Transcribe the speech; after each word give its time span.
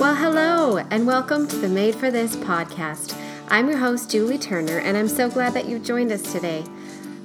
Well, 0.00 0.14
hello, 0.14 0.78
and 0.78 1.06
welcome 1.06 1.46
to 1.46 1.56
the 1.56 1.68
Made 1.68 1.94
for 1.94 2.10
This 2.10 2.34
podcast. 2.34 3.14
I'm 3.48 3.68
your 3.68 3.76
host, 3.76 4.10
Julie 4.10 4.38
Turner, 4.38 4.78
and 4.78 4.96
I'm 4.96 5.08
so 5.08 5.28
glad 5.28 5.52
that 5.52 5.66
you've 5.66 5.84
joined 5.84 6.10
us 6.10 6.32
today. 6.32 6.64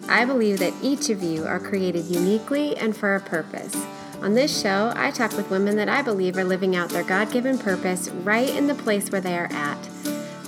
I 0.10 0.26
believe 0.26 0.60
that 0.60 0.74
each 0.82 1.10
of 1.10 1.24
you 1.24 1.46
are 1.46 1.58
created 1.58 2.03
uniquely 2.08 2.76
and 2.76 2.94
for 2.94 3.16
a 3.16 3.22
purpose. 3.22 3.74
On 4.22 4.34
this 4.34 4.62
show, 4.62 4.92
I 4.94 5.12
talk 5.12 5.38
with 5.38 5.49
women 5.49 5.78
that 5.78 5.88
I 5.88 6.02
believe 6.02 6.35
are 6.35 6.44
living 6.44 6.76
out 6.76 6.90
their 6.90 7.06
God 7.06 7.31
given 7.31 7.58
purpose 7.58 8.10
right 8.10 8.49
in 8.49 8.67
the 8.67 8.76
place 8.76 9.10
where 9.10 9.21
they 9.21 9.38
are 9.38 9.52
at. 9.53 9.80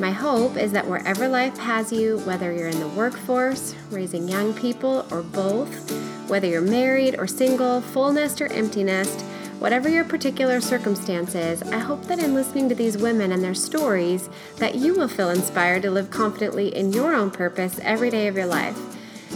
My 0.01 0.11
hope 0.11 0.57
is 0.57 0.73
that 0.73 0.85
wherever 0.85 1.29
life 1.29 1.57
has 1.59 1.93
you, 1.93 2.19
whether 2.25 2.51
you're 2.51 2.67
in 2.67 2.81
the 2.81 2.89
workforce, 2.89 3.73
raising 3.89 4.27
young 4.27 4.53
people, 4.53 5.07
or 5.11 5.23
both, 5.23 6.29
whether 6.29 6.47
you're 6.47 6.59
married 6.59 7.17
or 7.17 7.25
single, 7.25 7.79
full 7.79 8.11
nest 8.11 8.41
or 8.41 8.51
empty 8.51 8.83
nest, 8.83 9.23
Whatever 9.59 9.89
your 9.89 10.03
particular 10.03 10.61
circumstances, 10.61 11.63
I 11.63 11.79
hope 11.79 12.03
that 12.03 12.19
in 12.19 12.35
listening 12.35 12.69
to 12.69 12.75
these 12.75 12.95
women 12.95 13.31
and 13.31 13.43
their 13.43 13.55
stories 13.55 14.29
that 14.57 14.75
you 14.75 14.93
will 14.93 15.07
feel 15.07 15.31
inspired 15.31 15.81
to 15.81 15.89
live 15.89 16.11
confidently 16.11 16.75
in 16.75 16.93
your 16.93 17.15
own 17.15 17.31
purpose 17.31 17.79
every 17.81 18.11
day 18.11 18.27
of 18.27 18.35
your 18.35 18.45
life. 18.45 18.77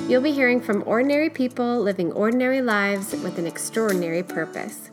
You'll 0.07 0.21
be 0.21 0.31
hearing 0.31 0.61
from 0.61 0.83
ordinary 0.85 1.31
people 1.31 1.81
living 1.81 2.11
ordinary 2.11 2.61
lives 2.61 3.13
with 3.13 3.39
an 3.39 3.47
extraordinary 3.47 4.21
purpose. 4.21 4.91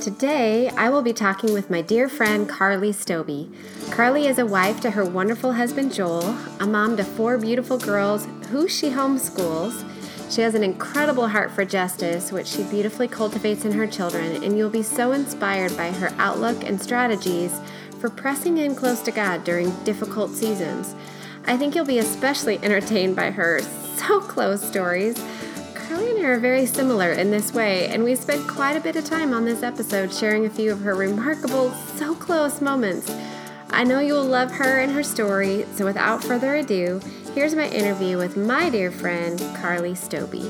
Today, 0.00 0.70
I 0.70 0.88
will 0.88 1.02
be 1.02 1.12
talking 1.12 1.52
with 1.52 1.68
my 1.68 1.82
dear 1.82 2.08
friend 2.08 2.48
Carly 2.48 2.92
Stobbe. 2.92 3.52
Carly 3.90 4.26
is 4.26 4.38
a 4.38 4.46
wife 4.46 4.80
to 4.80 4.92
her 4.92 5.04
wonderful 5.04 5.52
husband 5.52 5.92
Joel, 5.92 6.38
a 6.58 6.66
mom 6.66 6.96
to 6.96 7.04
four 7.04 7.36
beautiful 7.36 7.76
girls 7.76 8.26
who 8.50 8.66
she 8.66 8.88
homeschools, 8.88 9.84
she 10.34 10.42
has 10.42 10.56
an 10.56 10.64
incredible 10.64 11.28
heart 11.28 11.52
for 11.52 11.64
justice, 11.64 12.32
which 12.32 12.48
she 12.48 12.64
beautifully 12.64 13.06
cultivates 13.06 13.64
in 13.64 13.70
her 13.70 13.86
children, 13.86 14.42
and 14.42 14.58
you'll 14.58 14.68
be 14.68 14.82
so 14.82 15.12
inspired 15.12 15.76
by 15.76 15.92
her 15.92 16.12
outlook 16.18 16.64
and 16.64 16.82
strategies 16.82 17.60
for 18.00 18.10
pressing 18.10 18.58
in 18.58 18.74
close 18.74 19.00
to 19.02 19.12
God 19.12 19.44
during 19.44 19.70
difficult 19.84 20.32
seasons. 20.32 20.96
I 21.46 21.56
think 21.56 21.76
you'll 21.76 21.84
be 21.84 22.00
especially 22.00 22.58
entertained 22.64 23.14
by 23.14 23.30
her 23.30 23.60
so 23.96 24.20
close 24.20 24.66
stories. 24.66 25.16
Carly 25.76 26.10
and 26.10 26.26
I 26.26 26.30
are 26.30 26.40
very 26.40 26.66
similar 26.66 27.12
in 27.12 27.30
this 27.30 27.52
way, 27.52 27.86
and 27.86 28.02
we 28.02 28.16
spent 28.16 28.48
quite 28.48 28.76
a 28.76 28.80
bit 28.80 28.96
of 28.96 29.04
time 29.04 29.32
on 29.32 29.44
this 29.44 29.62
episode 29.62 30.12
sharing 30.12 30.46
a 30.46 30.50
few 30.50 30.72
of 30.72 30.80
her 30.80 30.96
remarkable, 30.96 31.70
so 31.70 32.12
close 32.12 32.60
moments. 32.60 33.08
I 33.70 33.84
know 33.84 34.00
you'll 34.00 34.24
love 34.24 34.50
her 34.52 34.80
and 34.80 34.92
her 34.92 35.04
story, 35.04 35.64
so 35.76 35.84
without 35.84 36.24
further 36.24 36.56
ado, 36.56 37.00
Here's 37.34 37.56
my 37.56 37.68
interview 37.68 38.16
with 38.16 38.36
my 38.36 38.70
dear 38.70 38.92
friend, 38.92 39.40
Carly 39.56 39.94
Stobbe. 39.94 40.44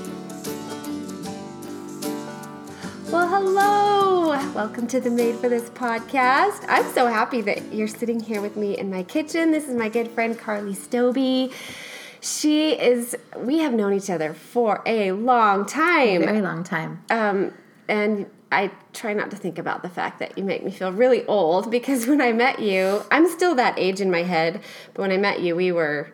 Well, 3.10 3.26
hello! 3.26 4.52
Welcome 4.52 4.86
to 4.88 5.00
the 5.00 5.08
Made 5.08 5.36
for 5.36 5.48
This 5.48 5.70
podcast. 5.70 6.62
I'm 6.68 6.84
so 6.92 7.06
happy 7.06 7.40
that 7.40 7.72
you're 7.72 7.88
sitting 7.88 8.20
here 8.20 8.42
with 8.42 8.58
me 8.58 8.76
in 8.76 8.90
my 8.90 9.02
kitchen. 9.02 9.50
This 9.50 9.66
is 9.66 9.74
my 9.74 9.88
good 9.88 10.10
friend, 10.10 10.38
Carly 10.38 10.74
Stobbe. 10.74 11.54
She 12.20 12.72
is, 12.72 13.16
we 13.34 13.60
have 13.60 13.72
known 13.72 13.94
each 13.94 14.10
other 14.10 14.34
for 14.34 14.82
a 14.84 15.12
long 15.12 15.64
time. 15.64 16.22
A 16.22 16.26
very 16.26 16.42
long 16.42 16.64
time. 16.64 17.02
Um, 17.08 17.54
and 17.88 18.26
I 18.52 18.70
try 18.92 19.14
not 19.14 19.30
to 19.30 19.38
think 19.38 19.58
about 19.58 19.80
the 19.80 19.88
fact 19.88 20.18
that 20.18 20.36
you 20.36 20.44
make 20.44 20.62
me 20.62 20.70
feel 20.70 20.92
really 20.92 21.24
old 21.24 21.70
because 21.70 22.06
when 22.06 22.20
I 22.20 22.32
met 22.32 22.58
you, 22.58 23.02
I'm 23.10 23.26
still 23.26 23.54
that 23.54 23.78
age 23.78 24.02
in 24.02 24.10
my 24.10 24.24
head, 24.24 24.60
but 24.92 25.00
when 25.00 25.12
I 25.12 25.16
met 25.16 25.40
you, 25.40 25.56
we 25.56 25.72
were 25.72 26.12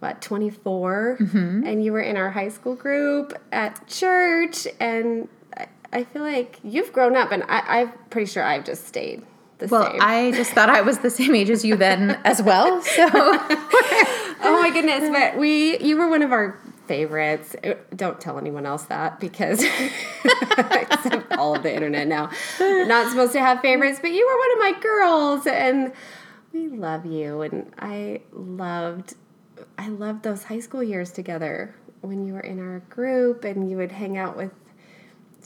what 0.00 0.20
24 0.22 1.18
mm-hmm. 1.20 1.66
and 1.66 1.84
you 1.84 1.92
were 1.92 2.00
in 2.00 2.16
our 2.16 2.30
high 2.30 2.48
school 2.48 2.74
group 2.74 3.32
at 3.52 3.86
church 3.86 4.66
and 4.80 5.28
I, 5.56 5.66
I 5.92 6.04
feel 6.04 6.22
like 6.22 6.58
you've 6.64 6.92
grown 6.92 7.16
up 7.16 7.32
and 7.32 7.44
I, 7.44 7.80
I'm 7.80 7.92
pretty 8.08 8.30
sure 8.30 8.42
I've 8.42 8.64
just 8.64 8.86
stayed 8.86 9.22
the 9.58 9.68
same. 9.68 9.78
well, 9.78 9.90
same. 9.90 10.00
I 10.00 10.30
just 10.32 10.52
thought 10.52 10.70
I 10.70 10.80
was 10.80 10.98
the 10.98 11.10
same 11.10 11.34
age 11.34 11.50
as 11.50 11.64
you 11.64 11.76
then 11.76 12.18
as 12.24 12.42
well. 12.42 12.82
So 12.82 13.08
Oh 14.42 14.58
my 14.60 14.70
goodness, 14.72 15.10
but 15.10 15.38
we 15.38 15.78
you 15.80 15.98
were 15.98 16.08
one 16.08 16.22
of 16.22 16.32
our 16.32 16.58
favorites. 16.86 17.54
Uh, 17.62 17.74
don't 17.94 18.20
tell 18.20 18.38
anyone 18.38 18.64
else 18.66 18.84
that 18.84 19.20
because 19.20 19.62
except 20.24 21.32
all 21.32 21.54
of 21.54 21.62
the 21.62 21.72
internet 21.72 22.08
now. 22.08 22.30
Not 22.58 23.10
supposed 23.10 23.32
to 23.32 23.40
have 23.40 23.60
favorites, 23.60 23.98
but 24.00 24.10
you 24.10 24.26
were 24.26 24.38
one 24.38 24.52
of 24.52 24.74
my 24.74 24.80
girls 24.82 25.46
and 25.46 25.92
we 26.52 26.68
love 26.68 27.04
you 27.04 27.42
and 27.42 27.70
I 27.78 28.22
loved 28.32 29.14
I 29.80 29.88
loved 29.88 30.24
those 30.24 30.44
high 30.44 30.60
school 30.60 30.82
years 30.82 31.10
together 31.10 31.74
when 32.02 32.26
you 32.26 32.34
were 32.34 32.40
in 32.40 32.58
our 32.58 32.80
group 32.90 33.44
and 33.44 33.70
you 33.70 33.78
would 33.78 33.92
hang 33.92 34.18
out 34.18 34.36
with 34.36 34.52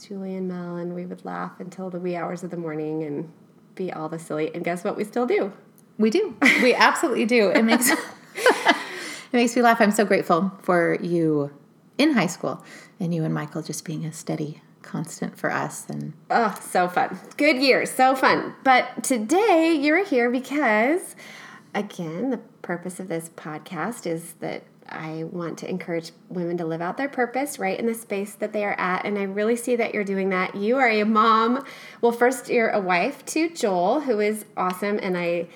Julie 0.05 0.35
and 0.35 0.49
Mel 0.49 0.75
and 0.75 0.93
we 0.93 1.05
would 1.05 1.23
laugh 1.23 1.53
until 1.61 1.89
the 1.89 2.01
wee 2.01 2.17
hours 2.17 2.43
of 2.43 2.51
the 2.51 2.57
morning 2.57 3.03
and 3.03 3.31
be 3.75 3.93
all 3.93 4.09
the 4.09 4.19
silly. 4.19 4.53
And 4.53 4.61
guess 4.61 4.83
what? 4.83 4.97
We 4.97 5.05
still 5.05 5.25
do. 5.25 5.53
We 5.97 6.09
do. 6.09 6.35
We 6.61 6.73
absolutely 6.75 7.23
do. 7.23 7.47
It 7.47 7.61
makes 7.63 7.89
it 7.89 7.97
makes 9.31 9.55
me 9.55 9.61
laugh. 9.61 9.79
I'm 9.79 9.91
so 9.91 10.03
grateful 10.03 10.51
for 10.63 10.97
you 11.01 11.51
in 11.97 12.11
high 12.11 12.27
school 12.27 12.61
and 12.99 13.15
you 13.15 13.23
and 13.23 13.33
Michael 13.33 13.61
just 13.61 13.85
being 13.85 14.03
a 14.03 14.11
steady 14.11 14.61
constant 14.81 15.37
for 15.37 15.49
us 15.49 15.89
and 15.89 16.13
oh 16.29 16.55
so 16.61 16.87
fun 16.87 17.17
good 17.37 17.57
years 17.57 17.89
so 17.89 18.15
fun 18.15 18.53
but 18.63 19.03
today 19.03 19.73
you're 19.73 20.05
here 20.05 20.29
because 20.29 21.15
again 21.75 22.31
the 22.31 22.39
purpose 22.63 22.99
of 22.99 23.07
this 23.07 23.29
podcast 23.35 24.07
is 24.07 24.33
that 24.39 24.63
I 24.87 25.23
want 25.23 25.57
to 25.59 25.69
encourage 25.69 26.11
women 26.29 26.57
to 26.57 26.65
live 26.65 26.81
out 26.81 26.97
their 26.97 27.09
purpose 27.09 27.57
right 27.57 27.77
in 27.77 27.85
the 27.85 27.93
space 27.93 28.33
that 28.35 28.53
they 28.53 28.63
are 28.63 28.75
at. 28.79 29.05
And 29.05 29.17
I 29.17 29.23
really 29.23 29.55
see 29.55 29.75
that 29.75 29.93
you're 29.93 30.03
doing 30.03 30.29
that. 30.29 30.55
You 30.55 30.77
are 30.77 30.87
a 30.87 31.03
mom. 31.03 31.65
Well, 32.01 32.11
first, 32.11 32.49
you're 32.49 32.69
a 32.69 32.79
wife 32.79 33.25
to 33.27 33.49
Joel, 33.49 34.01
who 34.01 34.19
is 34.19 34.45
awesome. 34.55 34.99
And 35.01 35.17
I, 35.17 35.47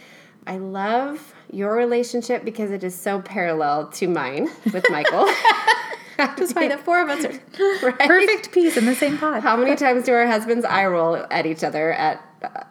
I 0.47 0.57
love 0.57 1.35
your 1.51 1.75
relationship 1.75 2.43
because 2.43 2.71
it 2.71 2.83
is 2.83 2.99
so 2.99 3.21
parallel 3.21 3.87
to 3.89 4.07
mine 4.07 4.49
with 4.73 4.85
Michael. 4.89 5.31
Just 6.37 6.55
why 6.55 6.67
the 6.67 6.77
four 6.77 7.01
of 7.01 7.09
us 7.09 7.23
are 7.23 7.29
right? 7.85 7.99
perfect 7.99 8.51
piece 8.51 8.75
in 8.75 8.85
the 8.85 8.95
same 8.95 9.17
pod. 9.17 9.41
How 9.41 9.55
many 9.55 9.75
times 9.75 10.03
do 10.03 10.13
our 10.13 10.27
husbands 10.27 10.65
eye 10.65 10.85
roll 10.85 11.15
at 11.31 11.45
each 11.45 11.63
other 11.63 11.93
at 11.93 12.21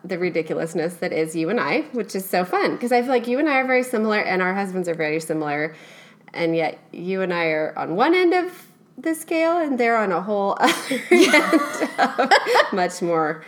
the 0.04 0.18
ridiculousness 0.18 0.94
that 0.96 1.12
is 1.12 1.36
you 1.36 1.50
and 1.50 1.60
I, 1.60 1.82
which 1.92 2.14
is 2.14 2.28
so 2.28 2.44
fun 2.44 2.72
because 2.72 2.92
I 2.92 3.02
feel 3.02 3.10
like 3.10 3.26
you 3.26 3.38
and 3.38 3.48
I 3.48 3.56
are 3.56 3.66
very 3.66 3.82
similar 3.82 4.18
and 4.18 4.40
our 4.40 4.54
husbands 4.54 4.88
are 4.88 4.94
very 4.94 5.20
similar, 5.20 5.74
and 6.32 6.56
yet 6.56 6.78
you 6.92 7.22
and 7.22 7.32
I 7.32 7.46
are 7.46 7.74
on 7.76 7.96
one 7.96 8.14
end 8.14 8.34
of 8.34 8.66
the 8.96 9.14
scale 9.14 9.58
and 9.58 9.78
they're 9.78 9.96
on 9.96 10.12
a 10.12 10.20
whole 10.20 10.56
other 10.60 11.00
end, 11.10 12.32
much 12.72 13.00
more. 13.02 13.44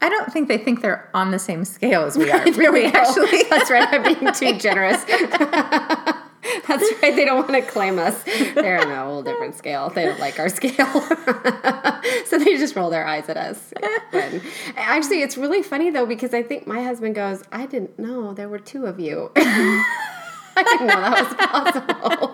I 0.00 0.10
don't 0.10 0.30
think 0.30 0.48
they 0.48 0.58
think 0.58 0.82
they're 0.82 1.08
on 1.14 1.30
the 1.30 1.38
same 1.38 1.64
scale 1.64 2.02
as 2.02 2.18
we 2.18 2.30
are. 2.32 2.44
Really, 2.52 2.84
actually, 2.84 3.44
that's 3.48 3.70
right. 3.70 3.88
I'm 3.90 4.02
being 4.02 4.32
too 4.34 4.58
generous. 4.58 5.02
That's 6.68 6.84
right. 7.02 7.14
They 7.14 7.24
don't 7.24 7.48
want 7.48 7.64
to 7.64 7.70
claim 7.70 7.98
us. 7.98 8.22
They're 8.54 8.80
on 8.80 8.90
a 8.90 9.04
whole 9.04 9.22
different 9.22 9.54
scale. 9.54 9.90
They 9.90 10.04
don't 10.04 10.20
like 10.20 10.38
our 10.38 10.48
scale. 10.60 11.00
so 12.26 12.38
they 12.38 12.56
just 12.56 12.76
roll 12.76 12.90
their 12.90 13.06
eyes 13.06 13.28
at 13.28 13.36
us. 13.36 13.72
When, 14.10 14.42
actually, 14.76 15.22
it's 15.22 15.36
really 15.36 15.62
funny 15.62 15.90
though, 15.90 16.06
because 16.06 16.34
I 16.34 16.42
think 16.42 16.66
my 16.66 16.82
husband 16.82 17.14
goes, 17.14 17.42
I 17.50 17.66
didn't 17.66 17.98
know 17.98 18.34
there 18.34 18.48
were 18.48 18.58
two 18.58 18.86
of 18.86 19.00
you. 19.00 19.30
I 19.36 20.62
didn't 20.62 20.86
know 20.86 21.00
that 21.00 21.24
was 21.24 21.34
possible. 21.34 22.30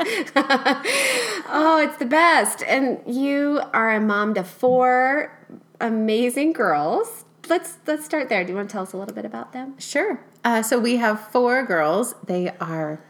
oh, 1.48 1.80
it's 1.82 1.96
the 1.98 2.06
best. 2.06 2.62
And 2.64 3.00
you 3.06 3.60
are 3.72 3.92
a 3.92 4.00
mom 4.00 4.34
to 4.34 4.44
four 4.44 5.38
amazing 5.80 6.52
girls. 6.52 7.24
Let's 7.48 7.78
let's 7.86 8.04
start 8.04 8.28
there. 8.28 8.44
Do 8.44 8.50
you 8.50 8.56
want 8.56 8.68
to 8.68 8.72
tell 8.72 8.82
us 8.82 8.92
a 8.92 8.96
little 8.96 9.14
bit 9.14 9.24
about 9.24 9.52
them? 9.52 9.78
Sure. 9.78 10.22
Uh, 10.44 10.62
so 10.62 10.78
we 10.78 10.96
have 10.96 11.28
four 11.30 11.64
girls. 11.64 12.14
They 12.26 12.50
are 12.60 13.02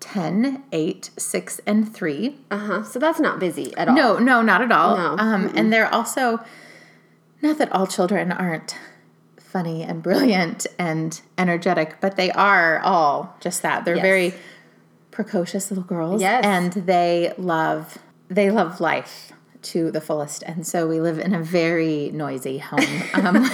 10, 0.00 0.64
8, 0.72 1.10
6, 1.16 1.60
and 1.66 1.94
3. 1.94 2.36
Uh 2.50 2.58
huh. 2.58 2.82
So 2.84 2.98
that's 2.98 3.20
not 3.20 3.38
busy 3.38 3.76
at 3.76 3.88
all. 3.88 3.94
No, 3.94 4.18
no, 4.18 4.42
not 4.42 4.62
at 4.62 4.72
all. 4.72 4.96
No. 4.96 5.16
Um, 5.18 5.52
and 5.54 5.72
they're 5.72 5.92
also, 5.92 6.40
not 7.42 7.58
that 7.58 7.72
all 7.72 7.86
children 7.86 8.32
aren't 8.32 8.76
funny 9.38 9.82
and 9.82 10.02
brilliant 10.02 10.66
and 10.78 11.20
energetic, 11.38 11.96
but 12.00 12.16
they 12.16 12.30
are 12.32 12.80
all 12.80 13.36
just 13.40 13.62
that. 13.62 13.84
They're 13.84 13.96
yes. 13.96 14.02
very 14.02 14.34
precocious 15.10 15.70
little 15.70 15.84
girls. 15.84 16.20
Yes. 16.20 16.44
And 16.44 16.72
they 16.72 17.32
love, 17.38 17.98
they 18.28 18.50
love 18.50 18.80
life 18.80 19.32
to 19.66 19.90
the 19.90 20.00
fullest. 20.00 20.42
And 20.44 20.66
so 20.66 20.86
we 20.86 21.00
live 21.00 21.18
in 21.18 21.34
a 21.34 21.42
very 21.42 22.10
noisy 22.12 22.58
home. 22.58 22.80
Um, 23.14 23.36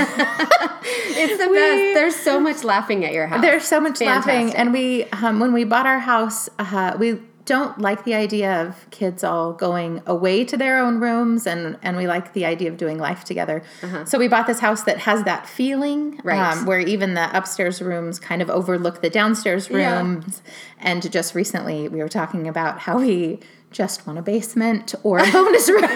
it's 0.84 1.38
the 1.38 1.48
we, 1.48 1.56
best. 1.56 1.94
There's 1.94 2.16
so 2.16 2.40
much 2.40 2.64
laughing 2.64 3.04
at 3.04 3.12
your 3.12 3.28
house. 3.28 3.42
There's 3.42 3.64
so 3.64 3.80
much 3.80 3.98
Fantastic. 3.98 4.32
laughing. 4.32 4.54
And 4.56 4.72
we, 4.72 5.04
um, 5.10 5.38
when 5.38 5.52
we 5.52 5.62
bought 5.64 5.86
our 5.86 6.00
house, 6.00 6.48
uh, 6.58 6.96
we 6.98 7.20
don't 7.44 7.78
like 7.78 8.04
the 8.04 8.14
idea 8.14 8.62
of 8.62 8.88
kids 8.90 9.24
all 9.24 9.52
going 9.52 10.02
away 10.06 10.44
to 10.44 10.56
their 10.56 10.78
own 10.78 11.00
rooms 11.00 11.46
and 11.46 11.76
and 11.82 11.96
we 11.96 12.06
like 12.06 12.32
the 12.34 12.44
idea 12.44 12.70
of 12.70 12.76
doing 12.76 12.98
life 12.98 13.24
together 13.24 13.62
uh-huh. 13.82 14.04
so 14.04 14.18
we 14.18 14.28
bought 14.28 14.46
this 14.46 14.60
house 14.60 14.84
that 14.84 14.98
has 14.98 15.24
that 15.24 15.46
feeling 15.48 16.20
right. 16.22 16.38
um, 16.38 16.66
where 16.66 16.78
even 16.78 17.14
the 17.14 17.36
upstairs 17.36 17.82
rooms 17.82 18.20
kind 18.20 18.42
of 18.42 18.48
overlook 18.48 19.02
the 19.02 19.10
downstairs 19.10 19.70
rooms 19.70 20.42
yeah. 20.44 20.52
and 20.78 21.10
just 21.10 21.34
recently 21.34 21.88
we 21.88 21.98
were 21.98 22.08
talking 22.08 22.46
about 22.46 22.78
how 22.78 22.98
we 22.98 23.40
just 23.72 24.06
want 24.06 24.18
a 24.18 24.22
basement 24.22 24.94
or 25.02 25.18
a 25.18 25.30
bonus 25.32 25.68
room. 25.68 25.82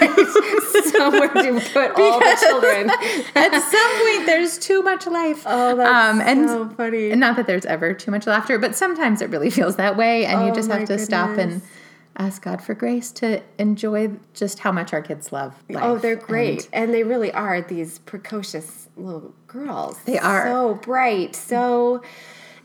Somewhere 0.91 1.29
to 1.29 1.61
put 1.73 1.91
all 1.99 2.19
the 2.19 2.37
children. 2.39 2.89
At 3.35 3.59
some 3.59 3.99
point, 4.01 4.25
there's 4.25 4.57
too 4.57 4.81
much 4.83 5.05
life. 5.07 5.43
Oh, 5.45 5.75
that's 5.75 5.89
Um, 6.15 6.21
and- 6.21 6.49
so 6.49 6.69
funny. 6.69 7.11
And 7.11 7.19
not 7.19 7.35
that 7.35 7.47
there's 7.47 7.65
ever 7.65 7.93
too 7.93 8.11
much 8.11 8.25
laughter, 8.27 8.57
but 8.57 8.75
sometimes 8.75 9.21
it 9.21 9.29
really 9.29 9.49
feels 9.49 9.75
that 9.77 9.95
way, 9.97 10.25
and 10.25 10.45
you 10.45 10.51
Oh 10.51 10.55
just 10.55 10.69
have 10.71 10.87
to 10.87 10.97
stop 10.97 11.37
and 11.37 11.61
ask 12.19 12.41
God 12.41 12.61
for 12.63 12.73
grace 12.73 13.11
to 13.11 13.41
enjoy 13.59 14.09
just 14.33 14.59
how 14.59 14.71
much 14.71 14.91
our 14.91 15.01
kids 15.01 15.31
love 15.31 15.53
life. 15.69 15.83
Oh, 15.83 15.97
they're 15.99 16.15
great. 16.15 16.67
And, 16.73 16.91
they 16.93 17.03
really 17.03 17.31
are 17.31 17.61
these 17.61 17.99
precocious 17.99 18.89
little 18.97 19.33
girls. 19.47 19.99
They 20.05 20.17
are. 20.17 20.47
So 20.47 20.73
bright, 20.75 21.35
so 21.35 22.01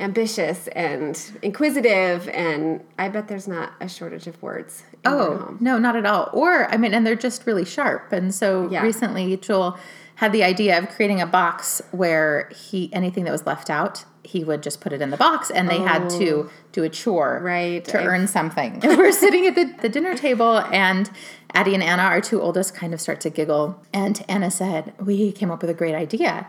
ambitious 0.01 0.69
and 0.69 1.21
inquisitive. 1.43 2.29
And 2.31 2.83
I 2.99 3.09
bet 3.11 3.29
there's 3.29 3.47
not 3.47 3.73
a 3.81 3.89
shortage 3.91 4.27
of 4.27 4.41
words 4.43 4.85
Oh, 5.05 5.57
no, 5.61 5.79
not 5.79 5.97
at 5.97 6.07
all. 6.07 6.31
Or, 6.33 6.71
I 6.73 6.77
mean, 6.77 6.95
and 6.95 7.07
they're 7.07 7.17
just 7.17 7.47
really 7.47 7.65
sharp. 7.65 8.13
And 8.13 8.35
so 8.35 8.69
Yeah. 8.71 8.83
recently, 8.83 9.37
Joel 9.37 9.77
had 10.17 10.31
the 10.33 10.45
idea 10.45 10.79
of 10.79 10.89
creating 10.91 11.21
a 11.21 11.27
box 11.27 11.83
where 11.91 12.49
he 12.55 12.89
anything 12.93 13.25
that 13.25 13.33
was 13.33 13.45
left 13.47 13.69
out, 13.71 14.05
he 14.23 14.45
would 14.45 14.63
just 14.63 14.81
put 14.81 14.93
it 14.93 15.03
in 15.03 15.11
the 15.11 15.17
box, 15.17 15.51
and 15.51 15.69
they 15.69 15.79
had 15.79 16.09
to 16.11 16.49
do 16.71 16.85
a 16.85 16.89
chore 16.89 17.39
Oh. 17.41 17.45
Right. 17.45 17.85
to 17.87 17.99
I've- 17.99 18.07
earn 18.07 18.29
something. 18.29 18.79
And 18.85 18.97
we're 18.99 19.11
sitting 19.11 19.47
at 19.49 19.57
the, 19.57 19.75
the 19.81 19.89
dinner 19.89 20.15
table, 20.15 20.59
and 20.73 21.11
Addie 21.55 21.75
and 21.75 21.83
Anna, 21.83 22.03
our 22.05 22.21
two 22.21 22.41
oldest, 22.41 22.73
kind 22.75 22.95
of 22.95 23.01
start 23.01 23.21
to 23.23 23.31
giggle. 23.31 23.83
And 23.93 24.25
Anna 24.29 24.51
said, 24.51 24.93
"We 25.05 25.33
came 25.33 25.51
up 25.51 25.61
with 25.63 25.71
a 25.71 25.75
great 25.75 25.95
idea." 25.97 26.47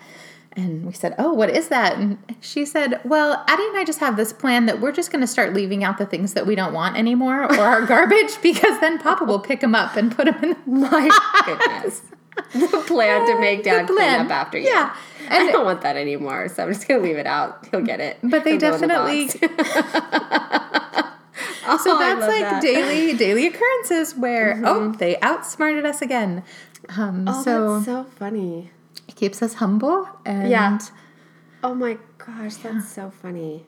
And 0.56 0.86
we 0.86 0.94
said, 0.94 1.16
Oh, 1.18 1.34
what 1.34 1.50
is 1.50 1.70
that? 1.70 1.98
And 1.98 2.18
she 2.40 2.66
said, 2.66 3.02
Well, 3.04 3.44
Addie 3.48 3.64
and 3.70 3.78
I 3.78 3.84
just 3.86 4.00
have 4.00 4.16
this 4.18 4.32
plan 4.32 4.68
that 4.68 4.80
we're 4.82 4.92
just 4.92 5.12
going 5.12 5.22
to 5.22 5.28
start 5.28 5.54
leaving 5.54 5.84
out 5.84 5.98
the 5.98 6.06
things 6.06 6.34
that 6.34 6.46
we 6.46 6.54
don't 6.56 6.74
want 6.74 6.96
anymore 6.96 7.44
or 7.44 7.60
our 7.60 7.82
garbage 7.88 8.40
because 8.42 8.80
then 8.80 9.00
Papa 9.00 9.24
will 9.26 9.40
pick 9.40 9.62
them 9.62 9.74
up 9.74 9.96
and 9.96 10.16
put 10.16 10.26
them 10.26 10.36
in 10.44 10.50
the 10.52 10.58
My 10.68 11.10
goodness. 11.46 12.02
the 12.54 12.84
plan 12.88 13.26
to 13.28 13.40
make 13.40 13.64
dad 13.64 13.88
clean 13.88 14.00
up 14.00 14.30
after 14.30 14.58
you. 14.60 14.68
Yeah. 14.68 14.96
I 15.30 15.52
don't 15.52 15.66
want 15.66 15.82
that 15.82 15.96
anymore, 15.98 16.50
so 16.50 16.64
I'm 16.64 16.74
just 16.74 16.88
gonna 16.88 17.00
leave 17.02 17.18
it 17.18 17.26
out. 17.28 17.66
He'll 17.72 17.82
get 17.82 18.00
it. 18.00 18.18
But 18.22 18.44
they 18.44 18.58
He'll 18.58 18.78
the 18.78 18.88
definitely. 18.88 19.30
Oh, 21.66 21.78
So 21.78 21.98
that's 21.98 22.22
like 22.28 22.42
that. 22.42 22.62
daily 22.62 23.14
daily 23.16 23.48
occurrences 23.48 24.16
where 24.16 24.62
oh 24.66 24.92
they 24.92 25.18
outsmarted 25.22 25.86
us 25.86 26.02
again. 26.02 26.44
Um, 26.98 27.26
Oh, 27.28 27.42
so 27.42 27.74
that's 27.76 27.86
so 27.86 28.04
funny. 28.04 28.70
Keeps 29.24 29.42
us 29.42 29.54
humble 29.54 30.06
and 30.26 30.50
Yeah. 30.50 30.78
Oh 31.64 31.74
my 31.74 31.98
gosh, 32.18 32.56
that's 32.58 32.90
so 32.90 33.10
funny. 33.10 33.66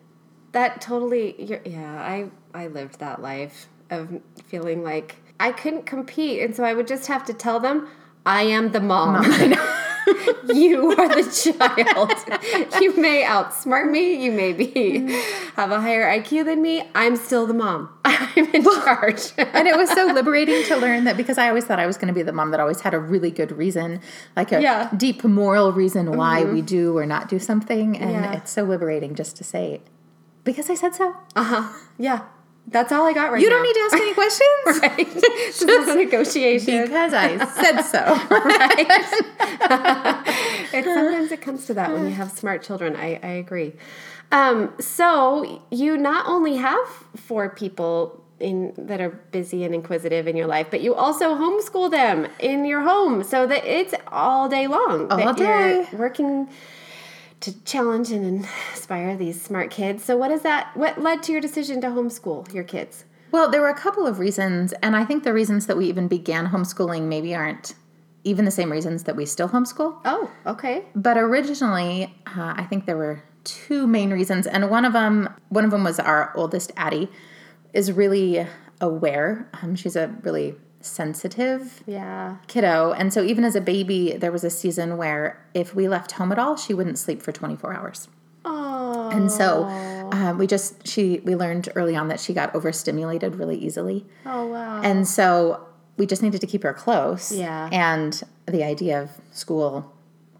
That 0.51 0.81
totally, 0.81 1.41
you're, 1.41 1.61
yeah. 1.63 1.95
I 2.15 2.29
I 2.53 2.67
lived 2.67 2.99
that 2.99 3.21
life 3.21 3.67
of 3.89 4.19
feeling 4.43 4.83
like 4.83 5.15
I 5.39 5.53
couldn't 5.53 5.85
compete, 5.85 6.41
and 6.41 6.53
so 6.53 6.65
I 6.65 6.73
would 6.73 6.87
just 6.87 7.07
have 7.07 7.23
to 7.25 7.33
tell 7.33 7.61
them, 7.61 7.87
"I 8.25 8.41
am 8.57 8.73
the 8.73 8.81
mom. 8.81 9.23
you 10.53 10.91
are 10.91 11.07
the 11.09 11.23
child. 11.31 12.81
you 12.81 12.95
may 12.97 13.23
outsmart 13.23 13.89
me. 13.89 14.23
You 14.23 14.31
may 14.31 14.53
be 14.53 15.11
have 15.55 15.71
a 15.71 15.81
higher 15.81 16.05
IQ 16.19 16.45
than 16.45 16.61
me. 16.61 16.83
I'm 16.93 17.15
still 17.15 17.45
the 17.47 17.53
mom. 17.53 17.89
I'm 18.05 18.45
in 18.53 18.63
charge." 18.63 19.33
and 19.37 19.67
it 19.67 19.75
was 19.77 19.89
so 19.91 20.05
liberating 20.07 20.63
to 20.65 20.75
learn 20.77 21.05
that 21.05 21.17
because 21.17 21.37
I 21.37 21.49
always 21.49 21.65
thought 21.65 21.79
I 21.79 21.85
was 21.87 21.97
going 21.97 22.07
to 22.09 22.13
be 22.13 22.21
the 22.23 22.33
mom 22.33 22.51
that 22.51 22.59
always 22.59 22.81
had 22.81 22.93
a 22.93 22.99
really 22.99 23.31
good 23.31 23.51
reason, 23.51 24.01
like 24.35 24.51
a 24.51 24.61
Yeah. 24.61 24.85
Mm-hmm. 24.87 24.97
deep 24.97 25.23
moral 25.23 25.71
reason 25.71 26.15
why 26.17 26.43
we 26.43 26.61
do 26.61 26.97
or 26.97 27.05
not 27.05 27.27
do 27.29 27.39
something. 27.39 27.97
And 27.97 28.11
Yeah. 28.11 28.33
it's 28.33 28.51
so 28.51 28.63
liberating 28.63 29.15
just 29.15 29.35
to 29.37 29.43
say, 29.43 29.81
because 30.43 30.69
I 30.69 30.75
said 30.75 30.93
so. 30.95 31.15
uh 31.35 31.43
huh. 31.43 31.73
Yeah, 31.97 32.23
that's 32.67 32.91
all 32.91 33.05
I 33.05 33.13
got 33.13 33.31
right 33.31 33.37
now. 33.37 33.43
You 33.43 33.49
now. 33.49 33.55
don't 33.57 33.63
need 33.63 33.73
to 33.73 33.79
ask 33.79 33.93
any 33.95 34.13
questions. 34.21 34.81
Right. 34.81 35.13
this 35.13 35.61
is 35.61 35.87
a 35.87 35.95
negotiation. 36.03 36.83
Because 36.83 37.13
I 37.13 37.37
said 37.45 37.81
so. 37.81 38.03
Right. 38.29 38.85
it, 40.73 40.83
sometimes 40.83 41.31
it 41.31 41.41
comes 41.41 41.65
to 41.67 41.73
that 41.75 41.91
when 41.91 42.05
you 42.05 42.13
have 42.13 42.31
smart 42.31 42.63
children. 42.63 42.95
I, 42.95 43.19
I 43.21 43.31
agree. 43.31 43.73
Um, 44.31 44.73
so 44.79 45.61
you 45.71 45.97
not 45.97 46.25
only 46.27 46.57
have 46.57 46.87
four 47.15 47.49
people 47.49 48.21
in 48.39 48.73
that 48.77 48.99
are 48.99 49.09
busy 49.09 49.63
and 49.63 49.73
inquisitive 49.73 50.27
in 50.27 50.35
your 50.35 50.47
life, 50.47 50.67
but 50.69 50.81
you 50.81 50.93
also 50.93 51.35
homeschool 51.35 51.89
them 51.89 52.27
in 52.39 52.65
your 52.65 52.81
home 52.81 53.23
so 53.23 53.47
that 53.47 53.63
it's 53.65 53.93
all 54.07 54.49
day 54.49 54.67
long. 54.67 55.09
All 55.11 55.33
day. 55.33 55.87
Working 55.93 56.49
to 57.41 57.63
challenge 57.63 58.11
and 58.11 58.25
inspire 58.71 59.15
these 59.15 59.41
smart 59.41 59.71
kids. 59.71 60.03
So 60.03 60.17
what 60.17 60.31
is 60.31 60.41
that? 60.41 60.75
What 60.75 61.01
led 61.01 61.23
to 61.23 61.31
your 61.31 61.41
decision 61.41 61.81
to 61.81 61.87
homeschool 61.87 62.53
your 62.53 62.63
kids? 62.63 63.05
Well, 63.31 63.49
there 63.49 63.61
were 63.61 63.69
a 63.69 63.75
couple 63.75 64.07
of 64.07 64.19
reasons, 64.19 64.73
and 64.81 64.95
I 64.95 65.03
think 65.03 65.23
the 65.23 65.33
reasons 65.33 65.67
that 65.67 65.75
we 65.75 65.87
even 65.87 66.07
began 66.07 66.47
homeschooling 66.47 67.03
maybe 67.03 67.35
aren't 67.35 67.75
even 68.23 68.45
the 68.45 68.51
same 68.51 68.71
reasons 68.71 69.03
that 69.03 69.15
we 69.15 69.25
still 69.25 69.49
homeschool. 69.49 69.99
Oh, 70.05 70.31
okay. 70.45 70.85
But 70.95 71.17
originally, 71.17 72.15
uh, 72.25 72.53
I 72.55 72.63
think 72.63 72.85
there 72.85 72.97
were 72.97 73.23
two 73.43 73.87
main 73.87 74.11
reasons, 74.11 74.47
and 74.47 74.69
one 74.69 74.85
of 74.85 74.93
them, 74.93 75.29
one 75.49 75.65
of 75.65 75.71
them 75.71 75.83
was 75.83 75.99
our 75.99 76.35
oldest 76.35 76.71
Addie, 76.77 77.09
is 77.73 77.91
really 77.91 78.47
aware. 78.81 79.49
Um, 79.61 79.75
she's 79.75 79.95
a 79.95 80.07
really 80.23 80.55
sensitive 80.85 81.83
Yeah. 81.85 82.35
kiddo, 82.47 82.91
and 82.93 83.11
so 83.13 83.23
even 83.23 83.43
as 83.43 83.55
a 83.55 83.61
baby, 83.61 84.13
there 84.17 84.31
was 84.31 84.43
a 84.43 84.49
season 84.49 84.97
where 84.97 85.43
if 85.53 85.75
we 85.75 85.87
left 85.87 86.13
home 86.13 86.31
at 86.31 86.39
all, 86.39 86.55
she 86.57 86.73
wouldn't 86.73 86.97
sleep 86.97 87.21
for 87.21 87.31
twenty 87.31 87.55
four 87.55 87.73
hours. 87.73 88.07
Oh. 88.47 89.09
And 89.09 89.31
so 89.31 89.63
uh, 90.11 90.35
we 90.37 90.45
just 90.47 90.87
she 90.87 91.19
we 91.25 91.35
learned 91.35 91.69
early 91.75 91.95
on 91.95 92.07
that 92.09 92.19
she 92.19 92.33
got 92.33 92.53
overstimulated 92.53 93.35
really 93.35 93.57
easily. 93.57 94.05
Oh 94.25 94.45
wow. 94.47 94.81
And 94.83 95.07
so 95.07 95.65
we 95.97 96.05
just 96.05 96.21
needed 96.21 96.41
to 96.41 96.47
keep 96.47 96.63
her 96.63 96.73
close. 96.73 97.31
Yeah. 97.31 97.69
And 97.71 98.21
the 98.45 98.63
idea 98.63 99.01
of 99.01 99.09
school 99.31 99.91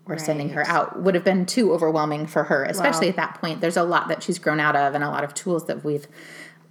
or 0.08 0.20
sending 0.20 0.50
her 0.50 0.64
out 0.68 1.02
would 1.02 1.16
have 1.16 1.24
been 1.24 1.48
too 1.48 1.74
overwhelming 1.74 2.28
for 2.28 2.44
her, 2.44 2.64
especially 2.66 3.08
Wow. 3.08 3.10
at 3.12 3.16
that 3.16 3.42
point. 3.42 3.62
There's 3.62 3.78
a 3.78 3.82
lot 3.84 4.08
that 4.10 4.22
she's 4.22 4.38
grown 4.38 4.60
out 4.60 4.76
of 4.76 4.94
and 4.94 5.04
a 5.04 5.10
lot 5.10 5.24
of 5.24 5.34
tools 5.34 5.66
that 5.66 5.84
we've 5.84 6.06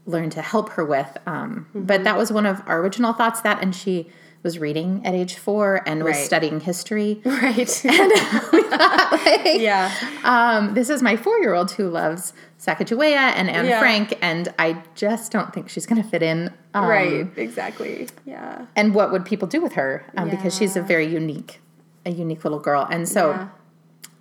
learned 0.07 0.33
to 0.33 0.43
help 0.43 0.71
her 0.71 0.85
with. 0.85 1.17
Um, 1.27 1.67
Mm-hmm. 1.75 1.85
But 1.87 2.05
that 2.05 2.17
was 2.17 2.31
one 2.33 2.47
of 2.47 2.63
our 2.67 2.81
original 2.81 3.13
thoughts. 3.13 3.41
That 3.43 3.63
and 3.63 3.75
she 3.75 4.11
was 4.43 4.59
reading 4.59 5.01
at 5.07 5.15
age 5.15 5.37
four 5.37 5.83
and 5.87 6.05
was 6.05 6.17
Right. 6.17 6.27
studying 6.27 6.61
history. 6.61 7.21
right. 7.25 7.85
Like, 8.75 9.61
yeah. 9.61 9.91
um, 10.25 10.75
this 10.75 10.91
is 10.91 11.03
my 11.03 11.17
four 11.17 11.39
year 11.39 11.55
old 11.55 11.71
who 11.73 11.89
loves 11.89 12.33
Sacagawea 12.59 13.33
and 13.37 13.49
Anne 13.49 13.67
Yeah. 13.67 13.79
Frank, 13.81 14.19
and 14.21 14.53
I 14.59 14.83
just 14.95 15.33
don't 15.33 15.53
think 15.53 15.69
she's 15.69 15.87
going 15.87 16.03
to 16.03 16.09
fit 16.09 16.23
in. 16.23 16.53
Um, 16.75 16.87
right. 16.87 17.27
Exactly. 17.37 18.09
Yeah. 18.27 18.67
And 18.77 18.95
what 18.95 19.13
would 19.13 19.25
people 19.25 19.49
do 19.49 19.61
with 19.63 19.75
her? 19.75 20.05
Um, 20.17 20.29
Because 20.31 20.55
she's 20.57 20.77
a 20.77 20.83
very 20.83 21.07
unique, 21.07 21.61
a 22.05 22.11
unique 22.11 22.45
little 22.45 22.59
girl. 22.59 22.87
And 22.91 23.09
so 23.09 23.31
Yeah. 23.31 23.49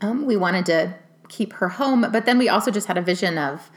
um, 0.01 0.25
we 0.25 0.35
wanted 0.37 0.65
to 0.67 0.93
keep 1.29 1.53
her 1.53 1.69
home, 1.69 2.05
but 2.11 2.25
then 2.25 2.37
we 2.37 2.47
also 2.49 2.69
just 2.71 2.87
had 2.87 2.97
a 2.97 3.01
vision 3.01 3.37
of 3.37 3.69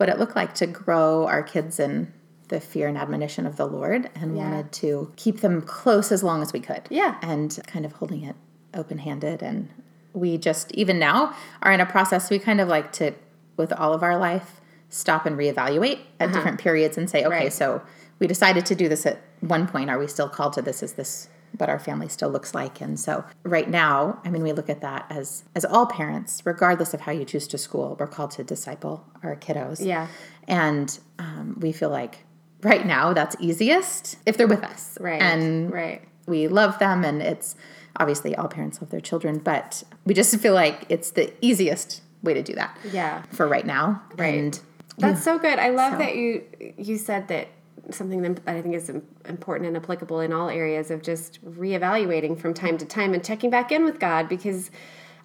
what 0.00 0.08
it 0.08 0.18
looked 0.18 0.34
like 0.34 0.54
to 0.54 0.66
grow 0.66 1.26
our 1.26 1.42
kids 1.42 1.78
in 1.78 2.10
the 2.48 2.58
fear 2.58 2.88
and 2.88 2.96
admonition 2.96 3.44
of 3.44 3.56
the 3.56 3.66
Lord 3.66 4.08
and 4.14 4.34
Yeah. 4.34 4.44
wanted 4.50 4.72
to 4.72 5.12
keep 5.16 5.40
them 5.42 5.60
close 5.60 6.10
as 6.10 6.22
long 6.22 6.40
as 6.40 6.54
we 6.54 6.60
could. 6.60 6.84
Yeah. 6.88 7.16
And 7.20 7.56
kind 7.66 7.84
of 7.84 7.92
holding 7.92 8.22
it 8.24 8.34
open 8.72 8.96
handed. 8.96 9.42
And 9.42 9.68
we 10.14 10.38
just, 10.38 10.72
even 10.72 10.98
now, 10.98 11.34
are 11.62 11.70
in 11.70 11.80
a 11.80 11.86
process 11.86 12.30
we 12.30 12.38
kind 12.38 12.62
of 12.62 12.66
like 12.66 12.92
to, 12.92 13.12
with 13.58 13.74
all 13.74 13.92
of 13.92 14.02
our 14.02 14.16
life, 14.16 14.62
stop 14.88 15.26
and 15.26 15.36
reevaluate 15.36 15.98
at 16.18 16.32
different 16.32 16.58
periods 16.58 16.96
and 16.96 17.08
say, 17.10 17.18
okay, 17.18 17.26
Uh-huh. 17.26 17.44
Right. 17.44 17.52
so 17.52 17.82
we 18.18 18.26
decided 18.26 18.64
to 18.66 18.74
do 18.74 18.88
this 18.88 19.04
at 19.04 19.18
one 19.40 19.68
point. 19.68 19.90
Are 19.90 19.98
we 19.98 20.06
still 20.06 20.30
called 20.30 20.54
to 20.54 20.62
this? 20.62 20.82
Is 20.82 20.94
this 20.94 21.28
what 21.58 21.68
our 21.68 21.78
family 21.78 22.08
still 22.08 22.30
looks 22.30 22.54
like? 22.54 22.80
And 22.80 22.98
so 22.98 23.24
right 23.42 23.68
now, 23.68 24.20
I 24.24 24.30
mean, 24.30 24.42
we 24.42 24.52
look 24.52 24.68
at 24.68 24.80
that 24.80 25.06
as 25.10 25.44
as 25.54 25.64
all 25.64 25.86
parents, 25.86 26.42
regardless 26.44 26.94
of 26.94 27.02
how 27.02 27.12
you 27.12 27.24
choose 27.24 27.46
to 27.48 27.58
school, 27.58 27.96
we're 27.98 28.06
called 28.06 28.30
to 28.32 28.44
disciple 28.44 29.04
our 29.22 29.36
kiddos. 29.36 29.84
Yeah. 29.84 30.08
And 30.46 30.98
um, 31.18 31.56
we 31.60 31.72
feel 31.72 31.90
like 31.90 32.20
right 32.62 32.86
now 32.86 33.12
that's 33.12 33.36
easiest 33.40 34.16
if 34.26 34.36
they're 34.36 34.46
with 34.46 34.64
us. 34.64 34.98
Right. 35.00 35.20
And 35.20 35.72
right. 35.72 36.02
we 36.26 36.48
love 36.48 36.78
them 36.78 37.04
and 37.04 37.22
it's 37.22 37.56
obviously 37.96 38.34
all 38.36 38.48
parents 38.48 38.80
love 38.80 38.90
their 38.90 39.00
children, 39.00 39.38
but 39.38 39.82
we 40.04 40.14
just 40.14 40.36
feel 40.38 40.54
like 40.54 40.86
it's 40.88 41.12
the 41.12 41.32
easiest 41.40 42.02
way 42.22 42.34
to 42.34 42.42
do 42.42 42.54
that. 42.54 42.76
Yeah. 42.92 43.22
For 43.30 43.46
right 43.46 43.66
now. 43.66 44.02
Right. 44.16 44.34
And 44.34 44.60
That's 44.98 45.22
so 45.22 45.38
good. 45.38 45.58
I 45.58 45.70
love 45.70 45.94
So- 45.94 45.98
that 45.98 46.16
you 46.16 46.44
you 46.76 46.98
said 46.98 47.28
that 47.28 47.48
something 47.90 48.22
that 48.22 48.40
I 48.46 48.60
think 48.62 48.74
is 48.74 48.90
important 49.24 49.66
and 49.68 49.76
applicable 49.76 50.20
in 50.20 50.32
all 50.32 50.48
areas 50.48 50.90
of 50.90 51.02
just 51.02 51.44
reevaluating 51.44 52.38
from 52.38 52.54
time 52.54 52.78
to 52.78 52.84
time 52.86 53.14
and 53.14 53.24
checking 53.24 53.50
back 53.50 53.72
in 53.72 53.84
with 53.84 53.98
God 53.98 54.28
because 54.28 54.70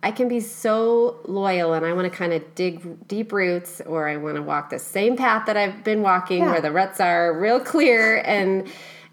I 0.04 0.12
can 0.12 0.28
be 0.28 0.40
so 0.40 1.20
loyal 1.26 1.74
and 1.74 1.86
I 1.86 1.94
want 1.94 2.12
to 2.12 2.16
kind 2.16 2.32
of 2.34 2.56
dig 2.56 3.08
deep 3.08 3.32
roots 3.32 3.82
or 3.82 4.08
I 4.08 4.18
want 4.18 4.36
to 4.36 4.42
walk 4.42 4.70
the 4.70 4.80
same 4.80 5.18
path 5.18 5.46
that 5.48 5.58
I've 5.58 5.84
been 5.84 6.02
walking 6.02 6.44
Yeah. 6.44 6.52
where 6.52 6.62
the 6.62 6.72
ruts 6.72 7.00
are 7.00 7.34
real 7.38 7.60
clear 7.60 8.22
and 8.26 8.68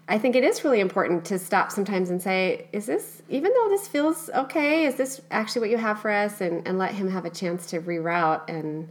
I 0.07 0.17
think 0.17 0.35
it 0.35 0.43
is 0.43 0.65
really 0.65 0.81
important 0.81 1.23
to 1.25 1.39
stop 1.39 1.71
sometimes 1.71 2.09
and 2.09 2.21
say, 2.21 2.67
is 2.73 2.85
this, 2.85 3.21
even 3.29 3.53
though 3.53 3.69
this 3.69 3.87
feels 3.87 4.29
okay, 4.35 4.85
is 4.85 4.95
this 4.95 5.21
actually 5.31 5.61
what 5.61 5.69
you 5.69 5.77
have 5.77 5.99
for 6.01 6.11
us? 6.11 6.41
And, 6.41 6.67
and 6.67 6.77
let 6.77 6.91
him 6.91 7.09
have 7.09 7.23
a 7.23 7.29
chance 7.29 7.67
to 7.67 7.79
reroute. 7.79 8.49
And 8.49 8.89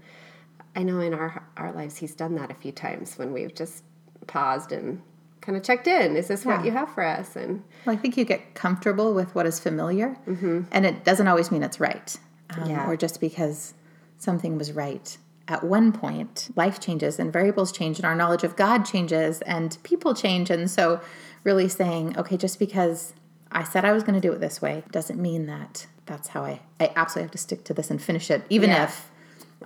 I 0.75 0.82
know 0.82 1.00
in 1.00 1.12
our, 1.12 1.44
our 1.59 1.71
lives, 1.73 1.99
he's 1.99 2.14
done 2.14 2.35
that 2.37 2.50
a 2.50 2.54
few 2.54 2.73
times 2.73 3.18
when 3.18 3.32
we've 3.35 3.54
just 3.54 3.85
paused 4.26 4.72
and 4.72 5.00
kind 5.40 5.56
of 5.56 5.62
checked 5.64 5.86
in. 5.86 6.16
Is 6.16 6.28
this 6.28 6.44
what 6.44 6.64
you 6.64 6.70
have 6.70 6.92
for 6.94 7.04
us? 7.04 7.34
And 7.36 7.62
Well, 7.84 7.96
I 7.96 7.98
think 7.98 8.16
you 8.16 8.24
get 8.24 8.54
comfortable 8.54 9.12
with 9.14 9.34
what 9.34 9.44
is 9.46 9.58
familiar, 9.58 10.16
and 10.26 10.86
it 10.86 11.04
doesn't 11.04 11.26
always 11.28 11.50
mean 11.50 11.62
it's 11.62 11.80
right, 11.80 12.16
um, 12.56 12.68
Yeah. 12.70 12.88
or 12.88 12.96
just 12.96 13.20
because 13.20 13.74
something 14.18 14.56
was 14.56 14.72
right 14.72 15.16
at 15.48 15.64
one 15.64 15.90
point. 15.92 16.50
Life 16.54 16.78
changes, 16.78 17.18
and 17.18 17.32
variables 17.32 17.72
change, 17.72 17.98
and 17.98 18.06
our 18.06 18.14
knowledge 18.14 18.44
of 18.44 18.54
God 18.56 18.84
changes, 18.84 19.42
and 19.42 19.76
people 19.82 20.14
change, 20.14 20.48
and 20.50 20.70
so 20.70 21.00
really 21.44 21.68
saying, 21.68 22.16
okay, 22.16 22.36
just 22.36 22.58
because 22.60 23.12
I 23.50 23.64
said 23.64 23.84
I 23.84 23.90
was 23.92 24.04
going 24.04 24.14
to 24.14 24.20
do 24.26 24.32
it 24.32 24.40
this 24.40 24.62
way 24.62 24.84
doesn't 24.92 25.20
mean 25.20 25.46
that 25.46 25.86
that's 26.06 26.28
how 26.28 26.44
I. 26.44 26.60
I 26.80 26.92
absolutely 26.94 27.24
have 27.24 27.30
to 27.32 27.38
stick 27.38 27.64
to 27.64 27.74
this 27.74 27.90
and 27.90 28.00
finish 28.00 28.30
it, 28.30 28.42
even 28.48 28.70
Yeah. 28.70 28.84
if 28.84 29.10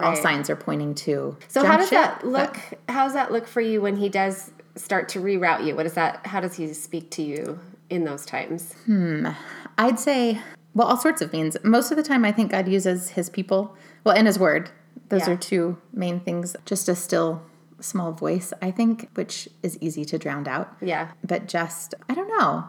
all 0.00 0.11
Right. 0.12 0.23
signs 0.23 0.50
are 0.50 0.57
pointing 0.57 0.95
to. 0.97 1.37
so, 1.49 1.65
how 1.65 1.76
does 1.76 1.88
ship, 1.88 1.99
that 1.99 2.21
but- 2.21 2.29
look? 2.31 2.57
How 2.88 3.05
does 3.05 3.15
that 3.15 3.33
look 3.33 3.47
for 3.47 3.61
you 3.61 3.81
when 3.81 3.97
he 3.97 4.09
does 4.09 4.50
start 4.75 5.09
to 5.11 5.21
reroute 5.21 5.65
you? 5.67 5.75
What 5.76 5.87
is 5.87 5.95
that? 5.95 6.26
How 6.26 6.41
does 6.41 6.55
he 6.57 6.73
speak 6.73 7.11
to 7.12 7.23
you 7.23 7.59
in 7.91 8.05
those 8.05 8.26
times? 8.26 8.75
Hmm. 8.85 9.29
I'd 9.79 9.99
say, 9.99 10.41
well, 10.75 10.87
all 10.88 10.97
sorts 10.97 11.23
of 11.23 11.33
means. 11.33 11.57
Most 11.65 11.91
of 11.91 11.97
the 11.97 12.03
time, 12.03 12.25
I 12.25 12.33
think 12.33 12.50
God 12.50 12.69
uses 12.69 13.11
his 13.11 13.31
people, 13.31 13.75
well, 14.05 14.17
in 14.17 14.26
his 14.26 14.38
word. 14.38 14.71
Those 15.09 15.26
Yeah. 15.29 15.35
are 15.35 15.37
two 15.37 15.79
main 15.93 16.21
things. 16.21 16.57
Just 16.65 16.88
a 16.88 16.95
still 16.95 17.43
small 17.81 18.12
voice, 18.12 18.53
I 18.62 18.71
think, 18.71 19.09
which 19.15 19.49
is 19.62 19.79
easy 19.81 20.05
to 20.07 20.19
drown 20.19 20.49
out. 20.49 20.75
Yeah, 20.81 21.09
But 21.23 21.47
just, 21.47 21.95
I 22.09 22.15
don't 22.15 22.29
know, 22.29 22.65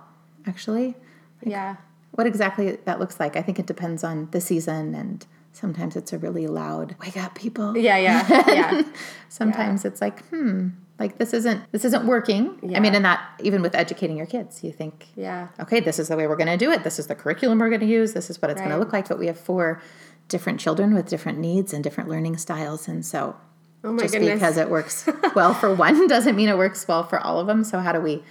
actually, 0.45 0.95
yeah, 1.43 1.77
what 2.11 2.27
exactly 2.27 2.77
that 2.85 2.99
looks 2.99 3.19
like. 3.19 3.35
I 3.37 3.41
think 3.41 3.57
it 3.57 3.65
depends 3.65 4.03
on 4.03 4.27
the 4.31 4.41
season, 4.41 4.93
and 4.93 5.25
sometimes 5.57 5.95
it's 5.95 6.13
a 6.13 6.17
really 6.17 6.47
loud, 6.47 6.95
wake 7.01 7.17
up, 7.17 7.35
people. 7.35 7.75
yeah, 7.77 7.97
yeah, 7.97 8.27
yeah. 8.47 8.83
Sometimes 9.29 9.85
it's 9.85 10.01
like, 10.01 10.25
hmm, 10.27 10.69
like 10.99 11.17
this 11.17 11.33
isn't 11.33 11.61
this 11.71 11.83
isn't 11.85 12.05
working. 12.05 12.57
Yeah. 12.61 12.77
I 12.77 12.79
mean, 12.79 12.95
and 12.95 13.03
that 13.05 13.21
even 13.41 13.61
with 13.61 13.75
educating 13.75 14.17
your 14.17 14.25
kids, 14.25 14.63
you 14.63 14.71
think, 14.71 15.07
yeah. 15.15 15.47
okay, 15.59 15.79
this 15.79 15.99
is 15.99 16.07
the 16.07 16.17
way 16.17 16.27
we're 16.27 16.35
going 16.35 16.47
to 16.47 16.57
do 16.57 16.71
it. 16.71 16.83
This 16.83 16.99
is 16.99 17.07
the 17.07 17.15
curriculum 17.15 17.59
we're 17.59 17.69
going 17.69 17.81
to 17.81 17.87
use. 17.87 18.13
This 18.13 18.29
is 18.29 18.41
what 18.41 18.51
it's 18.51 18.61
going 18.61 18.71
to 18.71 18.77
look 18.77 18.93
like. 18.93 19.07
But 19.07 19.19
we 19.19 19.27
have 19.27 19.39
four 19.39 19.81
different 20.27 20.59
children 20.59 20.93
with 20.93 21.07
different 21.07 21.39
needs 21.39 21.73
and 21.73 21.83
different 21.83 22.09
learning 22.09 22.37
styles. 22.37 22.87
And 22.87 23.05
so 23.05 23.35
Oh 23.83 23.97
just 23.97 24.13
goodness. 24.13 24.33
because 24.33 24.57
it 24.57 24.69
works 24.69 25.07
well 25.35 25.53
for 25.53 25.73
one 25.73 26.07
doesn't 26.13 26.35
mean 26.35 26.49
it 26.49 26.57
works 26.57 26.87
well 26.87 27.03
for 27.03 27.19
all 27.19 27.39
of 27.39 27.47
them. 27.47 27.63
So 27.63 27.79
how 27.79 27.91
do 27.91 28.01
we? 28.01 28.23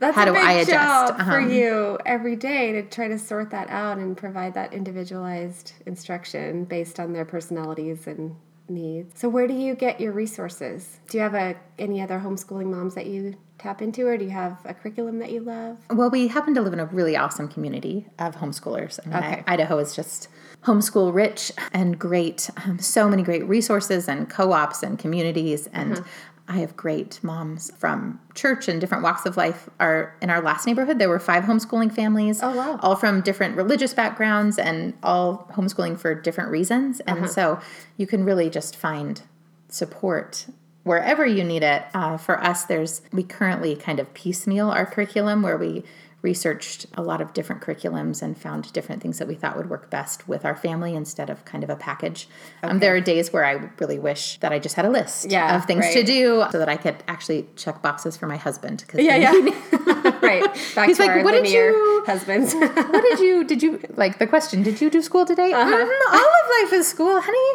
That's 0.00 0.16
How 0.16 0.22
a 0.22 0.26
do 0.26 0.32
big 0.32 0.42
I 0.42 0.52
adjust? 0.54 0.70
job 0.70 1.16
for 1.16 1.22
Uh-huh. 1.40 1.46
you 1.46 1.98
every 2.06 2.34
day 2.34 2.72
to 2.72 2.82
try 2.82 3.06
to 3.08 3.18
sort 3.18 3.50
that 3.50 3.68
out 3.68 3.98
and 3.98 4.16
provide 4.16 4.54
that 4.54 4.72
individualized 4.72 5.74
instruction 5.86 6.64
based 6.64 6.98
on 6.98 7.12
their 7.12 7.24
personalities 7.26 8.06
and 8.06 8.34
needs. 8.68 9.20
So 9.20 9.28
where 9.28 9.46
do 9.46 9.52
you 9.54 9.74
get 9.74 10.00
your 10.00 10.12
resources? 10.12 11.00
Do 11.08 11.18
you 11.18 11.22
have 11.22 11.34
a 11.34 11.56
any 11.78 12.00
other 12.00 12.18
homeschooling 12.18 12.66
moms 12.70 12.94
that 12.94 13.06
you 13.06 13.34
tap 13.58 13.82
into 13.82 14.06
or 14.06 14.16
do 14.16 14.24
you 14.24 14.30
have 14.30 14.56
a 14.64 14.72
curriculum 14.72 15.18
that 15.18 15.30
you 15.32 15.40
love? 15.40 15.76
Well, 15.90 16.08
we 16.08 16.28
happen 16.28 16.54
to 16.54 16.62
live 16.62 16.72
in 16.72 16.80
a 16.80 16.86
really 16.86 17.14
awesome 17.16 17.46
community 17.48 18.06
of 18.18 18.36
homeschoolers. 18.36 18.98
I 19.04 19.08
mean, 19.08 19.18
Okay. 19.18 19.44
I, 19.46 19.52
Idaho 19.54 19.76
is 19.78 19.94
just 19.94 20.28
homeschool 20.64 21.12
rich 21.12 21.52
and 21.72 21.98
great. 21.98 22.48
Um, 22.64 22.78
so 22.78 23.06
many 23.08 23.22
great 23.22 23.46
resources 23.46 24.08
and 24.08 24.30
co-ops 24.30 24.82
and 24.82 24.98
communities 24.98 25.66
and. 25.74 25.98
Uh-huh. 25.98 26.04
I 26.50 26.54
have 26.58 26.76
great 26.76 27.22
moms 27.22 27.70
from 27.78 28.18
church 28.34 28.66
and 28.66 28.80
different 28.80 29.04
walks 29.04 29.24
of 29.24 29.36
life. 29.36 29.70
Are 29.78 30.12
in 30.20 30.30
our 30.30 30.40
last 30.42 30.66
neighborhood, 30.66 30.98
there 30.98 31.08
were 31.08 31.20
five 31.20 31.44
homeschooling 31.44 31.92
families, 31.94 32.40
Oh, 32.42 32.54
wow. 32.56 32.78
all 32.82 32.96
from 32.96 33.20
different 33.20 33.56
religious 33.56 33.94
backgrounds 33.94 34.58
and 34.58 34.94
all 35.04 35.48
homeschooling 35.54 35.96
for 35.96 36.12
different 36.12 36.50
reasons. 36.50 36.98
And 37.00 37.18
Uh-huh. 37.20 37.28
so 37.28 37.60
you 37.96 38.06
can 38.08 38.24
really 38.24 38.50
just 38.50 38.74
find 38.74 39.22
support 39.68 40.46
wherever 40.82 41.24
you 41.24 41.44
need 41.44 41.62
it. 41.62 41.84
Uh, 41.94 42.16
for 42.16 42.42
us, 42.42 42.64
there's 42.64 43.02
we 43.12 43.22
currently 43.22 43.76
kind 43.76 44.00
of 44.00 44.12
piecemeal 44.14 44.70
our 44.70 44.84
curriculum 44.86 45.42
where 45.42 45.56
we 45.56 45.84
researched 46.22 46.86
a 46.94 47.02
lot 47.02 47.20
of 47.20 47.32
different 47.32 47.62
curriculums 47.62 48.20
and 48.22 48.36
found 48.36 48.72
different 48.72 49.00
things 49.02 49.18
that 49.18 49.26
we 49.26 49.34
thought 49.34 49.56
would 49.56 49.70
work 49.70 49.88
best 49.90 50.28
with 50.28 50.44
our 50.44 50.54
family 50.56 50.94
instead 50.94 51.30
of 51.30 51.44
kind 51.44 51.64
of 51.64 51.70
a 51.70 51.76
package. 51.76 52.28
Um, 52.62 52.78
there 52.78 52.94
are 52.94 53.00
days 53.00 53.32
where 53.32 53.44
I 53.44 53.70
really 53.78 53.98
wish 53.98 54.38
that 54.40 54.52
I 54.52 54.58
just 54.58 54.74
had 54.76 54.84
a 54.84 54.90
list 54.90 55.30
Yeah, 55.30 55.56
of 55.56 55.64
things 55.66 55.86
to 55.94 56.02
do 56.02 56.44
so 56.52 56.58
that 56.58 56.68
I 56.68 56.76
could 56.76 56.96
actually 57.08 57.46
check 57.56 57.80
boxes 57.82 58.16
for 58.16 58.26
my 58.26 58.36
husband. 58.36 58.84
Cause 58.88 59.00
Yeah, 59.00 59.16
yeah. 59.16 59.32
right. 60.22 60.44
Back 60.74 60.88
He's 60.88 60.96
to 60.98 61.02
like, 61.04 61.10
our 61.10 61.22
"What 61.24 61.32
did 61.32 61.48
you- 61.48 62.02
husbands. 62.06 62.54
what 62.54 63.02
did 63.02 63.18
you 63.20 63.44
did 63.44 63.62
you 63.62 63.80
like 63.96 64.18
the 64.18 64.26
question 64.26 64.62
did 64.62 64.80
you 64.80 64.90
do 64.90 65.00
school 65.02 65.24
today 65.26 65.52
Uh-huh. 65.52 65.70
"Mm, 65.70 66.14
all 66.14 66.32
of 66.40 66.50
life 66.62 66.72
is 66.72 66.88
school 66.88 67.20
honey 67.22 67.50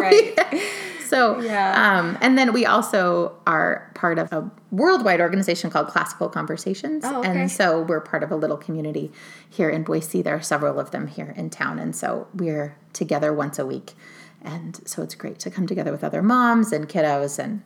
right. 0.00 0.34
So 1.10 1.38
Yeah. 1.40 1.98
um, 1.98 2.16
and 2.20 2.38
then 2.38 2.52
we 2.52 2.64
also 2.74 3.32
are 3.46 3.90
part 3.94 4.18
of 4.18 4.32
a 4.32 4.50
worldwide 4.70 5.20
organization 5.20 5.68
called 5.70 5.88
classical 5.88 6.28
conversations 6.28 7.04
Oh, 7.04 7.18
okay. 7.20 7.28
and 7.28 7.50
so 7.50 7.82
we're 7.82 8.00
part 8.12 8.22
of 8.22 8.30
a 8.30 8.36
little 8.36 8.56
community 8.56 9.10
here 9.48 9.68
in 9.76 9.82
boise 9.82 10.22
there 10.22 10.36
are 10.36 10.42
several 10.54 10.78
of 10.80 10.90
them 10.92 11.06
here 11.08 11.34
in 11.36 11.50
town 11.50 11.78
and 11.78 11.94
so 11.94 12.26
we're 12.34 12.76
together 12.92 13.32
once 13.32 13.58
a 13.58 13.66
week 13.66 13.92
and 14.42 14.80
so 14.86 15.02
it's 15.02 15.14
great 15.14 15.38
to 15.40 15.50
come 15.50 15.66
together 15.66 15.92
with 15.92 16.02
other 16.04 16.22
moms 16.22 16.72
and 16.72 16.88
kiddos 16.88 17.38
and 17.38 17.62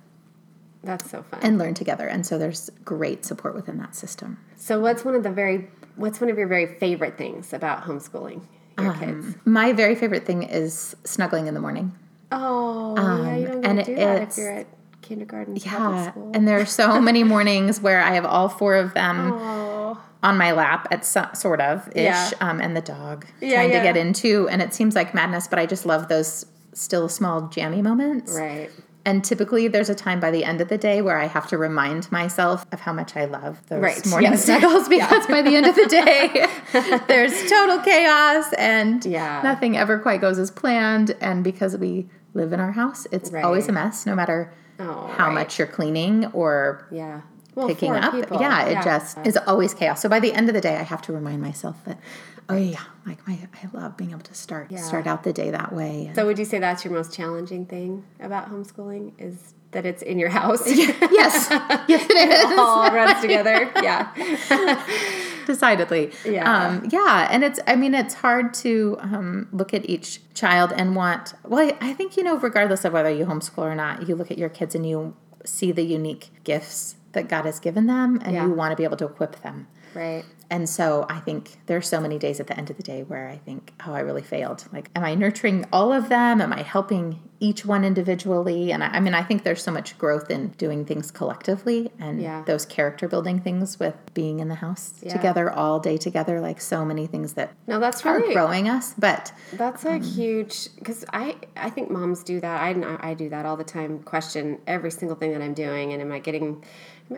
That's 0.83 1.09
so 1.11 1.23
fun. 1.23 1.41
and 1.43 1.59
learn 1.59 1.75
together 1.75 2.07
and 2.09 2.27
so 2.27 2.39
there's 2.39 2.71
great 2.85 3.25
support 3.25 3.55
within 3.55 3.77
that 3.79 3.95
system 3.95 4.39
so 4.57 4.81
what's 4.81 5.05
one 5.05 5.15
of 5.15 5.23
the 5.23 5.31
very 5.31 5.69
what's 5.97 6.21
one 6.21 6.31
of 6.31 6.37
your 6.39 6.49
very 6.49 6.67
favorite 6.79 7.17
things 7.17 7.53
about 7.53 7.83
homeschooling 7.85 8.41
your 8.79 8.91
Um, 8.93 8.99
kids? 8.99 9.37
my 9.45 9.73
very 9.73 9.95
favorite 9.95 10.25
thing 10.27 10.43
is 10.43 10.97
snuggling 11.05 11.47
in 11.47 11.55
the 11.55 11.61
morning 11.61 11.93
Oh, 12.35 12.95
yeah, 13.25 13.37
you 13.37 13.47
don't 13.47 13.61
get 13.63 13.71
and 13.71 13.79
to 13.81 13.85
do 13.85 13.95
that 13.97 14.23
if 14.23 14.37
you're 14.37 14.53
at 14.53 14.67
kindergarten 15.03 15.57
Yeah, 15.57 16.11
school. 16.11 16.31
and 16.35 16.47
there 16.49 16.59
are 16.61 16.67
so 16.67 17.01
many 17.09 17.25
mornings 17.25 17.81
where 17.81 18.03
I 18.03 18.15
have 18.15 18.25
all 18.25 18.49
four 18.49 18.77
of 18.77 18.95
them 18.95 19.33
oh, 19.35 20.01
on 20.23 20.39
my 20.39 20.53
lap, 20.53 20.89
at 20.91 21.05
so, 21.05 21.27
sort 21.35 21.61
of 21.61 21.87
ish, 21.89 22.05
Yeah. 22.05 22.31
um, 22.41 22.61
and 22.61 22.77
the 22.77 22.81
dog 22.81 23.27
Yeah, 23.41 23.55
trying 23.55 23.71
yeah. 23.71 23.79
to 23.79 23.83
get 23.85 23.97
into, 23.97 24.49
and 24.49 24.63
it 24.63 24.73
seems 24.75 24.95
like 24.95 25.15
madness, 25.15 25.47
but 25.47 25.59
I 25.59 25.67
just 25.67 25.85
love 25.87 26.09
those 26.09 26.47
still 26.73 27.09
small 27.09 27.49
jammy 27.49 27.83
moments. 27.83 28.33
right. 28.35 28.71
And 29.07 29.23
typically, 29.23 29.69
there's 29.69 29.91
a 29.91 29.95
time 29.95 30.19
by 30.19 30.31
the 30.31 30.45
end 30.47 30.63
of 30.63 30.69
the 30.71 30.79
day 30.79 31.03
where 31.03 31.19
I 31.19 31.27
have 31.27 31.47
to 31.49 31.59
remind 31.59 32.11
myself 32.11 32.65
of 32.73 32.81
how 32.81 32.95
much 32.95 33.15
I 33.17 33.27
love 33.27 33.61
those 33.69 33.83
Right, 33.83 34.07
morning 34.07 34.31
yes. 34.31 34.45
snuggles 34.47 34.89
because 34.89 35.27
by 35.27 35.43
the 35.43 35.55
end 35.55 35.67
of 35.67 35.75
the 35.75 35.85
day, 35.85 37.01
there's 37.07 37.39
total 37.51 37.81
chaos 37.81 38.51
and 38.57 39.05
Yeah. 39.05 39.43
nothing 39.45 39.77
ever 39.77 39.99
quite 39.99 40.23
goes 40.23 40.39
as 40.39 40.51
planned. 40.51 41.15
And 41.21 41.45
because 41.45 41.77
we 41.77 42.09
live 42.35 42.53
in 42.53 42.61
our 42.61 42.73
house, 42.73 43.07
it's 43.11 43.33
always 43.33 43.69
a 43.69 43.73
mess, 43.73 44.07
no 44.07 44.15
matter 44.15 44.53
Oh, 44.79 45.07
how 45.17 45.29
right. 45.29 45.35
much 45.35 45.59
you're 45.59 45.69
cleaning 45.69 46.27
or 46.33 46.87
Yeah. 46.91 47.21
Well, 47.55 47.69
picking 47.69 47.93
up. 47.93 48.13
people. 48.13 48.41
Yeah, 48.41 48.65
it 48.67 48.83
just 48.83 49.17
is 49.25 49.37
always 49.47 49.73
chaos. 49.75 50.03
So 50.03 50.09
by 50.09 50.19
the 50.19 50.33
end 50.33 50.49
of 50.49 50.55
the 50.55 50.61
day, 50.61 50.77
I 50.77 50.83
have 50.83 51.01
to 51.03 51.13
remind 51.13 51.41
myself 51.41 51.85
that, 51.85 52.01
oh 52.49 52.57
yeah, 52.57 52.81
like 53.07 53.25
my 53.29 53.39
I 53.63 53.69
love 53.73 53.97
being 53.97 54.11
able 54.11 54.23
to 54.23 54.35
start 54.35 54.73
Yeah. 54.73 54.81
start 54.83 55.07
out 55.07 55.23
the 55.23 55.33
day 55.33 55.51
that 55.53 55.73
way. 55.73 56.11
So, 56.17 56.27
would 56.27 56.39
you 56.39 56.45
say 56.45 56.59
that's 56.59 56.85
your 56.85 56.93
most 56.93 57.13
challenging 57.15 57.67
thing 57.67 58.03
about 58.19 58.51
homeschooling? 58.51 59.13
Is 59.19 59.55
that 59.75 59.85
it's 59.87 60.03
in 60.03 60.19
your 60.19 60.31
house? 60.31 60.67
yes, 60.67 60.99
yes, 61.89 62.07
it 62.11 62.51
is. 62.53 62.59
all 62.59 62.91
runs 62.91 63.21
together. 63.21 63.71
Yeah. 63.83 64.11
decidedly 65.47 66.11
Yeah. 66.25 66.51
um, 66.69 66.89
yeah 66.91 67.29
and 67.31 67.45
it's 67.45 67.61
i 67.67 67.77
mean 67.77 67.95
it's 67.95 68.15
hard 68.15 68.55
to 68.55 68.97
um, 69.01 69.47
look 69.53 69.75
at 69.75 69.89
each 69.89 70.21
child 70.33 70.73
and 70.75 70.97
want 70.97 71.35
well 71.45 71.61
I, 71.69 71.91
I 71.91 71.93
think 71.93 72.17
you 72.17 72.23
know 72.23 72.39
regardless 72.39 72.85
of 72.87 72.95
whether 72.95 73.11
you 73.11 73.27
homeschool 73.27 73.59
or 73.59 73.75
not 73.75 74.09
you 74.09 74.15
look 74.17 74.31
at 74.31 74.39
your 74.39 74.49
kids 74.49 74.75
and 74.75 74.89
you 74.89 75.15
see 75.45 75.71
the 75.71 75.83
unique 75.85 76.31
gifts 76.45 76.97
that 77.13 77.29
god 77.29 77.45
has 77.45 77.61
given 77.61 77.87
them 77.87 78.19
and 78.25 78.33
Yeah. 78.35 78.47
you 78.47 78.53
want 78.55 78.73
to 78.73 78.77
be 78.77 78.85
able 78.85 78.97
to 78.97 79.05
equip 79.05 79.43
them 79.43 79.67
Right. 79.95 80.25
And 80.55 80.69
so 80.69 81.05
I 81.11 81.19
think 81.19 81.57
there's 81.67 81.89
so 81.89 81.99
many 82.01 82.17
days 82.17 82.39
at 82.39 82.47
the 82.47 82.57
end 82.57 82.71
of 82.71 82.77
the 82.77 82.85
day 82.85 83.03
where 83.03 83.27
I 83.29 83.39
think, 83.39 83.73
oh, 83.85 83.93
I 83.93 84.01
really 84.01 84.23
failed. 84.23 84.65
Like, 84.73 84.89
am 84.95 85.03
I 85.05 85.17
nurturing 85.17 85.67
all 85.73 85.93
of 85.93 86.09
them? 86.09 86.41
Am 86.41 86.53
I 86.53 86.63
helping 86.63 87.21
each 87.41 87.67
one 87.67 87.85
individually? 87.85 88.71
And 88.71 88.85
I, 88.85 88.87
I 88.97 89.01
mean, 89.01 89.15
I 89.15 89.25
think 89.25 89.43
there's 89.43 89.63
so 89.65 89.73
much 89.73 89.99
growth 89.99 90.31
in 90.31 90.49
doing 90.51 90.85
things 90.85 91.11
collectively 91.11 91.91
and 91.99 92.23
Yeah. 92.23 92.45
those 92.47 92.65
character 92.65 93.09
building 93.09 93.41
things 93.41 93.81
with 93.81 93.97
being 94.15 94.39
in 94.39 94.47
the 94.49 94.55
house 94.55 94.95
Yeah. 95.03 95.13
together 95.13 95.51
all 95.51 95.81
day 95.81 95.97
together, 95.97 96.41
like 96.41 96.61
so 96.61 96.85
many 96.85 97.09
things 97.09 97.33
that 97.33 97.51
No, 97.67 97.81
that's 97.81 98.07
are 98.07 98.17
really 98.19 98.33
growing 98.35 98.69
us. 98.69 98.95
But 98.97 99.33
That's 99.55 99.85
a 99.85 99.95
Um, 99.95 100.03
huge 100.03 100.69
because 100.77 101.05
I 101.13 101.35
I 101.57 101.69
think 101.71 101.91
moms 101.91 102.23
do 102.23 102.39
that. 102.41 102.63
I 102.63 102.71
I 103.11 103.15
do 103.15 103.29
that 103.31 103.45
all 103.45 103.57
the 103.57 103.65
time. 103.65 103.99
Question 104.05 104.59
every 104.69 104.93
single 104.93 105.17
thing 105.17 105.33
that 105.33 105.43
I'm 105.43 105.55
doing, 105.55 105.93
and 105.93 106.01
am 106.01 106.13
I 106.13 106.21
getting, 106.21 106.63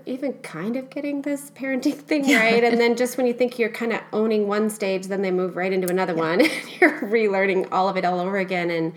even 0.05 0.33
kind 0.35 0.77
of 0.77 0.91
getting 0.91 1.23
this 1.23 1.51
parenting 1.53 1.95
thing 2.09 2.23
right? 2.35 2.65
And 2.65 2.79
then 2.81 2.97
just 2.97 3.17
when 3.17 3.27
you 3.27 3.33
think 3.33 3.59
you're 3.59 3.71
kind 3.71 3.93
of 3.93 4.01
owning 4.13 4.49
one 4.49 4.69
stage, 4.71 5.07
then 5.07 5.23
they 5.23 5.31
move 5.31 5.57
right 5.57 5.73
into 5.73 5.89
another 5.89 6.15
one, 6.15 6.41
you're 6.81 7.01
relearning 7.03 7.69
all 7.73 7.89
of 7.89 7.97
it 7.97 8.05
all 8.05 8.21
over 8.21 8.37
again. 8.39 8.71
And 8.71 8.93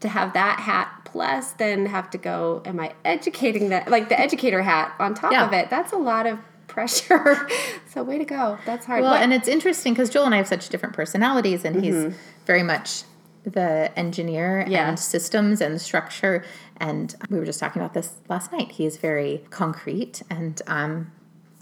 to 0.00 0.08
have 0.08 0.32
that 0.32 0.58
hat 0.58 1.02
plus 1.04 1.52
then 1.52 1.86
have 1.86 2.10
to 2.10 2.18
go, 2.18 2.62
am 2.64 2.80
I 2.80 2.92
educating 3.04 3.68
that 3.68 3.88
like 3.88 4.08
the 4.08 4.18
educator 4.18 4.62
hat 4.62 4.94
on 4.98 5.14
top 5.14 5.32
Yeah. 5.32 5.46
of 5.46 5.52
it? 5.52 5.70
That's 5.70 5.92
a 5.92 5.96
lot 5.98 6.26
of 6.26 6.38
pressure. 6.66 7.46
so 7.88 8.02
way 8.02 8.18
to 8.18 8.24
go. 8.24 8.58
That's 8.66 8.86
hard. 8.86 9.02
Well, 9.02 9.12
What- 9.12 9.22
and 9.22 9.32
it's 9.32 9.48
interesting 9.48 9.92
because 9.92 10.10
Joel 10.10 10.24
and 10.26 10.34
I 10.34 10.38
have 10.38 10.48
such 10.48 10.68
different 10.70 10.94
personalities, 10.94 11.64
and 11.64 11.84
he's 11.84 11.94
mm-hmm. 11.94 12.16
very 12.46 12.62
much 12.62 13.02
the 13.44 13.90
engineer 13.96 14.64
Yeah. 14.68 14.88
and 14.88 14.98
systems 14.98 15.60
and 15.60 15.80
structure. 15.80 16.44
And 16.76 17.14
we 17.30 17.38
were 17.38 17.44
just 17.44 17.60
talking 17.60 17.80
about 17.82 17.94
this 17.94 18.12
last 18.28 18.52
night. 18.52 18.72
He 18.72 18.86
is 18.86 18.96
very 18.96 19.44
concrete 19.50 20.22
and 20.30 20.60
um, 20.66 21.12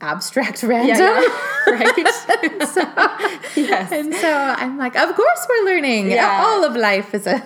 abstract 0.00 0.62
random. 0.72 0.98
right. 1.66 1.92
yes. 3.56 3.92
And 3.92 4.14
so 4.14 4.32
I'm 4.32 4.78
like, 4.78 4.96
of 4.96 5.14
course 5.14 5.46
we're 5.48 5.64
learning. 5.64 6.10
Yeah. 6.10 6.42
All 6.44 6.64
of 6.64 6.76
life 6.76 7.14
is 7.14 7.26
a 7.26 7.42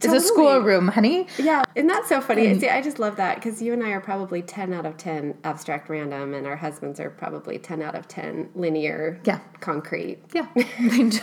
is 0.00 0.04
a 0.04 0.14
Totally. 0.14 0.20
schoolroom, 0.26 0.88
honey. 0.88 1.26
Yeah, 1.38 1.62
and 1.76 1.88
that's 1.90 2.08
so 2.08 2.20
funny. 2.20 2.46
Mm. 2.46 2.60
See, 2.60 2.68
I 2.68 2.80
just 2.82 2.98
love 2.98 3.16
that 3.16 3.36
because 3.36 3.60
you 3.60 3.72
and 3.72 3.82
I 3.82 3.90
are 3.90 4.00
probably 4.00 4.42
10 4.42 4.72
out 4.72 4.86
of 4.86 4.96
10 4.96 5.36
abstract 5.44 5.88
random, 5.88 6.34
and 6.34 6.46
our 6.46 6.56
husbands 6.56 7.00
are 7.00 7.10
probably 7.10 7.58
10 7.58 7.82
out 7.82 7.94
of 7.94 8.06
10 8.08 8.50
linear, 8.54 9.20
Yeah. 9.24 9.40
concrete. 9.60 10.18
Yeah. 10.32 10.46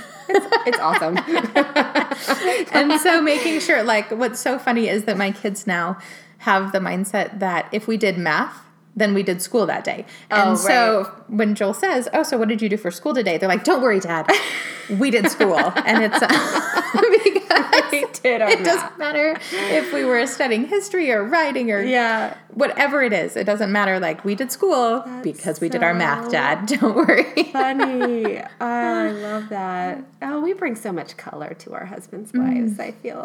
It's 0.67 0.79
awesome. 0.79 1.17
and 2.74 3.00
so 3.00 3.22
making 3.22 3.60
sure 3.60 3.84
like 3.84 4.10
what's 4.12 4.39
so 4.39 4.58
funny 4.58 4.88
is 4.89 5.03
that 5.05 5.17
my 5.17 5.32
kids 5.32 5.67
now 5.67 5.98
have 6.39 6.72
the 6.72 6.79
mindset 6.79 7.39
that 7.39 7.67
if 7.72 7.88
we 7.88 7.98
did 7.98 8.17
math 8.17 8.64
then 8.95 9.13
we 9.13 9.23
did 9.23 9.41
school 9.41 9.65
that 9.65 9.83
day. 9.83 10.05
And 10.31 10.51
Oh, 10.51 10.55
so 10.55 11.11
when 11.27 11.53
Joel 11.55 11.73
says, 11.73 12.07
"Oh, 12.13 12.23
so 12.23 12.37
what 12.37 12.47
did 12.47 12.61
you 12.61 12.69
do 12.69 12.77
for 12.77 12.91
school 12.91 13.13
today?" 13.13 13.37
They're 13.37 13.49
like, 13.49 13.63
"Don't 13.63 13.81
worry, 13.81 13.99
Dad, 13.99 14.29
we 14.89 15.11
did 15.11 15.29
school." 15.29 15.57
and 15.85 16.03
it's 16.03 16.19
because 17.23 17.91
we 17.91 18.05
did 18.23 18.41
our 18.41 18.49
it 18.49 18.59
math. 18.61 18.65
doesn't 18.65 18.97
matter 18.97 19.37
if 19.51 19.93
we 19.93 20.05
were 20.05 20.25
studying 20.27 20.65
history 20.67 21.11
or 21.11 21.23
writing 21.23 21.71
or 21.71 21.81
Yeah. 21.81 22.35
whatever 22.53 23.01
it 23.03 23.11
is. 23.13 23.35
It 23.35 23.43
doesn't 23.45 23.71
matter. 23.71 23.99
Like 23.99 24.23
we 24.23 24.33
did 24.35 24.51
school 24.51 25.03
because 25.23 25.59
we 25.59 25.67
did 25.69 25.83
our 25.83 25.93
math, 25.93 26.31
Dad. 26.31 26.65
Don't 26.67 26.95
worry. 26.95 27.43
Funny. 27.51 28.39
Oh, 28.39 28.47
I 28.61 29.11
love 29.11 29.49
that. 29.49 30.03
Oh, 30.21 30.39
we 30.39 30.53
bring 30.53 30.75
so 30.75 30.91
much 30.91 31.17
color 31.17 31.53
to 31.59 31.73
our 31.73 31.85
husbands' 31.85 32.33
lives, 32.33 32.79
I 32.79 32.91
feel. 32.91 33.21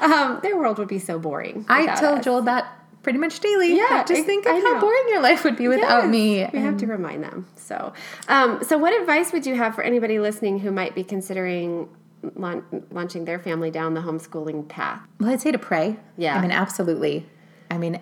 um, 0.00 0.40
their 0.42 0.56
world 0.56 0.78
would 0.78 0.88
be 0.88 0.98
so 0.98 1.18
boring. 1.18 1.64
I 1.68 1.86
tell 1.96 2.14
us. 2.16 2.24
Joel 2.24 2.42
that 2.42 2.76
pretty 3.02 3.18
much 3.18 3.40
daily. 3.40 3.76
Yeah, 3.76 4.04
just 4.04 4.24
think 4.24 4.46
of 4.46 4.54
I 4.54 4.60
how 4.60 4.74
know. 4.74 4.80
boring 4.80 5.04
your 5.08 5.20
life 5.22 5.44
would 5.44 5.56
be 5.56 5.68
without 5.68 6.04
Yes, 6.04 6.10
me. 6.10 6.46
We 6.52 6.58
have 6.58 6.76
to 6.78 6.86
remind 6.86 7.22
them. 7.22 7.46
So, 7.56 7.92
um, 8.28 8.62
so 8.62 8.78
what 8.78 8.98
advice 9.00 9.32
would 9.32 9.46
you 9.46 9.54
have 9.56 9.74
for 9.74 9.82
anybody 9.82 10.18
listening 10.18 10.58
who 10.58 10.70
might 10.70 10.94
be 10.94 11.04
considering 11.04 11.88
laun- 12.34 12.64
launching 12.90 13.24
their 13.24 13.38
family 13.38 13.70
down 13.70 13.94
the 13.94 14.00
homeschooling 14.00 14.68
path? 14.68 15.00
Well, 15.18 15.30
I'd 15.30 15.40
say 15.40 15.52
to 15.52 15.58
pray. 15.58 15.96
Yeah. 16.16 16.36
I 16.36 16.42
mean, 16.42 16.50
absolutely. 16.50 17.26
I 17.70 17.78
mean, 17.78 18.00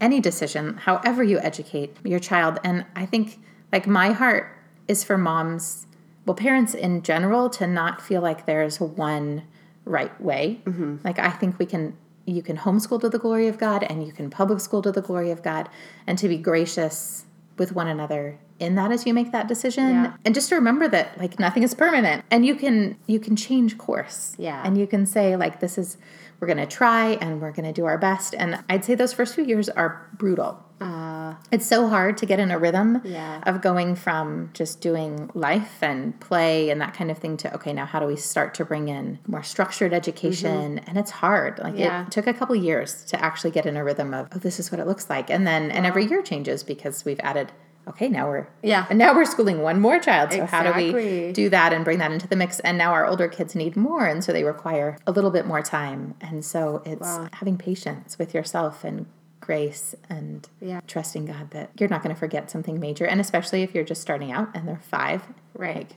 any 0.00 0.20
decision, 0.20 0.76
however 0.76 1.22
you 1.22 1.38
educate 1.40 1.96
your 2.04 2.20
child. 2.20 2.58
And 2.64 2.86
I 2.94 3.04
think, 3.04 3.40
like, 3.72 3.86
my 3.86 4.12
heart 4.12 4.56
is 4.86 5.04
for 5.04 5.18
moms, 5.18 5.86
well, 6.24 6.34
parents 6.34 6.72
in 6.74 7.02
general, 7.02 7.50
to 7.50 7.66
not 7.66 8.00
feel 8.00 8.20
like 8.22 8.46
there's 8.46 8.80
one 8.80 9.42
right 9.84 10.18
way. 10.20 10.60
Mm-hmm. 10.64 10.96
Like, 11.04 11.18
I 11.18 11.30
think 11.30 11.58
we 11.58 11.66
can, 11.66 11.96
you 12.36 12.42
can 12.42 12.58
homeschool 12.58 13.00
to 13.00 13.08
the 13.08 13.18
glory 13.18 13.48
of 13.48 13.58
God 13.58 13.84
and 13.84 14.06
you 14.06 14.12
can 14.12 14.30
public 14.30 14.60
school 14.60 14.82
to 14.82 14.92
the 14.92 15.02
glory 15.02 15.30
of 15.30 15.42
God 15.42 15.68
and 16.06 16.18
to 16.18 16.28
be 16.28 16.36
gracious 16.36 17.24
with 17.56 17.72
one 17.72 17.88
another 17.88 18.38
in 18.58 18.74
that 18.74 18.90
as 18.90 19.06
you 19.06 19.14
make 19.14 19.32
that 19.32 19.48
decision. 19.48 19.88
Yeah. 19.88 20.16
and 20.24 20.34
just 20.34 20.48
to 20.50 20.54
remember 20.54 20.88
that 20.88 21.18
like 21.18 21.38
nothing 21.38 21.62
is 21.62 21.74
permanent. 21.74 22.24
And 22.30 22.44
you 22.44 22.54
can 22.54 22.96
you 23.06 23.20
can 23.20 23.36
change 23.36 23.78
course. 23.78 24.34
Yeah. 24.38 24.62
and 24.64 24.76
you 24.78 24.86
can 24.86 25.06
say 25.06 25.36
like 25.36 25.60
this 25.60 25.78
is 25.78 25.96
we're 26.40 26.46
going 26.46 26.58
to 26.58 26.66
try 26.66 27.12
and 27.20 27.40
we're 27.40 27.50
going 27.50 27.66
to 27.66 27.72
do 27.72 27.84
our 27.86 27.98
best. 27.98 28.34
And 28.34 28.62
i'd 28.68 28.84
say 28.84 28.94
those 28.94 29.12
first 29.12 29.34
few 29.34 29.44
years 29.44 29.68
are 29.68 30.08
brutal 30.12 30.64
Uh, 30.80 31.34
it's 31.50 31.66
so 31.66 31.88
hard 31.88 32.16
to 32.18 32.26
get 32.26 32.38
in 32.38 32.50
a 32.50 32.58
rhythm 32.58 33.00
Yeah. 33.04 33.40
of 33.46 33.60
going 33.60 33.94
from 33.96 34.50
just 34.54 34.80
doing 34.80 35.30
life 35.34 35.82
and 35.82 36.18
play 36.20 36.70
and 36.70 36.80
that 36.80 36.94
kind 36.94 37.10
of 37.10 37.18
thing 37.18 37.36
to 37.38 37.54
okay 37.54 37.72
now 37.72 37.84
how 37.84 37.98
do 38.00 38.06
we 38.06 38.16
start 38.16 38.54
to 38.54 38.64
bring 38.64 38.88
in 38.88 39.18
more 39.26 39.42
structured 39.42 39.92
education 39.92 40.78
and 40.86 40.96
it's 40.96 41.10
hard 41.10 41.58
like 41.58 41.74
Mm-hmm. 41.74 41.82
Yeah. 41.82 42.06
it 42.06 42.10
took 42.12 42.26
a 42.26 42.32
couple 42.34 42.54
years 42.56 43.04
to 43.06 43.22
actually 43.24 43.50
get 43.50 43.66
in 43.66 43.76
a 43.76 43.84
rhythm 43.84 44.14
of 44.14 44.28
oh 44.34 44.38
this 44.38 44.58
is 44.60 44.70
what 44.70 44.80
it 44.80 44.86
looks 44.86 45.10
like 45.10 45.30
and 45.30 45.46
then 45.46 45.70
and 45.70 45.84
every 45.86 46.04
year 46.06 46.22
changes 46.22 46.62
because 46.62 47.04
we've 47.04 47.20
added 47.20 47.52
okay 47.88 48.08
now 48.08 48.28
we're 48.28 48.46
Yeah. 48.62 48.86
and 48.90 48.98
now 48.98 49.14
we're 49.14 49.24
schooling 49.24 49.60
one 49.62 49.80
more 49.80 49.98
child 49.98 50.32
so 50.32 50.46
how 50.46 50.62
do 50.72 50.72
we 50.94 51.32
do 51.32 51.48
that 51.50 51.72
and 51.72 51.84
bring 51.84 51.98
that 51.98 52.12
into 52.12 52.28
the 52.28 52.36
mix 52.36 52.60
and 52.60 52.76
now 52.78 52.92
our 52.92 53.06
older 53.06 53.28
kids 53.28 53.54
need 53.54 53.76
more 53.76 54.06
and 54.06 54.22
so 54.22 54.32
they 54.32 54.44
require 54.44 54.96
a 55.06 55.12
little 55.12 55.30
bit 55.30 55.46
more 55.46 55.62
time 55.62 56.14
and 56.20 56.44
so 56.44 56.82
it's 56.84 57.00
Wow. 57.02 57.28
having 57.32 57.56
patience 57.58 58.18
with 58.18 58.32
yourself 58.34 58.84
and 58.84 59.06
grace 59.48 59.94
and 60.10 60.46
Yeah. 60.60 60.80
trusting 60.86 61.24
God 61.24 61.52
that 61.52 61.70
you're 61.80 61.88
not 61.88 62.02
going 62.02 62.14
to 62.14 62.18
forget 62.20 62.50
something 62.50 62.78
major. 62.78 63.06
And 63.06 63.18
especially 63.18 63.62
if 63.62 63.74
you're 63.74 63.82
just 63.82 64.02
starting 64.02 64.30
out 64.30 64.50
and 64.54 64.68
they're 64.68 64.82
five, 64.90 65.22
right. 65.54 65.76
like, 65.76 65.92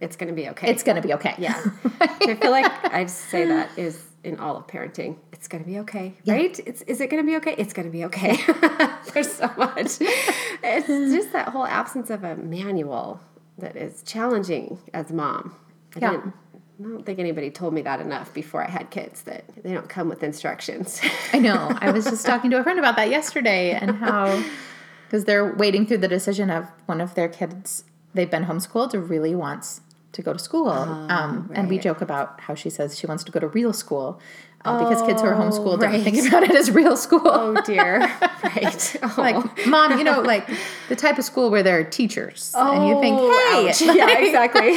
it's 0.00 0.16
going 0.16 0.28
to 0.28 0.34
be 0.34 0.48
okay. 0.48 0.70
it's 0.70 0.82
going 0.82 0.96
to 0.96 1.06
be 1.06 1.12
okay. 1.12 1.34
Yeah. 1.36 1.62
I 2.00 2.34
feel 2.34 2.50
like 2.50 2.64
I 2.94 3.04
say 3.04 3.44
that 3.44 3.68
is 3.78 4.02
in 4.24 4.38
all 4.38 4.56
of 4.56 4.66
parenting. 4.66 5.18
It's 5.34 5.48
going 5.48 5.62
to 5.62 5.68
be 5.68 5.78
okay, 5.80 6.14
right? 6.26 6.58
It's, 6.66 6.80
is 6.82 7.02
it 7.02 7.10
going 7.10 7.22
to 7.22 7.26
be 7.30 7.36
okay? 7.36 7.54
It's 7.58 7.74
going 7.74 7.86
to 7.86 7.92
be 7.92 8.06
okay. 8.06 8.38
There's 9.12 9.30
so 9.30 9.50
much. 9.58 9.98
It's 10.00 10.86
just 11.14 11.32
that 11.34 11.48
whole 11.50 11.66
absence 11.66 12.08
of 12.08 12.24
a 12.24 12.36
manual 12.36 13.20
that 13.58 13.76
is 13.76 14.02
challenging 14.02 14.78
as 14.94 15.12
mom. 15.12 15.54
I, 15.94 15.98
Yeah. 16.00 16.10
didn't, 16.12 16.32
I 16.80 16.82
don't 16.82 17.06
think 17.06 17.18
anybody 17.18 17.50
told 17.50 17.72
me 17.72 17.82
that 17.82 18.00
enough 18.00 18.34
before 18.34 18.62
I 18.64 18.68
had 18.68 18.90
kids 18.90 19.22
that 19.22 19.44
they 19.62 19.72
don't 19.72 19.88
come 19.88 20.08
with 20.08 20.22
instructions. 20.22 21.00
I 21.32 21.38
know. 21.38 21.70
I 21.80 21.90
was 21.92 22.04
just 22.04 22.26
talking 22.26 22.50
to 22.50 22.58
a 22.58 22.62
friend 22.64 22.78
about 22.78 22.96
that 22.96 23.10
yesterday 23.10 23.72
and 23.72 23.92
how, 23.92 24.42
because 25.06 25.24
they're 25.24 25.54
waiting 25.54 25.86
through 25.86 25.98
the 25.98 26.08
decision 26.08 26.50
of 26.50 26.66
one 26.86 27.00
of 27.00 27.14
their 27.14 27.28
kids, 27.28 27.84
they've 28.12 28.30
been 28.30 28.46
homeschooled, 28.46 28.92
really 29.08 29.34
wants 29.36 29.82
to 30.12 30.22
go 30.22 30.32
to 30.32 30.38
school. 30.38 30.70
um, 30.70 31.50
And 31.54 31.68
we 31.68 31.78
joke 31.78 32.00
about 32.00 32.40
how 32.40 32.54
she 32.54 32.70
says 32.70 32.98
she 32.98 33.06
wants 33.06 33.22
to 33.24 33.32
go 33.32 33.38
to 33.40 33.48
real 33.48 33.72
school 33.72 34.20
uh, 34.64 34.78
because 34.78 35.02
kids 35.02 35.20
who 35.20 35.28
are 35.28 35.34
Oh, 35.34 35.38
homeschooled 35.38 35.82
right. 35.82 35.92
don't 35.92 36.04
think 36.04 36.26
about 36.28 36.42
it 36.44 36.52
as 36.54 36.70
real 36.70 36.96
school. 36.96 37.20
oh 37.24 37.60
dear. 37.64 37.98
right. 38.44 38.96
Oh. 39.02 39.14
Like, 39.18 39.66
mom, 39.66 39.98
you 39.98 40.04
know, 40.04 40.20
like 40.20 40.48
the 40.88 40.96
type 40.96 41.18
of 41.18 41.24
school 41.24 41.50
where 41.50 41.62
there 41.62 41.78
are 41.78 41.84
teachers. 41.84 42.52
and 42.56 42.88
you 42.88 43.00
think, 43.00 43.16
Oh, 43.18 43.62
hey, 43.62 43.68
ouch. 43.68 43.82
yeah, 43.82 44.18
exactly. 44.18 44.76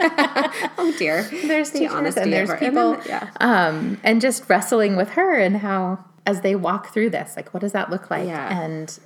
oh 0.78 0.94
dear. 0.98 1.22
there's 1.44 1.70
The 1.70 1.80
teachers 1.80 2.16
and 2.16 2.32
there's 2.32 2.48
her- 2.48 2.54
and 2.56 2.66
people 2.66 2.92
then- 2.94 3.02
yeah. 3.06 3.30
um, 3.40 3.98
and 4.02 4.20
just 4.20 4.48
wrestling 4.48 4.96
with 4.96 5.10
her 5.10 5.36
and 5.38 5.58
how 5.58 6.04
as 6.26 6.40
they 6.42 6.54
walk 6.54 6.92
through 6.92 7.10
this 7.10 7.34
like 7.36 7.52
what 7.54 7.60
does 7.60 7.72
that 7.72 7.90
look 7.90 8.10
like 8.10 8.26
Yeah. 8.26 8.60
and 8.62 8.98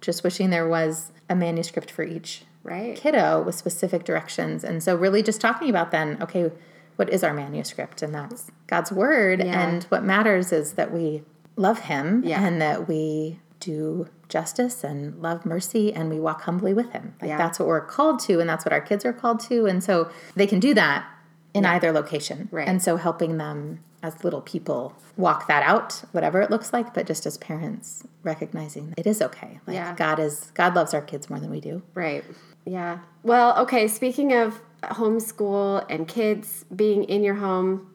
just 0.00 0.24
wishing 0.24 0.50
there 0.50 0.68
was 0.68 1.12
a 1.28 1.34
manuscript 1.34 1.90
for 1.90 2.02
each 2.04 2.44
Right. 2.62 2.96
kiddo 2.96 3.42
with 3.42 3.54
specific 3.54 4.04
directions 4.04 4.64
and 4.64 4.82
so 4.82 4.96
really 4.96 5.22
just 5.22 5.40
talking 5.40 5.68
about 5.70 5.90
then 5.90 6.16
okay 6.22 6.50
what 6.96 7.10
is 7.10 7.22
our 7.24 7.34
manuscript 7.34 8.02
and 8.02 8.14
that's 8.14 8.50
god's 8.66 8.90
word 8.92 9.40
Yeah. 9.40 9.60
and 9.68 9.84
what 9.84 10.04
matters 10.04 10.52
is 10.52 10.72
that 10.74 10.92
we 10.92 11.22
love 11.56 11.80
him 11.80 12.22
Yeah. 12.24 12.44
and 12.44 12.60
that 12.60 12.88
we 12.88 13.40
do 13.60 14.08
justice 14.28 14.82
and 14.84 15.20
love 15.22 15.46
mercy 15.46 15.92
and 15.92 16.10
we 16.10 16.18
walk 16.20 16.42
humbly 16.42 16.74
with 16.74 16.90
him 16.92 17.14
like 17.20 17.28
Yeah. 17.28 17.36
that's 17.38 17.58
what 17.58 17.68
we're 17.68 17.80
called 17.80 18.18
to 18.20 18.40
and 18.40 18.48
that's 18.48 18.64
what 18.64 18.72
our 18.72 18.80
kids 18.80 19.04
are 19.04 19.12
called 19.12 19.40
to 19.48 19.66
and 19.66 19.82
so 19.82 20.10
they 20.34 20.46
can 20.46 20.60
do 20.60 20.74
that 20.74 21.04
in 21.54 21.64
either 21.64 21.92
location 21.92 22.48
Right. 22.50 22.66
and 22.68 22.82
so 22.82 22.96
helping 22.96 23.38
them 23.38 23.80
as 24.02 24.22
little 24.24 24.40
people 24.42 24.94
walk 25.16 25.46
that 25.46 25.62
out 25.62 26.02
whatever 26.12 26.42
it 26.42 26.50
looks 26.50 26.72
like 26.72 26.92
but 26.92 27.06
just 27.06 27.24
as 27.26 27.38
parents 27.38 28.02
recognizing 28.24 28.92
it 28.98 29.06
is 29.06 29.22
okay 29.22 29.60
like 29.66 29.76
Yeah. 29.76 29.94
god 29.94 30.18
is 30.18 30.50
god 30.54 30.74
loves 30.74 30.92
our 30.92 31.00
kids 31.00 31.30
more 31.30 31.38
than 31.38 31.50
we 31.50 31.60
do 31.60 31.82
Right. 31.94 32.24
Yeah. 32.66 33.00
Well, 33.22 33.58
okay, 33.58 33.86
speaking 33.88 34.32
of 34.32 34.58
homeschool 34.90 35.84
and 35.88 36.06
kids 36.06 36.64
being 36.74 37.04
in 37.04 37.22
your 37.22 37.34
home 37.34 37.90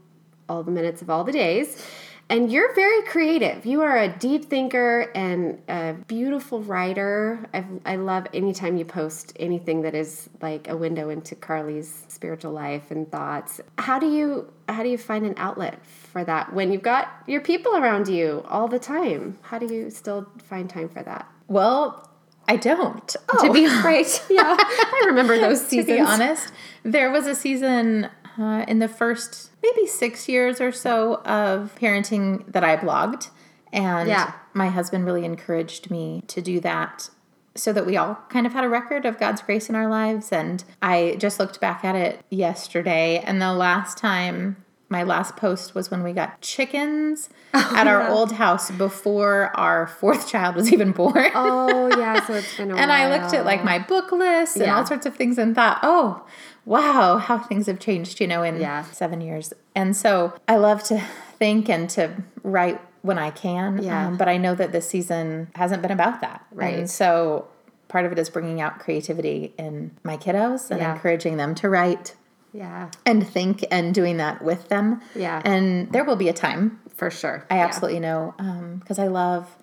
all 0.47 0.63
the 0.63 0.71
minutes 0.71 1.01
of 1.01 1.09
all 1.09 1.23
the 1.23 1.31
days, 1.31 1.85
and 2.31 2.51
you're 2.51 2.73
very 2.75 3.01
creative. 3.03 3.65
You 3.65 3.81
are 3.81 3.97
a 3.97 4.07
deep 4.07 4.45
thinker 4.45 5.11
and 5.15 5.59
a 5.67 5.93
beautiful 6.07 6.61
writer. 6.61 7.47
I've, 7.53 7.65
I 7.85 7.95
love 7.95 8.27
anytime 8.33 8.77
you 8.77 8.85
post 8.85 9.33
anything 9.39 9.81
that 9.81 9.95
is 9.95 10.29
like 10.41 10.67
a 10.69 10.77
window 10.77 11.09
into 11.09 11.35
Carly's 11.35 12.05
spiritual 12.07 12.51
life 12.51 12.91
and 12.91 13.11
thoughts. 13.11 13.61
How 13.79 13.97
do 13.97 14.07
you 14.07 14.51
how 14.67 14.83
do 14.83 14.89
you 14.89 14.97
find 14.99 15.25
an 15.25 15.33
outlet 15.37 15.83
for 15.85 16.23
that 16.23 16.53
when 16.53 16.71
you've 16.71 16.83
got 16.83 17.23
your 17.25 17.41
people 17.41 17.75
around 17.75 18.07
you 18.07 18.45
all 18.47 18.67
the 18.67 18.79
time? 18.79 19.37
How 19.41 19.57
do 19.57 19.73
you 19.73 19.89
still 19.89 20.27
find 20.43 20.69
time 20.69 20.89
for 20.89 21.01
that? 21.03 21.27
well 21.49 22.08
i 22.49 22.55
don't 22.55 23.15
to 23.41 23.51
be 23.53 23.65
Right. 23.83 24.11
Yeah. 24.29 24.55
I 24.59 25.03
remember 25.07 25.37
those 25.45 25.67
to 25.69 25.83
be 25.83 25.99
honest 25.99 26.51
there 26.83 27.09
was 27.11 27.25
a 27.27 27.35
season 27.35 28.09
uh, 28.37 28.63
in 28.67 28.79
the 28.79 28.87
first 28.87 29.51
maybe 29.63 29.85
six 29.87 30.27
years 30.29 30.59
or 30.61 30.71
so 30.71 31.21
of 31.25 31.75
parenting 31.79 32.29
that 32.51 32.63
i 32.63 32.75
blogged 32.75 33.29
and 33.71 34.09
Yeah. 34.09 34.33
my 34.53 34.67
husband 34.69 35.05
really 35.05 35.25
encouraged 35.25 35.89
me 35.91 36.23
to 36.27 36.41
do 36.41 36.59
that 36.61 37.09
so 37.55 37.73
that 37.73 37.85
we 37.85 37.97
all 37.97 38.15
kind 38.29 38.45
of 38.47 38.53
had 38.53 38.63
a 38.63 38.69
record 38.69 39.05
of 39.05 39.19
god's 39.19 39.41
grace 39.41 39.69
in 39.69 39.75
our 39.75 39.89
lives 39.89 40.31
and 40.31 40.63
i 40.81 41.15
just 41.19 41.39
looked 41.39 41.59
back 41.59 41.83
at 41.83 41.95
it 41.95 42.23
yesterday 42.29 43.21
and 43.25 43.41
the 43.41 43.53
last 43.53 43.97
time 43.97 44.55
my 44.89 45.03
last 45.03 45.35
post 45.37 45.75
was 45.75 45.91
when 45.91 46.01
we 46.03 46.13
got 46.13 46.41
chickens 46.41 47.29
at 47.53 47.87
our 47.87 48.01
yeah. 48.01 48.09
old 48.11 48.31
house 48.33 48.71
before 48.71 49.51
our 49.55 49.87
fourth 49.87 50.27
child 50.27 50.55
was 50.55 50.73
even 50.73 50.91
born. 50.91 51.27
Oh 51.35 51.95
yeah, 51.97 52.25
so 52.25 52.33
it's 52.39 52.57
been 52.57 52.71
a 52.71 52.73
while. 52.73 52.81
and 52.83 52.89
while. 52.89 53.13
I 53.13 53.17
looked 53.21 53.33
at 53.33 53.45
like 53.45 53.63
my 53.63 53.79
book 53.79 54.11
list 54.11 54.55
and 54.57 54.65
Yeah. 54.65 54.77
all 54.77 54.85
sorts 54.85 55.05
of 55.05 55.15
things 55.15 55.37
and 55.37 55.53
thought, 55.55 55.79
oh, 55.83 56.25
wow, 56.65 57.17
how 57.17 57.37
things 57.37 57.67
have 57.67 57.79
changed, 57.79 58.19
you 58.19 58.27
know, 58.27 58.43
in 58.43 58.59
Yeah. 58.59 58.83
seven 58.83 59.21
years. 59.21 59.53
And 59.75 59.95
so 59.95 60.33
I 60.47 60.55
love 60.57 60.83
to 60.85 60.99
think 61.37 61.69
and 61.69 61.89
to 61.91 62.11
write 62.43 62.81
when 63.01 63.17
I 63.17 63.29
can. 63.31 63.79
um, 63.79 63.85
Yeah. 63.85 64.09
but 64.17 64.27
I 64.27 64.37
know 64.37 64.55
that 64.55 64.71
this 64.71 64.89
season 64.89 65.49
hasn't 65.55 65.81
been 65.81 65.91
about 65.91 66.19
that. 66.21 66.45
Right. 66.51 66.77
And 66.79 66.89
so 66.89 67.47
part 67.87 68.05
of 68.05 68.11
it 68.11 68.19
is 68.19 68.29
bringing 68.29 68.59
out 68.61 68.77
creativity 68.79 69.53
in 69.57 69.91
my 70.03 70.17
kiddos 70.17 70.69
and 70.69 70.79
Yeah. 70.81 70.93
encouraging 70.93 71.37
them 71.37 71.55
to 71.55 71.69
write 71.69 72.15
Yeah, 72.53 72.89
and 73.05 73.27
think 73.27 73.63
and 73.71 73.93
doing 73.93 74.17
that 74.17 74.41
with 74.43 74.69
them. 74.69 75.01
Yeah. 75.15 75.41
And 75.45 75.91
there 75.91 76.03
will 76.03 76.15
be 76.15 76.29
a 76.29 76.33
time 76.33 76.79
for 76.95 77.09
sure. 77.11 77.45
I 77.49 77.57
Yeah. 77.57 77.65
absolutely 77.65 77.99
know 77.99 78.33
um, 78.39 78.77
because 78.79 78.99
I 78.99 79.07
love 79.07 79.55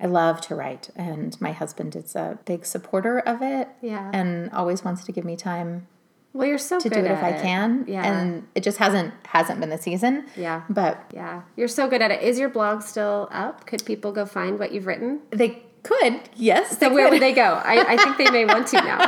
I 0.00 0.06
love 0.06 0.40
to 0.42 0.56
write 0.56 0.90
and 0.96 1.40
my 1.40 1.52
husband 1.52 1.94
is 1.94 2.16
a 2.16 2.36
big 2.44 2.66
supporter 2.66 3.20
of 3.20 3.40
it 3.40 3.68
Yeah. 3.80 4.10
and 4.12 4.50
always 4.50 4.84
wants 4.84 5.04
to 5.04 5.12
give 5.12 5.24
me 5.24 5.36
time 5.36 5.86
Well, 6.32 6.48
you're 6.48 6.58
so 6.58 6.80
to 6.80 6.88
good 6.88 7.02
do 7.02 7.04
it 7.04 7.10
if 7.12 7.22
I 7.22 7.32
can 7.32 7.84
Yeah. 7.86 8.04
and 8.04 8.48
it 8.56 8.64
just 8.64 8.78
hasn't 8.78 9.14
hasn't 9.28 9.60
been 9.60 9.70
the 9.70 9.78
season 9.78 10.26
yeah. 10.36 10.62
but 10.68 10.98
Yeah, 11.14 11.42
you're 11.56 11.68
so 11.68 11.86
good 11.88 12.02
at 12.02 12.10
it. 12.10 12.20
Is 12.22 12.36
your 12.40 12.48
blog 12.48 12.82
still 12.82 13.28
up? 13.30 13.64
Could 13.66 13.84
people 13.84 14.10
go 14.10 14.26
find 14.26 14.58
what 14.58 14.72
you've 14.72 14.86
written? 14.88 15.20
they 15.30 15.62
could 15.84 16.20
yes 16.34 16.78
So 16.78 16.92
where 16.92 17.04
could. 17.06 17.12
would 17.14 17.22
they 17.22 17.32
go? 17.32 17.60
I, 17.64 17.92
I 17.92 17.96
think 17.96 18.16
they 18.18 18.30
may 18.30 18.44
want 18.44 18.66
to 18.68 18.76
now. 18.82 18.98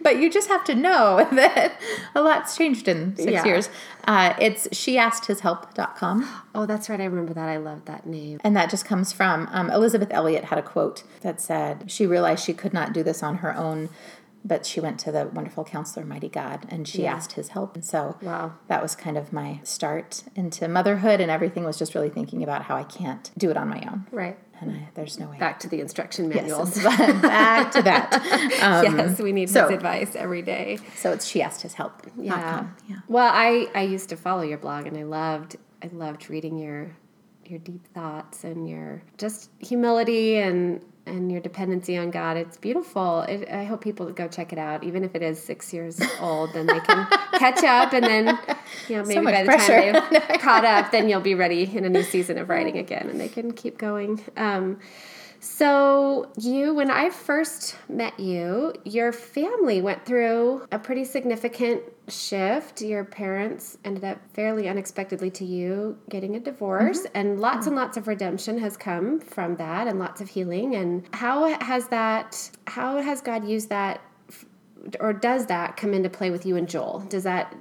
But 0.00 0.18
you 0.18 0.30
just 0.30 0.48
have 0.48 0.64
to 0.64 0.74
know 0.74 1.26
that 1.32 1.72
a 2.14 2.20
lot's 2.22 2.56
changed 2.56 2.88
in 2.88 3.16
six 3.16 3.30
Yeah. 3.32 3.44
years 3.44 3.68
uh, 4.06 4.34
it's 4.40 4.66
sheaskedhishelp.com 4.68 6.28
Oh, 6.54 6.66
that's 6.66 6.88
right. 6.88 7.00
I 7.00 7.04
remember 7.04 7.34
that. 7.34 7.48
I 7.48 7.56
love 7.58 7.84
that 7.84 8.06
name. 8.06 8.40
And 8.42 8.56
that 8.56 8.70
just 8.70 8.84
comes 8.84 9.12
from 9.12 9.48
um, 9.52 9.70
Elisabeth 9.70 10.08
Elliot 10.10 10.44
had 10.46 10.58
a 10.58 10.62
quote 10.62 11.02
that 11.20 11.40
said 11.40 11.90
she 11.90 12.06
realized 12.06 12.44
she 12.44 12.54
could 12.54 12.72
not 12.72 12.92
do 12.92 13.02
this 13.02 13.22
on 13.22 13.36
her 13.36 13.54
own, 13.56 13.88
but 14.44 14.64
she 14.64 14.80
went 14.80 14.98
to 15.00 15.12
the 15.12 15.26
wonderful 15.26 15.64
counselor, 15.64 16.06
Mighty 16.06 16.28
God, 16.28 16.66
and 16.70 16.88
she 16.88 17.02
Yeah. 17.02 17.14
asked 17.14 17.32
his 17.32 17.48
help. 17.48 17.74
And 17.74 17.84
so 17.84 18.16
Wow. 18.22 18.52
that 18.68 18.80
was 18.82 18.96
kind 18.96 19.18
of 19.18 19.32
my 19.32 19.60
start 19.62 20.24
into 20.34 20.66
motherhood, 20.68 21.20
and 21.20 21.30
everything 21.30 21.64
was 21.64 21.76
just 21.78 21.94
really 21.94 22.08
thinking 22.10 22.42
about 22.42 22.62
how 22.62 22.76
I 22.76 22.84
can't 22.84 23.30
do 23.36 23.50
it 23.50 23.56
on 23.56 23.68
my 23.68 23.82
own. 23.90 24.06
Right. 24.10 24.38
And 24.60 24.72
I, 24.72 24.88
there's 24.94 25.18
no 25.18 25.28
way. 25.28 25.38
Back 25.38 25.60
to 25.60 25.68
the 25.68 25.80
instruction 25.80 26.28
manuals. 26.28 26.76
Yes, 26.76 27.22
back 27.22 27.72
to 27.72 27.82
that. 27.82 28.08
Um, 28.62 28.98
yes, 28.98 29.18
we 29.20 29.32
need 29.32 29.48
so- 29.50 29.68
his 29.68 29.76
advice 29.76 30.16
every 30.16 30.42
day. 30.42 30.78
So 30.96 31.12
it's 31.12 31.26
she 31.26 31.40
asked 31.42 31.62
his 31.62 31.74
help. 31.74 32.06
Yeah. 32.16 32.66
Yeah. 32.88 32.96
Well, 33.08 33.30
I 33.32 33.68
I 33.74 33.82
used 33.82 34.08
to 34.08 34.16
follow 34.16 34.42
your 34.42 34.58
blog, 34.58 34.86
and 34.86 34.96
I 34.96 35.04
loved 35.04 35.56
I 35.82 35.88
loved 35.92 36.28
reading 36.28 36.58
your 36.58 36.96
your 37.44 37.58
deep 37.60 37.86
thoughts 37.94 38.44
and 38.44 38.68
your 38.68 39.02
just 39.16 39.50
humility 39.58 40.36
and 40.36 40.80
and 41.08 41.32
your 41.32 41.40
dependency 41.40 41.96
on 41.96 42.10
God. 42.10 42.36
It's 42.36 42.56
beautiful. 42.56 43.22
It, 43.22 43.48
I 43.48 43.64
hope 43.64 43.80
people 43.80 44.10
go 44.12 44.28
check 44.28 44.52
it 44.52 44.58
out, 44.58 44.84
even 44.84 45.04
if 45.04 45.14
it 45.14 45.22
is 45.22 45.42
six 45.42 45.72
years 45.72 46.00
old. 46.20 46.52
Then 46.52 46.66
they 46.66 46.80
can 46.80 47.06
catch 47.38 47.64
up, 47.64 47.92
and 47.92 48.04
then 48.04 48.38
you 48.88 48.96
know 48.96 49.04
maybe 49.04 49.20
much 49.20 49.34
by 49.34 49.42
the 49.42 49.46
pressure. 49.46 49.92
time 49.92 50.08
they've 50.10 50.40
caught 50.40 50.64
up, 50.64 50.92
then 50.92 51.08
you'll 51.08 51.20
be 51.20 51.34
ready 51.34 51.64
in 51.64 51.84
a 51.84 51.88
new 51.88 52.02
season 52.02 52.38
of 52.38 52.48
writing 52.48 52.78
again, 52.78 53.08
and 53.08 53.20
they 53.20 53.28
can 53.28 53.52
keep 53.52 53.78
going. 53.78 54.22
Um, 54.36 54.78
so, 55.40 56.30
you, 56.36 56.74
when 56.74 56.90
I 56.90 57.10
first 57.10 57.76
met 57.88 58.18
you, 58.18 58.74
your 58.84 59.12
family 59.12 59.80
went 59.80 60.04
through 60.04 60.66
a 60.72 60.78
pretty 60.78 61.04
significant 61.04 61.82
shift. 62.08 62.82
Your 62.82 63.04
parents 63.04 63.78
ended 63.84 64.04
up 64.04 64.18
fairly 64.34 64.68
unexpectedly 64.68 65.30
to 65.32 65.44
you 65.44 65.98
getting 66.08 66.34
a 66.34 66.40
divorce, 66.40 67.00
mm-hmm. 67.00 67.16
and 67.16 67.40
lots 67.40 67.66
and 67.66 67.76
lots 67.76 67.96
of 67.96 68.08
redemption 68.08 68.58
has 68.58 68.76
come 68.76 69.20
from 69.20 69.56
that, 69.56 69.86
and 69.86 69.98
lots 69.98 70.20
of 70.20 70.28
healing. 70.28 70.74
And 70.74 71.06
how 71.12 71.46
has 71.60 71.88
that, 71.88 72.50
how 72.66 73.00
has 73.00 73.20
God 73.20 73.46
used 73.46 73.68
that, 73.68 74.00
or 74.98 75.12
does 75.12 75.46
that 75.46 75.76
come 75.76 75.94
into 75.94 76.10
play 76.10 76.30
with 76.30 76.46
you 76.46 76.56
and 76.56 76.68
Joel? 76.68 77.00
Does 77.08 77.24
that 77.24 77.54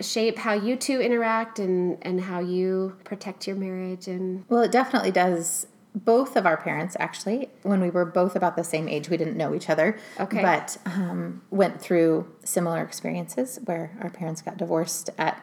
shape 0.00 0.38
how 0.38 0.54
you 0.54 0.74
two 0.74 1.00
interact 1.00 1.58
and, 1.58 1.98
and 2.02 2.20
how 2.20 2.40
you 2.40 2.96
protect 3.04 3.46
your 3.46 3.56
marriage? 3.56 4.08
And 4.08 4.44
Well, 4.48 4.62
it 4.62 4.72
definitely 4.72 5.12
does. 5.12 5.66
Both 5.96 6.36
of 6.36 6.44
our 6.44 6.58
parents, 6.58 6.94
actually, 7.00 7.48
when 7.62 7.80
we 7.80 7.88
were 7.88 8.04
both 8.04 8.36
about 8.36 8.54
the 8.54 8.62
same 8.64 8.86
age, 8.86 9.08
we 9.08 9.16
didn't 9.16 9.36
know 9.36 9.54
each 9.54 9.70
other. 9.70 9.98
Okay. 10.20 10.42
But 10.42 10.76
um, 10.84 11.40
went 11.50 11.80
through 11.80 12.30
similar 12.44 12.82
experiences 12.82 13.58
where 13.64 13.96
our 14.02 14.10
parents 14.10 14.42
got 14.42 14.58
divorced 14.58 15.08
at, 15.16 15.42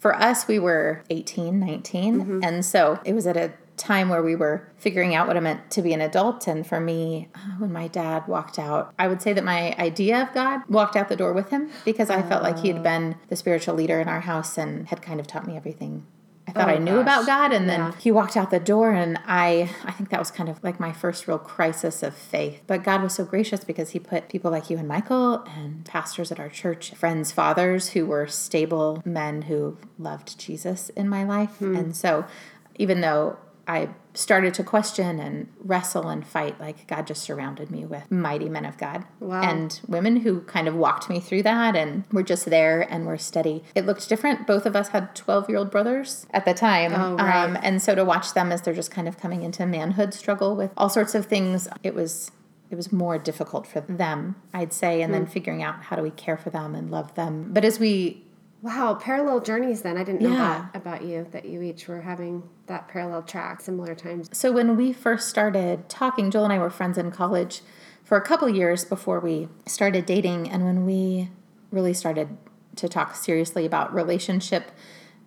for 0.00 0.12
us, 0.16 0.48
we 0.48 0.58
were 0.58 1.04
18, 1.10 1.60
19. 1.60 2.20
Mm-hmm. 2.20 2.40
And 2.42 2.64
so 2.64 2.98
it 3.04 3.12
was 3.12 3.28
at 3.28 3.36
a 3.36 3.52
time 3.76 4.08
where 4.08 4.22
we 4.22 4.36
were 4.36 4.68
figuring 4.76 5.14
out 5.14 5.26
what 5.26 5.36
it 5.36 5.40
meant 5.40 5.70
to 5.70 5.82
be 5.82 5.92
an 5.92 6.00
adult. 6.00 6.46
And 6.48 6.66
for 6.66 6.78
me, 6.78 7.28
uh, 7.34 7.38
when 7.58 7.72
my 7.72 7.88
dad 7.88 8.26
walked 8.28 8.58
out, 8.58 8.92
I 8.98 9.08
would 9.08 9.22
say 9.22 9.32
that 9.32 9.44
my 9.44 9.74
idea 9.78 10.22
of 10.22 10.34
God 10.34 10.60
walked 10.68 10.94
out 10.96 11.08
the 11.08 11.16
door 11.16 11.32
with 11.32 11.50
him 11.50 11.70
because 11.84 12.10
I 12.10 12.22
felt 12.22 12.42
like 12.42 12.58
he 12.58 12.70
Oh. 12.70 12.74
had 12.74 12.82
been 12.82 13.16
the 13.28 13.36
spiritual 13.36 13.74
leader 13.74 14.00
in 14.00 14.08
our 14.08 14.20
house 14.20 14.58
and 14.58 14.88
had 14.88 15.00
kind 15.00 15.20
of 15.20 15.26
taught 15.26 15.46
me 15.46 15.56
everything 15.56 16.04
I 16.48 16.50
thought 16.52 16.68
Oh, 16.68 16.72
I 16.72 16.78
knew 16.78 16.94
gosh. 16.96 17.02
about 17.02 17.26
God, 17.26 17.52
and 17.52 17.68
then 17.68 17.80
Yeah. 17.80 17.92
he 18.00 18.10
walked 18.10 18.36
out 18.36 18.50
the 18.50 18.58
door, 18.58 18.90
and 18.90 19.18
I, 19.26 19.70
I 19.84 19.92
think 19.92 20.10
that 20.10 20.18
was 20.18 20.30
kind 20.30 20.48
of 20.48 20.62
like 20.64 20.80
my 20.80 20.92
first 20.92 21.28
real 21.28 21.38
crisis 21.38 22.02
of 22.02 22.14
faith. 22.14 22.62
But 22.66 22.82
God 22.82 23.00
was 23.02 23.14
so 23.14 23.24
gracious 23.24 23.62
because 23.64 23.90
He 23.90 23.98
put 24.00 24.28
people 24.28 24.50
like 24.50 24.68
you 24.68 24.76
and 24.76 24.88
Michael, 24.88 25.44
and 25.56 25.84
pastors 25.84 26.32
at 26.32 26.40
our 26.40 26.48
church, 26.48 26.94
friends, 26.94 27.30
fathers 27.30 27.90
who 27.90 28.06
were 28.06 28.26
stable 28.26 29.00
men 29.04 29.42
who 29.42 29.76
loved 29.98 30.38
Jesus 30.38 30.88
in 30.90 31.08
my 31.08 31.22
life, 31.24 31.56
Hmm. 31.58 31.76
and 31.76 31.96
so 31.96 32.24
even 32.76 33.00
though 33.02 33.36
I 33.72 33.88
started 34.14 34.52
to 34.54 34.62
question 34.64 35.18
and 35.18 35.48
wrestle 35.64 36.08
and 36.10 36.26
fight, 36.26 36.60
like 36.60 36.86
God 36.86 37.06
just 37.06 37.22
surrounded 37.22 37.70
me 37.70 37.86
with 37.86 38.10
mighty 38.10 38.48
men 38.50 38.66
of 38.66 38.76
God 38.76 39.04
Wow. 39.20 39.40
and 39.40 39.80
women 39.88 40.16
who 40.16 40.42
kind 40.42 40.68
of 40.68 40.74
walked 40.74 41.08
me 41.08 41.18
through 41.18 41.44
that 41.44 41.74
and 41.74 42.04
were 42.12 42.22
just 42.22 42.44
there 42.50 42.82
and 42.82 43.06
were 43.06 43.16
steady. 43.16 43.64
It 43.74 43.86
looked 43.86 44.06
different. 44.10 44.46
Both 44.46 44.66
of 44.66 44.76
us 44.76 44.88
had 44.88 45.14
12 45.14 45.48
year 45.48 45.56
old 45.58 45.70
brothers 45.70 46.26
at 46.32 46.44
the 46.44 46.52
time. 46.52 46.92
Oh, 46.94 47.16
right. 47.16 47.44
um, 47.44 47.56
and 47.62 47.80
so 47.80 47.94
to 47.94 48.04
watch 48.04 48.34
them 48.34 48.52
as 48.52 48.60
they're 48.60 48.74
just 48.74 48.90
kind 48.90 49.08
of 49.08 49.18
coming 49.18 49.42
into 49.42 49.64
manhood 49.64 50.12
struggle 50.12 50.54
with 50.56 50.70
all 50.76 50.90
sorts 50.90 51.14
of 51.14 51.26
things, 51.26 51.66
it 51.82 51.94
was. 51.94 52.30
It 52.70 52.76
was 52.76 52.90
more 52.90 53.18
difficult 53.18 53.66
for 53.66 53.80
them, 53.82 54.34
I'd 54.54 54.72
say, 54.72 55.02
and 55.02 55.10
Hmm. 55.10 55.18
then 55.20 55.26
figuring 55.26 55.62
out 55.62 55.82
how 55.82 55.96
do 55.96 56.02
we 56.02 56.10
care 56.10 56.38
for 56.38 56.48
them 56.48 56.74
and 56.74 56.90
love 56.90 57.14
them. 57.16 57.50
But 57.52 57.66
as 57.66 57.78
we 57.78 58.24
Wow, 58.62 58.94
parallel 58.94 59.40
journeys 59.40 59.82
then. 59.82 59.96
I 59.96 60.04
didn't 60.04 60.22
know 60.22 60.30
Yeah. 60.30 60.66
that 60.72 60.76
about 60.80 61.02
you, 61.02 61.26
that 61.32 61.44
you 61.44 61.62
each 61.62 61.88
were 61.88 62.00
having 62.02 62.44
that 62.68 62.86
parallel 62.86 63.22
track, 63.22 63.60
similar 63.60 63.94
times. 63.96 64.30
So 64.32 64.52
when 64.52 64.76
we 64.76 64.92
first 64.92 65.28
started 65.28 65.88
talking, 65.88 66.30
Joel 66.30 66.44
and 66.44 66.52
I 66.52 66.58
were 66.58 66.70
friends 66.70 66.96
in 66.96 67.10
college 67.10 67.62
for 68.04 68.16
a 68.16 68.20
couple 68.20 68.48
years 68.48 68.84
before 68.84 69.18
we 69.18 69.48
started 69.66 70.06
dating, 70.06 70.48
and 70.48 70.64
when 70.64 70.86
we 70.86 71.30
really 71.72 71.92
started 71.92 72.36
to 72.76 72.88
talk 72.88 73.16
seriously 73.16 73.66
about 73.66 73.92
relationship, 73.92 74.70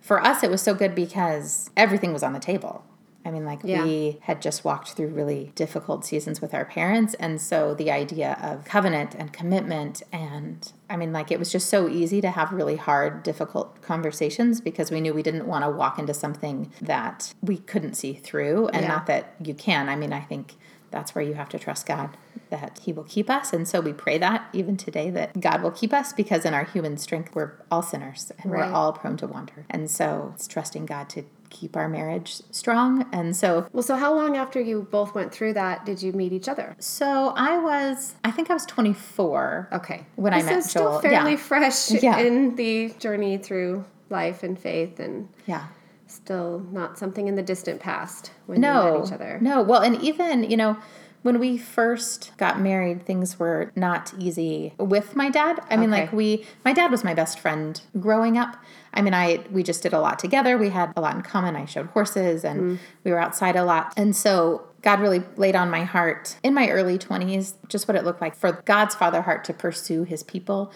for 0.00 0.22
us 0.24 0.42
it 0.42 0.50
was 0.50 0.62
so 0.62 0.72
good 0.74 0.94
because 0.94 1.70
everything 1.76 2.12
was 2.14 2.22
on 2.22 2.32
the 2.32 2.38
table. 2.38 2.84
I 3.24 3.30
mean, 3.32 3.44
like 3.44 3.60
Yeah. 3.64 3.82
we 3.82 4.18
had 4.22 4.40
just 4.40 4.64
walked 4.64 4.92
through 4.92 5.08
really 5.08 5.52
difficult 5.56 6.04
seasons 6.06 6.40
with 6.40 6.54
our 6.54 6.64
parents, 6.64 7.12
and 7.14 7.38
so 7.40 7.74
the 7.74 7.90
idea 7.90 8.38
of 8.40 8.64
covenant 8.64 9.14
and 9.18 9.30
commitment, 9.32 10.02
and 10.12 10.72
I 10.88 10.96
mean, 10.96 11.12
like 11.12 11.30
it 11.32 11.38
was 11.38 11.50
just 11.50 11.68
so 11.68 11.88
easy 11.88 12.20
to 12.20 12.30
have 12.30 12.52
really 12.52 12.76
hard, 12.76 13.22
difficult 13.22 13.82
conversations 13.82 14.60
because 14.60 14.90
we 14.90 15.00
knew 15.00 15.12
we 15.12 15.22
didn't 15.22 15.46
want 15.46 15.64
to 15.64 15.70
walk 15.70 15.98
into 15.98 16.14
something 16.14 16.70
that 16.80 17.34
we 17.42 17.58
couldn't 17.58 17.94
see 17.94 18.14
through, 18.14 18.68
and 18.68 18.82
Yeah. 18.82 18.88
not 18.88 19.06
that 19.06 19.34
you 19.42 19.54
can. 19.54 19.88
I 19.88 19.96
mean, 19.96 20.12
I 20.12 20.20
think 20.20 20.54
that's 20.92 21.14
where 21.14 21.24
you 21.24 21.34
have 21.34 21.48
to 21.50 21.58
trust 21.58 21.86
God 21.86 22.16
that 22.50 22.78
He 22.84 22.92
will 22.92 23.04
keep 23.04 23.28
us. 23.28 23.52
And 23.52 23.66
so 23.66 23.80
we 23.80 23.92
pray 23.92 24.18
that 24.18 24.46
even 24.52 24.76
today 24.76 25.10
that 25.10 25.40
God 25.40 25.60
will 25.62 25.72
keep 25.72 25.92
us 25.92 26.12
because 26.12 26.44
in 26.44 26.54
our 26.54 26.64
human 26.64 26.96
strength, 26.96 27.34
we're 27.34 27.52
all 27.70 27.82
sinners 27.82 28.30
and 28.40 28.52
Right. 28.52 28.68
we're 28.68 28.72
all 28.74 28.92
prone 28.92 29.16
to 29.18 29.26
wander. 29.26 29.66
And 29.68 29.90
so 29.90 30.32
it's 30.36 30.46
trusting 30.46 30.86
God 30.86 31.08
to 31.10 31.24
keep 31.50 31.76
our 31.76 31.88
marriage 31.88 32.40
strong. 32.50 33.06
And 33.12 33.34
so, 33.36 33.66
Well, 33.72 33.82
so 33.82 33.96
how 33.96 34.14
long 34.14 34.36
after 34.36 34.60
you 34.60 34.86
both 34.90 35.14
went 35.14 35.32
through 35.32 35.54
that 35.54 35.84
did 35.86 36.02
you 36.02 36.12
meet 36.12 36.32
each 36.32 36.48
other? 36.48 36.76
so 36.78 37.32
I 37.36 37.58
was, 37.58 38.14
I 38.24 38.30
think 38.30 38.50
I 38.50 38.54
was 38.54 38.66
24. 38.66 39.68
Okay. 39.72 40.06
When 40.16 40.32
I 40.34 40.38
This 40.38 40.46
met 40.46 40.58
is 40.58 40.70
still 40.70 41.00
fairly 41.00 41.32
yeah. 41.32 41.36
fresh 41.36 41.90
Yeah. 42.02 42.18
in 42.18 42.56
the 42.56 42.90
journey 42.98 43.38
through 43.38 43.84
life 44.10 44.42
and 44.42 44.58
faith 44.58 45.00
and 45.00 45.28
Yeah. 45.46 45.66
still 46.06 46.60
not 46.70 46.98
something 46.98 47.26
in 47.28 47.34
the 47.34 47.42
distant 47.42 47.80
past 47.80 48.30
when 48.46 48.56
you 48.58 48.62
no, 48.62 48.98
met 48.98 49.06
each 49.06 49.12
other. 49.12 49.38
No, 49.40 49.62
well, 49.62 49.82
and 49.82 50.00
even 50.02 50.44
you 50.50 50.56
know, 50.56 50.76
when 51.22 51.40
we 51.40 51.58
first 51.58 52.30
got 52.36 52.60
married, 52.60 53.04
things 53.04 53.36
were 53.36 53.72
not 53.74 54.14
easy 54.16 54.74
with 54.78 55.16
my 55.16 55.28
dad. 55.28 55.58
I 55.68 55.76
mean, 55.76 55.92
Okay. 55.92 56.02
like 56.02 56.12
we, 56.12 56.44
my 56.64 56.72
dad 56.72 56.92
was 56.92 57.02
my 57.02 57.14
best 57.14 57.40
friend 57.40 57.80
growing 57.98 58.38
up. 58.38 58.56
I 58.96 59.02
mean, 59.02 59.14
I 59.14 59.44
we 59.52 59.62
just 59.62 59.82
did 59.82 59.92
a 59.92 60.00
lot 60.00 60.18
together. 60.18 60.56
We 60.58 60.70
had 60.70 60.92
a 60.96 61.00
lot 61.00 61.14
in 61.14 61.22
common. 61.22 61.54
I 61.54 61.66
showed 61.66 61.86
horses, 61.88 62.44
and 62.44 62.60
Mm. 62.60 62.78
we 63.04 63.10
were 63.12 63.18
outside 63.18 63.56
a 63.56 63.64
lot, 63.64 63.92
and 63.96 64.14
so. 64.16 64.62
God 64.82 65.00
really 65.00 65.24
laid 65.36 65.56
on 65.56 65.68
my 65.68 65.82
heart 65.82 66.36
in 66.44 66.54
my 66.54 66.68
early 66.68 66.96
20s 66.96 67.54
just 67.68 67.88
what 67.88 67.96
it 67.96 68.04
looked 68.04 68.20
like 68.20 68.36
for 68.36 68.62
God's 68.66 68.94
father 68.94 69.22
heart 69.22 69.42
to 69.46 69.52
pursue 69.52 70.04
his 70.04 70.22
people. 70.22 70.70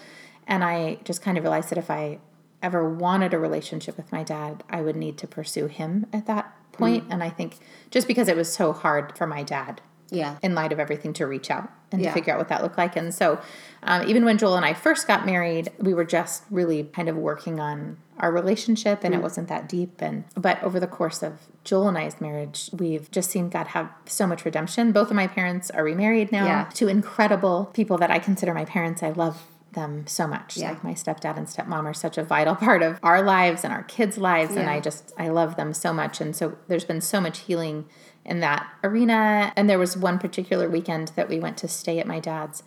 And 0.45 0.65
I 0.65 0.97
just 1.05 1.21
kind 1.21 1.37
of 1.37 1.45
realized 1.45 1.69
that 1.69 1.77
if 1.77 1.89
I 1.89 2.17
ever 2.61 2.89
wanted 2.89 3.33
a 3.33 3.39
relationship 3.39 3.95
with 3.95 4.11
my 4.11 4.23
dad, 4.23 4.65
I 4.69 4.81
would 4.81 4.97
need 4.97 5.17
to 5.19 5.27
pursue 5.27 5.67
him 5.67 6.07
at 6.11 6.25
that 6.25 6.53
point. 6.73 7.05
And 7.09 7.23
I 7.23 7.29
think 7.29 7.59
just 7.89 8.05
because 8.05 8.27
it 8.27 8.35
was 8.35 8.51
so 8.51 8.73
hard 8.73 9.17
for 9.17 9.25
my 9.25 9.43
dad 9.43 9.79
Yeah. 10.11 10.35
in 10.43 10.53
light 10.53 10.71
of 10.71 10.79
everything 10.79 11.13
to 11.13 11.25
reach 11.25 11.49
out 11.49 11.69
and 11.91 12.01
Yeah. 12.01 12.09
to 12.09 12.13
figure 12.13 12.33
out 12.33 12.37
what 12.39 12.49
that 12.49 12.61
looked 12.61 12.77
like. 12.77 12.95
And 12.95 13.13
so, 13.13 13.39
um, 13.83 14.03
even 14.07 14.23
when 14.25 14.37
Joel 14.37 14.57
and 14.57 14.65
I 14.65 14.73
first 14.73 15.07
got 15.07 15.25
married, 15.25 15.71
we 15.79 15.93
were 15.93 16.03
just 16.05 16.43
really 16.51 16.83
kind 16.83 17.07
of 17.09 17.15
working 17.15 17.59
on 17.59 17.97
our 18.19 18.31
relationship, 18.31 19.03
and 19.03 19.15
it 19.15 19.21
wasn't 19.21 19.47
that 19.47 19.67
deep. 19.67 19.99
And 20.01 20.25
but 20.35 20.61
over 20.61 20.79
the 20.79 20.85
course 20.85 21.23
of 21.23 21.39
Joel 21.63 21.87
and 21.87 21.97
I's 21.97 22.21
marriage, 22.21 22.69
we've 22.71 23.09
just 23.09 23.31
seen 23.31 23.49
God 23.49 23.67
have 23.67 23.89
so 24.05 24.27
much 24.27 24.45
redemption. 24.45 24.91
Both 24.91 25.09
of 25.09 25.15
my 25.15 25.25
parents 25.27 25.71
are 25.71 25.83
remarried 25.83 26.31
now 26.31 26.45
Yeah. 26.45 26.63
to 26.75 26.87
incredible 26.87 27.71
people 27.73 27.97
that 27.97 28.11
I 28.11 28.19
consider 28.19 28.53
my 28.53 28.65
parents. 28.65 29.01
I 29.01 29.09
love 29.09 29.47
them 29.73 30.05
so 30.05 30.27
much. 30.27 30.57
Yeah. 30.57 30.71
Like 30.71 30.83
my 30.83 30.93
stepdad 30.93 31.37
and 31.37 31.47
stepmom 31.47 31.85
are 31.85 31.93
such 31.93 32.17
a 32.17 32.23
vital 32.23 32.55
part 32.67 32.83
of 32.83 32.99
our 33.01 33.21
lives 33.23 33.63
and 33.63 33.71
our 33.73 33.83
kids' 33.83 34.17
lives, 34.17 34.55
and 34.55 34.69
I 34.69 34.81
just 34.81 35.13
I 35.17 35.29
love 35.29 35.55
them 35.55 35.73
so 35.73 35.93
much. 35.93 36.19
And 36.21 36.35
so 36.35 36.57
there's 36.67 36.83
been 36.83 36.99
so 37.01 37.21
much 37.21 37.39
healing 37.39 37.85
in 38.25 38.39
that 38.39 38.67
arena. 38.83 39.53
And 39.55 39.69
there 39.69 39.79
was 39.79 39.97
one 39.97 40.19
particular 40.19 40.69
weekend 40.69 41.09
that 41.15 41.29
we 41.29 41.39
went 41.39 41.57
to 41.57 41.67
stay 41.67 41.99
at 41.99 42.07
my 42.07 42.19
dad's 42.19 42.63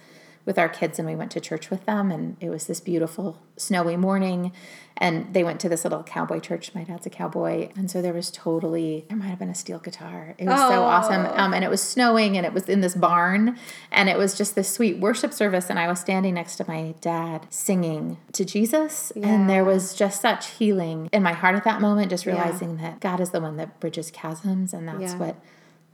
with 0.46 0.59
our 0.59 0.68
kids 0.68 0.98
and 0.98 1.09
we 1.09 1.14
went 1.16 1.30
to 1.30 1.40
church 1.40 1.70
with 1.70 1.85
them 1.87 2.11
and 2.11 2.37
it 2.40 2.50
was 2.50 2.66
this 2.66 2.78
beautiful 2.80 3.40
snowy 3.57 3.96
morning 3.96 4.52
and 4.96 5.33
they 5.33 5.42
went 5.42 5.59
to 5.59 5.68
this 5.68 5.85
little 5.85 6.02
cowboy 6.02 6.38
church 6.38 6.74
my 6.74 6.85
dad's 6.85 7.07
a 7.07 7.11
cowboy 7.11 7.68
and 7.76 7.90
so 7.90 8.02
there 8.02 8.12
was 8.12 8.30
totally 8.30 9.07
there 9.09 9.16
might 9.16 9.28
have 9.28 9.38
been 9.38 9.48
a 9.48 9.54
steel 9.54 9.78
guitar 9.78 10.35
it 10.38 10.46
was 10.46 10.59
so 10.61 10.80
Oh. 10.80 10.83
awesome 10.83 11.24
um, 11.26 11.54
and 11.54 11.64
it 11.64 11.70
was 11.70 11.80
snowing 11.83 12.37
and 12.37 12.44
it 12.44 12.52
was 12.52 12.68
in 12.68 12.80
this 12.83 12.94
barn 12.94 13.57
and 13.90 14.09
it 14.11 14.18
was 14.18 14.37
just 14.37 14.54
this 14.54 14.68
sweet 14.70 14.98
worship 14.98 15.33
service 15.33 15.70
and 15.70 15.78
i 15.78 15.88
was 15.88 15.98
standing 16.00 16.35
next 16.35 16.57
to 16.57 16.64
my 16.68 16.94
dad 17.00 17.46
singing 17.48 18.18
to 18.33 18.44
jesus 18.44 19.12
and 19.12 19.48
there 19.48 19.64
was 19.64 19.94
just 19.94 20.20
such 20.20 20.48
healing 20.50 21.09
in 21.12 21.22
my 21.22 21.33
heart 21.33 21.54
at 21.57 21.64
that 21.64 21.80
moment 21.80 22.11
just 22.11 22.26
Yeah. 22.26 22.33
realizing 22.35 22.76
that 22.78 23.00
god 23.00 23.18
is 23.20 23.30
the 23.30 23.40
one 23.40 23.57
that 23.57 23.80
bridges 23.80 24.11
chasms 24.11 24.74
and 24.74 24.87
that's 24.87 25.12
Yeah. 25.12 25.18
what 25.18 25.37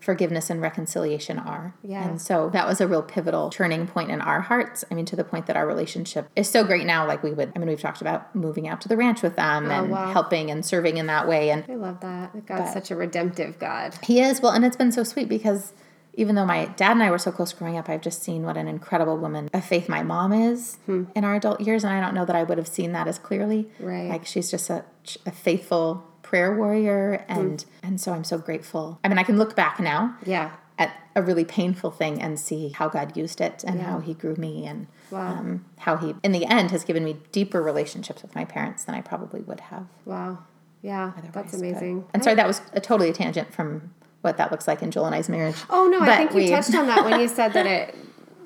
forgiveness 0.00 0.48
and 0.50 0.60
reconciliation 0.62 1.38
are. 1.38 1.74
Yeah. 1.82 2.08
And 2.08 2.20
so 2.20 2.48
that 2.50 2.66
was 2.66 2.80
a 2.80 2.88
real 2.88 3.02
pivotal 3.02 3.50
turning 3.50 3.86
point 3.86 4.10
in 4.10 4.20
our 4.20 4.40
hearts. 4.40 4.84
I 4.90 4.94
mean, 4.94 5.04
to 5.06 5.16
the 5.16 5.24
point 5.24 5.46
that 5.46 5.56
our 5.56 5.66
relationship 5.66 6.28
is 6.34 6.48
so 6.48 6.64
great 6.64 6.86
now. 6.86 7.06
Like 7.06 7.22
we 7.22 7.32
would, 7.32 7.52
I 7.54 7.58
mean, 7.58 7.68
we've 7.68 7.80
talked 7.80 8.00
about 8.00 8.34
moving 8.34 8.66
out 8.66 8.80
to 8.80 8.88
the 8.88 8.96
ranch 8.96 9.22
with 9.22 9.36
them 9.36 9.66
oh, 9.66 9.70
and 9.70 9.90
Oh, 9.90 9.94
wow. 9.94 10.12
helping 10.12 10.50
and 10.50 10.64
serving 10.64 10.96
in 10.96 11.06
that 11.06 11.28
way. 11.28 11.50
And 11.50 11.64
I 11.68 11.74
love 11.74 12.00
that. 12.00 12.46
God's 12.46 12.72
such 12.72 12.90
a 12.90 12.96
redemptive 12.96 13.58
God. 13.58 13.94
he 14.02 14.20
is, 14.20 14.40
well, 14.40 14.52
and 14.52 14.64
it's 14.64 14.76
been 14.76 14.92
so 14.92 15.04
sweet 15.04 15.28
because 15.28 15.72
even 16.14 16.34
though 16.34 16.44
my 16.44 16.66
dad 16.76 16.92
and 16.92 17.02
I 17.02 17.10
were 17.10 17.18
so 17.18 17.30
close 17.30 17.52
growing 17.52 17.76
up, 17.76 17.88
I've 17.88 18.00
just 18.00 18.22
seen 18.22 18.42
what 18.42 18.56
an 18.56 18.68
incredible 18.68 19.16
woman 19.16 19.48
of 19.52 19.64
faith 19.64 19.88
my 19.88 20.02
mom 20.02 20.32
is 20.32 20.76
hmm. 20.86 21.04
in 21.14 21.24
our 21.24 21.34
adult 21.34 21.60
years. 21.60 21.84
And 21.84 21.92
I 21.92 22.00
don't 22.00 22.14
know 22.14 22.24
that 22.24 22.36
I 22.36 22.42
would 22.42 22.58
have 22.58 22.68
seen 22.68 22.92
that 22.92 23.06
as 23.06 23.18
clearly. 23.18 23.68
Right. 23.78 24.08
Like 24.08 24.26
she's 24.26 24.50
just 24.50 24.66
such 24.66 25.18
a 25.24 25.30
faithful 25.30 26.09
prayer 26.30 26.54
warrior. 26.56 27.24
And, 27.28 27.64
and 27.82 28.00
so 28.00 28.12
I'm 28.12 28.22
so 28.22 28.38
grateful. 28.38 29.00
I 29.02 29.08
mean, 29.08 29.18
I 29.18 29.24
can 29.24 29.36
look 29.36 29.56
back 29.56 29.80
now 29.80 30.16
Yeah. 30.24 30.52
at 30.78 30.94
a 31.16 31.22
really 31.22 31.44
painful 31.44 31.90
thing 31.90 32.22
and 32.22 32.38
see 32.38 32.68
how 32.68 32.88
God 32.88 33.16
used 33.16 33.40
it 33.40 33.64
and 33.66 33.80
Yeah. 33.80 33.86
how 33.90 33.98
He 33.98 34.14
grew 34.14 34.36
me 34.36 34.64
and 34.64 34.86
Wow. 35.10 35.26
um, 35.32 35.64
how 35.78 35.96
He, 35.96 36.14
in 36.22 36.30
the 36.30 36.46
end, 36.46 36.70
has 36.70 36.84
given 36.84 37.02
me 37.02 37.16
deeper 37.32 37.60
relationships 37.60 38.22
with 38.22 38.32
my 38.36 38.44
parents 38.44 38.84
than 38.84 38.94
I 38.94 39.00
probably 39.00 39.40
would 39.40 39.58
have. 39.58 39.86
Wow. 40.04 40.38
Yeah. 40.82 41.10
otherwise. 41.18 41.32
That's 41.32 41.50
But- 41.50 41.58
amazing. 41.60 42.04
And 42.14 42.22
sorry, 42.22 42.36
that 42.36 42.46
was 42.46 42.60
a 42.74 42.80
totally 42.80 43.10
a 43.10 43.12
tangent 43.12 43.52
from 43.52 43.90
what 44.20 44.36
that 44.36 44.52
looks 44.52 44.68
like 44.68 44.82
in 44.84 44.92
Joel 44.92 45.06
and 45.06 45.14
I's 45.16 45.28
marriage. 45.28 45.56
Oh 45.68 45.88
no, 45.88 45.98
I 46.00 46.06
But 46.06 46.16
think 46.18 46.30
you 46.30 46.36
we- 46.36 46.50
touched 46.50 46.74
on 46.76 46.86
that 46.86 47.04
when 47.04 47.18
you 47.18 47.26
said 47.38 47.54
that 47.54 47.66
it 47.66 47.94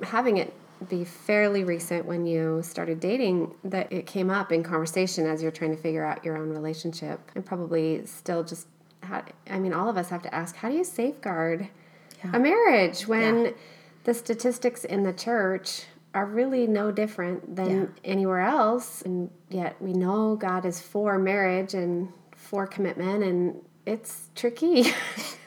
having 0.05 0.38
it 0.38 0.55
be 0.88 1.05
fairly 1.05 1.64
recent 1.64 2.05
when 2.07 2.27
you 2.27 2.61
started 2.62 3.01
dating 3.01 3.55
that 3.64 3.92
it 3.92 4.07
came 4.07 4.31
up 4.31 4.53
in 4.53 4.62
conversation 4.62 5.27
as 5.27 5.42
you're 5.42 5.51
trying 5.53 5.75
to 5.75 5.81
figure 5.81 6.05
out 6.05 6.25
your 6.25 6.37
own 6.37 6.51
relationship 6.51 7.20
and 7.35 7.44
probably 7.44 8.05
still 8.07 8.42
just 8.44 8.66
how 9.03 9.23
I 9.51 9.59
mean 9.59 9.73
all 9.73 9.88
of 9.88 9.97
us 9.97 10.09
have 10.11 10.23
to 10.23 10.35
ask 10.35 10.57
how 10.57 10.68
do 10.70 10.77
you 10.77 10.85
safeguard 10.85 11.68
a 12.33 12.38
marriage 12.38 13.07
when 13.07 13.44
Yeah. 13.44 13.51
the 14.05 14.14
statistics 14.14 14.85
in 14.85 15.03
the 15.03 15.12
church 15.12 15.85
are 16.14 16.25
really 16.27 16.66
no 16.66 16.90
different 16.90 17.55
than 17.57 17.70
Yeah. 17.70 17.87
anywhere 18.05 18.40
else 18.40 19.03
and 19.03 19.31
yet 19.51 19.77
we 19.81 19.92
know 19.92 20.37
God 20.37 20.64
is 20.64 20.81
for 20.81 21.18
marriage 21.18 21.75
and 21.75 22.09
for 22.35 22.66
commitment 22.66 23.23
and 23.25 23.61
it's 23.87 24.31
tricky 24.35 24.85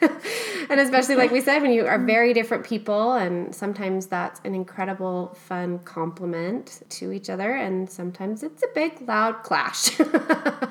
and 0.70 0.80
especially 0.80 1.16
like 1.16 1.30
we 1.30 1.40
said 1.40 1.60
when 1.60 1.72
you 1.72 1.84
are 1.86 1.98
very 1.98 2.32
different 2.32 2.64
people 2.64 3.14
and 3.14 3.54
sometimes 3.54 4.06
that's 4.06 4.40
an 4.44 4.54
incredible 4.54 5.34
fun 5.34 5.78
complement 5.80 6.82
to 6.88 7.10
each 7.10 7.28
other 7.28 7.54
and 7.54 7.90
sometimes 7.90 8.42
it's 8.42 8.62
a 8.62 8.68
big 8.74 9.00
loud 9.08 9.42
clash 9.42 9.98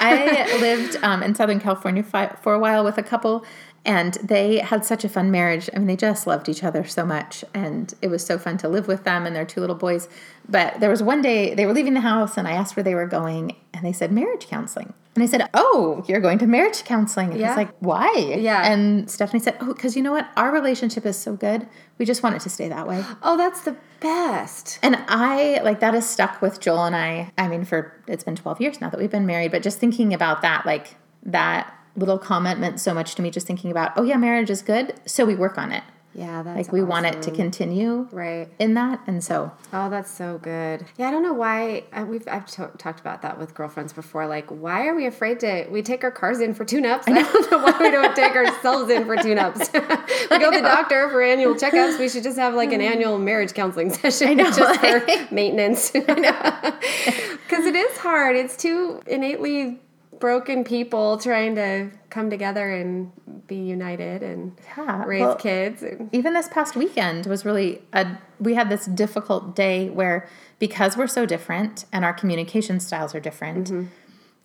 I 0.00 0.58
lived 0.60 0.96
um, 1.02 1.22
in 1.22 1.34
Southern 1.34 1.60
California 1.60 2.02
fi- 2.02 2.34
for 2.42 2.54
a 2.54 2.58
while 2.58 2.84
with 2.84 2.98
a 2.98 3.02
couple, 3.02 3.44
and 3.84 4.14
they 4.14 4.58
had 4.58 4.84
such 4.84 5.04
a 5.04 5.08
fun 5.08 5.30
marriage. 5.30 5.68
I 5.74 5.78
mean, 5.78 5.86
they 5.86 5.96
just 5.96 6.26
loved 6.26 6.48
each 6.48 6.62
other 6.62 6.84
so 6.84 7.04
much, 7.04 7.44
and 7.54 7.92
it 8.02 8.08
was 8.08 8.24
so 8.24 8.38
fun 8.38 8.58
to 8.58 8.68
live 8.68 8.88
with 8.88 9.04
them 9.04 9.26
and 9.26 9.34
their 9.34 9.44
two 9.44 9.60
little 9.60 9.76
boys. 9.76 10.08
But 10.48 10.80
there 10.80 10.90
was 10.90 11.02
one 11.02 11.22
day 11.22 11.54
they 11.54 11.66
were 11.66 11.72
leaving 11.72 11.94
the 11.94 12.00
house, 12.00 12.36
and 12.36 12.46
I 12.46 12.52
asked 12.52 12.76
where 12.76 12.84
they 12.84 12.94
were 12.94 13.06
going, 13.06 13.56
and 13.74 13.84
they 13.84 13.92
said 13.92 14.12
marriage 14.12 14.46
counseling. 14.46 14.94
And 15.20 15.22
I 15.24 15.26
said, 15.26 15.48
"Oh, 15.52 16.04
you're 16.06 16.20
going 16.20 16.38
to 16.38 16.46
marriage 16.46 16.84
counseling?" 16.84 17.32
And 17.32 17.38
I 17.38 17.40
Yeah. 17.40 17.48
was 17.48 17.56
like, 17.56 17.70
"Why?" 17.80 18.12
Yeah. 18.38 18.70
And 18.70 19.10
Stephanie 19.10 19.40
said, 19.40 19.56
"Oh, 19.60 19.74
because 19.74 19.96
you 19.96 20.02
know 20.02 20.12
what? 20.12 20.28
Our 20.36 20.52
relationship 20.52 21.04
is 21.04 21.16
so 21.16 21.34
good. 21.34 21.66
We 21.98 22.04
just 22.04 22.22
want 22.22 22.36
it 22.36 22.42
to 22.42 22.50
stay 22.50 22.68
that 22.68 22.86
way." 22.86 23.04
oh 23.24 23.36
that's 23.36 23.62
the 23.62 23.74
best 24.00 24.78
And 24.84 24.96
I 25.08 25.60
like 25.64 25.80
that 25.80 25.92
has 25.94 26.08
stuck 26.08 26.40
with 26.40 26.60
Joel 26.60 26.84
and 26.84 26.94
I. 26.94 27.32
I 27.36 27.48
mean, 27.48 27.64
for 27.64 27.92
it's 28.06 28.22
been 28.22 28.36
12 28.36 28.60
years 28.60 28.80
now 28.80 28.90
that 28.90 29.00
we've 29.00 29.10
been 29.10 29.26
married, 29.26 29.50
but 29.50 29.60
just 29.62 29.78
thinking 29.80 30.14
about 30.14 30.40
that, 30.42 30.64
like 30.64 30.94
that 31.24 31.74
little 31.96 32.18
comment 32.18 32.60
meant 32.60 32.78
so 32.78 32.94
much 32.94 33.16
to 33.16 33.22
me. 33.22 33.30
Just 33.32 33.48
thinking 33.48 33.72
about, 33.72 33.90
oh 33.96 34.04
yeah, 34.04 34.16
marriage 34.16 34.50
is 34.50 34.62
good, 34.62 34.94
so 35.04 35.24
we 35.24 35.34
work 35.34 35.58
on 35.58 35.72
it. 35.72 35.82
Yeah 36.18 36.42
that's 36.42 36.56
Like 36.56 36.72
we 36.72 36.82
want 36.82 37.06
it 37.06 37.22
to 37.22 37.30
continue 37.30 38.08
right 38.10 38.48
in 38.58 38.74
that, 38.74 39.00
and 39.06 39.22
so 39.22 39.52
Oh, 39.72 39.88
that's 39.88 40.10
so 40.10 40.38
good. 40.38 40.84
Yeah, 40.96 41.08
I 41.08 41.10
don't 41.12 41.22
know 41.22 41.32
why 41.32 41.84
uh, 41.92 42.04
we've 42.08 42.26
I've 42.26 42.46
to- 42.46 42.72
talked 42.76 42.98
about 42.98 43.22
that 43.22 43.38
with 43.38 43.54
girlfriends 43.54 43.92
before. 43.92 44.26
Like, 44.26 44.48
why 44.48 44.88
are 44.88 44.96
we 44.96 45.06
afraid 45.06 45.38
to? 45.40 45.66
We 45.70 45.82
take 45.82 46.02
our 46.02 46.10
cars 46.10 46.40
in 46.40 46.54
for 46.54 46.64
tune-ups. 46.64 47.06
I, 47.06 47.22
don't 47.22 47.50
know 47.52 47.58
why 47.58 47.76
we 47.78 47.90
don't 47.90 48.16
take 48.16 48.34
ourselves 48.34 48.90
in 48.90 49.04
for 49.06 49.16
tune-ups. 49.16 49.70
we 49.72 50.38
go 50.38 50.50
to 50.50 50.56
the 50.56 50.62
doctor 50.62 51.08
for 51.10 51.22
annual 51.22 51.54
checkups. 51.54 51.98
We 51.98 52.08
should 52.08 52.24
just 52.24 52.38
have 52.38 52.54
like 52.54 52.72
an 52.72 52.80
annual 52.80 53.18
marriage 53.18 53.54
counseling 53.54 53.90
session 53.94 54.38
know, 54.38 54.50
just 54.50 54.80
for 54.80 55.34
maintenance. 55.34 55.90
Because 55.90 57.64
it 57.64 57.76
is 57.76 57.96
hard. 57.98 58.34
It's 58.34 58.56
two 58.56 59.00
innately 59.06 59.78
broken 60.18 60.64
people 60.64 61.18
trying 61.18 61.54
to 61.54 61.90
come 62.10 62.30
together 62.30 62.70
and 62.70 63.12
be 63.46 63.56
united 63.56 64.22
and 64.22 64.56
Yeah, 64.76 65.04
raise 65.04 65.20
well- 65.20 65.36
kids. 65.36 65.84
Even 66.12 66.34
this 66.34 66.48
past 66.48 66.76
weekend 66.76 67.26
was 67.26 67.44
really 67.44 67.82
a 67.92 68.18
we 68.40 68.54
had 68.54 68.68
this 68.68 68.86
difficult 68.86 69.54
day 69.56 69.88
where 69.90 70.28
because 70.58 70.96
we're 70.96 71.06
so 71.06 71.26
different 71.26 71.84
and 71.92 72.04
our 72.04 72.12
communication 72.12 72.80
styles 72.80 73.14
are 73.14 73.20
different 73.20 73.70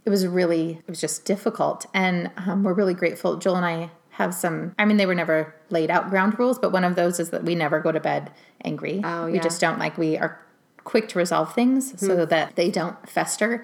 it 0.06 0.10
was 0.10 0.28
really 0.28 0.72
it 0.86 0.90
was 0.90 1.00
just 1.02 1.26
difficult 1.26 1.86
and 1.94 2.30
um, 2.38 2.64
we're 2.64 2.74
really 2.74 2.94
grateful 2.94 3.38
joel 3.38 3.56
and 3.56 3.66
i 3.66 3.90
have 4.10 4.34
some 4.34 4.74
i 4.78 4.84
mean 4.86 4.98
they 4.98 5.06
were 5.06 5.16
never 5.16 5.54
laid 5.70 5.90
out 5.90 6.10
ground 6.10 6.38
rules 6.38 6.58
but 6.60 6.72
one 6.72 6.84
of 6.84 6.96
those 6.96 7.20
is 7.20 7.30
that 7.30 7.44
we 7.44 7.56
never 7.56 7.80
go 7.80 7.92
to 7.92 8.00
bed 8.00 8.32
angry 8.64 9.00
Oh, 9.04 9.26
we 9.28 9.34
yeah. 9.34 9.38
Hmm. 9.40 9.44
just 9.44 9.62
don't 9.62 9.80
like 9.80 9.98
we 9.98 10.18
are 10.18 10.40
quick 10.84 11.08
to 11.10 11.18
resolve 11.20 11.54
things 11.56 11.98
so 12.00 12.26
that 12.26 12.56
they 12.56 12.70
don't 12.70 12.98
fester 13.08 13.64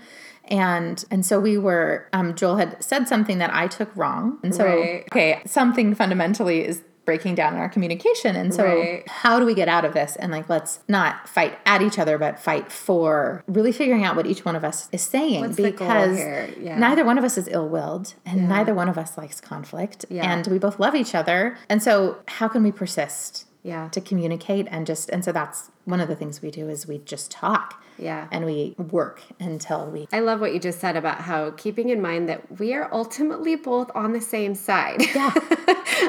and 0.49 1.05
and 1.11 1.25
so 1.25 1.39
we 1.39 1.57
were 1.57 2.07
um, 2.13 2.35
joel 2.35 2.57
had 2.57 2.81
said 2.83 3.07
something 3.07 3.37
that 3.37 3.53
i 3.53 3.67
took 3.67 3.95
wrong 3.95 4.37
and 4.43 4.53
so 4.55 4.65
Right. 4.65 5.03
okay 5.11 5.41
something 5.45 5.93
fundamentally 5.95 6.65
is 6.65 6.81
breaking 7.05 7.33
down 7.33 7.55
in 7.55 7.59
our 7.59 7.69
communication 7.69 8.35
and 8.35 8.53
so 8.53 8.63
Right. 8.63 9.07
how 9.09 9.39
do 9.39 9.45
we 9.45 9.55
get 9.55 9.67
out 9.67 9.83
of 9.83 9.93
this 9.95 10.15
and 10.17 10.31
like 10.31 10.47
let's 10.47 10.79
not 10.87 11.27
fight 11.27 11.57
at 11.65 11.81
each 11.81 11.97
other 11.97 12.19
but 12.19 12.39
fight 12.39 12.71
for 12.71 13.43
really 13.47 13.71
figuring 13.71 14.03
out 14.03 14.15
what 14.15 14.27
each 14.27 14.45
one 14.45 14.55
of 14.55 14.63
us 14.63 14.89
is 14.91 15.01
saying 15.01 15.41
What's 15.41 15.55
because? 15.55 16.19
Yeah. 16.19 16.77
neither 16.77 17.03
one 17.03 17.17
of 17.17 17.23
us 17.23 17.35
is 17.35 17.47
ill-willed 17.47 18.13
and 18.27 18.47
neither 18.47 18.75
one 18.75 18.89
of 18.89 18.97
us 18.97 19.17
likes 19.17 19.41
conflict 19.41 20.05
Yeah. 20.09 20.31
and 20.31 20.45
we 20.47 20.59
both 20.59 20.79
love 20.79 20.93
each 20.93 21.15
other 21.15 21.57
and 21.67 21.81
so 21.81 22.17
how 22.27 22.47
can 22.47 22.61
we 22.61 22.71
persist 22.71 23.47
yeah. 23.63 23.89
to 23.89 23.99
communicate 24.01 24.67
and 24.69 24.85
just 24.85 25.09
and 25.09 25.25
so 25.25 25.31
that's 25.31 25.71
one 25.89 25.99
of 25.99 26.07
the 26.07 26.15
things 26.15 26.41
we 26.41 26.51
do 26.51 26.69
is 26.69 26.87
we 26.87 26.99
just 26.99 27.31
talk 27.31 27.83
Yeah. 27.97 28.27
and 28.31 28.45
we 28.45 28.75
work 28.77 29.21
until 29.39 29.89
we 29.89 30.07
I 30.13 30.19
love 30.19 30.39
what 30.39 30.53
you 30.53 30.59
just 30.59 30.79
said 30.79 30.95
about 30.95 31.21
how 31.21 31.51
keeping 31.51 31.89
in 31.89 31.99
mind 32.01 32.29
that 32.29 32.59
we 32.59 32.73
are 32.73 32.87
ultimately 32.93 33.55
both 33.55 33.89
on 33.95 34.13
the 34.13 34.21
same 34.21 34.53
side. 34.55 35.01
Yeah. 35.15 35.31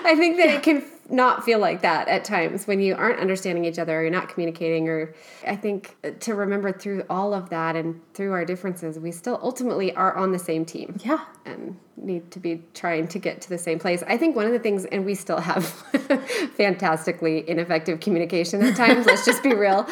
I 0.04 0.14
think 0.16 0.36
that 0.36 0.48
it 0.50 0.62
can 0.62 0.84
not 1.08 1.44
feel 1.44 1.58
like 1.58 1.82
that 1.82 2.06
at 2.06 2.24
times 2.24 2.66
when 2.68 2.78
you 2.80 2.94
aren't 2.94 3.18
understanding 3.18 3.64
each 3.64 3.78
other 3.80 3.98
or 3.98 4.02
you're 4.02 4.12
not 4.12 4.28
communicating 4.28 4.88
or 4.88 5.12
I 5.44 5.56
think 5.56 5.96
uh, 6.04 6.10
to 6.20 6.34
remember 6.34 6.70
through 6.72 7.04
all 7.10 7.34
of 7.34 7.50
that 7.50 7.74
and 7.74 8.00
through 8.14 8.32
our 8.32 8.44
differences 8.44 8.98
we 8.98 9.10
still 9.10 9.38
ultimately 9.42 9.92
are 9.96 10.14
on 10.16 10.30
the 10.30 10.38
same 10.38 10.64
team. 10.64 10.96
yeah 11.04 11.24
And 11.44 11.76
need 12.02 12.30
to 12.30 12.40
be 12.40 12.62
trying 12.74 13.08
to 13.08 13.18
get 13.18 13.40
to 13.42 13.48
the 13.48 13.58
same 13.58 13.78
place. 13.78 14.02
I 14.06 14.16
think 14.16 14.36
one 14.36 14.46
of 14.46 14.52
the 14.52 14.58
things, 14.58 14.84
and 14.86 15.04
we 15.04 15.14
still 15.14 15.40
have 15.40 15.64
fantastically 16.56 17.48
ineffective 17.48 18.00
communication 18.00 18.62
at 18.62 18.76
times, 18.76 19.06
let's 19.06 19.24
just 19.24 19.42
be 19.42 19.54
real. 19.54 19.86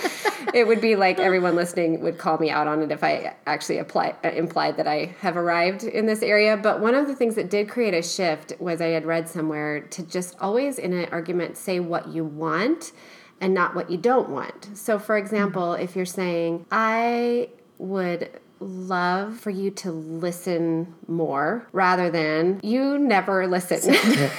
It 0.54 0.66
would 0.66 0.80
be 0.80 0.96
like 0.96 1.18
everyone 1.18 1.56
listening 1.56 2.00
would 2.00 2.18
call 2.18 2.38
me 2.38 2.50
out 2.50 2.66
on 2.66 2.82
it 2.82 2.90
if 2.90 3.04
I 3.04 3.36
actually 3.46 3.78
apply, 3.78 4.14
uh, 4.24 4.28
implied 4.28 4.76
that 4.76 4.86
I 4.86 5.14
have 5.20 5.36
arrived 5.36 5.84
in 5.84 6.06
this 6.06 6.22
area. 6.22 6.56
But 6.56 6.80
one 6.80 6.94
of 6.94 7.06
the 7.06 7.14
things 7.14 7.34
that 7.34 7.50
did 7.50 7.68
create 7.68 7.94
a 7.94 8.02
shift 8.02 8.52
was 8.58 8.80
I 8.80 8.88
had 8.88 9.04
read 9.04 9.28
somewhere 9.28 9.80
to 9.80 10.02
just 10.02 10.36
always 10.40 10.78
in 10.78 10.92
an 10.92 11.06
argument 11.12 11.56
say 11.56 11.80
what 11.80 12.08
you 12.08 12.24
want 12.24 12.92
and 13.40 13.54
not 13.54 13.74
what 13.74 13.90
you 13.90 13.98
don't 13.98 14.30
want. 14.30 14.76
So, 14.76 14.98
for 14.98 15.16
example, 15.16 15.74
if 15.74 15.94
you're 15.94 16.06
saying, 16.06 16.66
I 16.70 17.50
would 17.78 18.30
love 18.60 19.38
for 19.38 19.50
you 19.50 19.70
to 19.70 19.90
listen 19.90 20.94
more 21.06 21.66
rather 21.72 22.10
than 22.10 22.60
you 22.62 22.98
never 22.98 23.46
listen. 23.46 23.94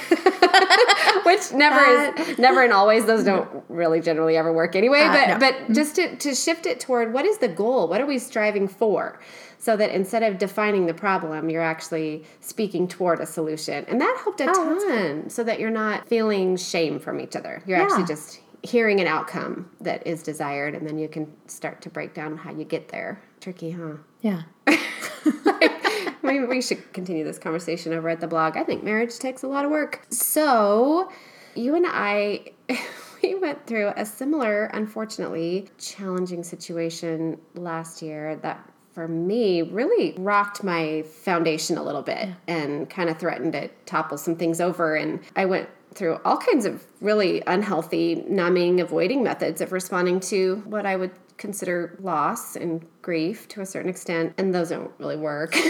Which 1.24 1.52
never 1.52 1.80
is 2.18 2.38
never 2.38 2.62
and 2.62 2.72
always 2.72 3.06
those 3.06 3.24
don't 3.24 3.64
really 3.68 4.00
generally 4.00 4.36
ever 4.36 4.52
work 4.52 4.74
anyway. 4.74 5.02
Uh, 5.02 5.12
but 5.12 5.28
no. 5.28 5.38
but 5.38 5.74
just 5.74 5.96
to, 5.96 6.16
to 6.16 6.34
shift 6.34 6.66
it 6.66 6.80
toward 6.80 7.12
what 7.12 7.24
is 7.24 7.38
the 7.38 7.48
goal? 7.48 7.88
What 7.88 8.00
are 8.00 8.06
we 8.06 8.18
striving 8.18 8.68
for? 8.68 9.20
So 9.58 9.76
that 9.76 9.90
instead 9.90 10.22
of 10.22 10.38
defining 10.38 10.86
the 10.86 10.94
problem, 10.94 11.50
you're 11.50 11.62
actually 11.62 12.24
speaking 12.40 12.88
toward 12.88 13.20
a 13.20 13.26
solution. 13.26 13.84
And 13.88 14.00
that 14.00 14.20
helped 14.24 14.40
a 14.40 14.46
oh, 14.48 14.88
ton 14.88 15.28
so 15.28 15.44
that 15.44 15.60
you're 15.60 15.70
not 15.70 16.08
feeling 16.08 16.56
shame 16.56 16.98
from 16.98 17.20
each 17.20 17.36
other. 17.36 17.62
You're 17.66 17.78
yeah. 17.78 17.84
actually 17.84 18.06
just 18.06 18.40
hearing 18.62 19.00
an 19.00 19.06
outcome 19.06 19.70
that 19.80 20.06
is 20.06 20.22
desired 20.22 20.74
and 20.74 20.86
then 20.86 20.98
you 20.98 21.08
can 21.08 21.30
start 21.46 21.80
to 21.82 21.90
break 21.90 22.14
down 22.14 22.38
how 22.38 22.52
you 22.52 22.64
get 22.64 22.88
there. 22.88 23.20
Tricky, 23.40 23.70
huh? 23.70 23.94
Yeah. 24.20 24.42
Maybe 26.22 26.44
we 26.44 26.60
should 26.60 26.92
continue 26.92 27.24
this 27.24 27.38
conversation 27.38 27.92
over 27.94 28.08
at 28.10 28.20
the 28.20 28.26
blog. 28.26 28.56
I 28.56 28.64
think 28.64 28.84
marriage 28.84 29.18
takes 29.18 29.42
a 29.42 29.48
lot 29.48 29.64
of 29.64 29.70
work. 29.70 30.06
So, 30.10 31.10
you 31.54 31.74
and 31.74 31.86
I, 31.88 32.52
we 33.22 33.34
went 33.34 33.66
through 33.66 33.92
a 33.96 34.04
similar, 34.04 34.66
unfortunately, 34.66 35.68
challenging 35.78 36.44
situation 36.44 37.40
last 37.54 38.02
year 38.02 38.36
that 38.36 38.70
for 38.92 39.08
me 39.08 39.62
really 39.62 40.14
rocked 40.18 40.62
my 40.62 41.02
foundation 41.02 41.78
a 41.78 41.82
little 41.82 42.02
bit 42.02 42.28
and 42.46 42.90
kind 42.90 43.08
of 43.08 43.18
threatened 43.18 43.54
to 43.54 43.68
topple 43.86 44.18
some 44.18 44.36
things 44.36 44.60
over. 44.60 44.96
And 44.96 45.20
I 45.36 45.46
went 45.46 45.68
through 45.94 46.20
all 46.24 46.36
kinds 46.36 46.66
of 46.66 46.84
really 47.00 47.42
unhealthy, 47.46 48.24
numbing, 48.28 48.80
avoiding 48.80 49.22
methods 49.22 49.60
of 49.60 49.72
responding 49.72 50.20
to 50.20 50.62
what 50.66 50.86
I 50.86 50.96
would 50.96 51.12
consider 51.40 51.98
loss 52.00 52.54
and 52.54 52.86
grief 53.02 53.48
to 53.48 53.62
a 53.62 53.66
certain 53.66 53.90
extent, 53.90 54.34
and 54.38 54.54
those 54.54 54.68
don't 54.68 54.92
really 54.98 55.16
work. 55.16 55.56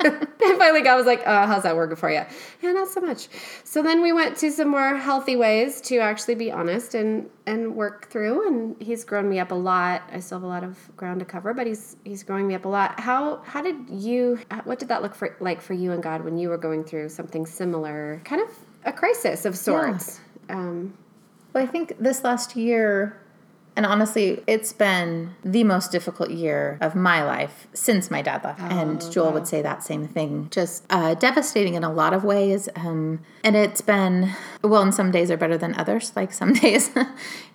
and 0.04 0.58
finally, 0.58 0.82
God 0.82 0.96
was 0.96 1.06
like, 1.06 1.26
uh, 1.26 1.46
"How's 1.46 1.64
that 1.64 1.76
working 1.76 1.96
for 1.96 2.10
you?" 2.10 2.22
Yeah, 2.62 2.72
not 2.72 2.88
so 2.88 3.00
much. 3.00 3.28
So 3.64 3.82
then 3.82 4.00
we 4.00 4.12
went 4.12 4.36
to 4.38 4.50
some 4.50 4.68
more 4.68 4.96
healthy 4.96 5.36
ways 5.36 5.80
to 5.82 5.98
actually 5.98 6.36
be 6.36 6.50
honest 6.50 6.94
and 6.94 7.28
and 7.46 7.74
work 7.76 8.08
through. 8.10 8.46
And 8.46 8.80
He's 8.80 9.04
grown 9.04 9.28
me 9.28 9.38
up 9.38 9.50
a 9.50 9.54
lot. 9.54 10.02
I 10.12 10.20
still 10.20 10.38
have 10.38 10.44
a 10.44 10.46
lot 10.46 10.64
of 10.64 10.96
ground 10.96 11.20
to 11.20 11.26
cover, 11.26 11.52
but 11.52 11.66
He's 11.66 11.96
He's 12.04 12.22
growing 12.22 12.46
me 12.46 12.54
up 12.54 12.64
a 12.64 12.68
lot. 12.68 12.98
How 12.98 13.42
how 13.44 13.60
did 13.60 13.76
you? 13.90 14.38
What 14.64 14.78
did 14.78 14.88
that 14.88 15.02
look 15.02 15.14
for 15.14 15.36
like 15.40 15.60
for 15.60 15.74
you 15.74 15.92
and 15.92 16.02
God 16.02 16.24
when 16.24 16.38
you 16.38 16.48
were 16.48 16.58
going 16.58 16.84
through 16.84 17.08
something 17.10 17.44
similar? 17.44 18.22
Kind 18.24 18.42
of 18.42 18.48
a 18.84 18.92
crisis 18.92 19.44
of 19.44 19.56
sorts. 19.56 20.20
Yeah. 20.48 20.56
Um, 20.56 20.94
well, 21.52 21.64
I 21.64 21.66
think 21.66 21.96
this 21.98 22.24
last 22.24 22.56
year 22.56 23.20
and 23.76 23.86
honestly, 23.86 24.42
it's 24.46 24.72
been 24.72 25.34
the 25.44 25.64
most 25.64 25.92
difficult 25.92 26.30
year 26.30 26.76
of 26.80 26.94
my 26.94 27.22
life 27.24 27.66
since 27.72 28.10
my 28.10 28.20
dad 28.20 28.42
left. 28.44 28.60
Oh, 28.60 28.66
and 28.66 29.12
Joel 29.12 29.26
wow. 29.26 29.32
would 29.34 29.46
say 29.46 29.62
that 29.62 29.82
same 29.82 30.08
thing. 30.08 30.48
Just 30.50 30.84
uh, 30.90 31.14
devastating 31.14 31.74
in 31.74 31.84
a 31.84 31.92
lot 31.92 32.12
of 32.12 32.24
ways. 32.24 32.68
Um, 32.76 33.20
and 33.44 33.56
it's 33.56 33.80
been, 33.80 34.32
well, 34.62 34.82
and 34.82 34.94
some 34.94 35.10
days 35.10 35.30
are 35.30 35.36
better 35.36 35.56
than 35.56 35.74
others. 35.76 36.12
Like 36.16 36.32
some 36.32 36.52
days 36.64 36.90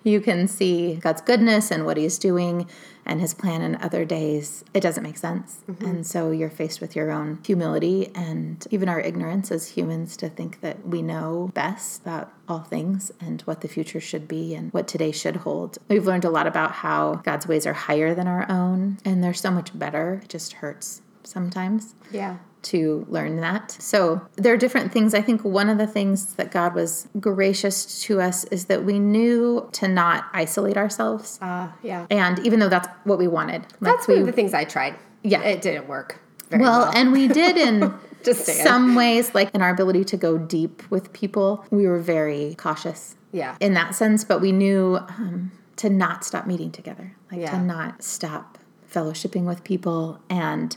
you 0.04 0.20
can 0.20 0.48
see 0.48 0.96
God's 0.96 1.20
goodness 1.20 1.70
and 1.70 1.84
what 1.84 1.96
He's 1.96 2.18
doing 2.18 2.66
and 3.06 3.20
his 3.20 3.34
plan 3.34 3.62
in 3.62 3.76
other 3.76 4.04
days, 4.04 4.64
it 4.74 4.80
doesn't 4.80 5.02
make 5.02 5.16
sense. 5.16 5.60
Mm-hmm. 5.70 5.84
And 5.84 6.06
so 6.06 6.30
you're 6.30 6.50
faced 6.50 6.80
with 6.80 6.96
your 6.96 7.10
own 7.10 7.40
humility 7.44 8.10
and 8.14 8.66
even 8.70 8.88
our 8.88 9.00
ignorance 9.00 9.50
as 9.50 9.68
humans 9.68 10.16
to 10.18 10.28
think 10.28 10.60
that 10.60 10.86
we 10.86 11.02
know 11.02 11.50
best 11.54 12.02
about 12.02 12.32
all 12.48 12.60
things 12.60 13.10
and 13.20 13.42
what 13.42 13.60
the 13.60 13.68
future 13.68 14.00
should 14.00 14.28
be 14.28 14.54
and 14.54 14.72
what 14.72 14.88
today 14.88 15.12
should 15.12 15.36
hold. 15.36 15.78
We've 15.88 16.06
learned 16.06 16.24
a 16.24 16.30
lot 16.30 16.46
about 16.46 16.72
how 16.72 17.16
God's 17.16 17.46
ways 17.46 17.66
are 17.66 17.72
higher 17.72 18.14
than 18.14 18.28
our 18.28 18.50
own 18.50 18.98
and 19.04 19.22
they're 19.22 19.34
so 19.34 19.50
much 19.50 19.76
better. 19.76 20.20
It 20.22 20.28
just 20.28 20.54
hurts 20.54 21.02
sometimes. 21.26 21.94
Yeah 22.10 22.38
to 22.66 23.06
learn 23.08 23.36
that. 23.36 23.70
So 23.70 24.20
there 24.34 24.52
are 24.52 24.56
different 24.56 24.92
things. 24.92 25.14
I 25.14 25.22
think 25.22 25.44
one 25.44 25.68
of 25.68 25.78
the 25.78 25.86
things 25.86 26.34
that 26.34 26.50
God 26.50 26.74
was 26.74 27.08
gracious 27.20 28.00
to 28.02 28.20
us 28.20 28.42
is 28.44 28.64
that 28.66 28.84
we 28.84 28.98
knew 28.98 29.68
to 29.72 29.86
not 29.86 30.26
isolate 30.32 30.76
ourselves. 30.76 31.38
Uh, 31.40 31.68
yeah. 31.82 32.06
And 32.10 32.40
even 32.40 32.58
though 32.58 32.68
that's 32.68 32.88
what 33.04 33.18
we 33.18 33.28
wanted. 33.28 33.62
Like 33.80 33.94
that's 33.94 34.08
we, 34.08 34.14
one 34.14 34.22
of 34.22 34.26
the 34.26 34.32
things 34.32 34.52
I 34.52 34.64
tried. 34.64 34.96
Yeah. 35.22 35.42
It 35.42 35.62
didn't 35.62 35.86
work. 35.86 36.20
Well, 36.50 36.60
well, 36.60 36.92
and 36.92 37.12
we 37.12 37.28
did 37.28 37.56
in 37.56 37.94
some 38.34 38.96
ways, 38.96 39.34
like 39.34 39.54
in 39.54 39.62
our 39.62 39.70
ability 39.70 40.04
to 40.04 40.16
go 40.16 40.36
deep 40.36 40.82
with 40.90 41.12
people, 41.12 41.64
we 41.70 41.86
were 41.86 42.00
very 42.00 42.56
cautious. 42.56 43.16
Yeah. 43.30 43.56
In 43.60 43.74
that 43.74 43.94
sense, 43.94 44.24
but 44.24 44.40
we 44.40 44.50
knew 44.50 44.96
um, 44.96 45.52
to 45.76 45.88
not 45.88 46.24
stop 46.24 46.46
meeting 46.46 46.72
together, 46.72 47.14
like 47.30 47.40
yeah. 47.40 47.50
to 47.52 47.60
not 47.60 48.02
stop 48.02 48.58
fellowshipping 48.92 49.44
with 49.44 49.62
people 49.62 50.20
and 50.30 50.76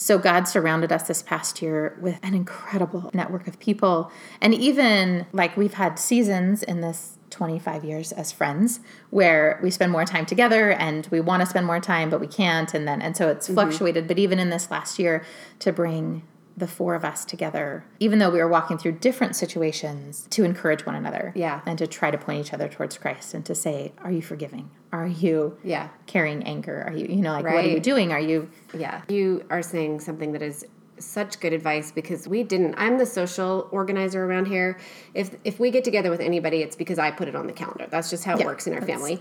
so 0.00 0.16
God 0.16 0.48
surrounded 0.48 0.92
us 0.92 1.02
this 1.02 1.20
past 1.20 1.60
year 1.60 1.98
with 2.00 2.18
an 2.22 2.32
incredible 2.32 3.10
network 3.12 3.46
of 3.46 3.60
people. 3.60 4.10
And 4.40 4.54
even 4.54 5.26
like 5.34 5.58
we've 5.58 5.74
had 5.74 5.98
seasons 5.98 6.62
in 6.62 6.80
this 6.80 7.18
25 7.28 7.84
years 7.84 8.10
as 8.12 8.32
friends 8.32 8.80
where 9.10 9.60
we 9.62 9.70
spend 9.70 9.92
more 9.92 10.06
time 10.06 10.24
together 10.24 10.72
and 10.72 11.06
we 11.10 11.20
want 11.20 11.40
to 11.42 11.46
spend 11.46 11.66
more 11.66 11.78
time 11.78 12.10
but 12.10 12.18
we 12.18 12.26
can't 12.26 12.74
and 12.74 12.88
then 12.88 13.00
and 13.00 13.16
so 13.16 13.28
it's 13.28 13.46
mm-hmm. 13.46 13.54
fluctuated 13.54 14.08
but 14.08 14.18
even 14.18 14.40
in 14.40 14.50
this 14.50 14.68
last 14.68 14.98
year 14.98 15.24
to 15.60 15.72
bring 15.72 16.22
the 16.56 16.66
four 16.66 16.94
of 16.94 17.04
us 17.04 17.24
together, 17.24 17.84
even 17.98 18.18
though 18.18 18.30
we 18.30 18.38
were 18.38 18.48
walking 18.48 18.78
through 18.78 18.92
different 18.92 19.36
situations, 19.36 20.26
to 20.30 20.44
encourage 20.44 20.84
one 20.84 20.94
another. 20.94 21.32
Yeah. 21.34 21.60
And 21.66 21.78
to 21.78 21.86
try 21.86 22.10
to 22.10 22.18
point 22.18 22.46
each 22.46 22.52
other 22.52 22.68
towards 22.68 22.98
Christ 22.98 23.34
and 23.34 23.44
to 23.46 23.54
say, 23.54 23.92
Are 24.02 24.12
you 24.12 24.22
forgiving? 24.22 24.70
Are 24.92 25.06
you 25.06 25.56
yeah. 25.62 25.88
carrying 26.06 26.42
anger? 26.42 26.84
Are 26.86 26.92
you, 26.92 27.06
you 27.06 27.22
know, 27.22 27.32
like, 27.32 27.44
right. 27.44 27.54
what 27.54 27.64
are 27.64 27.68
you 27.68 27.80
doing? 27.80 28.12
Are 28.12 28.20
you. 28.20 28.50
Yeah. 28.76 29.02
You 29.08 29.44
are 29.50 29.62
saying 29.62 30.00
something 30.00 30.32
that 30.32 30.42
is 30.42 30.66
such 31.00 31.40
good 31.40 31.52
advice 31.52 31.90
because 31.90 32.28
we 32.28 32.42
didn't 32.42 32.74
i'm 32.76 32.98
the 32.98 33.06
social 33.06 33.68
organizer 33.72 34.24
around 34.24 34.46
here 34.46 34.78
if 35.14 35.34
if 35.44 35.58
we 35.58 35.70
get 35.70 35.82
together 35.82 36.10
with 36.10 36.20
anybody 36.20 36.58
it's 36.58 36.76
because 36.76 36.98
i 36.98 37.10
put 37.10 37.26
it 37.26 37.34
on 37.34 37.46
the 37.46 37.52
calendar 37.52 37.86
that's 37.90 38.10
just 38.10 38.22
how 38.24 38.34
it 38.34 38.40
yeah, 38.40 38.46
works 38.46 38.66
in 38.66 38.74
our 38.74 38.82
family 38.82 39.18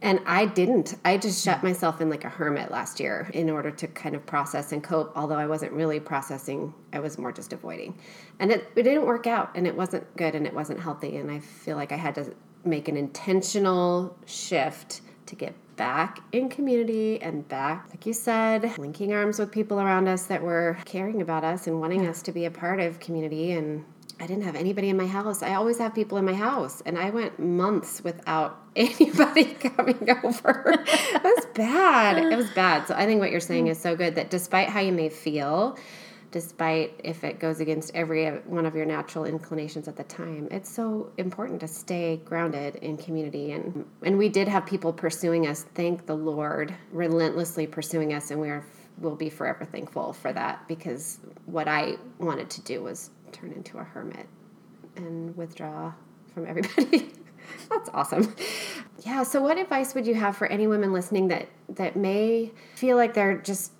and 0.00 0.20
I 0.26 0.46
didn't. 0.46 0.96
I 1.04 1.16
just 1.16 1.44
shut 1.44 1.62
myself 1.62 2.00
in 2.00 2.08
like 2.08 2.24
a 2.24 2.28
hermit 2.28 2.70
last 2.70 3.00
year 3.00 3.30
in 3.34 3.50
order 3.50 3.70
to 3.72 3.86
kind 3.88 4.14
of 4.14 4.24
process 4.26 4.70
and 4.72 4.82
cope, 4.82 5.12
although 5.16 5.36
I 5.36 5.46
wasn't 5.46 5.72
really 5.72 5.98
processing. 5.98 6.72
I 6.92 7.00
was 7.00 7.18
more 7.18 7.32
just 7.32 7.52
avoiding. 7.52 7.98
And 8.38 8.52
it, 8.52 8.70
it 8.76 8.84
didn't 8.84 9.06
work 9.06 9.26
out 9.26 9.50
and 9.56 9.66
it 9.66 9.74
wasn't 9.74 10.16
good 10.16 10.34
and 10.36 10.46
it 10.46 10.54
wasn't 10.54 10.78
healthy. 10.78 11.16
And 11.16 11.30
I 11.30 11.40
feel 11.40 11.76
like 11.76 11.90
I 11.90 11.96
had 11.96 12.14
to 12.14 12.32
make 12.64 12.88
an 12.88 12.96
intentional 12.96 14.16
shift 14.26 15.00
to 15.26 15.34
get 15.34 15.54
back 15.76 16.20
in 16.32 16.48
community 16.48 17.20
and 17.20 17.46
back, 17.48 17.86
like 17.90 18.06
you 18.06 18.12
said, 18.12 18.78
linking 18.78 19.12
arms 19.12 19.38
with 19.38 19.50
people 19.50 19.80
around 19.80 20.08
us 20.08 20.24
that 20.26 20.42
were 20.42 20.76
caring 20.84 21.22
about 21.22 21.44
us 21.44 21.66
and 21.66 21.80
wanting 21.80 22.06
us 22.06 22.22
to 22.22 22.32
be 22.32 22.44
a 22.44 22.50
part 22.50 22.80
of 22.80 22.98
community 23.00 23.52
and 23.52 23.84
I 24.20 24.26
didn't 24.26 24.42
have 24.42 24.56
anybody 24.56 24.88
in 24.88 24.96
my 24.96 25.06
house. 25.06 25.42
I 25.42 25.54
always 25.54 25.78
have 25.78 25.94
people 25.94 26.18
in 26.18 26.24
my 26.24 26.34
house, 26.34 26.82
and 26.84 26.98
I 26.98 27.10
went 27.10 27.38
months 27.38 28.02
without 28.02 28.60
anybody 28.76 29.44
coming 29.54 30.08
over. 30.24 30.64
it 30.66 31.22
was 31.22 31.46
bad. 31.54 32.18
It 32.18 32.36
was 32.36 32.50
bad. 32.50 32.88
So 32.88 32.94
I 32.94 33.06
think 33.06 33.20
what 33.20 33.30
you're 33.30 33.40
saying 33.40 33.68
is 33.68 33.80
so 33.80 33.94
good 33.94 34.16
that 34.16 34.30
despite 34.30 34.68
how 34.68 34.80
you 34.80 34.92
may 34.92 35.08
feel, 35.08 35.78
despite 36.32 37.00
if 37.04 37.22
it 37.22 37.38
goes 37.38 37.60
against 37.60 37.94
every 37.94 38.26
uh, 38.26 38.36
one 38.46 38.66
of 38.66 38.74
your 38.74 38.84
natural 38.86 39.24
inclinations 39.24 39.86
at 39.86 39.96
the 39.96 40.04
time, 40.04 40.48
it's 40.50 40.70
so 40.70 41.12
important 41.16 41.60
to 41.60 41.68
stay 41.68 42.20
grounded 42.24 42.76
in 42.76 42.96
community. 42.96 43.52
And 43.52 43.84
and 44.02 44.18
we 44.18 44.28
did 44.28 44.48
have 44.48 44.66
people 44.66 44.92
pursuing 44.92 45.46
us. 45.46 45.64
Thank 45.74 46.06
the 46.06 46.16
Lord, 46.16 46.74
relentlessly 46.90 47.66
pursuing 47.68 48.12
us, 48.12 48.32
and 48.32 48.40
we 48.40 48.50
are 48.50 48.64
will 49.00 49.14
be 49.14 49.30
forever 49.30 49.64
thankful 49.64 50.12
for 50.12 50.32
that 50.32 50.66
because 50.66 51.18
what 51.46 51.68
I 51.68 51.96
wanted 52.18 52.50
to 52.50 52.60
do 52.62 52.82
was 52.82 53.10
turn 53.32 53.52
into 53.52 53.78
a 53.78 53.84
hermit 53.84 54.26
and 54.96 55.36
withdraw 55.36 55.92
from 56.34 56.46
everybody. 56.46 57.12
That's 57.70 57.88
awesome. 57.94 58.34
Yeah, 59.00 59.22
so 59.22 59.40
what 59.40 59.58
advice 59.58 59.94
would 59.94 60.06
you 60.06 60.14
have 60.14 60.36
for 60.36 60.46
any 60.46 60.66
women 60.66 60.92
listening 60.92 61.28
that 61.28 61.48
that 61.70 61.96
may 61.96 62.52
feel 62.74 62.96
like 62.96 63.14
they're 63.14 63.38
just 63.38 63.72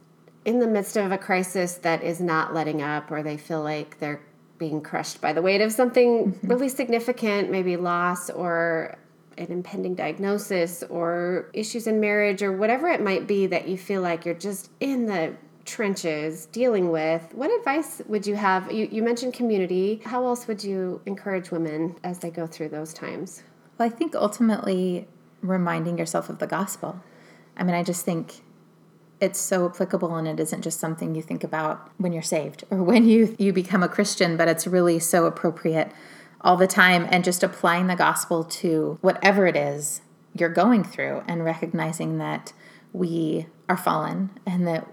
in 0.45 0.61
the 0.61 0.67
midst 0.67 0.97
of 0.97 1.13
a 1.13 1.19
crisis 1.19 1.75
that 1.77 2.03
is 2.03 2.21
not 2.21 2.55
letting 2.55 2.81
up 2.81 3.11
or 3.11 3.23
they 3.23 3.37
feel 3.37 3.63
like 3.63 3.99
they're 3.99 4.21
being 4.59 4.81
crushed 4.81 5.21
by 5.21 5.33
the 5.33 5.43
weight 5.43 5.61
of 5.61 5.73
something 5.73 6.33
mm-hmm. 6.33 6.49
really 6.49 6.69
significant, 6.69 7.51
maybe 7.51 7.77
loss 7.77 8.31
or 8.31 8.97
an 9.37 9.47
impending 9.53 9.95
diagnosis 9.95 10.83
or 10.85 11.49
issues 11.53 11.87
in 11.87 12.01
marriage 12.01 12.43
or 12.43 12.53
whatever 12.57 12.89
it 12.89 13.03
might 13.03 13.27
be 13.27 13.47
that 13.47 13.69
you 13.69 13.79
feel 13.79 14.03
like 14.03 14.25
you're 14.25 14.35
just 14.35 14.71
in 14.81 15.07
the 15.07 15.35
trenches 15.69 16.47
dealing 16.47 16.91
with, 16.91 17.23
what 17.35 17.51
advice 17.59 18.03
would 18.07 18.27
you 18.27 18.35
have? 18.37 18.73
You, 18.73 18.89
you 18.91 19.03
mentioned 19.03 19.35
community. 19.35 20.01
How 20.05 20.25
else 20.27 20.47
would 20.49 20.65
you 20.65 21.01
encourage 21.07 21.51
women 21.51 21.97
as 22.03 22.19
they 22.19 22.31
go 22.31 22.47
through 22.47 22.71
those 22.71 22.93
times? 22.93 23.43
Well, 23.77 23.87
I 23.87 23.91
think 23.91 24.15
ultimately 24.15 25.07
reminding 25.43 25.99
yourself 25.99 26.29
of 26.29 26.39
the 26.39 26.47
gospel. 26.47 27.03
I 27.57 27.65
mean, 27.65 27.75
I 27.75 27.83
just 27.83 28.05
think 28.05 28.43
it's 29.21 29.41
so 29.41 29.67
applicable 29.67 30.15
and 30.17 30.29
it 30.29 30.41
isn't 30.41 30.63
just 30.63 30.81
something 30.81 31.15
you 31.15 31.23
think 31.23 31.45
about 31.45 31.91
when 31.99 32.13
you're 32.13 32.23
saved 32.23 32.65
or 32.71 32.83
when 32.83 33.07
you 33.07 33.37
you 33.39 33.53
become 33.53 33.83
a 33.83 33.89
Christian, 33.89 34.37
but 34.37 34.49
it's 34.49 34.67
really 34.67 34.99
so 34.99 35.27
appropriate 35.27 35.93
all 36.41 36.57
the 36.57 36.67
time 36.67 37.07
and 37.11 37.25
just 37.25 37.43
applying 37.43 37.89
the 37.89 37.97
gospel 37.97 38.45
to 38.45 38.99
whatever 39.01 39.47
it 39.47 39.57
is 39.57 40.03
you're 40.35 40.49
going 40.49 40.85
through 40.85 41.23
and 41.27 41.45
recognizing 41.45 42.19
that 42.19 42.53
we 42.93 43.47
are 43.69 43.77
fallen 43.77 44.31
and 44.47 44.67
that 44.67 44.87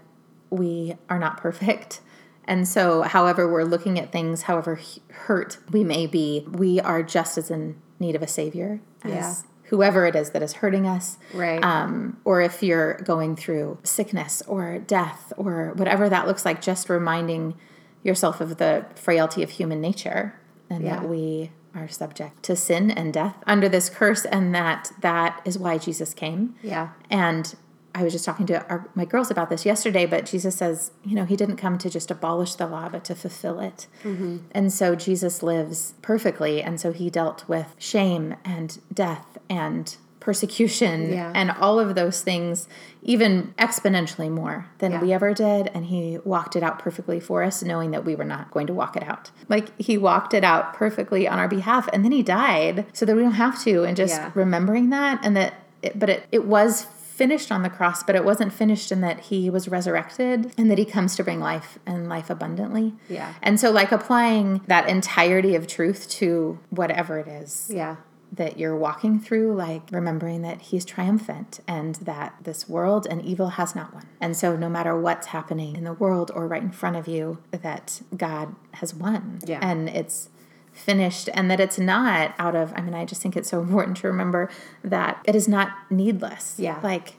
we 0.50 0.96
are 1.08 1.18
not 1.18 1.36
perfect. 1.36 2.00
And 2.44 2.66
so, 2.66 3.02
however, 3.02 3.50
we're 3.50 3.64
looking 3.64 3.98
at 3.98 4.12
things, 4.12 4.42
however 4.42 4.78
hurt 5.10 5.58
we 5.72 5.82
may 5.82 6.06
be, 6.06 6.46
we 6.50 6.80
are 6.80 7.02
just 7.02 7.36
as 7.36 7.50
in 7.50 7.80
need 7.98 8.14
of 8.14 8.22
a 8.22 8.26
savior 8.26 8.80
as 9.02 9.10
yeah. 9.10 9.34
whoever 9.64 10.06
it 10.06 10.14
is 10.14 10.30
that 10.30 10.42
is 10.42 10.54
hurting 10.54 10.86
us. 10.86 11.18
Right. 11.34 11.62
Um, 11.62 12.18
or 12.24 12.40
if 12.40 12.62
you're 12.62 12.98
going 12.98 13.34
through 13.36 13.78
sickness 13.82 14.42
or 14.46 14.78
death 14.78 15.32
or 15.36 15.72
whatever 15.74 16.08
that 16.08 16.26
looks 16.26 16.44
like, 16.44 16.62
just 16.62 16.88
reminding 16.88 17.56
yourself 18.02 18.40
of 18.40 18.58
the 18.58 18.86
frailty 18.94 19.42
of 19.42 19.50
human 19.50 19.80
nature 19.80 20.34
and 20.70 20.84
yeah. 20.84 21.00
that 21.00 21.08
we 21.08 21.50
are 21.74 21.88
subject 21.88 22.42
to 22.44 22.56
sin 22.56 22.90
and 22.90 23.12
death 23.12 23.36
under 23.46 23.68
this 23.68 23.90
curse 23.90 24.24
and 24.24 24.54
that 24.54 24.90
that 25.00 25.40
is 25.44 25.58
why 25.58 25.78
Jesus 25.78 26.14
came. 26.14 26.54
Yeah. 26.62 26.90
And 27.10 27.54
I 27.96 28.02
was 28.02 28.12
just 28.12 28.26
talking 28.26 28.44
to 28.46 28.64
our, 28.68 28.86
my 28.94 29.06
girls 29.06 29.30
about 29.30 29.48
this 29.48 29.64
yesterday, 29.64 30.04
but 30.04 30.26
Jesus 30.26 30.54
says, 30.54 30.90
you 31.02 31.14
know, 31.14 31.24
he 31.24 31.34
didn't 31.34 31.56
come 31.56 31.78
to 31.78 31.88
just 31.88 32.10
abolish 32.10 32.54
the 32.54 32.66
law, 32.66 32.90
but 32.90 33.04
to 33.06 33.14
fulfill 33.14 33.58
it. 33.58 33.86
Mm-hmm. 34.04 34.38
And 34.52 34.70
so 34.70 34.94
Jesus 34.94 35.42
lives 35.42 35.94
perfectly. 36.02 36.62
And 36.62 36.78
so 36.78 36.92
he 36.92 37.08
dealt 37.08 37.48
with 37.48 37.74
shame 37.78 38.34
and 38.44 38.78
death 38.92 39.38
and 39.48 39.96
persecution 40.20 41.12
yeah. 41.12 41.32
and 41.34 41.52
all 41.52 41.80
of 41.80 41.94
those 41.94 42.20
things, 42.20 42.68
even 43.02 43.54
exponentially 43.58 44.28
more 44.28 44.68
than 44.78 44.92
yeah. 44.92 45.00
we 45.00 45.12
ever 45.14 45.32
did. 45.32 45.68
And 45.68 45.86
he 45.86 46.18
walked 46.22 46.54
it 46.54 46.62
out 46.62 46.78
perfectly 46.78 47.18
for 47.18 47.44
us, 47.44 47.62
knowing 47.62 47.92
that 47.92 48.04
we 48.04 48.14
were 48.14 48.24
not 48.24 48.50
going 48.50 48.66
to 48.66 48.74
walk 48.74 48.96
it 48.96 49.04
out. 49.04 49.30
Like 49.48 49.68
he 49.80 49.96
walked 49.96 50.34
it 50.34 50.44
out 50.44 50.74
perfectly 50.74 51.26
on 51.26 51.38
our 51.38 51.48
behalf. 51.48 51.88
And 51.94 52.04
then 52.04 52.12
he 52.12 52.22
died 52.22 52.84
so 52.92 53.06
that 53.06 53.16
we 53.16 53.22
don't 53.22 53.32
have 53.32 53.62
to. 53.62 53.84
And 53.84 53.96
just 53.96 54.16
yeah. 54.16 54.32
remembering 54.34 54.90
that 54.90 55.24
and 55.24 55.34
that, 55.34 55.54
it, 55.80 55.98
but 55.98 56.10
it, 56.10 56.26
it 56.30 56.44
was 56.44 56.86
finished 57.16 57.50
on 57.50 57.62
the 57.62 57.70
cross, 57.70 58.02
but 58.02 58.14
it 58.14 58.24
wasn't 58.24 58.52
finished 58.52 58.92
in 58.92 59.00
that 59.00 59.20
he 59.20 59.48
was 59.48 59.68
resurrected 59.68 60.52
and 60.58 60.70
that 60.70 60.76
he 60.76 60.84
comes 60.84 61.16
to 61.16 61.24
bring 61.24 61.40
life 61.40 61.78
and 61.86 62.08
life 62.08 62.28
abundantly. 62.28 62.92
Yeah. 63.08 63.32
And 63.42 63.58
so, 63.58 63.70
like, 63.70 63.90
applying 63.90 64.60
that 64.66 64.86
entirety 64.86 65.54
of 65.54 65.66
truth 65.66 66.10
to 66.10 66.58
whatever 66.68 67.18
it 67.18 67.26
is. 67.26 67.70
Yeah. 67.72 67.96
That 68.32 68.58
you're 68.58 68.76
walking 68.76 69.18
through, 69.18 69.54
like 69.54 69.82
remembering 69.90 70.42
that 70.42 70.60
he's 70.60 70.84
triumphant 70.84 71.60
and 71.66 71.94
that 71.96 72.34
this 72.42 72.68
world 72.68 73.06
and 73.08 73.24
evil 73.24 73.50
has 73.50 73.74
not 73.74 73.94
won. 73.94 74.06
And 74.20 74.36
so, 74.36 74.56
no 74.56 74.68
matter 74.68 75.00
what's 75.00 75.28
happening 75.28 75.76
in 75.76 75.84
the 75.84 75.94
world 75.94 76.30
or 76.34 76.46
right 76.46 76.62
in 76.62 76.72
front 76.72 76.96
of 76.96 77.08
you, 77.08 77.38
that 77.52 78.02
God 78.14 78.54
has 78.72 78.92
won. 78.92 79.38
Yeah. 79.46 79.60
And 79.62 79.88
it's 79.88 80.28
finished 80.76 81.28
and 81.34 81.50
that 81.50 81.58
it's 81.58 81.78
not 81.78 82.34
out 82.38 82.54
of 82.54 82.72
i 82.76 82.80
mean 82.80 82.94
i 82.94 83.04
just 83.04 83.22
think 83.22 83.36
it's 83.36 83.48
so 83.48 83.60
important 83.66 83.96
to 83.96 84.06
remember 84.06 84.48
that 84.84 85.20
it 85.24 85.34
is 85.34 85.48
not 85.48 85.70
needless. 85.90 86.56
Yeah. 86.58 86.80
Like 86.82 87.14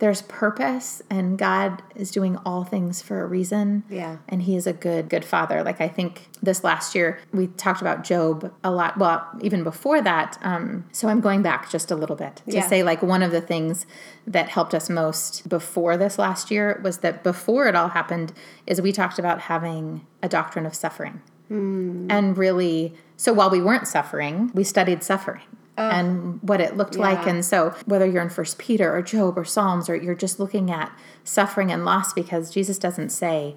there's 0.00 0.22
purpose 0.22 1.02
and 1.10 1.36
god 1.36 1.82
is 1.96 2.12
doing 2.12 2.36
all 2.46 2.62
things 2.62 3.02
for 3.02 3.20
a 3.22 3.26
reason. 3.26 3.82
Yeah. 3.88 4.18
And 4.28 4.42
he 4.42 4.54
is 4.54 4.66
a 4.66 4.72
good 4.72 5.08
good 5.08 5.24
father. 5.24 5.62
Like 5.62 5.80
i 5.80 5.88
think 5.88 6.28
this 6.40 6.62
last 6.62 6.94
year 6.94 7.18
we 7.32 7.48
talked 7.48 7.80
about 7.80 8.04
job 8.04 8.52
a 8.62 8.70
lot 8.70 8.96
well 8.98 9.26
even 9.40 9.64
before 9.64 10.00
that. 10.02 10.38
Um, 10.42 10.84
so 10.92 11.08
i'm 11.08 11.20
going 11.20 11.42
back 11.42 11.70
just 11.70 11.90
a 11.90 11.96
little 11.96 12.16
bit 12.16 12.42
to 12.46 12.56
yeah. 12.56 12.68
say 12.68 12.82
like 12.82 13.02
one 13.02 13.22
of 13.22 13.32
the 13.32 13.40
things 13.40 13.86
that 14.26 14.48
helped 14.48 14.74
us 14.74 14.88
most 14.88 15.48
before 15.48 15.96
this 15.96 16.18
last 16.18 16.50
year 16.50 16.80
was 16.82 16.98
that 16.98 17.24
before 17.24 17.66
it 17.66 17.74
all 17.74 17.88
happened 17.88 18.32
is 18.66 18.80
we 18.80 18.92
talked 18.92 19.18
about 19.18 19.42
having 19.42 20.06
a 20.22 20.28
doctrine 20.28 20.66
of 20.66 20.74
suffering 20.74 21.22
Mm. 21.50 22.06
And 22.10 22.36
really, 22.36 22.94
so 23.16 23.32
while 23.32 23.50
we 23.50 23.60
weren't 23.60 23.88
suffering, 23.88 24.50
we 24.54 24.64
studied 24.64 25.02
suffering. 25.02 25.42
and 25.76 26.42
what 26.42 26.60
it 26.60 26.76
looked 26.76 26.96
yeah. 26.96 27.02
like 27.02 27.24
and 27.24 27.44
so 27.44 27.72
whether 27.86 28.04
you're 28.04 28.20
in 28.20 28.28
first 28.28 28.58
peter 28.58 28.92
or 28.92 29.00
job 29.00 29.38
or 29.38 29.44
psalms 29.44 29.88
or 29.88 29.94
you're 29.94 30.12
just 30.12 30.40
looking 30.40 30.72
at 30.72 30.90
suffering 31.22 31.70
and 31.70 31.84
loss 31.84 32.12
because 32.12 32.50
jesus 32.50 32.80
doesn't 32.80 33.10
say 33.10 33.56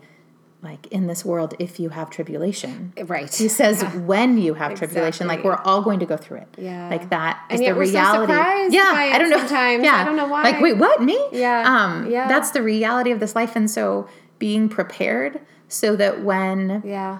like 0.62 0.88
in 0.88 1.08
this 1.08 1.26
world 1.26 1.56
if 1.60 1.80
you 1.80 1.90
have 1.90 2.10
tribulation. 2.10 2.94
Right. 3.06 3.34
He 3.34 3.48
says 3.48 3.82
yeah. 3.82 3.98
when 3.98 4.38
you 4.38 4.54
have 4.54 4.72
exactly. 4.72 4.94
tribulation 4.94 5.28
like 5.28 5.44
we're 5.44 5.56
all 5.56 5.82
going 5.82 6.00
to 6.00 6.06
go 6.06 6.18
through 6.18 6.38
it. 6.38 6.48
Yeah. 6.58 6.90
Like 6.90 7.10
that 7.10 7.44
is 7.50 7.60
the 7.60 7.74
reality. 7.74 8.34
so 8.34 8.40
yeah 8.70 8.92
i 8.94 9.18
don't 9.18 9.30
know. 9.30 9.38
sometimes. 9.38 9.84
Yeah. 9.84 9.96
i 9.96 10.04
don't 10.04 10.16
know 10.16 10.28
why. 10.28 10.44
like 10.44 10.62
wait 10.62 10.78
what? 10.78 11.02
Me? 11.02 11.20
Yeah. 11.32 11.64
Um 11.66 12.10
yeah. 12.10 12.28
that's 12.28 12.52
the 12.52 12.62
reality 12.62 13.12
of 13.12 13.20
this 13.20 13.36
life. 13.36 13.56
And 13.56 13.70
so 13.70 14.08
being 14.40 14.70
prepared 14.70 15.40
so 15.68 15.96
that 15.96 16.24
when 16.24 16.82
yeah 16.86 17.20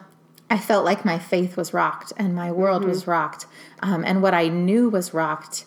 I 0.52 0.58
felt 0.58 0.84
like 0.84 1.06
my 1.06 1.18
faith 1.18 1.56
was 1.56 1.74
rocked 1.74 2.12
and 2.18 2.36
my 2.36 2.52
world 2.52 2.82
mm-hmm. 2.82 2.90
was 2.90 3.08
rocked. 3.08 3.46
Um, 3.80 4.04
and 4.04 4.22
what 4.22 4.34
I 4.34 4.50
knew 4.50 4.90
was 4.90 5.14
rocked. 5.14 5.64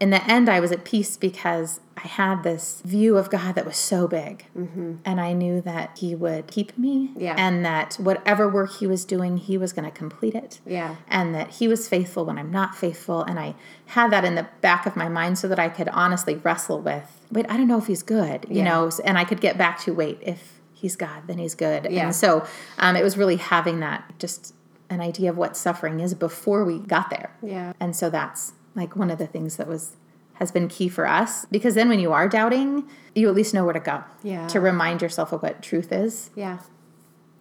In 0.00 0.10
the 0.10 0.22
end, 0.30 0.48
I 0.48 0.58
was 0.58 0.72
at 0.72 0.84
peace 0.84 1.16
because 1.16 1.78
I 1.96 2.08
had 2.08 2.42
this 2.42 2.82
view 2.84 3.16
of 3.16 3.30
God 3.30 3.54
that 3.54 3.64
was 3.64 3.76
so 3.76 4.08
big. 4.08 4.44
Mm-hmm. 4.58 4.96
And 5.04 5.20
I 5.20 5.32
knew 5.32 5.60
that 5.60 5.96
He 5.98 6.16
would 6.16 6.48
keep 6.48 6.76
me. 6.76 7.12
Yeah. 7.16 7.36
And 7.38 7.64
that 7.64 7.94
whatever 7.94 8.48
work 8.48 8.72
He 8.78 8.86
was 8.88 9.04
doing, 9.04 9.36
He 9.36 9.56
was 9.56 9.72
going 9.72 9.84
to 9.84 9.96
complete 9.96 10.34
it. 10.34 10.60
Yeah. 10.66 10.96
And 11.06 11.32
that 11.36 11.52
He 11.52 11.68
was 11.68 11.88
faithful 11.88 12.24
when 12.24 12.36
I'm 12.36 12.50
not 12.50 12.74
faithful. 12.74 13.22
And 13.22 13.38
I 13.38 13.54
had 13.86 14.10
that 14.10 14.24
in 14.24 14.34
the 14.34 14.48
back 14.60 14.86
of 14.86 14.96
my 14.96 15.08
mind 15.08 15.38
so 15.38 15.46
that 15.46 15.60
I 15.60 15.68
could 15.68 15.88
honestly 15.90 16.34
wrestle 16.34 16.80
with 16.80 17.20
wait, 17.30 17.46
I 17.48 17.56
don't 17.56 17.68
know 17.68 17.78
if 17.78 17.86
He's 17.86 18.02
good, 18.02 18.44
you 18.48 18.56
yeah. 18.56 18.64
know? 18.64 18.90
And 19.04 19.16
I 19.16 19.24
could 19.24 19.40
get 19.40 19.56
back 19.56 19.78
to 19.84 19.94
wait, 19.94 20.18
if 20.20 20.55
he's 20.76 20.94
God, 20.94 21.22
then 21.26 21.38
he's 21.38 21.54
good. 21.54 21.88
Yeah. 21.90 22.04
And 22.04 22.14
so 22.14 22.46
um, 22.78 22.96
it 22.96 23.02
was 23.02 23.16
really 23.16 23.36
having 23.36 23.80
that 23.80 24.12
just 24.18 24.54
an 24.90 25.00
idea 25.00 25.30
of 25.30 25.36
what 25.36 25.56
suffering 25.56 26.00
is 26.00 26.14
before 26.14 26.64
we 26.64 26.78
got 26.78 27.10
there. 27.10 27.34
Yeah. 27.42 27.72
And 27.80 27.96
so 27.96 28.10
that's 28.10 28.52
like 28.74 28.94
one 28.94 29.10
of 29.10 29.18
the 29.18 29.26
things 29.26 29.56
that 29.56 29.66
was 29.66 29.96
has 30.34 30.52
been 30.52 30.68
key 30.68 30.86
for 30.86 31.08
us 31.08 31.46
because 31.46 31.74
then 31.74 31.88
when 31.88 31.98
you 31.98 32.12
are 32.12 32.28
doubting, 32.28 32.86
you 33.14 33.26
at 33.26 33.34
least 33.34 33.54
know 33.54 33.64
where 33.64 33.72
to 33.72 33.80
go. 33.80 34.04
Yeah. 34.22 34.46
To 34.48 34.60
remind 34.60 35.00
yourself 35.00 35.32
of 35.32 35.42
what 35.42 35.62
truth 35.62 35.90
is. 35.90 36.30
Yeah. 36.34 36.58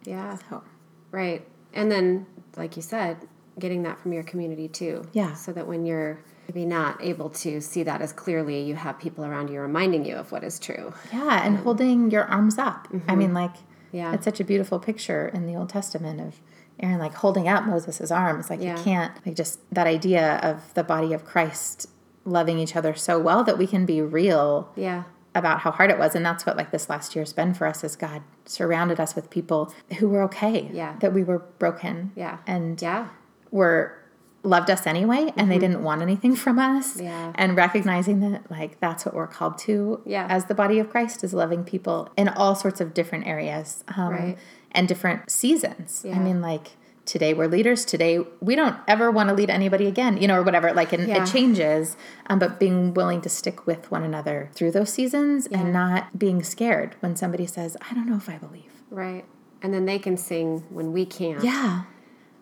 Yeah. 0.06 0.38
So. 0.50 0.64
Right. 1.12 1.46
And 1.74 1.92
then 1.92 2.26
like 2.56 2.78
you 2.78 2.82
said, 2.82 3.28
getting 3.60 3.84
that 3.84 4.00
from 4.00 4.14
your 4.14 4.24
community 4.24 4.70
too. 4.70 5.06
Yeah. 5.12 5.34
So 5.34 5.52
that 5.52 5.68
when 5.68 5.86
you're 5.86 6.24
maybe 6.48 6.66
not 6.66 7.04
able 7.04 7.30
to 7.30 7.62
see 7.62 7.84
that 7.84 8.02
as 8.02 8.14
clearly, 8.14 8.62
you 8.62 8.76
have 8.76 9.00
people 9.00 9.26
around 9.26 9.50
you 9.50 9.60
reminding 9.60 10.06
you 10.06 10.16
of 10.16 10.32
what 10.32 10.44
is 10.44 10.60
true. 10.60 10.94
Yeah, 11.12 11.46
and 11.46 11.58
um, 11.58 11.64
holding 11.64 12.12
your 12.12 12.26
arms 12.26 12.58
up. 12.58 12.88
Mm-hmm. 12.92 13.12
I 13.12 13.16
mean, 13.16 13.34
like, 13.34 13.56
yeah, 13.92 14.14
it's 14.14 14.26
such 14.26 14.40
a 14.40 14.44
beautiful 14.44 14.80
picture 14.80 15.28
in 15.28 15.46
the 15.46 15.56
Old 15.56 15.70
Testament 15.70 16.20
of 16.22 16.42
Aaron 16.80 17.00
like 17.00 17.14
holding 17.14 17.48
out 17.48 17.66
Moses' 17.66 18.12
arms. 18.12 18.50
Like, 18.50 18.62
yeah. 18.62 18.78
you 18.78 18.84
can't, 18.84 19.14
like, 19.26 19.36
just 19.36 19.60
that 19.74 19.88
idea 19.88 20.38
of 20.44 20.74
the 20.74 20.84
body 20.84 21.14
of 21.14 21.26
Christ 21.26 21.88
loving 22.26 22.60
each 22.60 22.76
other 22.76 22.96
so 22.96 23.20
well 23.20 23.44
that 23.44 23.58
we 23.58 23.68
can 23.68 23.86
be 23.86 24.02
real. 24.02 24.72
Yeah. 24.76 25.04
About 25.34 25.60
how 25.60 25.72
hard 25.72 25.92
it 25.92 26.00
was. 26.00 26.16
And 26.16 26.26
that's 26.26 26.46
what, 26.46 26.56
like, 26.56 26.72
this 26.72 26.90
last 26.90 27.14
year's 27.14 27.34
been 27.34 27.54
for 27.54 27.68
us 27.68 27.84
as 27.84 27.98
God 27.98 28.24
surrounded 28.46 29.02
us 29.02 29.16
with 29.16 29.30
people 29.30 29.74
who 30.00 30.08
were 30.08 30.24
okay. 30.24 30.70
Yeah. 30.72 30.96
That 31.02 31.14
we 31.14 31.26
were 31.26 31.40
broken. 31.40 32.14
Yeah. 32.16 32.38
And 32.48 32.82
yeah. 32.82 33.10
were 33.52 33.98
loved 34.46 34.70
us 34.70 34.86
anyway 34.86 35.22
and 35.22 35.32
mm-hmm. 35.32 35.50
they 35.50 35.60
didn't 35.60 35.84
want 35.84 36.02
anything 36.02 36.36
from 36.36 36.60
us 36.60 37.00
yeah. 37.00 37.32
and 37.36 37.56
recognizing 37.58 38.20
that 38.20 38.50
like 38.50 38.80
that's 38.80 39.06
what 39.06 39.14
we're 39.14 39.28
called 39.28 39.58
to 39.58 40.02
yeah. 40.06 40.28
as 40.30 40.46
the 40.46 40.56
body 40.56 40.80
of 40.80 40.90
christ 40.90 41.24
is 41.24 41.34
loving 41.34 41.64
people 41.64 42.10
in 42.16 42.30
all 42.30 42.56
sorts 42.56 42.80
of 42.80 42.94
different 42.94 43.26
areas 43.28 43.84
um, 43.96 44.10
right. 44.10 44.38
and 44.72 44.88
different 44.88 45.30
seasons 45.30 46.04
yeah. 46.06 46.16
i 46.16 46.20
mean 46.20 46.42
like 46.42 46.72
today 47.06 47.34
we're 47.34 47.48
leaders 47.48 47.86
today 47.86 48.20
we 48.40 48.56
don't 48.56 48.78
ever 48.88 49.12
want 49.12 49.30
to 49.30 49.36
lead 49.36 49.50
anybody 49.50 49.86
again 49.88 50.18
you 50.18 50.28
know 50.28 50.36
or 50.36 50.44
whatever 50.44 50.74
like 50.74 50.92
and 50.92 51.08
yeah. 51.08 51.24
it 51.24 51.28
changes 51.28 51.96
um, 52.28 52.40
but 52.40 52.60
being 52.60 52.94
willing 52.94 53.22
to 53.22 53.30
stick 53.30 53.66
with 53.68 53.90
one 53.92 54.04
another 54.04 54.50
through 54.54 54.72
those 54.72 54.92
seasons 54.92 55.48
and 55.48 55.72
not 55.72 56.18
being 56.18 56.44
scared 56.44 56.96
when 57.00 57.16
somebody 57.16 57.46
says 57.46 57.78
i 57.90 57.94
don't 57.94 58.08
know 58.08 58.18
if 58.18 58.30
i 58.30 58.38
believe 58.38 58.72
right 58.90 59.26
and 59.62 59.74
then 59.74 59.86
they 59.86 60.00
can 60.00 60.18
sing 60.18 60.64
when 60.70 60.92
we 60.92 61.06
can't 61.06 61.44
yeah 61.44 61.84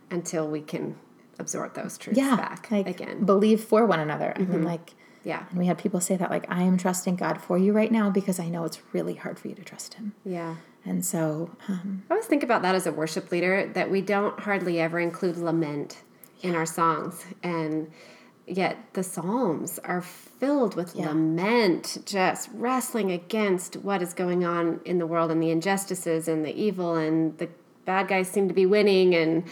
until 0.10 0.48
we 0.48 0.62
can 0.62 0.96
absorb 1.40 1.74
those 1.74 1.98
truths 1.98 2.18
yeah, 2.18 2.36
back 2.36 2.70
like, 2.72 2.88
again. 2.88 3.26
Believe 3.26 3.64
for 3.64 3.86
one 3.86 4.00
another. 4.00 4.34
Mm-hmm. 4.38 4.52
I 4.52 4.56
mean, 4.56 4.66
like, 4.66 4.94
yeah. 5.24 5.46
And 5.50 5.60
we 5.60 5.66
had 5.66 5.78
people 5.78 6.00
say 6.00 6.16
that, 6.18 6.30
like, 6.30 6.46
I 6.50 6.64
am 6.64 6.78
trusting 6.78 7.16
God 7.16 7.42
for 7.42 7.58
you 7.58 7.72
right 7.72 7.92
now 7.92 8.10
because 8.10 8.40
I 8.40 8.50
know 8.50 8.66
it's 8.66 8.80
really 8.92 9.16
hard 9.16 9.40
for 9.40 9.48
you 9.48 9.56
to 9.56 9.64
trust 9.64 9.96
Him. 9.96 10.14
Yeah. 10.26 10.56
And 10.86 11.06
so, 11.06 11.56
um, 11.70 12.04
I 12.10 12.14
always 12.14 12.28
think 12.28 12.44
about 12.44 12.62
that 12.64 12.76
as 12.76 12.86
a 12.86 12.92
worship 12.92 13.32
leader 13.32 13.72
that 13.74 13.90
we 13.90 14.02
don't 14.02 14.38
hardly 14.42 14.82
ever 14.82 15.00
include 15.00 15.38
lament 15.38 16.02
yeah. 16.42 16.50
in 16.50 16.56
our 16.56 16.66
songs. 16.66 17.26
And 17.42 17.90
yet 18.46 18.78
the 18.92 19.04
Psalms 19.04 19.80
are 19.80 20.02
filled 20.02 20.76
with 20.76 20.96
lament, 20.96 22.00
just 22.06 22.50
wrestling 22.54 23.12
against 23.12 23.78
what 23.78 24.02
is 24.02 24.14
going 24.14 24.44
on 24.44 24.82
in 24.84 24.98
the 24.98 25.08
world 25.08 25.32
and 25.32 25.42
the 25.42 25.52
injustices 25.52 26.28
and 26.28 26.44
the 26.44 26.54
evil, 26.54 26.96
and 26.96 27.38
the 27.38 27.48
bad 27.86 28.10
guys 28.10 28.28
seem 28.28 28.50
to 28.50 28.54
be 28.54 28.66
winning. 28.66 29.16
And 29.16 29.46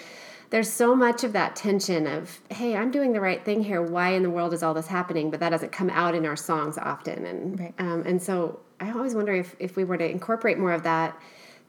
there's 0.51 0.69
so 0.69 0.95
much 0.95 1.23
of 1.23 1.33
that 1.33 1.55
tension 1.55 2.05
of, 2.05 2.39
hey, 2.49 2.75
I'm 2.75 2.91
doing 2.91 3.13
the 3.13 3.21
right 3.21 3.43
thing 3.43 3.63
here. 3.63 3.81
Why 3.81 4.09
in 4.09 4.21
the 4.21 4.29
world 4.29 4.53
is 4.53 4.61
all 4.61 4.73
this 4.73 4.87
happening? 4.87 5.31
But 5.31 5.39
that 5.39 5.49
doesn't 5.49 5.71
come 5.71 5.89
out 5.89 6.13
in 6.13 6.25
our 6.25 6.35
songs 6.35 6.77
often. 6.77 7.25
And 7.25 7.59
Right. 7.59 7.73
um, 7.79 8.03
and 8.05 8.21
so 8.21 8.59
I 8.79 8.91
always 8.91 9.15
wonder 9.15 9.33
if 9.33 9.55
if 9.59 9.75
we 9.77 9.85
were 9.85 9.97
to 9.97 10.07
incorporate 10.09 10.57
more 10.59 10.73
of 10.73 10.83
that, 10.83 11.17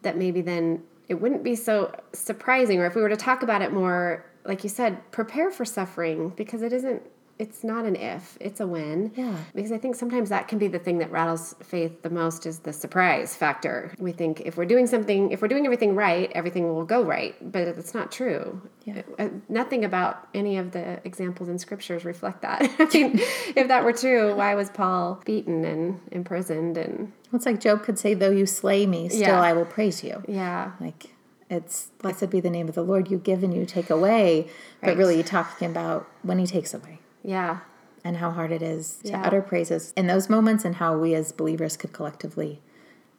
that 0.03 0.17
maybe 0.19 0.41
then 0.41 0.83
it 1.09 1.15
wouldn't 1.15 1.45
be 1.45 1.55
so 1.55 1.95
surprising, 2.13 2.81
or 2.81 2.87
if 2.87 2.97
we 2.97 3.03
were 3.03 3.09
to 3.09 3.17
talk 3.17 3.43
about 3.45 3.63
it 3.63 3.73
more, 3.73 4.25
like 4.45 4.65
you 4.65 4.69
said, 4.69 5.11
prepare 5.13 5.51
for 5.51 5.65
suffering 5.65 6.31
because 6.31 6.63
it 6.63 6.73
isn't. 6.73 7.03
It's 7.43 7.65
not 7.65 7.85
an 7.85 7.97
if, 7.97 8.39
it's 8.41 8.61
a 8.61 8.69
when. 8.69 9.11
Yeah. 9.17 9.37
Because 9.53 9.73
I 9.73 9.79
think 9.79 9.97
sometimes 9.97 10.29
that 10.29 10.47
can 10.47 10.59
be 10.59 10.69
the 10.69 10.79
thing 10.79 10.99
that 10.99 11.11
rattles 11.11 11.57
faith 11.61 12.01
the 12.03 12.09
most 12.11 12.47
is 12.47 12.61
the 12.61 12.73
surprise 12.73 13.35
factor. 13.35 13.93
We 13.99 14.13
think 14.13 14.43
if 14.43 14.57
we're 14.57 14.65
doing 14.65 14.87
something, 14.87 15.33
if 15.33 15.43
we're 15.43 15.49
doing 15.49 15.65
everything 15.65 15.97
right, 15.97 16.31
everything 16.37 16.73
will 16.73 16.85
go 16.85 17.03
right, 17.03 17.35
but 17.51 17.63
it's 17.67 17.95
not 17.95 18.13
true. 18.13 18.63
Yeah. 18.85 19.03
Uh, 19.19 19.31
Nothing 19.49 19.85
about 19.85 20.29
any 20.33 20.57
of 20.57 20.71
the 20.71 21.01
examples 21.05 21.49
in 21.49 21.59
scriptures 21.59 22.05
reflect 22.05 22.43
that. 22.43 22.63
I 22.79 22.85
mean, 22.95 23.19
if 23.57 23.67
that 23.67 23.83
were 23.85 23.93
true, 23.93 24.37
why 24.37 24.55
was 24.55 24.71
Paul 24.71 25.21
beaten 25.25 25.65
and 25.65 26.01
imprisoned 26.13 26.77
and 26.79 27.13
It's 27.33 27.45
like 27.45 27.59
Job 27.59 27.83
could 27.83 27.99
say, 27.99 28.15
Though 28.15 28.31
you 28.31 28.47
slay 28.47 28.87
me, 28.87 29.09
still 29.09 29.21
Yeah. 29.23 29.41
I 29.41 29.53
will 29.53 29.67
praise 29.67 30.05
you. 30.05 30.23
yeah, 30.29 30.73
Like 30.81 31.09
it's 31.51 31.89
blessed 31.99 32.31
be 32.31 32.39
the 32.39 32.51
name 32.51 32.69
of 32.69 32.77
the 32.77 32.83
Lord. 32.85 33.11
You 33.11 33.19
give 33.19 33.43
and 33.43 33.53
you 33.53 33.67
take 33.67 33.91
away. 33.91 34.47
But 34.81 34.97
really, 34.97 35.17
you're 35.17 35.25
talking 35.25 35.69
about 35.69 36.09
when 36.23 36.39
He 36.39 36.47
takes 36.47 36.73
away 36.73 37.01
yeah, 37.23 37.61
and 38.05 38.17
how 38.17 38.31
hard 38.31 38.51
it 38.53 38.63
is 38.63 38.97
to 39.05 39.11
Yeah. 39.11 39.23
utter 39.25 39.41
praises 39.43 39.93
in 39.97 40.07
those 40.07 40.29
moments, 40.29 40.65
and 40.65 40.77
how 40.77 40.97
we 40.99 41.15
as 41.15 41.33
believers 41.33 41.77
could 41.77 41.93
collectively 41.93 42.61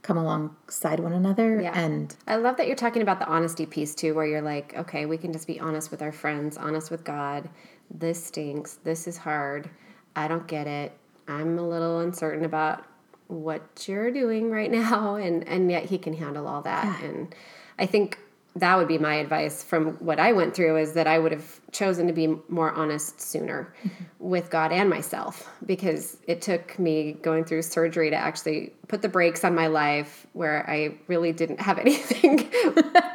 come 0.01 0.18
alongside 0.18 0.99
one 0.99 1.14
another. 1.14 1.62
Yeah. 1.62 1.72
And 1.80 2.14
I 2.28 2.36
love 2.36 2.58
that 2.58 2.68
you're 2.68 2.76
talking 2.76 3.01
about 3.01 3.20
the 3.20 3.28
honesty 3.28 3.66
piece 3.66 3.95
too, 3.95 4.14
where 4.14 4.26
you're 4.26 4.41
like, 4.41 4.74
okay, 4.78 5.06
we 5.06 5.18
can 5.18 5.32
just 5.32 5.47
be 5.47 5.60
honest 5.62 5.91
with 5.91 6.01
our 6.01 6.12
friends, 6.12 6.58
honest 6.58 6.91
with 6.91 7.06
God. 7.06 7.49
This 7.89 8.22
stinks. 8.26 8.76
This 8.84 9.08
is 9.08 9.18
hard. 9.20 9.70
I 10.16 10.28
don't 10.28 10.45
get 10.47 10.68
it. 10.68 10.91
I'm 11.28 11.58
a 11.58 11.68
little 11.68 11.99
uncertain 12.01 12.43
about 12.43 12.84
what 13.28 13.86
you're 13.88 14.12
doing 14.12 14.51
right 14.51 14.70
now, 14.84 15.16
and 15.16 15.47
and 15.47 15.72
yet 15.72 15.86
He 15.86 15.97
can 15.97 16.14
handle 16.14 16.47
all 16.47 16.62
that. 16.64 17.01
And 17.01 17.34
I 17.80 17.86
think 17.86 18.20
that 18.56 18.78
would 18.78 18.88
be 18.88 18.99
my 18.99 19.16
advice 19.16 19.64
from 19.64 19.93
what 19.93 20.20
I 20.20 20.34
went 20.34 20.54
through 20.54 20.78
is 20.78 20.93
that 20.93 21.08
I 21.08 21.18
would 21.18 21.32
have 21.32 21.60
chosen 21.72 22.06
to 22.06 22.14
be 22.14 22.36
more 22.49 22.72
honest 22.72 23.20
sooner 23.20 23.74
mm-hmm. 23.84 24.04
with 24.20 24.51
God 24.51 24.72
and 24.72 24.89
myself 24.89 25.49
because 25.66 26.18
it 26.28 26.41
took 26.41 26.78
me 26.78 27.14
going 27.14 27.45
through 27.45 27.64
surgery 27.64 28.12
to 28.12 28.16
actually 28.16 28.74
put 28.88 29.01
the 29.01 29.10
brakes 29.10 29.43
on 29.43 29.56
my 29.56 29.68
life 29.68 30.28
where 30.34 30.70
I 30.70 30.95
really 31.08 31.32
didn't 31.32 31.62
have 31.62 31.80
anything 31.80 32.51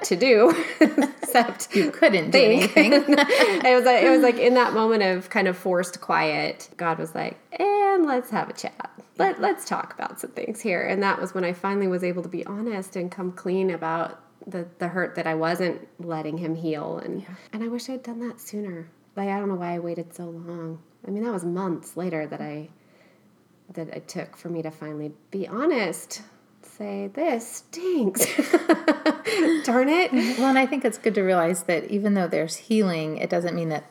to 0.03 0.17
do 0.17 0.53
except 0.81 1.75
you 1.75 1.93
couldn't 1.93 2.31
do 2.31 2.39
anything. 2.39 2.93
it 2.93 3.75
was 3.77 3.85
like, 3.85 4.03
it 4.03 4.11
was 4.11 4.23
like 4.23 4.39
in 4.39 4.55
that 4.55 4.73
moment 4.73 5.05
of 5.05 5.31
kind 5.31 5.47
of 5.47 5.57
forced 5.57 6.01
quiet, 6.01 6.69
God 6.77 6.99
was 6.99 7.15
like, 7.15 7.39
"And 7.53 8.07
let's 8.07 8.31
have 8.31 8.49
a 8.49 8.53
chat. 8.53 8.91
Let 9.19 9.41
let's 9.41 9.65
talk 9.65 9.95
about 9.95 10.19
some 10.19 10.31
things 10.31 10.61
here." 10.61 10.85
And 10.85 11.03
that 11.03 11.21
was 11.21 11.35
when 11.35 11.45
I 11.45 11.53
finally 11.53 11.87
was 11.87 12.03
able 12.03 12.23
to 12.23 12.29
be 12.29 12.45
honest 12.47 12.97
and 12.97 13.11
come 13.11 13.33
clean 13.33 13.71
about 13.71 14.21
the 14.49 14.67
the 14.79 14.89
hurt 14.89 15.15
that 15.17 15.27
I 15.27 15.35
wasn't 15.35 15.87
letting 16.01 16.39
him 16.39 16.55
heal 16.57 16.99
and 16.99 17.25
and 17.53 17.63
I 17.63 17.69
wish 17.69 17.89
I'd 17.91 18.03
done 18.03 18.21
that 18.27 18.41
sooner. 18.41 18.89
Like 19.17 19.29
I 19.29 19.39
don't 19.39 19.49
know 19.49 19.55
why 19.57 19.75
I 19.75 19.79
waited 19.79 20.15
so 20.15 20.25
long. 20.25 20.81
I 21.07 21.11
mean, 21.11 21.23
that 21.23 21.33
was 21.33 21.45
months 21.45 21.97
later 21.97 22.27
that 22.27 22.41
I 22.41 22.71
that 23.75 23.89
it 23.89 24.09
took 24.09 24.37
for 24.37 24.49
me 24.49 24.63
to 24.63 24.71
finally 24.71 25.13
be 25.31 25.47
honest. 25.47 26.23
Say 26.63 27.09
this 27.13 27.47
stinks. 27.69 28.25
Darn 29.65 29.89
it. 29.89 30.13
well, 30.13 30.47
and 30.49 30.59
I 30.59 30.67
think 30.67 30.85
it's 30.85 30.99
good 30.99 31.15
to 31.15 31.23
realize 31.23 31.65
that 31.65 31.85
even 31.91 32.15
though 32.15 32.29
there's 32.29 32.57
healing, 32.57 33.19
it 33.19 33.29
doesn't 33.31 33.55
mean 33.55 33.69
that 33.69 33.85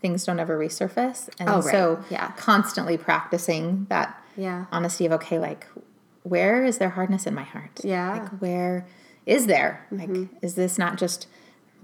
things 0.00 0.24
don't 0.24 0.38
ever 0.38 0.58
resurface. 0.58 1.28
And 1.38 1.48
Oh, 1.48 1.56
right. 1.62 1.64
so, 1.70 2.04
Yeah. 2.10 2.32
constantly 2.36 2.96
practicing 2.98 3.86
that 3.88 4.20
Yeah. 4.36 4.66
honesty 4.72 5.06
of 5.06 5.12
okay, 5.12 5.38
like 5.38 5.66
where 6.22 6.64
is 6.64 6.78
there 6.78 6.90
hardness 6.90 7.26
in 7.26 7.34
my 7.34 7.42
heart? 7.44 7.80
Yeah. 7.84 8.12
Like 8.12 8.28
where 8.40 8.86
is 9.26 9.46
there? 9.46 9.86
Mm-hmm. 9.92 10.20
Like 10.22 10.28
is 10.42 10.54
this 10.54 10.78
not 10.78 10.98
just 10.98 11.26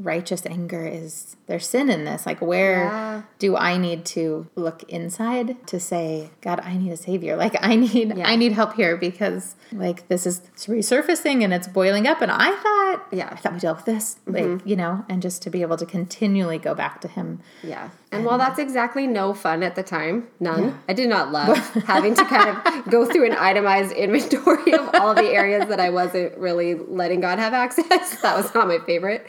righteous 0.01 0.47
anger? 0.47 0.87
Is 0.87 1.37
there 1.47 1.61
sin 1.61 1.91
in 1.91 2.05
this? 2.05 2.27
Like 2.27 2.41
where 2.41 2.85
Yeah. 2.85 3.23
do 3.39 3.57
I 3.57 3.77
need 3.77 4.05
to 4.07 4.47
look 4.55 4.83
inside 4.85 5.67
to 5.69 5.79
say, 5.79 6.31
God, 6.41 6.61
I 6.61 6.77
need 6.77 6.91
a 6.93 6.97
savior. 6.97 7.37
Like 7.37 7.57
I 7.61 7.77
need 7.77 8.17
Yeah. 8.17 8.29
I 8.29 8.37
need 8.37 8.53
help 8.53 8.75
here 8.75 8.97
because 8.97 9.57
like 9.73 10.09
this 10.09 10.27
is 10.27 10.43
it's 10.53 10.67
resurfacing 10.67 11.43
and 11.45 11.53
it's 11.53 11.69
boiling 11.69 12.07
up 12.07 12.21
and 12.21 12.31
I 12.33 12.51
thought 12.51 13.07
Yeah. 13.13 13.27
Mm-hmm. 13.27 13.35
I 13.35 13.37
thought 13.39 13.53
we 13.55 13.59
dealt 13.61 13.77
with 13.79 13.87
this. 13.87 14.17
Like, 14.27 14.61
you 14.65 14.77
know, 14.77 15.05
and 15.09 15.21
just 15.23 15.43
to 15.43 15.51
be 15.51 15.63
able 15.63 15.77
to 15.77 15.87
continually 15.87 16.59
go 16.59 16.75
back 16.75 17.01
to 17.03 17.09
him. 17.09 17.41
Yeah. 17.63 17.91
And 18.13 18.25
while 18.25 18.39
that's 18.39 18.59
exactly 18.59 19.07
no 19.07 19.35
fun 19.35 19.63
at 19.63 19.77
the 19.77 19.83
time, 19.85 20.27
none, 20.41 20.79
I 20.89 20.93
did 20.95 21.09
not 21.09 21.31
love 21.39 21.57
having 21.85 22.15
to 22.15 22.25
kind 22.25 22.49
of 22.57 22.91
go 22.91 23.05
through 23.07 23.27
an 23.27 23.37
itemized 23.39 23.93
inventory 23.93 24.73
of 24.73 24.91
all 24.95 25.15
the 25.15 25.29
areas 25.31 25.69
that 25.69 25.79
I 25.79 25.91
wasn't 25.91 26.37
really 26.37 26.75
letting 26.75 27.21
God 27.21 27.39
have 27.39 27.53
access. 27.55 28.17
That 28.23 28.37
was 28.37 28.53
not 28.55 28.69
my 28.69 28.79
favorite. 28.81 29.29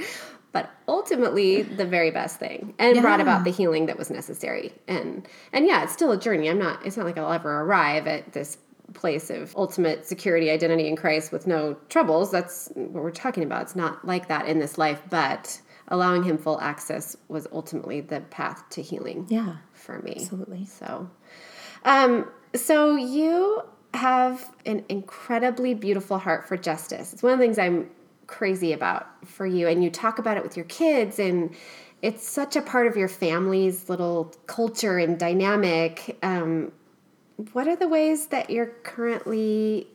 But 0.53 0.69
ultimately, 0.87 1.61
the 1.61 1.85
very 1.85 2.11
best 2.11 2.37
thing, 2.39 2.73
and 2.77 3.01
brought 3.01 3.21
about 3.21 3.45
the 3.45 3.51
healing 3.51 3.85
that 3.85 3.97
was 3.97 4.09
necessary. 4.09 4.73
And 4.87 5.25
and 5.53 5.65
yeah, 5.65 5.83
it's 5.83 5.93
still 5.93 6.11
a 6.11 6.17
journey. 6.19 6.49
I'm 6.49 6.59
not. 6.59 6.85
It's 6.85 6.97
not 6.97 7.05
like 7.05 7.17
I'll 7.17 7.31
ever 7.31 7.61
arrive 7.61 8.05
at 8.07 8.33
this 8.33 8.57
place 8.93 9.29
of 9.29 9.55
ultimate 9.55 10.05
security, 10.05 10.51
identity 10.51 10.87
in 10.89 10.97
Christ 10.97 11.31
with 11.31 11.47
no 11.47 11.77
troubles. 11.87 12.31
That's 12.31 12.69
what 12.75 13.01
we're 13.03 13.11
talking 13.11 13.43
about. 13.43 13.61
It's 13.61 13.75
not 13.77 14.05
like 14.05 14.27
that 14.27 14.47
in 14.47 14.59
this 14.59 14.77
life, 14.77 15.01
but 15.09 15.61
allowing 15.87 16.23
Him 16.23 16.37
full 16.37 16.59
access 16.59 17.15
was 17.29 17.47
ultimately 17.53 18.01
the 18.01 18.19
path 18.19 18.67
to 18.71 18.81
healing 18.81 19.27
Yeah. 19.29 19.55
for 19.73 19.99
me. 19.99 20.15
Absolutely. 20.17 20.65
So, 20.65 21.09
um, 21.85 22.29
so 22.53 22.95
you 22.97 23.61
have 23.93 24.53
an 24.65 24.83
incredibly 24.89 25.73
beautiful 25.73 26.17
heart 26.17 26.47
for 26.47 26.57
justice. 26.57 27.13
It's 27.13 27.23
one 27.23 27.31
of 27.33 27.39
the 27.39 27.45
things 27.45 27.57
I'm 27.57 27.89
crazy 28.32 28.73
about 28.73 29.07
for 29.27 29.45
you, 29.45 29.67
and 29.67 29.84
you 29.84 29.91
talk 29.91 30.17
about 30.17 30.38
it 30.38 30.43
with 30.43 30.55
your 30.55 30.65
kids, 30.65 31.19
and 31.19 31.53
it's 32.01 32.27
such 32.27 32.55
a 32.55 32.61
part 32.61 32.88
of 32.88 32.97
your 32.97 33.07
family's 33.07 33.89
little 33.89 34.34
culture 34.47 34.97
and 34.97 35.19
dynamic. 35.19 36.17
Um, 36.23 36.71
what 37.53 37.67
are 37.67 37.75
the 37.75 37.88
ways 37.88 38.27
that 38.27 38.49
you're 38.49 38.73
currently 38.84 39.88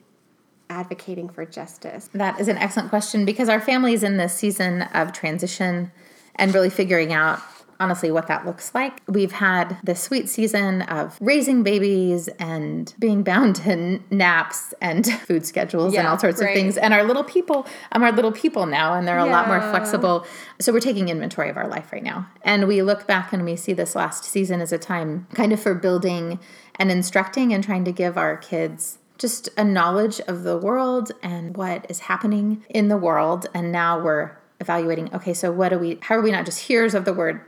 advocating 0.71 1.29
for 1.29 1.45
justice? 1.45 2.09
That 2.13 2.39
is 2.39 2.49
an 2.49 2.59
excellent 2.59 2.91
question 2.91 3.25
because 3.25 3.49
our 3.49 3.61
family 3.61 3.95
is 3.95 4.03
in 4.03 4.17
this 4.17 4.35
season 4.35 4.83
of 4.83 5.13
transition 5.13 5.91
and 6.37 6.55
really 6.55 6.71
figuring 6.71 7.13
out 7.13 7.41
honestly 7.81 8.11
what 8.11 8.27
that 8.27 8.47
looks 8.47 8.75
like. 8.75 9.03
We've 9.07 9.33
had 9.33 9.79
this 9.85 10.03
sweet 10.03 10.29
season 10.29 10.83
of 10.83 11.17
raising 11.21 11.63
babies 11.63 12.29
and 12.39 12.93
being 12.99 13.23
bound 13.23 13.57
to 13.67 14.01
naps 14.11 14.75
and 14.81 15.07
food 15.23 15.47
schedules 15.47 15.95
and 15.95 16.07
all 16.07 16.19
sorts 16.19 16.41
right. 16.41 16.49
of 16.49 16.55
things. 16.55 16.77
And 16.77 16.95
our 16.95 17.05
little 17.05 17.25
people, 17.25 17.67
I'm 17.93 18.03
our 18.03 18.13
little 18.13 18.33
people 18.33 18.67
now 18.67 18.95
and 18.95 19.07
they're 19.07 19.19
a 19.19 19.27
lot 19.27 19.49
more 19.49 19.61
flexible. 19.61 20.27
So 20.61 20.73
we're 20.73 20.81
taking 20.81 21.09
inventory 21.09 21.51
of 21.51 21.57
our 21.57 21.69
life 21.69 21.93
right 21.93 22.03
now. 22.03 22.29
And 22.43 22.67
we 22.67 22.83
look 22.83 23.07
back 23.07 23.33
and 23.33 23.45
we 23.45 23.57
see 23.57 23.73
this 23.73 23.95
last 23.95 24.25
season 24.25 24.61
as 24.61 24.73
a 24.73 24.79
time 24.79 25.27
kind 25.35 25.53
of 25.53 25.61
for 25.61 25.75
building 25.75 26.39
and 26.77 26.91
instructing 26.91 27.53
and 27.53 27.63
trying 27.63 27.85
to 27.85 27.93
give 27.93 28.17
our 28.17 28.37
kids 28.37 28.99
just 29.19 29.49
a 29.57 29.65
knowledge 29.65 30.21
of 30.21 30.43
the 30.43 30.59
world 30.59 31.13
and 31.23 31.57
what 31.57 31.87
is 31.89 32.01
happening 32.01 32.65
in 32.69 32.89
the 32.89 32.97
world. 32.97 33.47
And 33.55 33.73
now 33.73 33.99
we're 33.99 34.37
evaluating 34.61 35.15
okay, 35.15 35.35
so 35.35 35.53
what 35.53 35.71
do 35.71 35.79
we, 35.79 35.99
how 36.03 36.17
are 36.17 36.23
we 36.23 36.31
not 36.31 36.45
just 36.45 36.61
hearers 36.61 36.95
of 36.95 37.05
the 37.05 37.13
word, 37.13 37.41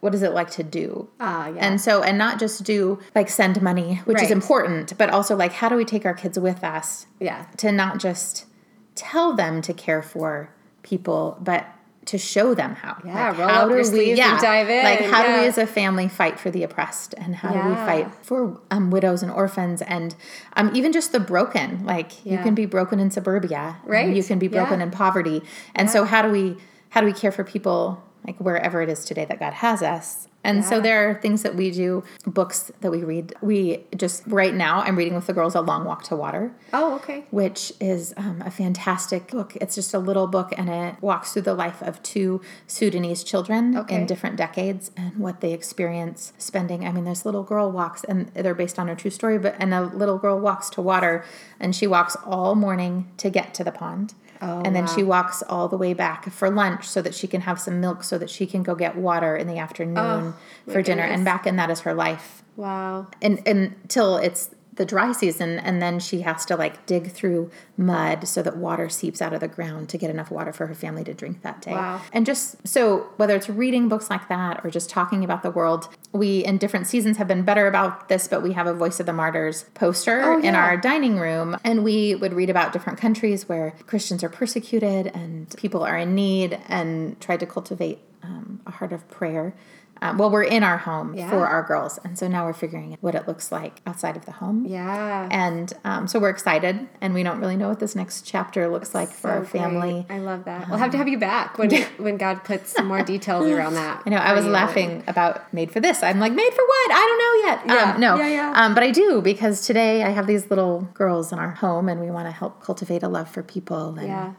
what 0.00 0.14
is 0.14 0.22
it 0.22 0.32
like 0.32 0.50
to 0.52 0.62
do? 0.62 1.08
Ah, 1.20 1.48
yeah. 1.48 1.66
And 1.66 1.80
so, 1.80 2.02
and 2.02 2.16
not 2.18 2.38
just 2.38 2.64
do 2.64 2.98
like 3.14 3.28
send 3.28 3.60
money, 3.62 3.96
which 4.04 4.22
is 4.22 4.30
important, 4.30 4.96
but 4.98 5.10
also 5.10 5.36
like 5.36 5.52
how 5.52 5.68
do 5.68 5.76
we 5.76 5.84
take 5.84 6.04
our 6.06 6.14
kids 6.14 6.38
with 6.38 6.64
us 6.64 7.06
yeah. 7.18 7.46
to 7.58 7.70
not 7.70 7.98
just 7.98 8.46
tell 8.94 9.34
them 9.34 9.62
to 9.62 9.72
care 9.72 10.02
for 10.02 10.50
people, 10.82 11.38
but 11.40 11.66
to 12.06 12.16
show 12.18 12.54
them 12.54 12.74
how. 12.74 12.96
Yeah, 13.04 13.28
Like, 13.28 13.38
roll 13.38 13.48
how 13.48 13.62
up 13.62 13.68
do 13.68 13.74
your 13.74 13.78
we, 13.78 13.84
sleeves 13.84 14.18
and 14.20 14.40
dive 14.40 14.70
in, 14.70 14.82
Like, 14.84 15.00
how 15.00 15.22
do 15.22 15.40
we 15.40 15.46
as 15.46 15.58
a 15.58 15.66
family 15.66 16.08
fight 16.08 16.40
for 16.40 16.50
the 16.50 16.62
oppressed, 16.62 17.14
and 17.14 17.36
how 17.36 17.52
do 17.52 17.68
we 17.68 17.74
fight 17.74 18.12
for 18.22 18.58
um, 18.70 18.90
widows 18.90 19.22
and 19.22 19.30
orphans, 19.30 19.82
and 19.82 20.16
um, 20.56 20.70
even 20.74 20.92
just 20.92 21.12
the 21.12 21.20
broken? 21.20 21.84
Like, 21.84 22.24
you 22.24 22.38
can 22.38 22.54
be 22.54 22.64
broken 22.66 22.98
in 23.00 23.10
suburbia, 23.10 23.76
Right. 23.84 24.14
You 24.16 24.24
can 24.24 24.38
be 24.38 24.48
broken 24.48 24.80
Yeah. 24.80 24.86
in 24.86 24.90
poverty, 24.90 25.42
and 25.74 25.90
so 25.90 26.04
how 26.04 26.22
do 26.22 26.30
we 26.30 26.56
how 26.88 27.00
do 27.00 27.06
we 27.06 27.12
care 27.12 27.30
for 27.30 27.44
people 27.44 28.02
like 28.26 28.38
wherever 28.38 28.82
it 28.82 28.88
is 28.88 29.04
today 29.04 29.24
that 29.24 29.38
God 29.40 29.54
has 29.54 29.82
us? 29.82 30.26
And 30.42 30.64
so 30.64 30.80
there 30.80 31.10
are 31.10 31.20
things 31.20 31.42
that 31.42 31.54
we 31.54 31.70
do, 31.70 32.02
books 32.26 32.72
that 32.80 32.90
we 32.90 33.04
read. 33.04 33.34
We 33.42 33.84
just, 33.94 34.22
right 34.26 34.54
now, 34.54 34.80
I'm 34.80 34.96
reading 34.96 35.14
with 35.14 35.26
the 35.26 35.34
girls 35.34 35.54
A 35.54 35.60
Long 35.60 35.84
Walk 35.84 36.02
to 36.04 36.16
Water, 36.16 36.50
Oh, 36.72 36.94
okay. 36.94 37.24
which 37.30 37.74
is 37.78 38.14
um, 38.16 38.42
a 38.42 38.50
fantastic 38.50 39.30
book. 39.30 39.54
It's 39.56 39.74
just 39.74 39.92
a 39.92 39.98
little 39.98 40.26
book 40.26 40.54
and 40.56 40.70
it 40.70 40.94
walks 41.02 41.34
through 41.34 41.42
the 41.42 41.52
life 41.52 41.82
of 41.82 42.02
two 42.02 42.40
Sudanese 42.66 43.22
children 43.22 43.76
Okay. 43.76 43.94
in 43.96 44.06
different 44.06 44.36
decades 44.36 44.90
and 44.96 45.14
what 45.18 45.42
they 45.42 45.52
experience 45.52 46.32
spending. 46.38 46.86
I 46.86 46.92
mean, 46.92 47.04
this 47.04 47.26
little 47.26 47.42
girl 47.42 47.70
walks, 47.70 48.02
and 48.04 48.28
they're 48.28 48.54
based 48.54 48.78
on 48.78 48.88
a 48.88 48.96
true 48.96 49.10
story, 49.10 49.38
but 49.38 49.56
and 49.58 49.74
a 49.74 49.82
little 49.82 50.16
girl 50.16 50.40
walks 50.40 50.70
to 50.70 50.80
water 50.80 51.22
and 51.60 51.76
she 51.76 51.86
walks 51.86 52.16
all 52.24 52.54
morning 52.54 53.10
to 53.18 53.28
get 53.28 53.52
to 53.54 53.62
the 53.64 53.72
pond. 53.72 54.14
Oh, 54.42 54.62
and 54.64 54.74
then 54.74 54.84
wow. 54.86 54.94
she 54.94 55.02
walks 55.02 55.42
all 55.48 55.68
the 55.68 55.76
way 55.76 55.92
back 55.94 56.30
for 56.30 56.50
lunch 56.50 56.86
so 56.88 57.02
that 57.02 57.14
she 57.14 57.26
can 57.26 57.42
have 57.42 57.60
some 57.60 57.80
milk 57.80 58.02
so 58.02 58.16
that 58.18 58.30
she 58.30 58.46
can 58.46 58.62
go 58.62 58.74
get 58.74 58.96
water 58.96 59.36
in 59.36 59.46
the 59.46 59.58
afternoon 59.58 59.96
Oh, 59.98 60.34
for 60.72 60.80
dinner. 60.82 61.02
And 61.02 61.24
back 61.24 61.46
in 61.46 61.56
that 61.56 61.70
is 61.70 61.80
her 61.80 61.94
life 61.94 62.42
Wow. 62.56 63.08
and 63.22 63.46
until 63.46 64.16
it's 64.16 64.50
the 64.80 64.86
dry 64.86 65.12
season 65.12 65.58
and 65.58 65.82
then 65.82 66.00
she 66.00 66.22
has 66.22 66.46
to 66.46 66.56
like 66.56 66.86
dig 66.86 67.12
through 67.12 67.50
mud 67.76 68.26
so 68.26 68.40
that 68.40 68.56
water 68.56 68.88
seeps 68.88 69.20
out 69.20 69.34
of 69.34 69.40
the 69.40 69.46
ground 69.48 69.90
to 69.90 69.98
get 69.98 70.08
enough 70.08 70.30
water 70.30 70.54
for 70.54 70.66
her 70.68 70.74
family 70.74 71.04
to 71.04 71.12
drink 71.12 71.42
that 71.42 71.60
day. 71.60 71.72
Wow. 71.72 72.00
and 72.14 72.24
just 72.24 72.66
so 72.66 73.06
whether 73.18 73.36
it's 73.36 73.50
reading 73.50 73.90
books 73.90 74.08
like 74.08 74.26
that 74.30 74.64
or 74.64 74.70
just 74.70 74.88
talking 74.88 75.22
about 75.22 75.42
the 75.42 75.50
world 75.50 75.86
we 76.12 76.42
in 76.46 76.56
different 76.56 76.86
seasons 76.86 77.18
have 77.18 77.28
been 77.28 77.42
better 77.42 77.66
about 77.66 78.08
this 78.08 78.26
but 78.26 78.42
we 78.42 78.54
have 78.54 78.66
a 78.66 78.72
voice 78.72 78.98
of 79.00 79.04
the 79.04 79.12
martyrs 79.12 79.66
poster 79.74 80.22
Oh, 80.22 80.40
in 80.40 80.54
our 80.54 80.78
dining 80.78 81.18
room 81.18 81.58
and 81.62 81.84
we 81.84 82.14
would 82.14 82.32
read 82.32 82.48
about 82.48 82.72
different 82.72 82.98
countries 82.98 83.46
where 83.50 83.74
christians 83.86 84.24
are 84.24 84.30
persecuted 84.30 85.08
and 85.08 85.54
people 85.58 85.82
are 85.82 85.98
in 85.98 86.14
need 86.14 86.58
and 86.68 87.20
try 87.20 87.36
to 87.36 87.44
cultivate 87.44 87.98
um, 88.22 88.60
a 88.66 88.70
heart 88.70 88.92
of 88.92 89.06
prayer 89.10 89.54
um, 90.02 90.16
well, 90.18 90.30
we're 90.30 90.42
in 90.42 90.62
our 90.62 90.78
home 90.78 91.14
Yeah. 91.14 91.28
for 91.30 91.46
our 91.46 91.62
girls, 91.62 91.98
and 92.04 92.18
so 92.18 92.26
now 92.28 92.46
we're 92.46 92.52
figuring 92.52 92.92
out 92.92 92.98
what 93.02 93.14
it 93.14 93.28
looks 93.28 93.52
like 93.52 93.80
outside 93.86 94.16
of 94.16 94.24
the 94.24 94.32
home. 94.32 94.64
Yeah. 94.66 95.28
And 95.30 95.72
um, 95.84 96.06
so 96.08 96.18
we're 96.18 96.30
excited, 96.30 96.88
and 97.00 97.12
we 97.14 97.22
don't 97.22 97.40
really 97.40 97.56
know 97.56 97.68
what 97.68 97.80
this 97.80 97.94
next 97.94 98.22
chapter 98.26 98.68
looks 98.68 98.94
like 98.94 99.10
for 99.10 99.30
our 99.30 99.44
So 99.44 99.50
great. 99.50 99.60
family. 99.62 100.06
I 100.08 100.18
love 100.18 100.44
that. 100.44 100.68
we'll 100.68 100.78
have 100.78 100.90
to 100.92 100.96
have 100.98 101.08
you 101.08 101.18
back 101.18 101.58
when 101.58 101.70
when 101.98 102.16
God 102.16 102.44
puts 102.44 102.80
more 102.82 103.02
details 103.02 103.46
around 103.46 103.74
that. 103.74 104.02
I 104.06 104.10
know. 104.10 104.16
I 104.16 104.32
was 104.32 104.44
you. 104.46 104.50
laughing 104.50 105.04
about 105.06 105.52
made 105.52 105.70
for 105.70 105.80
this. 105.80 106.02
I'm 106.02 106.18
like, 106.18 106.32
made 106.32 106.52
for 106.52 106.64
what? 106.66 106.90
I 106.92 107.06
don't 107.08 107.18
know 107.18 107.48
yet. 107.50 107.60
Yeah. 107.66 107.92
Um, 107.94 108.00
no. 108.00 108.16
Yeah, 108.16 108.28
yeah. 108.28 108.52
Um, 108.56 108.74
but 108.74 108.82
I 108.82 108.90
do 108.90 109.20
because 109.20 109.66
today 109.66 110.02
I 110.02 110.10
have 110.10 110.26
these 110.26 110.48
little 110.50 110.88
girls 110.94 111.32
in 111.32 111.38
our 111.38 111.50
home, 111.50 111.88
and 111.88 112.00
we 112.00 112.10
want 112.10 112.26
to 112.26 112.32
help 112.32 112.62
cultivate 112.62 113.02
a 113.02 113.08
love 113.08 113.28
for 113.30 113.42
people. 113.42 113.96
And 113.98 114.06
Yeah. 114.08 114.32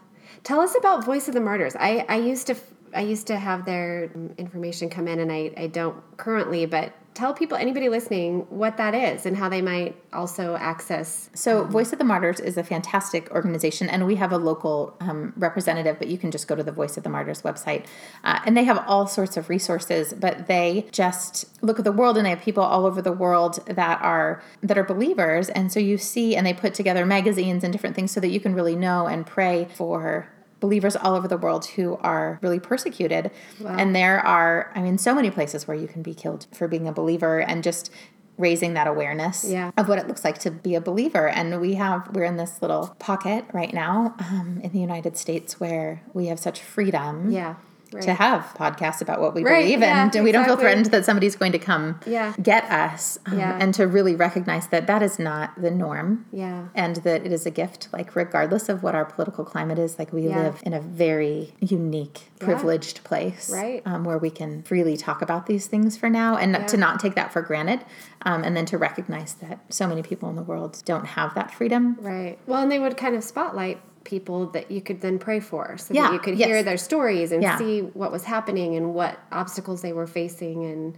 Tell 0.44 0.60
us 0.60 0.76
about 0.76 1.06
Voice 1.06 1.28
of 1.28 1.36
the 1.36 1.40
Martyrs. 1.40 1.76
I, 1.80 2.04
I 2.10 2.16
used 2.16 2.48
to 2.48 2.56
I 2.94 3.02
used 3.02 3.28
to 3.28 3.38
have 3.38 3.66
their 3.66 4.12
um, 4.14 4.34
information 4.38 4.90
come 4.90 5.08
in, 5.08 5.20
and 5.20 5.32
I, 5.32 5.52
I 5.58 5.68
don't 5.68 5.96
currently. 6.18 6.66
But 6.66 6.94
tell 7.14 7.34
people, 7.34 7.58
anybody 7.58 7.90
listening, 7.90 8.46
what 8.50 8.78
that 8.78 8.96
is 8.96 9.26
and 9.26 9.36
how 9.36 9.50
they 9.50 9.62
might 9.62 9.96
also 10.14 10.56
access. 10.56 11.30
So, 11.34 11.64
Voice 11.66 11.92
of 11.92 12.00
the 12.00 12.06
Martyrs 12.06 12.40
is 12.40 12.58
a 12.58 12.64
fantastic 12.64 13.30
organization, 13.32 13.90
and 13.90 14.08
we 14.08 14.16
have 14.16 14.32
a 14.32 14.38
local 14.38 14.96
um, 15.00 15.34
representative, 15.36 15.98
but 16.00 16.08
you 16.08 16.18
can 16.18 16.32
just 16.32 16.48
go 16.48 16.56
to 16.56 16.64
the 16.64 16.72
Voice 16.72 16.98
of 16.98 17.04
the 17.04 17.10
Martyrs 17.10 17.42
website. 17.42 17.86
Uh, 18.24 18.40
and 18.46 18.56
they 18.56 18.64
have 18.64 18.84
all 18.88 19.08
sorts 19.08 19.38
of 19.38 19.50
resources, 19.50 20.14
but 20.14 20.48
they 20.48 20.88
just 20.92 21.46
look 21.62 21.80
at 21.80 21.86
the 21.86 21.92
world 21.92 22.18
and 22.18 22.26
they 22.26 22.30
have 22.30 22.42
people 22.42 22.64
all 22.64 22.86
over 22.86 23.02
the 23.02 23.12
world 23.12 23.60
that 23.68 24.02
are 24.02 24.42
that 24.62 24.78
are 24.78 24.84
believers. 24.84 25.50
And 25.50 25.72
so 25.72 25.80
you 25.80 25.98
see, 25.98 26.36
and 26.36 26.46
they 26.46 26.54
put 26.54 26.74
together 26.74 27.06
magazines 27.06 27.64
and 27.64 27.72
different 27.72 27.96
things 27.96 28.12
so 28.12 28.20
that 28.20 28.30
you 28.30 28.40
can 28.40 28.54
really 28.54 28.76
know 28.76 29.08
and 29.08 29.26
pray 29.26 29.68
for 29.76 30.30
believers 30.62 30.96
all 30.96 31.16
over 31.16 31.28
the 31.28 31.38
world 31.38 31.66
who 31.66 31.98
are 31.98 32.40
really 32.42 32.60
persecuted. 32.60 33.32
And 33.66 33.94
there 33.94 34.20
are, 34.26 34.72
I 34.74 34.82
mean, 34.82 34.98
so 34.98 35.14
many 35.14 35.30
places 35.30 35.68
where 35.68 35.76
you 35.76 35.88
can 35.88 36.02
be 36.02 36.14
killed 36.14 36.48
for 36.54 36.70
being 36.70 36.88
a 36.88 36.94
believer 36.94 37.40
and 37.40 37.62
just 37.64 37.92
raising 38.38 38.74
that 38.76 38.88
awareness 38.88 39.44
Yeah. 39.44 39.72
of 39.78 39.88
what 39.90 40.00
it 40.00 40.08
looks 40.08 40.24
like 40.24 40.40
to 40.40 40.50
be 40.52 40.74
a 40.76 40.82
believer. 40.82 41.28
And 41.28 41.60
we 41.60 41.74
have, 41.76 42.10
we're 42.16 42.24
in 42.24 42.38
this 42.38 42.62
little 42.62 42.96
pocket 42.98 43.44
right 43.54 43.74
now 43.74 44.16
um, 44.20 44.62
in 44.64 44.72
the 44.72 44.80
United 44.80 45.18
States 45.18 45.60
where 45.60 46.02
we 46.14 46.28
have 46.28 46.40
such 46.40 46.62
freedom 46.62 47.30
Yeah. 47.30 47.56
Right. 47.94 48.04
to 48.04 48.14
have 48.14 48.54
podcasts 48.58 49.02
about 49.02 49.20
what 49.20 49.34
we 49.36 49.44
Right, 49.44 49.64
believe 49.64 49.80
yeah, 49.82 50.10
and 50.14 50.24
we 50.24 50.32
don't 50.32 50.46
feel 50.46 50.56
threatened 50.56 50.86
that 50.88 51.04
somebody's 51.04 51.36
going 51.36 51.52
to 51.52 51.60
come 51.60 52.00
Yeah. 52.06 52.34
get 52.42 52.64
us 52.72 53.20
um, 53.26 53.38
Yeah. 53.38 53.58
and 53.60 53.74
to 53.74 53.86
really 53.88 54.16
recognize 54.16 54.68
that 54.68 54.88
that 54.88 55.02
is 55.04 55.20
not 55.20 55.62
the 55.62 55.72
norm 55.72 56.26
Yeah. 56.32 56.66
and 56.74 56.96
that 56.98 57.26
it 57.26 57.32
is 57.34 57.46
a 57.46 57.52
gift 57.52 57.90
like 57.92 58.16
regardless 58.16 58.70
of 58.70 58.82
what 58.84 58.96
our 58.96 59.04
political 59.06 59.44
climate 59.44 59.78
is 59.78 60.00
like 60.00 60.14
we 60.14 60.28
live 60.30 60.62
in 60.66 60.74
a 60.74 60.80
very 60.80 61.54
unique 61.60 62.30
privileged 62.40 63.04
place 63.04 63.50
Right. 63.52 63.82
um, 63.86 64.04
where 64.06 64.18
we 64.18 64.30
can 64.30 64.64
freely 64.64 64.96
talk 64.96 65.22
about 65.22 65.46
these 65.48 65.68
things 65.68 65.98
for 65.98 66.10
now 66.10 66.38
and 66.38 66.68
to 66.70 66.78
not 66.78 67.00
take 67.00 67.16
that 67.16 67.34
for 67.34 67.42
granted 67.42 67.82
um, 68.24 68.44
and 68.44 68.56
then 68.56 68.66
to 68.68 68.78
recognize 68.78 69.34
that 69.36 69.60
so 69.70 69.86
many 69.88 70.02
people 70.02 70.30
in 70.30 70.36
the 70.36 70.44
world 70.44 70.82
don't 70.86 71.06
have 71.06 71.36
that 71.36 71.52
freedom 71.54 71.98
Right. 72.00 72.38
Well, 72.48 72.62
and 72.62 72.72
they 72.72 72.80
would 72.80 72.96
kind 72.98 73.16
of 73.16 73.24
spotlight 73.24 73.80
people 74.04 74.48
that 74.48 74.72
you 74.72 74.82
could 74.82 75.02
then 75.02 75.20
pray 75.20 75.40
for 75.40 75.78
so 75.78 75.94
Yeah, 75.94 76.08
that 76.08 76.14
you 76.14 76.20
could 76.20 76.38
yes. 76.38 76.48
hear 76.48 76.64
their 76.64 76.78
stories 76.78 77.32
and 77.32 77.42
Yeah. 77.44 77.58
see 77.58 77.82
what 77.82 78.12
was 78.12 78.24
happening 78.24 78.76
and 78.76 78.94
what 78.94 79.20
obstacles 79.32 79.82
they 79.82 79.94
were 79.94 80.08
facing 80.08 80.66
and 80.66 80.96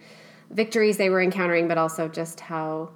victories 0.51 0.97
they 0.97 1.09
were 1.09 1.21
encountering, 1.21 1.67
but 1.67 1.77
also 1.77 2.07
just 2.07 2.39
how, 2.39 2.89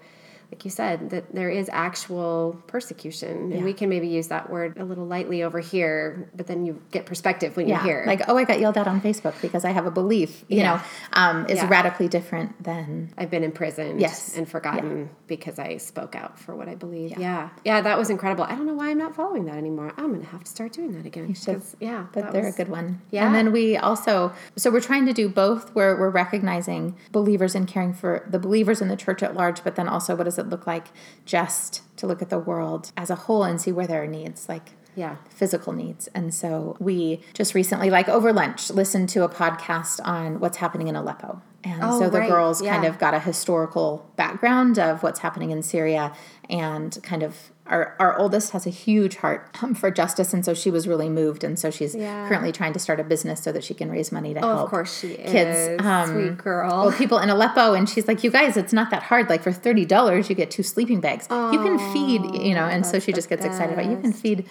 like 0.52 0.64
you 0.64 0.72
said, 0.72 1.10
that 1.10 1.36
there 1.36 1.50
is 1.50 1.70
actual 1.74 2.62
persecution. 2.68 3.52
And 3.52 3.66
we 3.66 3.74
can 3.74 3.90
maybe 3.90 4.08
use 4.08 4.30
that 4.30 4.50
word 4.50 4.78
a 4.78 4.86
little 4.86 5.06
lightly 5.06 5.44
over 5.44 5.60
here, 5.60 6.30
but 6.36 6.48
then 6.48 6.66
you 6.66 6.82
get 6.92 7.06
perspective 7.06 7.58
when 7.58 7.68
yeah 7.68 7.80
you 7.80 7.84
hear. 7.90 8.04
like 8.08 8.22
oh 8.30 8.38
i 8.38 8.44
got 8.46 8.60
yelled 8.60 8.78
at 8.78 8.88
on 8.88 9.02
facebook 9.02 9.40
because 9.42 9.66
i 9.66 9.72
have 9.72 9.86
a 9.86 9.92
belief 9.92 10.46
you 10.48 10.58
Yeah. 10.58 10.64
know 10.78 10.82
um, 11.14 11.46
is 11.48 11.58
Yeah. 11.58 11.68
radically 11.70 12.08
different 12.08 12.62
than 12.64 13.12
I've 13.18 13.30
been 13.30 13.44
imprisoned 13.44 14.00
Yes. 14.00 14.38
and 14.38 14.48
forgotten 14.48 15.10
because 15.28 15.60
I 15.60 15.78
spoke 15.78 16.16
out 16.16 16.40
for 16.40 16.56
what 16.56 16.68
I 16.70 16.76
believe. 16.76 17.18
Yeah. 17.18 17.50
yeah. 17.66 17.82
that 17.82 17.98
was 17.98 18.10
incredible. 18.10 18.44
I 18.46 18.56
don't 18.56 18.66
know 18.66 18.74
why 18.74 18.90
I'm 18.92 18.98
not 18.98 19.16
following 19.16 19.46
that 19.46 19.56
anymore. 19.56 19.92
I'm 19.98 20.10
going 20.10 20.22
to 20.22 20.28
have 20.28 20.44
to 20.44 20.50
start 20.50 20.72
doing 20.74 20.92
that 20.94 21.06
again. 21.06 21.34
should. 21.34 21.56
'cause, 21.56 21.76
Yeah. 21.80 22.06
but 22.14 22.32
they're 22.32 22.44
was- 22.46 22.54
a 22.54 22.58
good 22.58 22.70
one. 22.70 23.02
Yeah. 23.12 23.26
And 23.26 23.36
then 23.36 23.52
we 23.52 23.76
also, 23.76 24.32
so 24.56 24.70
we're 24.72 24.80
trying 24.82 25.06
to 25.08 25.14
do 25.14 25.28
both 25.28 25.74
where 25.76 25.96
we're 25.98 26.10
recognizing 26.10 26.96
believers 27.12 27.56
and 27.56 27.68
caring 27.68 27.94
for 27.94 28.24
the 28.30 28.40
believers 28.40 28.82
in 28.82 28.88
the 28.88 28.96
church 28.96 29.22
at 29.24 29.36
large, 29.36 29.64
but 29.64 29.76
then 29.76 29.88
also 29.90 30.16
what 30.16 30.28
does 30.38 30.46
it 30.46 30.50
look 30.50 30.68
like 30.68 30.88
just 31.26 31.82
to 31.98 32.08
look 32.08 32.22
at 32.22 32.30
the 32.30 32.40
world 32.40 32.92
as 32.96 33.10
a 33.10 33.16
whole 33.16 33.44
and 33.44 33.60
see 33.60 33.72
where 33.72 33.88
there 33.88 34.04
are 34.04 34.08
needs, 34.08 34.48
like 34.48 34.72
Yeah. 34.96 35.16
physical 35.30 35.74
needs. 35.74 36.08
And 36.14 36.34
so 36.34 36.76
we 36.80 37.22
just 37.34 37.54
recently, 37.54 37.90
like 37.90 38.08
over 38.08 38.32
lunch, 38.32 38.70
listened 38.70 39.10
to 39.10 39.24
a 39.24 39.30
podcast 39.30 40.00
on 40.06 40.40
what's 40.40 40.58
happening 40.58 40.88
in 40.88 40.96
Aleppo. 40.96 41.42
And 41.76 41.84
Oh, 41.84 42.00
so 42.00 42.10
the 42.10 42.20
right. 42.20 42.30
girls 42.30 42.62
kind 42.62 42.86
of 42.86 42.98
got 43.00 43.14
a 43.14 43.20
historical 43.20 44.10
background 44.16 44.78
of 44.80 45.04
what's 45.04 45.20
happening 45.20 45.52
in 45.52 45.62
Syria 45.64 46.14
and 46.50 46.98
kind 47.04 47.24
of 47.24 47.52
our, 47.66 47.96
our 48.00 48.18
oldest 48.18 48.52
has 48.52 48.66
a 48.66 48.70
huge 48.70 49.18
heart 49.18 49.50
um, 49.62 49.74
for 49.76 49.92
justice 49.92 50.34
and 50.34 50.46
so 50.46 50.54
she 50.54 50.72
was 50.72 50.88
really 50.88 51.10
moved 51.10 51.44
and 51.44 51.60
so 51.60 51.70
she's 51.70 51.94
Yeah. 51.94 52.26
currently 52.30 52.54
trying 52.54 52.72
to 52.72 52.80
start 52.80 53.02
a 53.02 53.04
business 53.04 53.44
so 53.44 53.52
that 53.52 53.62
she 53.62 53.74
can 53.74 53.92
raise 53.92 54.10
money 54.10 54.34
to 54.34 54.40
Oh, 54.40 54.48
help 54.48 54.60
of 54.64 54.70
course 54.70 55.00
she 55.00 55.10
is. 55.10 55.30
kids 55.32 55.86
um, 55.86 56.10
Sweet 56.14 56.38
girl. 56.38 56.86
well, 56.88 56.92
people 56.98 57.20
in 57.20 57.30
Aleppo, 57.30 57.74
and 57.74 57.90
she's 57.90 58.08
like, 58.08 58.24
"You 58.24 58.32
guys, 58.32 58.56
it's 58.56 58.72
not 58.72 58.90
that 58.92 59.04
hard. 59.04 59.30
Like 59.30 59.44
for 59.44 59.52
thirty 59.52 59.84
dollars, 59.84 60.30
you 60.30 60.36
get 60.36 60.50
two 60.50 60.64
sleeping 60.64 61.02
bags. 61.02 61.28
you 61.30 61.60
can 61.62 61.78
feed, 61.92 62.22
you 62.42 62.56
know." 62.56 62.64
And 62.66 62.86
so 62.86 63.00
she 63.00 63.12
just 63.12 63.28
gets 63.28 63.44
excited 63.44 63.74
about. 63.74 63.92
You 63.92 63.98
can 63.98 64.14
feed, 64.14 64.46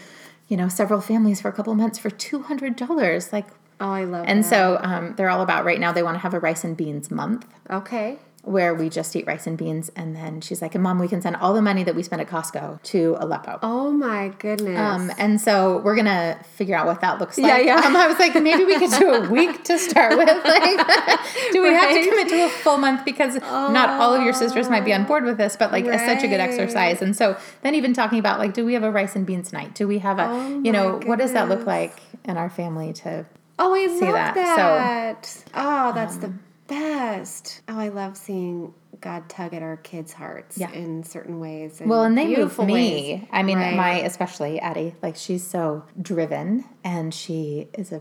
you 0.48 0.58
know, 0.58 0.68
several 0.68 1.00
families 1.00 1.40
for 1.40 1.48
a 1.48 1.52
couple 1.52 1.74
months 1.74 1.98
for 1.98 2.10
two 2.10 2.42
hundred 2.42 2.76
dollars. 2.76 3.32
Like, 3.32 3.46
oh, 3.80 3.90
I 3.90 4.04
love 4.04 4.24
it. 4.24 4.30
and 4.30 4.42
that. 4.44 4.48
so 4.48 4.78
um, 4.82 5.14
they're 5.16 5.30
all 5.30 5.42
about 5.42 5.64
right 5.64 5.80
now. 5.80 5.92
They 5.92 6.02
want 6.02 6.14
to 6.16 6.20
have 6.20 6.34
a 6.34 6.40
rice 6.40 6.64
and 6.64 6.76
beans 6.76 7.10
month 7.10 7.46
Okay. 7.70 8.18
where 8.42 8.72
we 8.74 8.88
just 8.88 9.16
eat 9.16 9.26
rice 9.26 9.46
and 9.48 9.58
beans, 9.58 9.90
and 9.96 10.14
then 10.14 10.40
she's 10.40 10.62
like, 10.62 10.74
"And 10.76 10.82
mom, 10.84 11.00
we 11.00 11.08
can 11.08 11.20
send 11.20 11.34
all 11.36 11.52
the 11.52 11.60
money 11.62 11.82
that 11.82 11.96
we 11.96 12.02
spend 12.04 12.22
at 12.22 12.28
Costco 12.28 12.80
to 12.82 13.16
Aleppo." 13.18 13.58
Oh 13.62 13.90
my 13.90 14.28
goodness. 14.38 14.78
Um, 14.78 15.10
and 15.18 15.40
so 15.40 15.78
we're 15.78 15.96
gonna 15.96 16.38
figure 16.54 16.76
out 16.76 16.86
what 16.86 17.00
that 17.00 17.18
looks 17.18 17.38
like. 17.38 17.48
Yeah, 17.64 17.74
yeah. 17.80 17.86
Um, 17.86 17.96
I 17.96 18.06
was 18.06 18.18
like, 18.20 18.40
maybe 18.40 18.64
we 18.64 18.78
could 18.78 18.96
do 19.00 19.12
a 19.14 19.28
week 19.38 19.64
to 19.64 19.78
start 19.78 20.16
with. 20.16 20.28
Like, 20.46 21.52
do 21.52 21.60
we 21.62 21.68
have 21.70 21.90
to 21.92 22.08
commit 22.08 22.28
to 22.28 22.44
a 22.46 22.48
full 22.48 22.78
month 22.78 23.04
because 23.04 23.34
not 23.36 23.90
all 24.00 24.14
of 24.14 24.22
your 24.22 24.32
sisters 24.32 24.68
might 24.70 24.84
be 24.84 24.92
on 24.94 25.04
board 25.04 25.24
with 25.24 25.38
this, 25.38 25.56
but 25.56 25.72
like 25.72 25.84
it's 25.84 26.04
such 26.04 26.22
a 26.22 26.28
good 26.28 26.40
exercise. 26.40 27.02
And 27.02 27.14
so 27.16 27.36
then 27.62 27.74
even 27.74 27.92
talking 27.94 28.18
about 28.20 28.38
like, 28.38 28.54
do 28.54 28.64
we 28.64 28.74
have 28.74 28.82
a 28.84 28.90
rice 28.90 29.16
and 29.16 29.26
beans 29.26 29.52
night? 29.52 29.74
Do 29.74 29.86
we 29.88 29.98
have 29.98 30.18
a, 30.18 30.26
Oh 30.28 30.60
you 30.62 30.70
know, 30.72 30.98
my 31.00 31.06
what 31.06 31.18
does 31.18 31.32
that 31.32 31.48
look 31.48 31.66
like 31.66 31.98
in 32.24 32.36
our 32.36 32.48
family 32.48 32.92
to? 32.94 33.26
Oh, 33.58 33.74
I 33.74 33.86
love 33.86 34.00
that. 34.00 34.34
that. 34.34 35.26
So, 35.26 35.42
oh, 35.54 35.92
that's 35.94 36.16
the 36.16 36.32
best. 36.68 37.62
Oh, 37.68 37.78
I 37.78 37.88
love 37.88 38.16
seeing 38.16 38.74
God 39.00 39.28
tug 39.28 39.54
at 39.54 39.62
our 39.62 39.76
kids' 39.76 40.12
hearts 40.12 40.56
Yeah. 40.58 40.70
in 40.72 41.04
certain 41.04 41.38
ways. 41.38 41.80
Well, 41.84 42.02
and 42.04 42.16
they 42.16 42.34
move 42.34 42.58
me. 42.58 42.72
ways. 42.72 43.28
I 43.32 43.42
mean, 43.42 43.58
Right. 43.58 43.76
my 43.76 43.92
especially 44.00 44.58
Addie, 44.60 44.94
like 45.02 45.16
she's 45.16 45.46
so 45.46 45.84
driven 46.00 46.64
and 46.82 47.12
she 47.14 47.68
is 47.74 47.92
a 47.92 48.00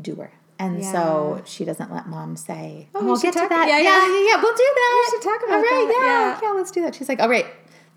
doer. 0.00 0.30
And 0.58 0.84
so 0.84 1.42
she 1.44 1.64
doesn't 1.64 1.92
let 1.92 2.06
mom 2.06 2.36
say, 2.36 2.88
"Oh, 2.94 3.00
we 3.00 3.06
we'll 3.06 3.16
should 3.16 3.34
get 3.34 3.42
to 3.42 3.48
that. 3.48 3.68
yeah, 3.68 3.78
Yeah, 3.78 3.82
yeah. 3.82 4.06
yeah, 4.06 4.28
yeah, 4.36 4.42
we'll 4.42 4.54
do 4.54 4.70
that. 4.74 5.02
We 5.10 5.16
should 5.18 5.22
talk 5.28 5.40
about 5.48 5.56
right, 5.56 5.86
that, 5.88 6.38
Yeah, 6.42 6.48
yeah, 6.48 6.54
let's 6.54 6.70
do 6.70 6.82
that." 6.82 6.94
She's 6.94 7.08
like, 7.08 7.20
"All 7.20 7.28
right, 7.28 7.46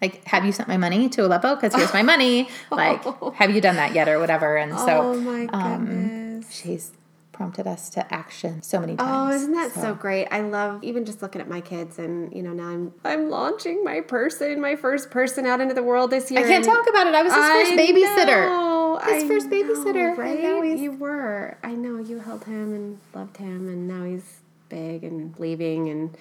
like, 0.01 0.25
have 0.25 0.43
you 0.43 0.51
sent 0.51 0.67
my 0.67 0.75
money 0.75 1.07
to 1.09 1.25
Aleppo? 1.25 1.55
Because 1.55 1.75
here's 1.75 1.93
my 1.93 2.01
money. 2.01 2.49
Like, 2.71 3.03
have 3.35 3.51
you 3.53 3.61
done 3.61 3.75
that 3.75 3.93
yet, 3.93 4.09
or 4.09 4.19
whatever?" 4.19 4.57
And 4.57 4.77
so, 4.79 5.13
oh 5.13 5.19
my 5.21 5.45
um, 5.53 5.85
she's 6.49 6.91
prompted 7.37 7.67
us 7.67 7.89
to 7.91 8.13
action 8.13 8.63
so 8.63 8.79
many 8.79 8.93
oh, 8.93 8.97
times. 8.97 9.33
Oh, 9.33 9.35
isn't 9.35 9.53
that 9.53 9.71
so. 9.71 9.93
great? 9.93 10.27
I 10.31 10.41
love 10.41 10.83
even 10.83 11.05
just 11.05 11.21
looking 11.21 11.39
at 11.39 11.47
my 11.47 11.61
kids, 11.61 11.99
and 11.99 12.33
you 12.35 12.41
know 12.41 12.51
now 12.51 12.67
I'm 12.67 12.93
I'm 13.05 13.29
launching 13.29 13.83
my 13.83 14.01
person, 14.01 14.59
my 14.59 14.75
first 14.75 15.11
person 15.11 15.45
out 15.45 15.61
into 15.61 15.75
the 15.75 15.83
world 15.83 16.09
this 16.09 16.31
year. 16.31 16.43
I 16.43 16.47
can't 16.47 16.65
talk 16.65 16.89
about 16.89 17.05
it. 17.05 17.13
I 17.13 17.21
was 17.21 17.33
his 17.33 17.45
first 17.45 17.71
babysitter. 17.73 18.45
know, 18.47 18.99
His 19.03 19.23
I 19.23 19.27
first 19.27 19.47
know, 19.47 19.63
babysitter, 19.63 20.17
right? 20.17 20.77
You 20.79 20.93
were. 20.93 21.57
I 21.63 21.73
know 21.73 21.99
you 21.99 22.19
held 22.19 22.43
him 22.43 22.73
and 22.73 22.99
loved 23.13 23.37
him, 23.37 23.69
and 23.69 23.87
now 23.87 24.03
he's 24.03 24.39
big 24.67 25.03
and 25.03 25.37
leaving 25.39 25.89
and. 25.89 26.17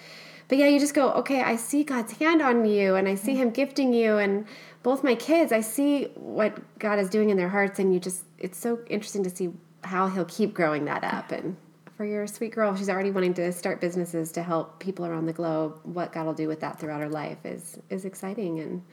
But 0.49 0.59
yeah, 0.59 0.67
you 0.67 0.79
just 0.79 0.93
go, 0.93 1.11
okay, 1.11 1.41
I 1.41 1.57
see 1.57 1.83
God's 1.83 2.13
hand 2.13 2.41
on 2.41 2.63
you 2.63 2.95
and 2.95 3.05
I 3.05 3.15
see 3.15 3.35
Him 3.35 3.49
gifting 3.49 3.93
you. 3.93 4.17
And 4.17 4.45
both 4.81 5.03
my 5.03 5.13
kids, 5.13 5.51
I 5.51 5.59
see 5.59 6.05
what 6.15 6.57
God 6.79 6.99
is 6.99 7.09
doing 7.09 7.31
in 7.31 7.35
their 7.35 7.49
hearts. 7.49 7.79
And 7.79 7.93
you 7.93 7.99
just, 7.99 8.23
it's 8.39 8.57
so 8.57 8.79
interesting 8.87 9.23
to 9.23 9.29
see 9.29 9.49
how 9.87 10.07
He'll 10.07 10.25
keep 10.25 10.53
growing 10.53 10.85
that 10.85 11.03
up. 11.03 11.31
And 11.31 11.57
for 11.95 12.05
your 12.05 12.27
sweet 12.27 12.53
girl, 12.53 12.75
she's 12.75 12.89
already 12.89 13.11
wanting 13.11 13.33
to 13.35 13.51
start 13.51 13.81
businesses 13.81 14.31
to 14.33 14.43
help 14.43 14.79
people 14.79 15.05
around 15.05 15.25
the 15.25 15.33
globe. 15.33 15.79
What 15.83 16.11
God 16.13 16.25
will 16.25 16.33
do 16.33 16.47
with 16.47 16.59
that 16.59 16.79
throughout 16.79 17.01
her 17.01 17.09
life 17.09 17.45
is, 17.45 17.79
is 17.89 18.05
exciting. 18.05 18.59
And 18.59 18.83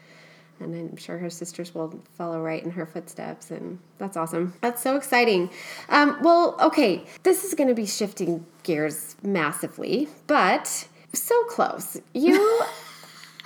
and 0.61 0.75
I'm 0.75 0.97
sure 0.97 1.19
her 1.19 1.31
sisters 1.31 1.75
will 1.75 2.01
follow 2.17 2.41
right 2.41 2.63
in 2.63 2.71
her 2.71 2.87
footsteps, 2.87 3.51
and 3.51 3.79
that's 3.99 4.17
awesome. 4.17 4.55
That's 4.61 4.83
so 4.83 4.97
exciting. 4.97 5.51
Um, 5.89 6.19
well, 6.23 6.57
okay, 6.61 7.05
this 7.23 7.45
is 7.45 7.55
going 7.55 7.69
to 7.69 7.75
be 7.75 7.87
shifting 7.87 8.47
gears 8.63 9.17
massively, 9.23 10.09
but 10.27 10.87
so 11.13 11.45
close. 11.45 12.01
You. 12.13 12.63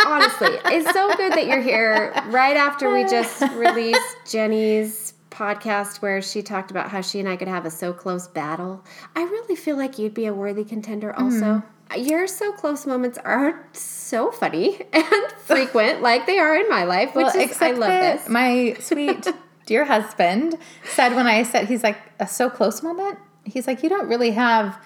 Honestly, 0.07 0.51
it's 0.67 0.93
so 0.93 1.13
good 1.17 1.33
that 1.33 1.49
you're 1.49 1.61
here 1.61 2.13
right 2.27 2.57
after 2.57 2.93
we 2.93 3.03
just 3.03 3.41
released 3.55 4.17
Jenny's 4.31 5.13
podcast 5.39 6.03
where 6.03 6.21
she 6.21 6.43
talked 6.43 6.71
about 6.71 6.91
how 6.91 7.01
she 7.01 7.21
and 7.21 7.29
I 7.29 7.37
could 7.37 7.49
have 7.49 7.65
a 7.65 7.71
so 7.71 7.93
close 7.93 8.27
battle. 8.27 8.85
I 9.15 9.23
really 9.23 9.55
feel 9.55 9.77
like 9.77 9.99
you'd 9.99 10.15
be 10.15 10.27
a 10.27 10.35
worthy 10.35 10.65
contender 10.65 11.17
also. 11.17 11.63
Hmm. 11.91 12.01
Your 12.01 12.27
so 12.27 12.53
close 12.53 12.85
moments 12.85 13.19
are 13.25 13.67
so 13.73 14.31
funny 14.31 14.81
and 14.93 15.33
frequent, 15.39 16.03
like 16.11 16.27
they 16.27 16.39
are 16.39 16.57
in 16.57 16.69
my 16.69 16.85
life, 16.85 17.15
which 17.15 17.35
is 17.35 17.63
I 17.63 17.71
love 17.71 17.89
this. 17.89 18.29
My 18.29 18.77
sweet 18.81 19.27
dear 19.67 19.85
husband 19.85 20.59
said 20.85 21.15
when 21.15 21.27
I 21.27 21.45
said 21.45 21.69
he's 21.69 21.83
like 21.83 21.99
a 22.19 22.27
so 22.27 22.51
close 22.51 22.83
moment. 22.83 23.19
He's 23.45 23.67
like 23.67 23.83
you 23.83 23.89
don't 23.89 24.09
really 24.09 24.33
have 24.33 24.79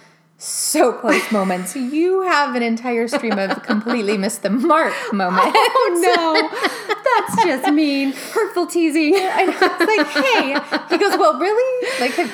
so 0.42 0.92
close 0.92 1.30
moments. 1.30 1.76
You 1.92 2.22
have 2.22 2.54
an 2.54 2.62
entire 2.62 3.06
stream 3.06 3.38
of 3.38 3.62
completely 3.64 4.16
missed 4.16 4.42
the 4.42 4.50
mark 4.50 4.94
oh, 5.12 5.12
moments. 5.12 5.52
Oh 5.54 5.98
no, 6.00 6.94
that's 7.04 7.44
just 7.44 7.72
mean, 7.72 8.12
hurtful 8.12 8.66
teasing. 8.66 9.14
I 9.16 9.44
know. 9.44 9.58
It's 9.60 9.80
like, 9.80 10.06
hey, 10.08 10.94
he 10.94 10.98
goes, 10.98 11.18
well, 11.18 11.38
really? 11.38 11.88
Like, 12.00 12.12
have, 12.12 12.32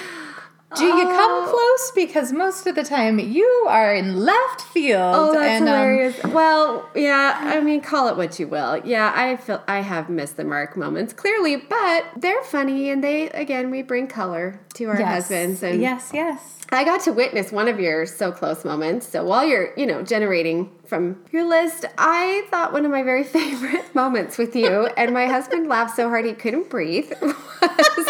do 0.76 0.84
you 0.84 0.92
Oh. 0.92 1.16
come 1.16 1.48
close? 1.48 1.92
Because 1.94 2.32
most 2.32 2.66
of 2.66 2.74
the 2.74 2.84
time 2.84 3.18
you 3.18 3.66
are 3.68 3.94
in 3.94 4.18
left 4.18 4.60
field. 4.62 5.14
Oh, 5.16 5.32
that's 5.32 5.60
and, 5.60 5.68
um, 5.68 5.74
hilarious. 5.74 6.24
well, 6.24 6.88
yeah, 6.94 7.38
I 7.40 7.60
mean, 7.60 7.80
call 7.80 8.08
it 8.08 8.16
what 8.16 8.38
you 8.38 8.46
will. 8.48 8.78
Yeah, 8.84 9.12
I 9.14 9.36
feel 9.36 9.62
I 9.66 9.80
have 9.80 10.08
missed 10.10 10.36
the 10.36 10.44
mark 10.44 10.76
moments 10.76 11.12
clearly, 11.14 11.56
but 11.56 12.04
they're 12.16 12.42
funny, 12.42 12.90
and 12.90 13.02
they 13.02 13.30
again 13.30 13.70
we 13.70 13.82
bring 13.82 14.06
color 14.08 14.60
to 14.74 14.84
our 14.86 14.98
yes. 14.98 15.08
husbands. 15.08 15.62
And 15.62 15.80
yes, 15.80 16.10
yes. 16.12 16.54
I 16.70 16.84
got 16.84 17.00
to 17.04 17.12
witness 17.12 17.50
one 17.50 17.66
of 17.66 17.80
your 17.80 18.04
so 18.04 18.30
close 18.30 18.62
moments. 18.62 19.08
So 19.08 19.24
while 19.24 19.46
you're, 19.46 19.72
you 19.78 19.86
know, 19.86 20.02
generating 20.02 20.70
from 20.84 21.16
your 21.32 21.48
list, 21.48 21.86
I 21.96 22.44
thought 22.50 22.74
one 22.74 22.84
of 22.84 22.90
my 22.90 23.02
very 23.02 23.24
favorite 23.38 23.94
moments 23.94 24.36
with 24.36 24.54
you, 24.54 24.86
and 24.98 25.14
my 25.14 25.26
husband 25.26 25.68
laughed 25.68 25.96
so 25.96 26.08
hard 26.10 26.26
he 26.26 26.34
couldn't 26.34 26.68
breathe, 26.68 27.10
was 27.22 28.06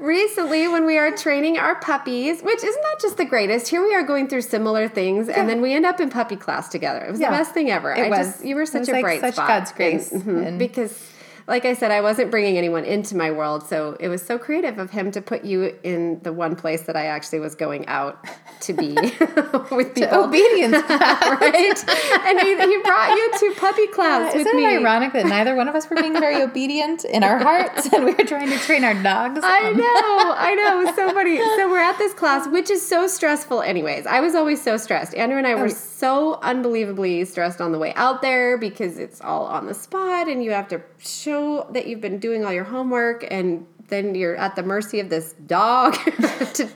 recently 0.00 0.68
when 0.68 0.84
we 0.86 0.98
are 0.98 1.10
training 1.16 1.58
our 1.58 1.74
puppies, 1.76 2.42
which 2.42 2.62
is 2.62 2.76
not 2.82 2.84
that 2.94 3.00
just 3.00 3.16
the 3.16 3.24
greatest. 3.24 3.68
Here 3.68 3.82
we 3.82 3.94
are 3.94 4.02
going 4.02 4.28
through 4.28 4.42
similar 4.42 4.88
things, 4.88 5.28
and 5.28 5.48
then 5.48 5.60
we 5.60 5.72
end 5.74 5.86
up 5.86 6.00
in 6.00 6.10
puppy 6.10 6.36
class 6.36 6.68
together. 6.68 7.04
It 7.04 7.10
was 7.10 7.20
Yeah. 7.20 7.30
the 7.30 7.36
best 7.38 7.52
thing 7.54 7.70
ever. 7.70 7.92
It 7.92 8.06
I 8.06 8.08
was. 8.08 8.18
just 8.18 8.44
you 8.44 8.54
were 8.56 8.66
such 8.66 8.88
a 8.88 8.92
like 8.92 9.02
bright 9.02 9.20
such 9.20 9.34
spot. 9.34 9.48
God's 9.48 9.72
grace. 9.72 10.12
And- 10.12 10.22
mhm, 10.22 10.46
And- 10.46 10.58
because 10.58 11.10
like 11.46 11.66
I 11.66 11.74
said, 11.74 11.90
I 11.90 12.00
wasn't 12.00 12.30
bringing 12.30 12.56
anyone 12.56 12.84
into 12.84 13.14
my 13.16 13.30
world, 13.30 13.66
so 13.66 13.96
it 14.00 14.08
was 14.08 14.22
so 14.22 14.38
creative 14.38 14.78
of 14.78 14.90
him 14.90 15.10
to 15.10 15.20
put 15.20 15.44
you 15.44 15.76
in 15.82 16.20
the 16.22 16.32
one 16.32 16.56
place 16.56 16.82
that 16.82 16.96
I 16.96 17.06
actually 17.06 17.40
was 17.40 17.54
going 17.54 17.86
out 17.86 18.24
to 18.60 18.72
be 18.72 18.92
with 19.70 19.94
people. 19.94 20.24
Obedience. 20.24 20.82
Class, 20.84 21.22
right? 21.40 21.84
And 22.24 22.40
he, 22.40 22.56
he 22.56 22.82
brought 22.82 23.10
you 23.10 23.32
to 23.40 23.60
puppy 23.60 23.86
class 23.88 24.32
with 24.32 24.46
Isn't 24.46 24.56
me. 24.56 24.64
it 24.64 24.78
ironic 24.78 25.12
that 25.12 25.26
neither 25.26 25.54
one 25.54 25.68
of 25.68 25.74
us 25.74 25.88
were 25.90 25.96
being 25.96 26.14
very 26.14 26.40
obedient 26.40 27.04
in 27.04 27.22
our 27.22 27.38
hearts 27.38 27.92
and 27.92 28.06
we 28.06 28.14
were 28.14 28.24
trying 28.24 28.48
to 28.48 28.58
train 28.58 28.82
our 28.82 28.94
dogs? 29.02 29.40
I 29.42 29.70
know, 29.70 30.34
I 30.36 30.54
know. 30.54 30.94
So 30.94 31.12
funny. 31.12 31.36
So 31.36 31.68
we're 31.68 31.78
at 31.78 31.98
this 31.98 32.14
class, 32.14 32.48
which 32.48 32.70
is 32.70 32.86
so 32.86 33.06
stressful, 33.06 33.60
anyways. 33.60 34.06
I 34.06 34.20
was 34.20 34.34
always 34.34 34.62
so 34.62 34.78
stressed. 34.78 35.14
Andrew 35.14 35.36
and 35.36 35.46
I 35.46 35.56
were 35.56 35.66
oh. 35.66 35.68
so 35.68 36.38
unbelievably 36.40 37.26
stressed 37.26 37.60
on 37.60 37.72
the 37.72 37.78
way 37.78 37.92
out 37.96 38.22
there 38.22 38.56
because 38.56 38.98
it's 38.98 39.20
all 39.20 39.44
on 39.44 39.66
the 39.66 39.74
spot 39.74 40.26
and 40.28 40.42
you 40.42 40.52
have 40.52 40.68
to 40.68 40.80
show 40.98 41.33
that 41.70 41.86
you've 41.86 42.00
been 42.00 42.18
doing 42.18 42.44
all 42.44 42.52
your 42.52 42.64
homework 42.64 43.26
and 43.30 43.66
then 43.88 44.14
you're 44.14 44.36
at 44.36 44.56
the 44.56 44.62
mercy 44.62 45.00
of 45.00 45.08
this 45.10 45.34
dog 45.46 45.94
to 46.54 46.68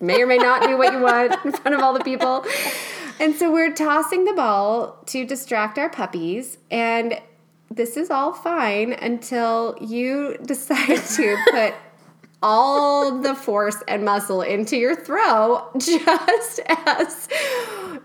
may 0.00 0.22
or 0.22 0.26
may 0.26 0.38
not 0.38 0.62
do 0.62 0.76
what 0.76 0.92
you 0.92 1.00
want 1.00 1.32
in 1.44 1.52
front 1.52 1.74
of 1.74 1.82
all 1.82 1.92
the 1.92 2.04
people. 2.04 2.44
And 3.20 3.34
so 3.34 3.52
we're 3.52 3.74
tossing 3.74 4.24
the 4.24 4.32
ball 4.32 5.02
to 5.06 5.24
distract 5.24 5.78
our 5.78 5.90
puppies 5.90 6.58
and 6.70 7.20
this 7.70 7.96
is 7.96 8.10
all 8.10 8.32
fine 8.32 8.92
until 8.92 9.76
you 9.80 10.36
decide 10.44 10.96
to 10.96 11.36
put 11.50 11.74
all 12.42 13.20
the 13.20 13.34
force 13.34 13.82
and 13.88 14.04
muscle 14.04 14.42
into 14.42 14.76
your 14.76 14.94
throw 14.94 15.68
just 15.78 16.60
as 16.86 17.28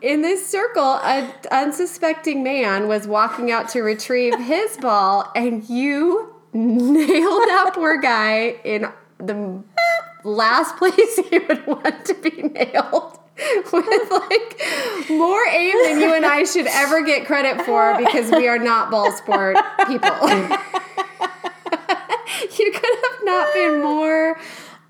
in 0.01 0.21
this 0.21 0.47
circle 0.47 0.95
an 1.03 1.31
unsuspecting 1.51 2.43
man 2.43 2.87
was 2.87 3.07
walking 3.07 3.51
out 3.51 3.69
to 3.69 3.81
retrieve 3.81 4.37
his 4.39 4.75
ball 4.77 5.31
and 5.35 5.69
you 5.69 6.33
nailed 6.53 7.47
that 7.47 7.71
poor 7.73 7.97
guy 7.97 8.55
in 8.63 8.87
the 9.19 9.63
last 10.23 10.77
place 10.77 11.17
he 11.29 11.39
would 11.39 11.65
want 11.67 12.05
to 12.05 12.13
be 12.15 12.41
nailed 12.41 13.19
with 13.71 14.11
like 14.11 15.09
more 15.09 15.45
aim 15.47 15.75
than 15.83 15.99
you 15.99 16.13
and 16.13 16.25
I 16.25 16.43
should 16.43 16.67
ever 16.67 17.03
get 17.03 17.25
credit 17.25 17.65
for 17.65 17.97
because 17.97 18.29
we 18.31 18.47
are 18.47 18.59
not 18.59 18.91
ball 18.91 19.11
sport 19.11 19.57
people. 19.87 20.11
you 22.59 22.71
could 22.71 22.95
have 23.03 23.19
not 23.23 23.53
been 23.53 23.81
more 23.81 24.37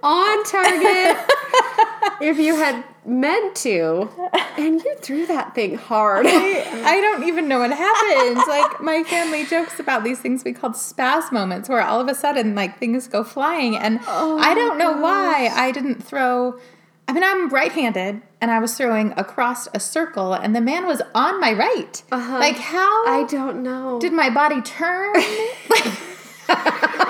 on 0.02 0.44
target 0.44 1.18
if 2.22 2.38
you 2.38 2.56
had 2.56 2.84
meant 3.06 3.56
to. 3.56 4.10
And 4.58 4.82
you 4.84 4.96
threw 4.98 5.26
that 5.28 5.56
thing 5.56 5.76
hard. 5.76 6.26
I 6.28 7.00
don't 7.02 7.24
even 7.24 7.48
know 7.48 7.60
what 7.60 7.72
happened. 7.72 8.38
like 8.48 8.82
my 8.82 9.04
family 9.04 9.46
jokes 9.46 9.80
about 9.80 10.04
these 10.04 10.20
things 10.20 10.44
we 10.44 10.54
called 10.54 10.74
spaz 10.74 11.32
moments 11.32 11.70
where 11.70 11.82
all 11.82 12.00
of 12.02 12.08
a 12.08 12.16
sudden 12.16 12.54
like 12.56 12.80
things 12.80 13.08
go 13.08 13.24
flying 13.24 13.78
and 13.78 14.00
I 14.08 14.54
don't 14.54 14.78
know 14.78 14.94
why 14.94 15.50
I 15.54 15.72
didn't 15.72 16.04
throw 16.04 16.60
I 17.08 17.14
mean 17.14 17.24
I'm 17.24 17.50
right-handed 17.50 18.22
and 18.42 18.52
I 18.52 18.60
was 18.60 18.76
throwing 18.76 19.14
across 19.18 19.68
a 19.74 19.80
circle 19.80 20.34
and 20.34 20.56
the 20.56 20.62
man 20.62 20.86
was 20.86 21.02
on 21.14 21.40
my 21.42 21.54
right. 21.54 22.02
Uh-huh. 22.12 22.40
Like 22.40 22.58
how 22.58 23.06
I 23.08 23.26
don't 23.30 23.64
know. 23.64 24.00
did 24.00 24.14
my 24.14 24.30
body 24.30 24.62
turn? 24.62 25.14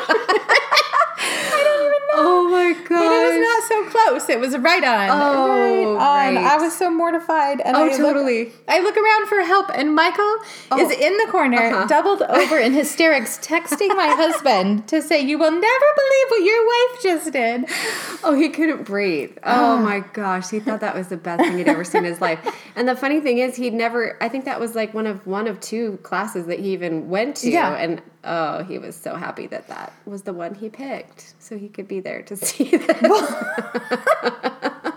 like 0.10 0.52
I 1.26 1.62
don't 1.64 1.80
even 1.86 1.92
know. 1.92 2.16
oh 2.16 2.50
my 2.52 2.74
god! 2.74 2.90
But 2.90 3.14
it 3.14 3.34
was 3.34 3.42
not 3.42 3.64
so 3.70 3.90
close. 3.90 4.30
It 4.30 4.40
was 4.40 4.58
right 4.58 4.84
on. 4.84 5.10
Oh, 5.10 5.48
right 5.48 5.86
on. 5.86 6.36
right. 6.36 6.38
I 6.38 6.58
was 6.58 6.78
so 6.78 6.90
mortified. 6.92 7.62
And 7.62 7.76
Oh, 7.76 7.84
I 7.86 7.88
look- 7.90 7.98
totally. 7.98 8.52
I 8.68 8.80
look 8.82 8.98
around 8.98 9.28
for 9.28 9.42
help, 9.42 9.70
and 9.74 9.96
Michael 9.96 10.38
is 10.78 10.92
in 10.92 11.18
the 11.18 11.28
corner, 11.32 11.58
Uh-huh. 11.58 11.88
doubled 11.88 12.22
over 12.24 12.58
in 12.60 12.74
hysterics, 12.74 13.38
texting 13.40 13.90
my 13.96 14.08
husband 14.18 14.88
to 14.90 15.02
say, 15.02 15.22
"You 15.22 15.38
will 15.38 15.52
never 15.52 15.86
believe 15.96 16.28
what 16.30 16.44
your 16.44 16.68
wife 16.68 17.04
just 17.04 17.32
did." 17.32 17.66
Oh, 18.24 18.34
he 18.36 18.50
couldn't 18.50 18.84
breathe. 18.84 19.38
Oh 19.44 19.78
my 19.78 20.02
gosh, 20.14 20.50
he 20.50 20.60
thought 20.60 20.82
that 20.82 20.96
was 20.96 21.08
the 21.08 21.18
best 21.18 21.42
thing 21.44 21.58
he'd 21.58 21.68
ever 21.68 21.84
seen 21.84 22.06
in 22.06 22.12
his 22.12 22.22
life. 22.22 22.40
And 22.76 22.88
the 22.88 22.96
funny 22.96 23.22
thing 23.22 23.38
is, 23.40 23.56
he'd 23.56 23.74
never. 23.74 24.18
I 24.22 24.30
think 24.30 24.46
that 24.46 24.60
was 24.60 24.76
like 24.76 24.94
one 24.94 25.08
of 25.08 25.26
one 25.26 25.48
of 25.48 25.60
two 25.62 25.98
classes 26.04 26.48
that 26.48 26.60
he 26.60 26.74
even 26.74 27.10
went 27.10 27.38
to. 27.38 27.50
Yeah. 27.50 27.74
And 27.76 28.02
oh, 28.24 28.64
he 28.64 28.78
was 28.78 28.96
so 28.96 29.16
happy 29.16 29.48
that 29.48 29.68
that 29.68 29.94
was 30.06 30.24
the 30.24 30.34
one 30.34 30.56
he 30.56 30.70
picked, 30.70 31.34
so 31.40 31.58
he 31.58 31.68
could 31.70 31.88
be 31.88 32.00
there 32.00 32.22
to 32.24 32.36
see 32.46 32.64
this. 32.78 32.98
oh, 33.04 34.94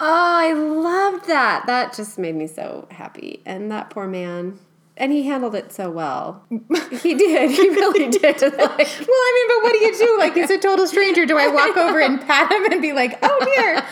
I 0.00 0.52
loved 0.52 1.26
that. 1.26 1.66
That 1.66 1.94
just 1.94 2.18
made 2.18 2.34
me 2.34 2.46
so 2.46 2.88
happy. 2.90 3.42
And 3.44 3.70
that 3.70 3.90
poor 3.90 4.06
man. 4.06 4.58
And 4.96 5.12
he 5.12 5.22
handled 5.26 5.54
it 5.54 5.72
so 5.72 5.90
well. 5.90 6.44
He 6.50 6.56
did. 7.14 7.50
He 7.50 7.68
really 7.70 8.10
did. 8.10 8.42
Like, 8.42 8.52
Well, 8.52 8.68
I 8.68 9.32
mean, 9.34 9.48
but 9.48 9.62
what 9.62 9.72
do 9.72 9.78
you 9.78 9.96
do? 9.96 10.18
Like, 10.18 10.34
he's 10.34 10.50
a 10.50 10.58
total 10.58 10.86
stranger. 10.86 11.24
Do 11.24 11.38
I 11.38 11.48
walk 11.48 11.76
over 11.76 12.00
and 12.00 12.20
pat 12.20 12.52
him 12.52 12.66
and 12.70 12.82
be 12.82 12.92
like, 12.92 13.18
"Oh 13.22 13.38
dear, 13.44 13.82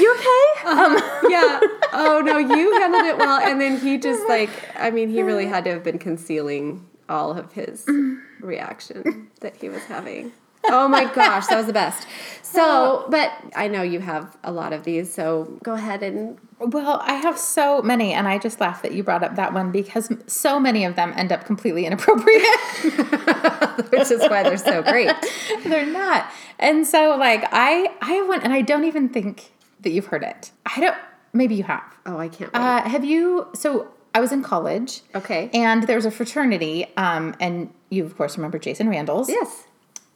you 0.00 0.14
okay?" 0.14 0.68
Um, 0.68 0.96
yeah. 1.30 1.60
Oh 1.92 2.20
no, 2.24 2.38
you 2.38 2.72
handled 2.80 3.04
it 3.04 3.18
well, 3.18 3.38
and 3.40 3.60
then 3.60 3.78
he 3.78 3.98
just 3.98 4.28
like 4.28 4.50
I 4.76 4.90
mean, 4.90 5.10
he 5.10 5.22
really 5.22 5.46
had 5.46 5.62
to 5.64 5.70
have 5.70 5.84
been 5.84 5.98
concealing 5.98 6.84
all 7.08 7.36
of 7.36 7.52
his 7.52 7.86
reaction 8.40 9.28
that 9.40 9.56
he 9.56 9.68
was 9.68 9.82
having. 9.84 10.32
oh 10.64 10.88
my 10.88 11.04
gosh, 11.12 11.46
that 11.46 11.56
was 11.56 11.66
the 11.66 11.72
best. 11.72 12.08
So, 12.42 13.06
but 13.10 13.32
I 13.54 13.68
know 13.68 13.82
you 13.82 14.00
have 14.00 14.36
a 14.42 14.50
lot 14.50 14.72
of 14.72 14.84
these, 14.84 15.12
so 15.12 15.58
go 15.62 15.74
ahead 15.74 16.02
and. 16.02 16.38
Well, 16.58 17.00
I 17.04 17.14
have 17.14 17.38
so 17.38 17.82
many, 17.82 18.14
and 18.14 18.26
I 18.26 18.38
just 18.38 18.60
laugh 18.60 18.80
that 18.82 18.92
you 18.92 19.02
brought 19.02 19.22
up 19.22 19.36
that 19.36 19.52
one 19.52 19.70
because 19.70 20.10
so 20.26 20.58
many 20.58 20.84
of 20.84 20.96
them 20.96 21.12
end 21.14 21.30
up 21.30 21.44
completely 21.44 21.84
inappropriate. 21.84 22.42
Which 23.90 24.10
is 24.10 24.22
why 24.22 24.42
they're 24.42 24.56
so 24.56 24.82
great. 24.82 25.12
they're 25.64 25.84
not. 25.84 26.30
And 26.58 26.86
so, 26.86 27.16
like, 27.18 27.44
I 27.52 27.92
I 28.00 28.22
went, 28.22 28.42
and 28.42 28.52
I 28.54 28.62
don't 28.62 28.84
even 28.84 29.10
think 29.10 29.52
that 29.80 29.90
you've 29.90 30.06
heard 30.06 30.22
it. 30.22 30.50
I 30.64 30.80
don't. 30.80 30.96
Maybe 31.34 31.54
you 31.54 31.64
have. 31.64 31.84
Oh, 32.06 32.16
I 32.16 32.28
can't. 32.28 32.50
Uh, 32.54 32.88
have 32.88 33.04
you? 33.04 33.48
So 33.54 33.92
I 34.16 34.20
was 34.20 34.32
in 34.32 34.42
college. 34.42 35.02
Okay. 35.14 35.50
And 35.52 35.82
there 35.82 35.96
was 35.96 36.06
a 36.06 36.10
fraternity, 36.10 36.86
um, 36.96 37.34
and 37.38 37.70
you 37.90 38.02
of 38.06 38.16
course 38.16 38.38
remember 38.38 38.58
Jason 38.58 38.88
Randalls. 38.88 39.28
yes. 39.28 39.64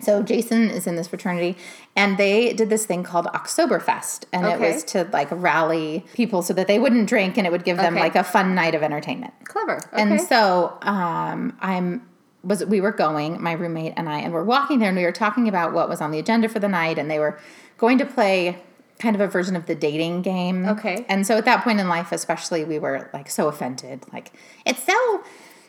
So 0.02 0.22
Jason 0.22 0.70
is 0.70 0.86
in 0.86 0.96
this 0.96 1.08
fraternity, 1.08 1.58
and 1.94 2.16
they 2.16 2.54
did 2.54 2.70
this 2.70 2.86
thing 2.86 3.02
called 3.02 3.26
Oktoberfest, 3.26 4.24
and 4.32 4.46
Okay. 4.46 4.54
it 4.54 4.72
was 4.74 4.82
to 4.84 5.06
like 5.12 5.28
rally 5.30 6.06
people 6.14 6.40
so 6.40 6.54
that 6.54 6.66
they 6.66 6.78
wouldn't 6.78 7.06
drink, 7.10 7.36
and 7.36 7.46
it 7.46 7.50
would 7.50 7.64
give 7.64 7.76
them 7.76 7.92
Okay. 7.94 8.02
like 8.02 8.16
a 8.16 8.24
fun 8.24 8.54
night 8.54 8.74
of 8.74 8.82
entertainment. 8.82 9.34
Clever. 9.44 9.76
Okay. 9.92 10.00
And 10.02 10.18
so 10.18 10.78
um, 10.80 11.54
I'm 11.60 12.00
was 12.42 12.64
we 12.64 12.80
were 12.80 12.92
going, 12.92 13.42
my 13.42 13.52
roommate 13.52 13.92
and 13.98 14.08
I, 14.08 14.20
and 14.20 14.32
we're 14.32 14.44
walking 14.44 14.78
there, 14.78 14.88
and 14.88 14.96
we 14.96 15.04
were 15.04 15.12
talking 15.12 15.46
about 15.46 15.74
what 15.74 15.90
was 15.90 16.00
on 16.00 16.10
the 16.10 16.18
agenda 16.18 16.48
for 16.48 16.58
the 16.60 16.68
night, 16.68 16.96
and 16.98 17.10
they 17.10 17.18
were 17.18 17.38
going 17.76 17.98
to 17.98 18.06
play 18.06 18.56
kind 19.00 19.16
of 19.16 19.20
a 19.20 19.26
version 19.26 19.56
of 19.56 19.66
the 19.66 19.74
dating 19.74 20.22
game. 20.22 20.66
Okay. 20.68 21.04
And 21.08 21.26
so 21.26 21.36
at 21.36 21.44
that 21.46 21.64
point 21.64 21.80
in 21.80 21.88
life, 21.88 22.12
especially, 22.12 22.64
we 22.64 22.78
were 22.78 23.10
like 23.12 23.28
so 23.30 23.48
offended, 23.48 24.04
like 24.12 24.30
it's 24.64 24.84
so 24.84 25.24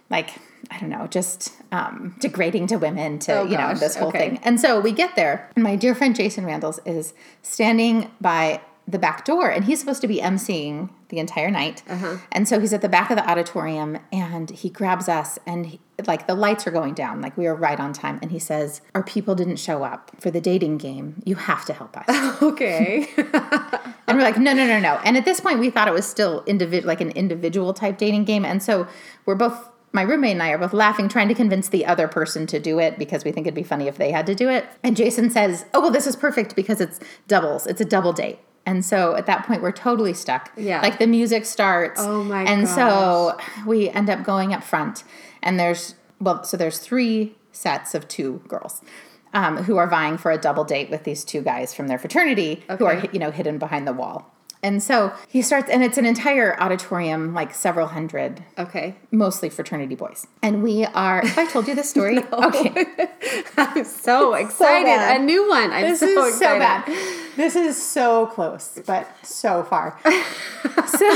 like 0.09 0.29
I 0.69 0.77
don't 0.79 0.89
know, 0.89 1.07
just 1.07 1.51
um, 1.71 2.15
degrading 2.19 2.67
to 2.67 2.75
women 2.77 3.17
to 3.19 3.39
Oh, 3.39 3.43
you 3.45 3.51
know 3.57 3.69
gosh. 3.69 3.79
this 3.79 3.95
whole 3.95 4.09
Okay. 4.09 4.19
thing. 4.31 4.39
And 4.43 4.59
so 4.59 4.79
we 4.79 4.91
get 4.91 5.15
there, 5.15 5.49
and 5.55 5.63
my 5.63 5.75
dear 5.75 5.95
friend 5.95 6.15
Jason 6.15 6.45
Randalls 6.45 6.79
is 6.85 7.13
standing 7.41 8.11
by 8.21 8.61
the 8.87 8.99
back 8.99 9.25
door, 9.25 9.49
and 9.49 9.65
he's 9.65 9.79
supposed 9.79 10.01
to 10.01 10.07
be 10.07 10.19
emceeing 10.19 10.89
the 11.09 11.19
entire 11.19 11.51
night. 11.51 11.83
Uh-huh. 11.87 12.17
And 12.31 12.47
so 12.47 12.59
he's 12.59 12.73
at 12.73 12.81
the 12.81 12.89
back 12.89 13.09
of 13.09 13.17
the 13.17 13.29
auditorium, 13.29 13.97
and 14.11 14.49
he 14.49 14.69
grabs 14.69 15.07
us, 15.07 15.39
and 15.45 15.65
he, 15.65 15.79
like 16.07 16.27
the 16.27 16.35
lights 16.35 16.65
are 16.67 16.71
going 16.71 16.93
down, 16.93 17.21
like 17.21 17.37
we 17.37 17.45
were 17.45 17.55
right 17.55 17.79
on 17.79 17.93
time, 17.93 18.19
and 18.21 18.31
he 18.31 18.39
says, 18.39 18.81
"Our 18.95 19.03
people 19.03 19.35
didn't 19.35 19.57
show 19.57 19.83
up 19.83 20.11
for 20.19 20.31
the 20.31 20.41
dating 20.41 20.79
game. 20.79 21.21
You 21.25 21.35
have 21.35 21.65
to 21.65 21.73
help 21.73 21.95
us." 21.97 22.41
okay. 22.41 23.07
And 24.11 24.17
we're 24.17 24.25
like, 24.25 24.37
no, 24.37 24.51
no, 24.51 24.67
no, 24.67 24.77
no. 24.77 24.99
And 25.05 25.15
at 25.15 25.23
this 25.23 25.39
point, 25.39 25.59
we 25.59 25.69
thought 25.69 25.87
it 25.87 25.93
was 25.93 26.05
still 26.05 26.43
individual, 26.45 26.85
like 26.85 26.99
an 26.99 27.11
individual 27.11 27.73
type 27.73 27.97
dating 27.97 28.25
game. 28.25 28.43
And 28.43 28.61
so 28.61 28.85
we're 29.25 29.35
both, 29.35 29.69
my 29.93 30.01
roommate 30.01 30.33
and 30.33 30.43
I 30.43 30.49
are 30.49 30.57
both 30.57 30.73
laughing, 30.73 31.07
trying 31.07 31.29
to 31.29 31.33
convince 31.33 31.69
the 31.69 31.85
other 31.85 32.09
person 32.09 32.45
to 32.47 32.59
do 32.59 32.77
it 32.77 32.99
because 32.99 33.23
we 33.23 33.31
think 33.31 33.47
it'd 33.47 33.55
be 33.55 33.63
funny 33.63 33.87
if 33.87 33.97
they 33.97 34.11
had 34.11 34.25
to 34.25 34.35
do 34.35 34.49
it. 34.49 34.65
And 34.83 34.97
Jason 34.97 35.29
says, 35.29 35.63
oh, 35.73 35.79
well, 35.79 35.91
this 35.91 36.07
is 36.07 36.17
perfect 36.17 36.57
because 36.57 36.81
it's 36.81 36.99
doubles. 37.29 37.65
It's 37.65 37.79
a 37.79 37.85
double 37.85 38.11
date. 38.11 38.39
And 38.65 38.85
so 38.85 39.15
at 39.15 39.25
that 39.25 39.45
point, 39.45 39.61
we're 39.61 39.71
totally 39.71 40.13
stuck. 40.13 40.51
Yeah. 40.55 40.81
Like 40.81 40.99
the 40.99 41.07
music 41.07 41.45
starts. 41.45 41.99
Oh 42.01 42.23
my 42.23 42.43
And 42.43 42.67
so 42.67 43.37
we 43.65 43.89
end 43.89 44.09
up 44.09 44.23
going 44.23 44.53
up 44.53 44.63
front. 44.63 45.03
And 45.41 45.59
there's, 45.59 45.95
well, 46.19 46.43
so 46.43 46.57
there's 46.57 46.77
three 46.77 47.35
sets 47.51 47.95
of 47.95 48.07
two 48.07 48.41
girls. 48.47 48.81
Um, 49.33 49.55
who 49.63 49.77
are 49.77 49.87
vying 49.87 50.17
for 50.17 50.29
a 50.29 50.37
double 50.37 50.65
date 50.65 50.89
with 50.89 51.05
these 51.05 51.23
two 51.23 51.41
guys 51.41 51.73
from 51.73 51.87
their 51.87 51.97
fraternity 51.97 52.65
who 52.77 52.83
are 52.83 52.99
you 53.13 53.19
know 53.19 53.31
hidden 53.31 53.59
behind 53.59 53.87
the 53.87 53.93
wall 53.93 54.29
and 54.63 54.81
so 54.83 55.11
he 55.27 55.41
starts 55.41 55.69
and 55.69 55.83
it's 55.83 55.97
an 55.97 56.05
entire 56.05 56.59
auditorium 56.61 57.33
like 57.33 57.53
several 57.53 57.87
hundred 57.87 58.43
Okay. 58.57 58.95
mostly 59.11 59.49
fraternity 59.49 59.95
boys 59.95 60.27
and 60.43 60.61
we 60.63 60.85
are 60.85 61.21
if 61.23 61.37
i 61.37 61.45
told 61.47 61.67
you 61.67 61.75
this 61.75 61.89
story 61.89 62.19
okay 62.33 62.85
I'm 63.57 63.83
so 63.85 64.33
excited. 64.33 64.85
bad. 64.85 65.21
a 65.21 65.23
new 65.23 65.47
one. 65.49 65.71
I'm 65.71 65.83
this 65.83 65.99
so 65.99 66.25
is 66.25 66.37
so 66.39 66.59
bad 66.59 66.85
this 67.37 67.55
is 67.55 67.81
so 67.81 68.27
close 68.27 68.79
but 68.85 69.07
so 69.25 69.63
far 69.63 69.97
so 70.05 71.07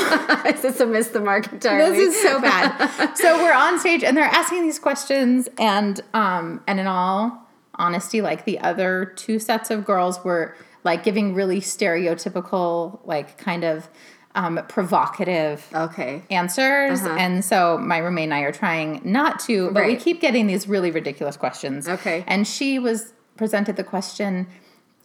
Is 0.48 0.62
this 0.62 0.80
a 0.80 0.86
miss 0.86 1.10
the 1.10 1.20
mark 1.22 1.52
entirely? 1.52 1.98
this 1.98 2.16
is 2.16 2.22
so 2.22 2.40
bad. 2.42 3.14
so 3.16 3.38
we're 3.44 3.54
on 3.54 3.80
stage 3.80 4.04
and 4.04 4.16
they're 4.16 4.24
asking 4.26 4.64
these 4.64 4.80
questions 4.80 5.50
and 5.58 6.02
um 6.14 6.62
and 6.68 6.80
in 6.80 6.88
all 6.88 7.42
honesty 7.76 8.22
like 8.22 8.46
the 8.46 8.58
other 8.60 9.06
two 9.18 9.38
sets 9.40 9.70
of 9.70 9.84
girls 9.86 10.24
were 10.24 10.56
like 10.86 11.04
giving 11.04 11.34
really 11.34 11.60
stereotypical 11.60 13.00
like 13.04 13.38
kind 13.38 13.66
of 13.66 13.90
um 14.36 14.60
provocative 14.70 15.68
okay. 15.74 16.22
answers. 16.30 17.02
And 17.04 17.44
so 17.44 17.78
my 17.78 17.98
roommate 17.98 18.26
and 18.26 18.34
I 18.34 18.42
are 18.42 18.52
trying 18.54 19.02
not 19.04 19.40
to 19.42 19.72
but 19.72 19.86
we 19.86 19.98
keep 19.98 20.22
getting 20.22 20.48
these 20.48 20.68
really 20.68 20.92
ridiculous 20.92 21.36
questions. 21.36 21.90
Okay. 21.90 22.24
and 22.28 22.48
she 22.48 22.80
was 22.80 23.12
presented 23.36 23.76
the 23.76 23.84
question 23.84 24.48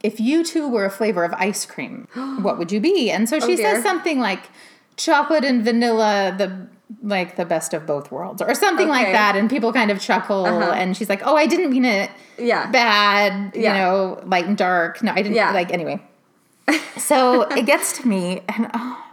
if 0.02 0.20
you 0.20 0.44
two 0.44 0.68
were 0.68 0.84
a 0.84 0.90
flavor 0.90 1.24
of 1.24 1.32
ice 1.34 1.66
cream 1.66 2.06
what 2.42 2.58
would 2.58 2.70
you 2.70 2.80
be? 2.80 3.10
And 3.10 3.28
so 3.28 3.40
she 3.40 3.54
Oh, 3.54 3.56
says 3.56 3.82
something 3.82 4.20
like 4.20 4.44
chocolate 4.96 5.44
and 5.44 5.64
vanilla 5.64 6.34
the 6.36 6.68
like 7.02 7.36
the 7.36 7.44
best 7.44 7.72
of 7.72 7.86
both 7.86 8.10
worlds 8.10 8.42
or 8.42 8.54
something 8.54 8.88
like 8.88 9.12
that 9.12 9.36
and 9.36 9.48
people 9.48 9.72
kind 9.72 9.90
of 9.90 10.00
chuckle 10.00 10.44
Uh-huh. 10.46 10.72
and 10.72 10.96
she's 10.96 11.08
like 11.08 11.22
oh 11.24 11.36
i 11.36 11.46
didn't 11.46 11.70
mean 11.70 11.84
it 11.84 12.10
Yeah. 12.36 12.70
bad 12.70 13.54
you 13.54 13.62
Yeah. 13.62 13.74
know 13.78 14.20
and 14.30 14.56
dark 14.56 15.02
no 15.02 15.12
i 15.12 15.16
didn't 15.22 15.34
Yeah. 15.36 15.52
like 15.52 15.70
anyway 15.72 16.02
so 16.96 17.42
it 17.42 17.64
gets 17.66 17.92
to 17.98 18.08
me 18.08 18.42
and 18.48 18.70
oh 18.74 19.04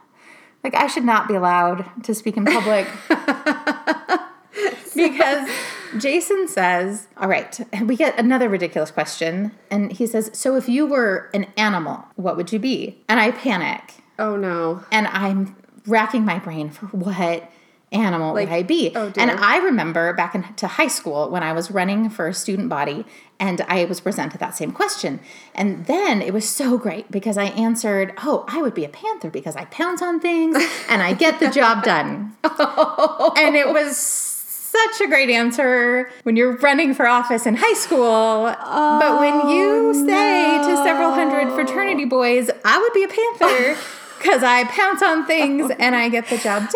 like 0.63 0.73
i 0.75 0.87
should 0.87 1.05
not 1.05 1.27
be 1.27 1.35
allowed 1.35 1.85
to 2.03 2.13
speak 2.15 2.35
in 2.37 2.45
public 2.45 2.87
because 4.95 5.49
jason 5.97 6.47
says 6.47 7.07
all 7.17 7.27
right 7.29 7.59
we 7.85 7.95
get 7.95 8.17
another 8.19 8.49
ridiculous 8.49 8.91
question 8.91 9.51
and 9.69 9.91
he 9.93 10.07
says 10.07 10.29
so 10.33 10.55
if 10.55 10.67
you 10.67 10.85
were 10.85 11.29
an 11.33 11.45
animal 11.55 12.05
what 12.15 12.35
would 12.35 12.51
you 12.51 12.59
be 12.59 12.97
and 13.07 13.19
i 13.19 13.31
panic 13.31 13.93
Oh 14.19 14.35
no. 14.35 14.83
and 14.91 15.07
i'm 15.07 15.55
racking 15.85 16.25
my 16.25 16.39
brain 16.39 16.69
for 16.71 16.87
what 16.87 17.49
animal 17.91 18.33
Like, 18.33 18.49
would 18.49 18.55
i 18.55 18.63
be? 18.63 18.91
oh, 18.95 19.13
and 19.17 19.31
i 19.31 19.57
remember 19.57 20.11
back 20.13 20.35
into 20.35 20.67
high 20.67 20.87
school 20.87 21.29
when 21.29 21.41
i 21.41 21.53
was 21.53 21.71
running 21.71 22.09
for 22.09 22.27
a 22.27 22.33
student 22.33 22.67
body 22.69 23.05
and 23.39 23.61
i 23.69 23.85
was 23.85 24.01
presented 24.01 24.39
that 24.39 24.55
same 24.55 24.71
question. 24.71 25.19
And 25.55 25.85
then 25.85 26.21
it 26.21 26.33
was 26.33 26.47
so 26.49 26.77
great 26.77 27.09
because 27.11 27.37
i 27.37 27.45
answered 27.45 28.13
oh 28.23 28.43
i 28.47 28.61
would 28.61 28.73
be 28.73 28.83
a 28.83 28.89
panther 28.89 29.29
because 29.29 29.55
i 29.55 29.65
pounce 29.65 30.01
on 30.01 30.19
things 30.19 30.57
and 30.89 31.01
i 31.01 31.13
get 31.13 31.39
the 31.39 31.49
job 31.49 31.83
done. 31.83 32.35
And 33.37 33.55
it 33.55 33.69
was 33.69 33.97
such 33.97 35.01
a 35.01 35.07
great 35.07 35.29
answer 35.29 36.09
when 36.23 36.35
you're 36.35 36.57
running 36.57 36.93
for 36.93 37.07
office 37.07 37.45
in 37.45 37.55
high 37.55 37.73
school. 37.73 38.43
but 38.45 39.19
when 39.19 39.33
oh, 39.33 39.53
you 39.53 40.05
say 40.05 40.57
to 40.57 40.77
several 40.83 41.11
hundred 41.11 41.53
fraternity 41.53 42.05
boys, 42.05 42.49
I 42.65 42.77
would 42.79 42.93
be 42.93 43.03
a 43.03 43.07
panther 43.07 43.79
because 44.17 44.43
I 44.43 44.63
pounce 44.65 45.01
on 45.01 45.25
things 45.25 45.71
and 45.79 45.95
I 45.95 46.09
get 46.09 46.27
the 46.27 46.37
job 46.37 46.63
done. 46.63 46.71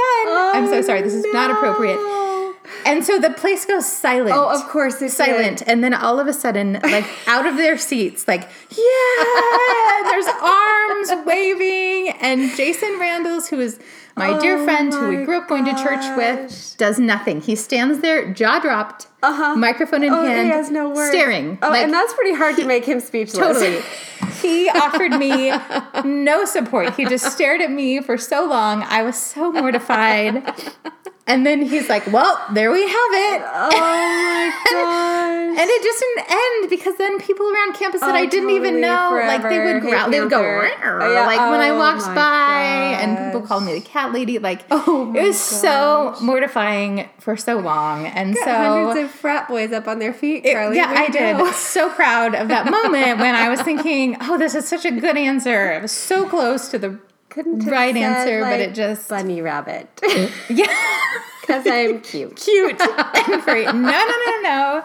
I'm 0.56 0.68
so 0.68 0.82
sorry, 0.82 1.02
this 1.02 1.14
is 1.14 1.26
not 1.34 1.52
appropriate. 1.52 2.00
And 2.86 3.04
so 3.06 3.20
the 3.20 3.30
place 3.32 3.66
goes 3.66 3.86
silent. 3.92 4.36
Oh, 4.36 4.50
of 4.50 4.68
course 4.70 5.02
it's 5.02 5.16
silent. 5.16 5.62
And 5.66 5.84
then 5.84 5.94
all 5.94 6.20
of 6.20 6.28
a 6.28 6.34
sudden, 6.34 6.80
like 6.84 7.06
out 7.28 7.46
of 7.46 7.58
their 7.58 7.78
seats, 7.78 8.28
like, 8.28 8.42
yeah, 8.70 10.10
there's 10.10 10.26
arms 10.42 11.26
waving. 11.26 12.10
And 12.22 12.52
Jason 12.56 12.98
Randalls, 13.00 13.48
who 13.50 13.60
is 13.60 13.80
my 14.18 14.38
dear 14.40 14.58
Oh 14.58 14.66
friend 14.66 14.94
who 14.94 15.08
we 15.10 15.24
grew 15.26 15.38
up 15.38 15.48
going 15.48 15.66
to 15.66 15.74
church 15.74 16.04
with, 16.18 16.76
does 16.78 17.00
nothing. 17.00 17.40
He 17.42 17.56
stands 17.56 18.00
there, 18.00 18.34
jaw 18.34 18.60
dropped, 18.60 19.08
Uh-huh. 19.24 19.56
microphone 19.56 20.04
in 20.04 20.12
Oh, 20.14 20.24
hand, 20.26 20.48
he 20.48 20.52
has 20.52 20.70
no 20.70 20.90
words. 20.90 21.12
staring. 21.12 21.58
Oh, 21.62 21.70
like, 21.70 21.84
and 21.86 21.94
that's 21.94 22.14
pretty 22.14 22.34
hard 22.36 22.56
to 22.58 22.66
make 22.66 22.84
him 22.86 23.00
speechless. 23.00 23.38
Totally. 23.60 23.82
He 24.42 24.70
offered 24.70 25.12
me 25.12 25.52
no 26.04 26.46
support. 26.46 26.96
He 26.96 27.06
just 27.06 27.32
stared 27.32 27.62
at 27.62 27.70
me 27.70 28.02
for 28.02 28.18
so 28.18 28.44
long. 28.48 28.82
I 28.82 29.04
was 29.04 29.16
so 29.16 29.52
mortified. 29.52 30.44
And 31.32 31.46
then 31.46 31.62
he's 31.62 31.88
like, 31.90 32.06
Well, 32.12 32.40
there 32.54 32.72
we 32.72 32.82
have 32.82 33.12
it. 33.28 33.42
Oh 33.54 33.70
my 33.72 34.52
gosh. 34.72 35.38
And 35.62 35.70
it 35.70 35.84
just 35.84 36.00
didn't 36.00 36.32
end 36.32 36.70
because 36.70 36.96
then 36.98 37.20
people 37.20 37.46
around 37.46 37.74
campus 37.76 38.00
that 38.02 38.16
Oh, 38.16 38.18
I 38.18 38.26
didn't 38.26 38.52
even 38.52 38.76
totally, 38.76 38.82
know, 38.82 39.24
like 39.28 39.42
they 39.44 39.60
would 39.60 39.84
Hey, 39.84 39.90
growl, 39.90 40.10
they 40.10 40.20
would 40.22 40.30
go. 40.30 40.40
Oh, 40.42 41.14
yeah. 41.14 41.26
like 41.26 41.50
when 41.52 41.60
I 41.60 41.70
Oh, 41.72 41.78
walked 41.78 42.06
by, 42.16 42.98
and 43.02 43.18
people 43.34 43.46
called 43.46 43.66
me 43.66 43.74
the 43.74 43.82
cat 43.82 44.14
lady. 44.14 44.40
Like 44.40 44.62
Oh 44.72 45.06
my 45.06 45.20
it 45.20 45.24
was 45.28 45.40
so 45.40 46.16
mortifying 46.22 47.10
for 47.20 47.36
so 47.36 47.58
long, 47.60 48.08
and 48.08 48.34
Got 48.34 48.46
so 48.46 48.54
hundreds 48.54 49.00
of 49.06 49.12
frat 49.20 49.48
boys 49.50 49.72
up 49.74 49.88
on 49.88 50.00
their 50.00 50.14
feet, 50.14 50.46
it- 50.46 50.54
yeah, 50.74 50.94
I 50.96 51.08
to 51.08 51.12
did. 51.12 51.54
So 51.54 51.90
proud 51.90 52.34
of 52.34 52.48
that 52.48 52.70
moment 52.72 53.20
when 53.20 53.36
I 53.36 53.50
was 53.50 53.62
thinking, 53.62 54.18
"Oh, 54.22 54.38
this 54.38 54.56
is 54.56 54.68
such 54.68 54.86
a 54.86 54.92
good 54.92 55.18
answer." 55.18 55.74
It 55.74 55.82
was 55.82 55.92
so 55.92 56.28
close 56.28 56.70
to 56.70 56.80
the 56.80 56.98
Couldn't 57.32 57.66
right 57.66 57.96
answer, 57.96 58.42
but 58.42 58.60
it 58.60 58.76
just 58.76 59.08
bunny 59.10 59.42
rabbit 59.42 59.88
yeah, 60.50 60.68
because 61.42 61.66
I'm 61.66 62.02
cute. 62.02 62.36
cute 62.36 62.80
and 62.82 63.42
great. 63.44 63.66
No, 63.68 63.72
no, 63.74 64.16
no, 64.28 64.42
no. 64.42 64.84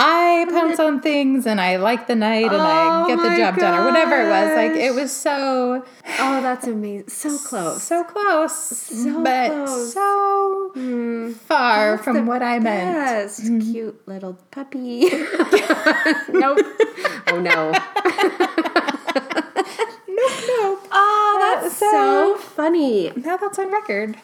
I 0.00 0.46
pounce 0.50 0.78
on 0.78 1.00
things 1.00 1.44
and 1.44 1.60
I 1.60 1.74
like 1.74 2.06
the 2.06 2.14
night 2.14 2.44
and 2.52 2.62
I 2.62 3.02
Oh 3.02 3.06
get 3.08 3.16
the 3.20 3.36
job 3.36 3.56
done 3.56 3.80
or 3.80 3.84
whatever 3.84 4.14
it 4.20 4.28
was. 4.28 4.54
Like 4.54 4.72
it 4.78 4.94
was 4.94 5.10
so 5.10 5.84
Oh, 6.20 6.40
that's 6.40 6.68
amazing. 6.68 7.08
So 7.08 7.36
close. 7.38 7.82
so 7.82 8.04
close, 8.04 8.52
So 8.54 9.12
close. 9.12 9.24
but 9.24 9.48
close. 9.48 9.92
so 9.94 11.34
far 11.48 11.98
from 11.98 12.26
what 12.26 12.44
I 12.44 12.60
meant. 12.60 12.94
Yes, 12.96 13.40
Mm-hmm. 13.40 13.72
cute 13.72 14.06
little 14.06 14.38
puppy. 14.52 15.08
nope. 16.28 16.58
oh 17.32 17.40
no. 17.40 17.72
Nope, 20.18 20.44
nope. 20.48 20.88
Oh, 20.92 21.58
that's 21.62 21.76
So- 21.76 21.90
so 21.90 22.36
funny. 22.38 23.12
Now 23.16 23.36
that's 23.36 23.58
on 23.58 23.70
record. 23.72 24.16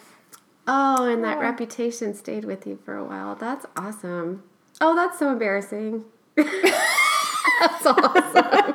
Oh, 0.67 1.05
and 1.05 1.23
that 1.25 1.39
oh. 1.39 1.41
reputation 1.43 2.15
stayed 2.15 2.45
with 2.45 2.67
you 2.67 2.79
for 2.85 2.97
a 2.97 3.05
while. 3.05 3.35
That's 3.35 3.67
awesome. 3.77 4.43
Oh, 4.81 4.95
that's 4.97 5.19
so 5.19 5.31
embarrassing. 5.31 6.05
that's 6.37 7.87
awesome. 7.87 8.75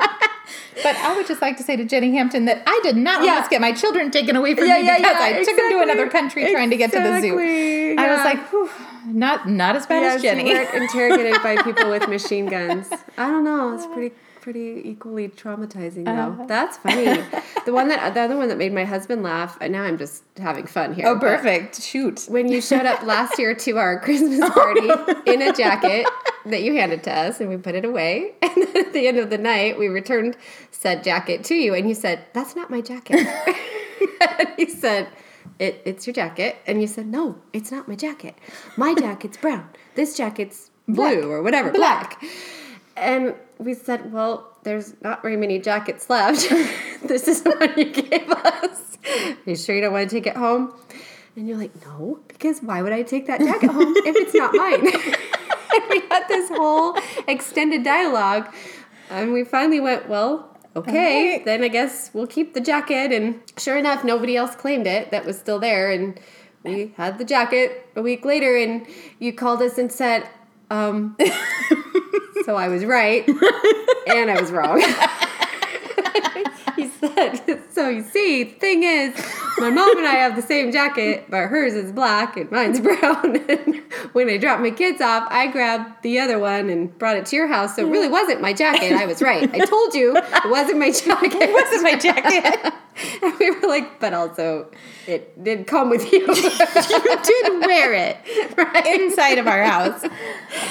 But 0.82 0.96
I 0.96 1.14
would 1.18 1.28
just 1.28 1.42
like 1.42 1.58
to 1.58 1.64
say 1.64 1.76
to 1.76 1.84
Jenny 1.84 2.14
Hampton 2.16 2.46
that 2.46 2.64
I 2.66 2.80
did 2.84 2.96
not 2.96 3.24
Yeah. 3.24 3.32
almost 3.34 3.50
get 3.50 3.60
my 3.60 3.74
children 3.74 4.12
taken 4.12 4.36
away 4.38 4.56
from 4.56 4.66
Yeah, 4.68 4.78
me 4.80 4.86
yeah, 4.86 4.98
because 4.98 5.16
I 5.18 5.44
took 5.44 5.58
them 5.58 5.70
to 5.72 5.82
another 5.82 6.08
country 6.10 6.50
trying 6.52 6.70
to 6.70 6.78
get 6.78 6.92
to 6.94 7.00
the 7.00 7.20
zoo. 7.20 7.38
I 8.00 8.08
was 8.16 8.24
like, 8.24 8.48
Whew, 8.50 8.70
not 9.08 9.50
not 9.50 9.76
as 9.76 9.86
bad 9.86 10.04
as 10.04 10.22
Jenny. 10.22 10.50
you 10.50 10.58
interrogated 10.74 11.42
by 11.44 11.62
people 11.64 11.90
with 11.90 12.08
machine 12.16 12.46
guns. 12.46 12.88
I 13.18 13.28
don't 13.28 13.44
know. 13.44 13.76
It's 13.76 13.88
pretty 13.88 14.16
pretty 14.52 14.82
equally 14.84 15.30
traumatizing 15.30 16.06
though. 16.06 16.12
Uh-huh. 16.12 16.46
That's 16.48 16.78
funny. 16.78 17.06
the 17.66 17.72
one 17.72 17.88
that 17.90 18.16
the 18.16 18.22
other 18.22 18.36
one 18.36 18.48
that 18.48 18.58
made 18.58 18.74
my 18.74 18.84
husband 18.84 19.22
laugh. 19.22 19.60
And 19.62 19.72
now 19.72 19.84
I'm 19.84 19.96
just 20.00 20.24
having 20.38 20.66
fun 20.66 20.96
here. 20.96 21.06
oh, 21.06 21.14
but 21.14 21.38
perfect. 21.38 21.84
Shoot. 21.84 22.26
When 22.28 22.48
you 22.48 22.60
showed 22.60 22.88
up 22.88 23.04
last 23.04 23.38
year 23.38 23.54
to 23.54 23.78
our 23.78 24.00
Christmas 24.06 24.40
party 24.50 24.90
in 25.28 25.44
a 25.44 25.54
jacket 25.54 26.08
that 26.48 26.64
you 26.64 26.74
handed 26.74 27.04
to 27.04 27.14
us, 27.14 27.40
and 27.40 27.48
we 27.48 27.58
put 27.58 27.76
it 27.76 27.86
away, 27.86 28.34
and 28.42 28.56
then 28.56 28.88
at 28.88 28.92
the 28.92 29.08
end 29.08 29.20
of 29.20 29.30
the 29.30 29.38
night, 29.38 29.78
we 29.78 29.88
returned 29.88 30.36
said 30.72 31.04
jacket 31.04 31.44
to 31.44 31.54
you, 31.54 31.76
and 31.76 31.88
you 31.88 31.94
said, 31.94 32.26
"That's 32.34 32.56
not 32.56 32.72
my 32.72 32.82
jacket." 32.82 33.20
and 33.20 34.50
he 34.58 34.68
said. 34.68 35.10
It, 35.58 35.82
it's 35.84 36.08
your 36.08 36.14
jacket. 36.14 36.56
And 36.68 36.80
you 36.80 36.88
said, 36.88 37.06
no, 37.06 37.36
it's 37.52 37.70
not 37.70 37.86
my 37.86 37.96
jacket. 37.96 38.38
My 38.78 38.94
jacket's 38.94 39.36
brown. 39.36 39.68
This 39.96 40.16
jacket's 40.16 40.72
blue 40.88 41.30
or 41.30 41.42
whatever, 41.44 41.70
black. 41.70 42.24
And 43.00 43.36
we 43.58 43.74
said, 43.74 44.12
well, 44.12 44.58
there's 44.64 44.94
not 45.02 45.22
very 45.22 45.38
many 45.38 45.60
jackets 45.60 46.10
left. 46.10 46.50
this 47.04 47.28
is 47.28 47.42
the 47.44 47.52
one 47.52 47.78
you 47.78 47.92
gave 47.92 48.30
us. 48.30 48.98
Are 49.08 49.50
you 49.50 49.56
sure 49.56 49.76
you 49.76 49.82
don't 49.82 49.94
want 49.94 50.10
to 50.10 50.16
take 50.16 50.28
it 50.28 50.36
home? 50.36 50.74
And 51.36 51.48
you're 51.48 51.58
like, 51.58 51.74
no, 51.86 52.20
because 52.28 52.60
why 52.62 52.82
would 52.82 52.92
I 52.92 53.04
take 53.04 53.28
that 53.28 53.40
jacket 53.40 53.72
home 53.72 53.94
if 53.98 54.16
it's 54.16 54.34
not 54.34 54.54
mine? 54.54 54.86
and 54.86 55.84
we 55.90 56.02
had 56.10 56.28
this 56.28 56.50
whole 56.50 56.98
extended 57.28 57.84
dialogue. 57.84 58.54
And 59.10 59.32
we 59.34 59.44
finally 59.44 59.80
went, 59.80 60.10
well, 60.10 60.58
okay, 60.76 61.28
Alright. 61.30 61.46
then 61.46 61.64
I 61.64 61.68
guess 61.70 62.12
we'll 62.14 62.28
keep 62.28 62.54
the 62.54 62.62
jacket. 62.62 63.12
And 63.12 63.42
sure 63.58 63.78
enough, 63.78 64.04
nobody 64.04 64.36
else 64.36 64.56
claimed 64.56 64.88
it 64.88 65.12
that 65.12 65.26
was 65.26 65.40
still 65.40 65.60
there. 65.60 65.92
And 65.92 66.20
we 66.64 66.94
had 66.98 67.18
the 67.18 67.26
jacket 67.26 67.88
a 67.96 68.02
week 68.02 68.26
later, 68.26 68.58
and 68.58 68.86
you 69.20 69.32
called 69.32 69.62
us 69.62 69.78
and 69.78 69.92
said, 69.92 70.30
um, 70.70 71.18
so 72.46 72.56
I 72.56 72.68
was 72.68 72.86
right 72.86 73.28
and 74.08 74.32
I 74.32 74.38
was 74.40 74.52
wrong. 74.52 74.80
he 76.76 76.88
said, 76.88 77.62
so 77.72 77.90
you 77.90 78.04
see, 78.04 78.44
the 78.44 78.52
thing 78.52 78.84
is, 78.84 79.16
my 79.58 79.70
mom 79.70 79.98
and 79.98 80.08
I 80.08 80.14
have 80.16 80.36
the 80.36 80.42
same 80.42 80.72
jacket, 80.72 81.26
but 81.30 81.48
hers 81.48 81.74
is 81.74 81.92
black 81.92 82.38
and 82.38 82.50
mine's 82.52 82.80
brown. 82.82 83.38
and 83.50 83.76
when 84.14 84.30
I 84.30 84.38
dropped 84.38 84.62
my 84.62 84.72
kids 84.72 85.02
off, 85.02 85.28
I 85.30 85.48
grabbed 85.48 86.04
the 86.04 86.20
other 86.20 86.40
one 86.40 86.70
and 86.70 86.98
brought 86.98 87.18
it 87.18 87.26
to 87.28 87.36
your 87.36 87.48
house. 87.48 87.76
So 87.76 87.86
it 87.86 87.92
really 87.92 88.08
wasn't 88.08 88.42
my 88.42 88.54
jacket. 88.54 88.94
I 88.94 89.06
was 89.06 89.22
right. 89.22 89.50
I 89.54 89.66
told 89.66 89.94
you 89.94 90.16
it 90.16 90.50
wasn't 90.50 90.80
my 90.80 90.92
jacket. 90.92 91.42
It 91.42 91.54
wasn't 91.54 91.84
my 91.84 91.96
jacket. 91.96 92.74
and 93.22 93.40
we 93.40 93.52
were 93.52 93.68
like, 93.68 94.00
but 94.00 94.14
also, 94.14 94.72
it 95.10 95.44
did 95.44 95.68
come 95.68 95.90
with 95.90 96.12
you. 96.12 96.20
you 96.28 97.18
did 97.24 97.60
wear 97.66 97.94
it 97.94 98.18
right? 98.58 98.86
inside 99.02 99.38
of 99.38 99.48
our 99.48 99.64
house. 99.64 100.02
Oh, 100.04 100.10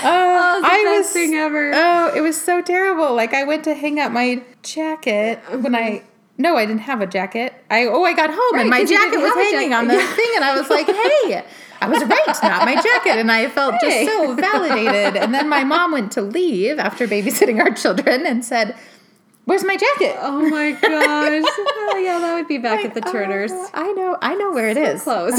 Oh, 0.05 0.61
the 0.63 0.67
I 0.67 0.85
best 0.85 0.99
was 0.99 1.11
thing 1.11 1.35
ever. 1.35 1.73
Oh, 1.75 2.13
it 2.15 2.21
was 2.21 2.41
so 2.41 2.61
terrible. 2.63 3.15
Like 3.15 3.35
I 3.35 3.45
went 3.45 3.65
to 3.65 3.75
hang 3.75 3.99
up 4.01 4.13
my 4.13 4.43
jacket 4.63 5.41
when 5.51 5.75
I 5.75 5.91
mm-hmm. 5.91 6.07
no, 6.39 6.57
I 6.57 6.65
didn't 6.67 6.83
have 6.83 7.01
a 7.01 7.07
jacket. 7.07 7.53
I 7.71 7.87
oh, 7.87 8.05
I 8.05 8.15
got 8.15 8.31
home 8.31 8.41
Right, 8.55 8.61
and 8.63 8.71
my 8.71 8.85
jacket 8.85 9.19
was 9.19 9.35
hanging 9.35 9.75
on 9.75 9.89
the 9.89 9.95
Yeah. 9.95 10.15
thing, 10.15 10.31
and 10.37 10.45
I 10.45 10.57
was 10.59 10.71
like, 10.71 10.87
"Hey, 10.87 11.45
I 11.81 11.89
was 11.89 12.03
right, 12.05 12.37
not 12.43 12.65
my 12.65 12.75
jacket." 12.81 13.19
And 13.19 13.31
I 13.33 13.49
felt 13.49 13.75
Hey. 13.81 14.07
just 14.07 14.17
so 14.17 14.35
validated. 14.35 15.17
And 15.21 15.35
then 15.35 15.49
my 15.49 15.65
mom 15.65 15.93
went 15.93 16.13
to 16.13 16.23
leave 16.23 16.79
after 16.79 17.07
babysitting 17.09 17.61
our 17.61 17.71
children 17.73 18.25
and 18.27 18.45
said, 18.45 18.77
"Where's 19.49 19.65
my 19.65 19.77
jacket?" 19.77 20.17
Oh 20.21 20.47
my 20.49 20.73
gosh. 20.73 20.81
oh, 20.85 22.01
yeah, 22.05 22.19
that 22.19 22.35
would 22.35 22.49
be 22.49 22.59
back 22.59 22.85
at 22.85 22.95
the 22.95 23.01
Turners. 23.01 23.51
"Oh, 23.51 23.71
I 23.73 23.93
know, 23.93 24.19
I 24.21 24.35
know 24.35 24.53
where 24.53 24.69
it 24.69 24.77
is. 24.77 25.03
Close. 25.03 25.33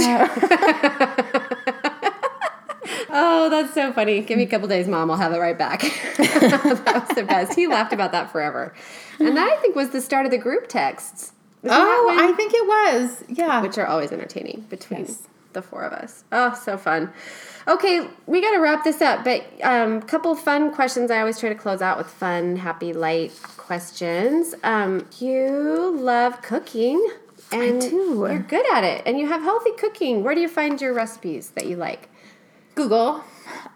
oh, 3.11 3.49
that's 3.49 3.73
so 3.75 3.93
funny. 3.93 4.21
Give 4.21 4.37
me 4.37 4.45
a 4.45 4.47
couple 4.47 4.67
days, 4.67 4.87
Mom. 4.87 5.11
I'll 5.11 5.17
have 5.17 5.33
it 5.33 5.37
right 5.37 5.57
back. 5.57 5.81
that 6.17 7.05
was 7.07 7.15
the 7.15 7.23
best. 7.23 7.53
He 7.53 7.67
laughed 7.67 7.93
about 7.93 8.11
that 8.13 8.31
forever. 8.31 8.73
And 9.19 9.37
that, 9.37 9.47
I 9.47 9.57
think, 9.61 9.75
was 9.75 9.89
the 9.89 10.01
start 10.01 10.25
of 10.25 10.31
the 10.31 10.37
group 10.37 10.67
texts. 10.67 11.33
Isn't 11.63 11.77
Oh, 11.77 12.17
I 12.19 12.31
think 12.33 12.53
it 12.55 12.65
was. 12.65 13.23
Yeah. 13.27 13.61
which 13.61 13.77
are 13.77 13.85
always 13.85 14.11
entertaining 14.11 14.61
between 14.69 15.01
Yes. 15.01 15.27
the 15.53 15.61
four 15.61 15.83
of 15.83 15.93
us. 15.93 16.23
Oh, 16.31 16.53
so 16.53 16.77
fun. 16.77 17.11
Okay, 17.67 18.07
we 18.25 18.41
got 18.41 18.51
to 18.51 18.59
wrap 18.59 18.83
this 18.83 19.01
up, 19.01 19.23
but 19.23 19.43
a 19.61 19.83
um, 19.83 20.01
couple 20.01 20.33
fun 20.35 20.73
questions. 20.73 21.11
I 21.11 21.19
always 21.19 21.39
try 21.39 21.49
to 21.49 21.55
close 21.55 21.81
out 21.81 21.97
with 21.97 22.07
fun, 22.07 22.55
happy, 22.55 22.93
light 22.93 23.31
questions. 23.79 24.55
Um, 24.63 25.05
you 25.19 25.95
love 25.95 26.41
cooking, 26.41 26.97
and 27.51 27.83
you're 27.83 28.39
good 28.39 28.65
at 28.73 28.83
it, 28.83 29.03
and 29.05 29.19
you 29.19 29.27
have 29.27 29.43
healthy 29.43 29.73
cooking. 29.77 30.23
Where 30.23 30.33
do 30.33 30.41
you 30.41 30.47
find 30.49 30.81
your 30.81 30.91
recipes 30.91 31.51
that 31.51 31.67
you 31.67 31.75
like? 31.75 32.09
Google. 32.73 33.23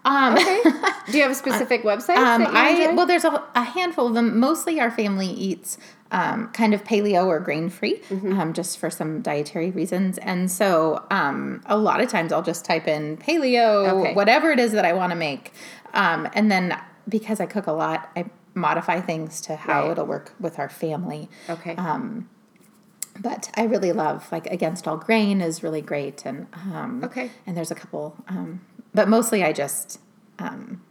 Um, 0.04 0.34
Okay. 0.34 0.62
do 1.12 1.16
you 1.16 1.22
have 1.22 1.30
a 1.30 1.34
specific 1.36 1.84
website? 1.84 2.16
Um, 2.16 2.44
I 2.44 2.92
well, 2.96 3.06
there's 3.06 3.22
a, 3.24 3.40
a 3.54 3.62
handful 3.62 4.08
of 4.08 4.14
them. 4.14 4.40
Mostly, 4.40 4.80
our 4.80 4.90
family 4.90 5.28
eats 5.28 5.78
um, 6.10 6.48
kind 6.48 6.74
of 6.74 6.82
paleo 6.82 7.26
or 7.26 7.38
grain 7.38 7.68
free, 7.68 7.98
Mm-hmm. 8.10 8.36
um, 8.40 8.52
just 8.52 8.78
for 8.78 8.90
some 8.90 9.22
dietary 9.22 9.70
reasons. 9.70 10.18
And 10.18 10.50
so, 10.50 11.04
um, 11.12 11.62
a 11.66 11.76
lot 11.78 12.00
of 12.00 12.08
times, 12.08 12.32
I'll 12.32 12.42
just 12.42 12.64
type 12.64 12.88
in 12.88 13.16
paleo, 13.18 13.88
Okay. 14.00 14.14
whatever 14.14 14.50
it 14.50 14.58
is 14.58 14.72
that 14.72 14.84
I 14.84 14.92
want 14.92 15.10
to 15.12 15.16
make, 15.16 15.52
um, 15.92 16.28
and 16.34 16.50
then 16.50 16.76
because 17.08 17.38
I 17.38 17.46
cook 17.46 17.68
a 17.68 17.72
lot, 17.72 18.10
I 18.16 18.24
modify 18.54 19.00
things 19.00 19.40
to 19.42 19.56
how 19.56 19.82
Right. 19.82 19.90
it'll 19.92 20.06
work 20.06 20.34
with 20.40 20.58
our 20.58 20.68
family. 20.68 21.28
okay. 21.48 21.74
Um, 21.76 22.28
but 23.20 23.50
I 23.56 23.64
really 23.64 23.92
love 23.92 24.26
like 24.32 24.46
Against 24.46 24.88
All 24.88 24.96
Grain 24.96 25.40
is 25.40 25.62
really 25.62 25.80
great, 25.80 26.24
and 26.26 26.46
um, 26.72 27.00
Okay. 27.04 27.30
and 27.46 27.56
there's 27.56 27.70
a 27.70 27.74
couple, 27.76 28.16
um, 28.28 28.60
but 28.92 29.08
mostly 29.08 29.44
I 29.44 29.52
just 29.52 30.00
um, 30.40 30.82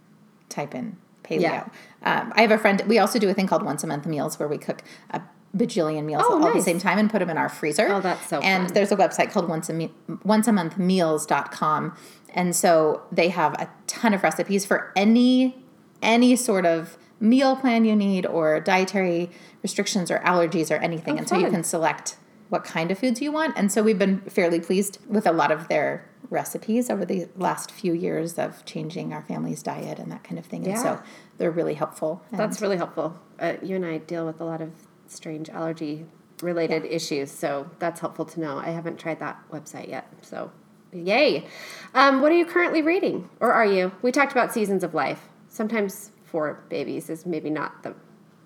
type 0.48 0.74
in 0.74 0.96
paleo. 1.24 1.42
Yeah. 1.42 1.68
Um, 2.04 2.32
I 2.36 2.42
have 2.42 2.52
a 2.52 2.58
friend. 2.58 2.82
We 2.88 2.98
also 2.98 3.20
do 3.20 3.30
a 3.30 3.34
thing 3.34 3.48
called 3.48 3.64
once 3.64 3.84
a 3.84 3.88
month 3.88 4.06
meals 4.06 4.40
where 4.40 4.48
we 4.48 4.58
cook 4.58 4.84
a 5.12 5.22
bajillion 5.56 6.06
meals 6.06 6.24
Oh, 6.26 6.42
all 6.42 6.48
at 6.48 6.54
the 6.54 6.62
same 6.62 6.80
time 6.80 6.98
and 6.98 7.10
put 7.12 7.20
them 7.20 7.30
in 7.30 7.38
our 7.38 7.50
freezer. 7.50 7.88
Oh, 7.90 8.00
that's 8.02 8.28
so 8.28 8.40
And 8.40 8.68
fun. 8.68 8.74
there's 8.74 8.92
a 8.92 8.98
website 8.98 9.32
called 9.32 9.48
once 9.50 9.70
a 9.70 9.74
me- 9.74 9.94
once 10.24 10.48
a 10.48 10.54
month 10.54 10.78
meals.com. 10.78 11.96
And 12.34 12.56
so 12.56 13.02
they 13.12 13.30
have 13.30 13.54
a 13.56 13.70
ton 13.86 14.14
of 14.14 14.24
recipes 14.24 14.66
for 14.66 14.92
any 14.96 15.58
any 16.02 16.36
sort 16.36 16.66
of 16.66 16.98
meal 17.24 17.56
plan 17.56 17.86
you 17.86 17.96
need 17.96 18.26
or 18.26 18.60
dietary 18.60 19.32
restrictions 19.62 20.12
or 20.12 20.20
allergies 20.20 20.70
or 20.70 20.76
anything. 20.82 21.16
Oh, 21.16 21.18
and 21.20 21.28
so 21.30 21.38
you 21.38 21.50
can 21.50 21.64
select 21.64 22.18
what 22.50 22.64
kind 22.64 22.92
of 22.92 23.00
foods 23.00 23.22
you 23.22 23.32
want. 23.32 23.58
And 23.58 23.72
so 23.72 23.82
we've 23.82 23.98
been 23.98 24.20
fairly 24.22 24.60
pleased 24.60 25.00
with 25.08 25.26
a 25.26 25.32
lot 25.32 25.52
of 25.52 25.70
their 25.70 26.08
recipes 26.30 26.90
over 26.90 27.06
the 27.06 27.28
last 27.36 27.72
few 27.72 27.94
years 27.94 28.38
of 28.38 28.64
changing 28.66 29.14
our 29.14 29.22
family's 29.24 29.64
diet 29.64 30.00
and 30.00 30.12
that 30.12 30.24
kind 30.24 30.38
of 30.38 30.46
thing. 30.46 30.64
And 30.66 30.74
Yeah. 30.74 30.82
so 30.84 31.02
they're 31.38 31.52
really 31.52 31.74
helpful. 31.76 32.22
And 32.30 32.40
That's 32.40 32.62
really 32.62 32.78
helpful. 32.78 33.18
Uh, 33.40 33.54
you 33.62 33.76
and 33.76 33.86
I 33.86 33.98
deal 34.00 34.26
with 34.26 34.40
a 34.42 34.46
lot 34.46 34.62
of 34.62 34.72
strange 35.08 35.50
allergy 35.50 36.06
related 36.42 36.84
issues, 36.86 37.32
so 37.32 37.70
that's 37.80 38.02
helpful 38.02 38.26
to 38.26 38.40
know. 38.40 38.58
I 38.58 38.70
haven't 38.72 38.98
tried 39.00 39.20
that 39.20 39.40
website 39.52 39.88
yet, 39.88 40.08
so 40.22 40.52
yay. 40.92 41.46
Um, 41.94 42.22
what 42.22 42.32
are 42.32 42.36
you 42.36 42.46
currently 42.46 42.82
reading, 42.82 43.30
or 43.40 43.54
are 43.54 43.66
you? 43.66 43.92
We 44.02 44.12
talked 44.12 44.32
about 44.34 44.52
seasons 44.54 44.84
of 44.84 44.94
life. 44.94 45.30
Sometimes 45.48 46.12
for 46.34 46.66
babies 46.68 47.12
is 47.12 47.28
maybe 47.28 47.52
not 47.52 47.84
the 47.84 47.94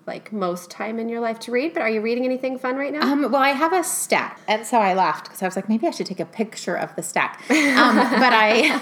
like 0.06 0.30
most 0.30 0.70
time 0.70 0.98
in 0.98 1.08
your 1.08 1.20
life 1.20 1.38
to 1.38 1.50
read, 1.50 1.72
but 1.72 1.80
are 1.80 1.88
you 1.88 2.02
reading 2.02 2.26
anything 2.26 2.58
fun 2.58 2.76
right 2.76 2.92
now? 2.92 3.00
Um, 3.00 3.22
well, 3.32 3.42
I 3.42 3.50
have 3.50 3.72
a 3.72 3.82
stack, 3.82 4.38
and 4.46 4.66
so 4.66 4.78
I 4.78 4.92
laughed 4.92 5.24
because 5.24 5.42
I 5.42 5.46
was 5.46 5.56
like, 5.56 5.70
maybe 5.70 5.86
I 5.86 5.90
should 5.90 6.06
take 6.06 6.20
a 6.20 6.26
picture 6.26 6.76
of 6.76 6.94
the 6.96 7.02
stack. 7.02 7.40
Um, 7.50 7.96
but 7.96 8.32
I, 8.34 8.78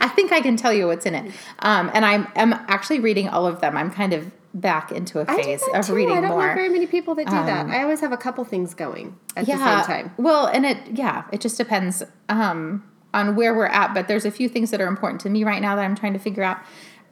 I 0.00 0.08
think 0.08 0.30
I 0.30 0.40
can 0.40 0.56
tell 0.56 0.72
you 0.72 0.86
what's 0.86 1.04
in 1.04 1.16
it. 1.16 1.32
Um, 1.58 1.90
and 1.94 2.04
I'm, 2.04 2.28
I'm 2.36 2.52
actually 2.52 3.00
reading 3.00 3.28
all 3.28 3.44
of 3.44 3.60
them. 3.60 3.76
I'm 3.76 3.90
kind 3.90 4.12
of 4.12 4.30
back 4.54 4.92
into 4.92 5.18
a 5.18 5.24
phase 5.24 5.62
of 5.74 5.86
too. 5.86 5.94
reading 5.94 6.10
more. 6.10 6.18
I 6.18 6.20
don't 6.20 6.30
more. 6.30 6.42
Um, 6.42 6.48
know 6.48 6.54
very 6.54 6.68
many 6.68 6.86
people 6.86 7.16
that 7.16 7.26
do 7.26 7.32
that. 7.32 7.66
I 7.70 7.82
always 7.82 8.00
have 8.00 8.12
a 8.12 8.16
couple 8.16 8.44
things 8.44 8.72
going 8.74 9.18
at 9.36 9.48
yeah. 9.48 9.56
the 9.56 9.82
same 9.82 9.86
time. 9.86 10.14
Well, 10.16 10.46
and 10.46 10.64
it, 10.64 10.78
yeah, 10.92 11.24
it 11.32 11.40
just 11.40 11.56
depends 11.56 12.04
um, 12.28 12.88
on 13.12 13.34
where 13.34 13.52
we're 13.52 13.66
at. 13.66 13.94
But 13.94 14.06
there's 14.06 14.24
a 14.24 14.30
few 14.30 14.48
things 14.48 14.70
that 14.70 14.80
are 14.80 14.86
important 14.88 15.20
to 15.22 15.30
me 15.30 15.42
right 15.42 15.60
now 15.60 15.74
that 15.76 15.82
I'm 15.82 15.96
trying 15.96 16.12
to 16.12 16.18
figure 16.18 16.42
out. 16.42 16.58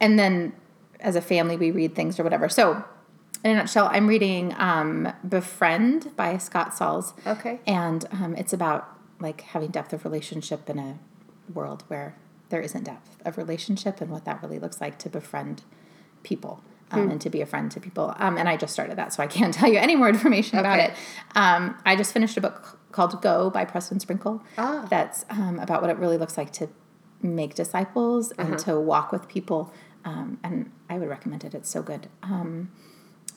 And 0.01 0.17
then 0.17 0.53
as 1.01 1.15
a 1.15 1.21
family, 1.21 1.57
we 1.57 1.71
read 1.71 1.95
things 1.95 2.19
or 2.19 2.23
whatever. 2.23 2.49
So, 2.49 2.83
in 3.43 3.51
a 3.51 3.55
nutshell, 3.55 3.89
I'm 3.91 4.07
reading 4.07 4.53
um, 4.57 5.11
Befriend 5.27 6.15
by 6.15 6.37
Scott 6.37 6.75
Sauls. 6.75 7.13
Okay. 7.25 7.59
And 7.65 8.05
um, 8.11 8.35
it's 8.35 8.53
about 8.53 8.87
like 9.19 9.41
having 9.41 9.71
depth 9.71 9.93
of 9.93 10.05
relationship 10.05 10.69
in 10.69 10.77
a 10.77 10.99
world 11.51 11.83
where 11.87 12.15
there 12.49 12.61
isn't 12.61 12.83
depth 12.83 13.17
of 13.25 13.37
relationship 13.37 13.99
and 14.01 14.11
what 14.11 14.25
that 14.25 14.41
really 14.43 14.59
looks 14.59 14.79
like 14.79 14.99
to 14.99 15.09
befriend 15.09 15.63
people. 16.23 16.61
um, 16.91 17.09
and 17.09 17.21
to 17.21 17.29
be 17.29 17.41
a 17.41 17.45
friend 17.45 17.71
to 17.71 17.79
people. 17.79 18.13
Um, 18.19 18.37
and 18.37 18.49
I 18.49 18.57
just 18.57 18.73
started 18.73 18.97
that, 18.97 19.13
so 19.13 19.23
I 19.23 19.27
can't 19.27 19.53
tell 19.59 19.71
you 19.71 19.79
any 19.79 19.95
more 19.95 20.09
information 20.09 20.59
about 20.59 20.79
it. 20.79 20.91
Um, 21.35 21.77
I 21.85 21.95
just 21.95 22.13
finished 22.13 22.35
a 22.37 22.41
book 22.41 22.77
called 22.91 23.21
Go 23.21 23.49
by 23.49 23.63
Preston 23.65 23.99
Sprinkle. 23.99 24.43
Ah. 24.57 24.85
That's 24.89 25.25
um, 25.29 25.57
about 25.59 25.81
what 25.81 25.89
it 25.89 25.97
really 25.97 26.17
looks 26.17 26.37
like 26.37 26.51
to 26.53 26.67
make 27.21 27.55
disciples 27.55 28.31
and 28.31 28.59
to 28.59 28.79
walk 28.79 29.11
with 29.11 29.27
people. 29.27 29.71
Um, 30.05 30.39
and 30.43 30.71
I 30.89 30.97
would 30.97 31.09
recommend 31.09 31.43
it. 31.43 31.53
It's 31.53 31.69
so 31.69 31.81
good. 31.81 32.07
Um, 32.23 32.71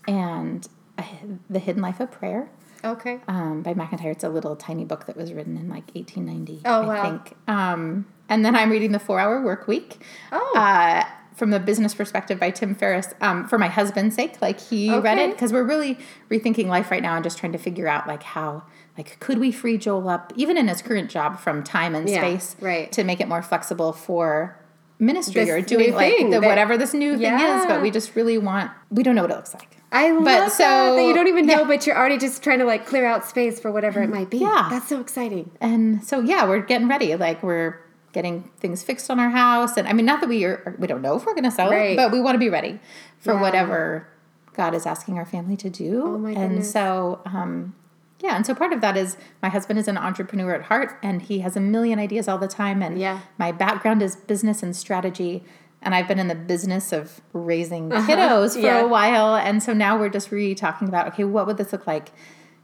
and 0.08 0.66
uh, 0.98 1.02
The 1.50 1.58
Hidden 1.58 1.82
Life 1.82 2.00
of 2.00 2.10
Prayer 2.10 2.48
Okay. 2.84 3.18
um, 3.28 3.62
by 3.62 3.74
McIntyre. 3.74 4.12
It's 4.12 4.24
a 4.24 4.28
little 4.28 4.56
tiny 4.56 4.84
book 4.84 5.06
that 5.06 5.16
was 5.16 5.32
written 5.32 5.56
in 5.56 5.68
like 5.68 5.94
1890, 5.94 6.62
Oh, 6.64 6.82
I 6.82 6.86
wow. 6.86 7.02
think. 7.02 7.36
Um, 7.48 8.06
and 8.28 8.44
then 8.44 8.54
I'm 8.56 8.70
reading 8.70 8.92
The 8.92 8.98
Four 8.98 9.18
Hour 9.20 9.42
Work 9.42 9.66
Week. 9.68 10.02
Oh. 10.32 10.52
Uh, 10.56 11.04
from 11.34 11.50
the 11.50 11.58
business 11.58 11.94
perspective 11.94 12.38
by 12.38 12.50
Tim 12.50 12.76
Ferriss, 12.76 13.12
um, 13.20 13.48
for 13.48 13.58
my 13.58 13.66
husband's 13.66 14.14
sake, 14.14 14.40
like 14.40 14.60
he 14.60 14.96
read 14.96 15.18
it 15.18 15.32
because 15.32 15.52
we're 15.52 15.64
really 15.64 15.98
rethinking 16.30 16.66
life 16.66 16.92
right 16.92 17.02
now 17.02 17.16
and 17.16 17.24
just 17.24 17.38
trying 17.38 17.50
to 17.52 17.58
figure 17.58 17.88
out 17.88 18.06
like 18.06 18.22
how, 18.22 18.62
like, 18.96 19.18
could 19.18 19.38
we 19.38 19.50
free 19.50 19.76
Joel 19.76 20.08
up, 20.08 20.32
even 20.36 20.56
in 20.56 20.68
his 20.68 20.80
current 20.80 21.10
job, 21.10 21.40
from 21.40 21.64
time 21.64 21.96
and 21.96 22.08
Yeah, 22.08 22.20
space, 22.20 22.54
right. 22.60 22.92
to 22.92 23.02
make 23.02 23.20
it 23.20 23.26
more 23.26 23.42
flexible 23.42 23.92
for 23.92 24.56
ministry 24.98 25.44
This 25.44 25.50
or 25.50 25.60
doing 25.60 25.92
like 25.94 26.16
the 26.18 26.28
that- 26.30 26.42
whatever 26.42 26.76
this 26.78 26.94
new 26.94 27.16
thing 27.18 27.34
is. 27.34 27.66
But 27.66 27.82
we 27.82 27.90
just 27.90 28.14
really 28.16 28.38
want, 28.38 28.70
we 28.90 29.02
don't 29.02 29.14
know 29.14 29.22
what 29.22 29.30
it 29.30 29.36
looks 29.36 29.54
like. 29.54 29.76
I 29.92 30.10
love 30.10 30.24
that, 30.24 30.52
so- 30.52 30.96
that 30.96 31.02
you 31.04 31.14
don't 31.14 31.28
even 31.28 31.46
know, 31.46 31.60
yeah. 31.60 31.64
but 31.66 31.86
you're 31.86 31.96
already 31.96 32.18
just 32.18 32.42
trying 32.42 32.58
to 32.58 32.64
like 32.64 32.84
clear 32.86 33.06
out 33.06 33.24
space 33.26 33.60
for 33.60 33.70
whatever 33.70 34.02
it 34.02 34.08
might 34.10 34.30
be. 34.30 34.38
Yeah. 34.38 34.66
That's 34.70 34.88
so 34.88 35.00
exciting. 35.00 35.50
and 35.60 36.02
so 36.04 36.20
yeah 36.20 36.46
we're 36.48 36.60
getting 36.62 36.88
ready 36.88 37.14
like 37.16 37.42
we're 37.42 37.78
getting 38.12 38.50
things 38.60 38.82
fixed 38.82 39.10
on 39.10 39.18
our 39.18 39.30
house 39.30 39.76
and 39.76 39.88
i 39.88 39.92
mean 39.92 40.06
not 40.06 40.20
that 40.20 40.28
we 40.28 40.44
are 40.44 40.76
we 40.78 40.86
don't 40.86 41.02
know 41.02 41.16
if 41.16 41.26
we're 41.26 41.34
going 41.34 41.42
to 41.44 41.50
sell 41.50 41.68
Right. 41.70 41.90
it 41.92 41.96
but 41.96 42.12
we 42.12 42.20
want 42.20 42.36
to 42.36 42.38
be 42.38 42.48
ready 42.48 42.78
for 43.18 43.34
Yeah. 43.34 43.40
whatever 43.40 44.06
god 44.54 44.72
is 44.74 44.86
asking 44.86 45.18
our 45.18 45.24
family 45.26 45.56
to 45.56 45.68
do 45.70 46.02
Oh 46.04 46.18
my 46.18 46.30
and 46.30 46.64
so 46.64 47.20
um 47.24 47.74
yeah 48.20 48.36
and 48.36 48.46
so 48.46 48.54
part 48.54 48.72
of 48.72 48.80
that 48.80 48.96
is 48.96 49.16
my 49.42 49.48
husband 49.48 49.78
is 49.78 49.88
an 49.88 49.96
entrepreneur 49.98 50.54
at 50.54 50.62
heart 50.62 50.98
and 51.02 51.22
he 51.22 51.40
has 51.40 51.56
a 51.56 51.60
million 51.60 51.98
ideas 51.98 52.28
all 52.28 52.38
the 52.38 52.48
time 52.48 52.82
and 52.82 52.98
Yeah. 52.98 53.20
my 53.38 53.52
background 53.52 54.02
is 54.02 54.16
business 54.16 54.62
and 54.62 54.74
strategy 54.74 55.44
and 55.82 55.94
I've 55.94 56.08
been 56.08 56.18
in 56.18 56.28
the 56.28 56.34
business 56.34 56.92
of 56.92 57.20
raising 57.34 57.90
kiddos 57.90 58.54
for 58.54 58.58
Uh-huh. 58.60 58.66
Yeah. 58.66 58.80
a 58.80 58.86
while. 58.88 59.34
And 59.36 59.62
so 59.62 59.74
now 59.74 59.98
we're 59.98 60.08
just 60.08 60.30
really 60.30 60.54
talking 60.54 60.88
about 60.88 61.08
okay, 61.08 61.24
what 61.24 61.46
would 61.46 61.58
this 61.58 61.72
look 61.72 61.86
like 61.86 62.10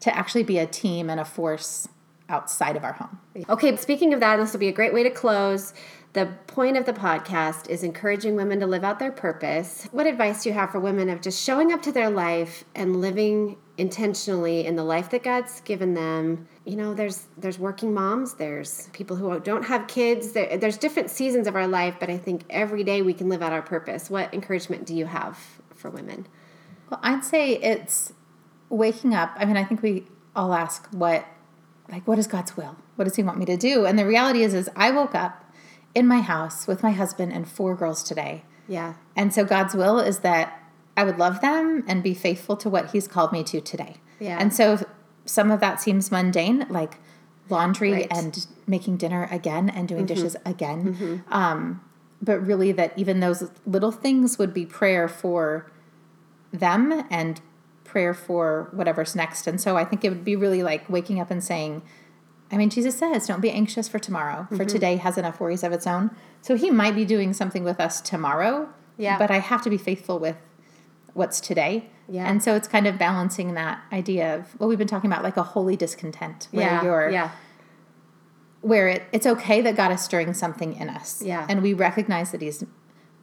to 0.01 0.17
actually 0.17 0.43
be 0.45 0.57
a 0.59 0.67
team 0.67 1.11
and 1.11 1.21
a 1.21 1.25
force 1.27 1.87
outside 2.31 2.77
of 2.77 2.85
our 2.85 2.95
home? 2.95 3.19
Okay, 3.51 3.77
speaking 3.77 4.15
of 4.15 4.21
that, 4.21 4.37
this 4.39 4.53
will 4.55 4.61
be 4.61 4.69
a 4.69 4.73
great 4.73 4.95
way 4.95 5.03
to 5.03 5.11
close. 5.11 5.75
The 6.15 6.27
point 6.47 6.79
of 6.79 6.87
the 6.87 6.95
podcast 6.95 7.69
is 7.69 7.83
encouraging 7.85 8.37
women 8.37 8.59
to 8.61 8.67
live 8.67 8.85
out 8.85 8.99
their 8.99 9.13
purpose. 9.13 9.87
What 9.93 10.07
advice 10.07 10.43
do 10.43 10.49
you 10.49 10.55
have 10.55 10.71
for 10.71 10.81
women 10.81 11.11
of 11.11 11.21
just 11.21 11.43
showing 11.45 11.73
up 11.75 11.83
to 11.83 11.93
their 11.93 12.09
life 12.09 12.65
and 12.75 13.03
living 13.03 13.59
intentionally 13.81 14.67
in 14.67 14.77
the 14.77 14.85
life 14.85 15.11
that 15.11 15.23
God's 15.23 15.61
given 15.63 15.95
them? 15.95 16.47
You 16.65 16.77
know, 16.77 16.95
there's 16.95 17.27
there's 17.37 17.59
working 17.59 17.93
moms, 17.93 18.35
there's 18.35 18.89
people 18.93 19.17
who 19.17 19.41
don't 19.41 19.65
have 19.65 19.89
kids. 19.89 20.33
There, 20.33 20.57
there's 20.59 20.77
different 20.77 21.11
seasons 21.11 21.47
of 21.47 21.57
our 21.57 21.67
life, 21.67 21.97
but 21.99 22.11
I 22.11 22.19
think 22.19 22.45
every 22.51 22.85
day 22.85 23.03
we 23.03 23.15
can 23.15 23.29
live 23.29 23.43
out 23.43 23.53
our 23.53 23.63
purpose. 23.63 24.11
What 24.11 24.33
encouragement 24.33 24.87
do 24.87 24.95
you 24.95 25.07
have 25.07 25.39
for 25.75 25.91
women? 25.91 26.27
Well, 26.91 27.01
I'd 27.03 27.25
say 27.25 27.57
it's 27.57 28.13
waking 28.69 29.15
up. 29.15 29.33
I 29.37 29.45
mean, 29.45 29.57
I 29.57 29.65
think 29.65 29.83
we 29.83 30.05
all 30.37 30.53
ask 30.53 30.87
what, 30.93 31.25
like, 31.91 32.07
what 32.07 32.19
is 32.19 32.27
God's 32.27 32.57
will? 32.57 32.77
What 32.97 33.07
does 33.07 33.17
He 33.17 33.23
want 33.23 33.39
me 33.39 33.47
to 33.47 33.57
do? 33.57 33.87
And 33.87 33.99
the 33.99 34.07
reality 34.07 34.43
is, 34.43 34.55
is 34.55 34.69
I 34.77 34.91
woke 34.91 35.15
up 35.15 35.45
in 35.95 36.07
my 36.07 36.21
house 36.21 36.67
with 36.67 36.83
my 36.83 36.91
husband 36.93 37.33
and 37.33 37.49
four 37.49 37.75
girls 37.75 38.03
today. 38.03 38.45
Yeah. 38.69 38.95
And 39.17 39.35
so 39.35 39.45
God's 39.45 39.75
will 39.75 39.99
is 39.99 40.21
that 40.21 40.60
I 41.01 41.05
would 41.05 41.19
love 41.19 41.41
them 41.41 41.85
and 41.89 42.03
be 42.03 42.15
faithful 42.15 42.57
to 42.63 42.69
what 42.75 42.85
He's 42.93 43.07
called 43.15 43.33
me 43.33 43.43
to 43.45 43.61
today. 43.73 43.95
Yeah. 44.19 44.39
And 44.41 44.53
so 44.59 44.67
some 45.25 45.51
of 45.51 45.61
that 45.61 45.81
seems 45.81 46.11
mundane, 46.11 46.67
like 46.69 46.95
laundry 47.49 47.93
Right. 47.93 48.09
Mm-hmm. 48.11 48.19
and 48.27 48.47
making 48.67 48.97
dinner 48.99 49.23
again 49.39 49.69
and 49.77 49.89
doing 49.89 50.07
dishes 50.07 50.37
again. 50.45 51.23
Um, 51.41 51.81
but 52.29 52.39
really, 52.51 52.71
that 52.73 52.91
even 53.03 53.21
those 53.21 53.41
little 53.67 53.93
things 53.93 54.39
would 54.39 54.53
be 54.53 54.67
prayer 54.67 55.09
for 55.09 55.71
them 56.53 57.05
and 57.11 57.41
prayer 57.85 58.13
for 58.15 58.69
whatever's 58.73 59.17
next. 59.17 59.47
And 59.47 59.61
so 59.61 59.77
I 59.77 59.85
think 59.85 60.05
it 60.05 60.11
would 60.11 60.25
be 60.25 60.37
really 60.37 60.63
like 60.63 60.89
waking 60.89 61.19
up 61.19 61.31
and 61.31 61.43
saying, 61.43 61.83
I 62.53 62.57
mean, 62.57 62.69
Jesus 62.71 62.99
says, 62.99 63.27
don't 63.27 63.41
be 63.41 63.51
anxious 63.51 63.89
for 63.89 63.99
tomorrow, 63.99 64.43
Mm-hmm. 64.43 64.57
for 64.57 64.65
today 64.65 64.97
has 64.97 65.17
enough 65.17 65.41
worries 65.41 65.63
of 65.65 65.73
its 65.73 65.87
own. 65.87 66.11
So 66.43 66.57
he 66.57 66.71
might 66.71 66.95
be 66.95 67.05
doing 67.05 67.33
something 67.33 67.65
with 67.65 67.81
us 67.81 68.01
tomorrow. 68.01 68.69
Yeah. 68.97 69.17
But 69.19 69.31
I 69.31 69.39
have 69.39 69.63
to 69.63 69.71
be 69.71 69.79
faithful 69.79 70.19
with 70.19 70.37
what's 71.15 71.41
today. 71.41 71.91
Yeah. 72.09 72.29
And 72.29 72.43
so 72.43 72.55
it's 72.57 72.69
kind 72.69 72.87
of 72.87 72.99
balancing 72.99 73.55
that 73.55 73.81
idea 73.93 74.37
of 74.37 74.59
what 74.59 74.69
we've 74.69 74.79
been 74.79 74.89
talking 74.89 75.11
about, 75.11 75.23
like 75.23 75.37
a 75.37 75.43
holy 75.43 75.77
discontent, 75.77 76.49
where 76.51 76.67
yeah. 76.67 76.83
you're 76.83 77.11
yeah. 77.11 77.31
where 78.61 78.89
it, 78.89 79.03
it's 79.13 79.27
okay 79.27 79.61
that 79.61 79.77
God 79.77 79.93
is 79.93 80.01
stirring 80.01 80.35
something 80.35 80.75
in 80.77 80.89
us. 80.89 81.23
Yeah. 81.23 81.47
And 81.49 81.63
we 81.63 81.73
recognize 81.73 82.33
that 82.33 82.43
He's 82.43 82.65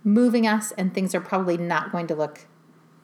moving 0.03 0.47
us 0.47 0.71
and 0.73 0.93
things 0.93 1.13
are 1.13 1.21
probably 1.21 1.57
not 1.57 1.91
going 1.91 2.07
to 2.07 2.15
look 2.15 2.45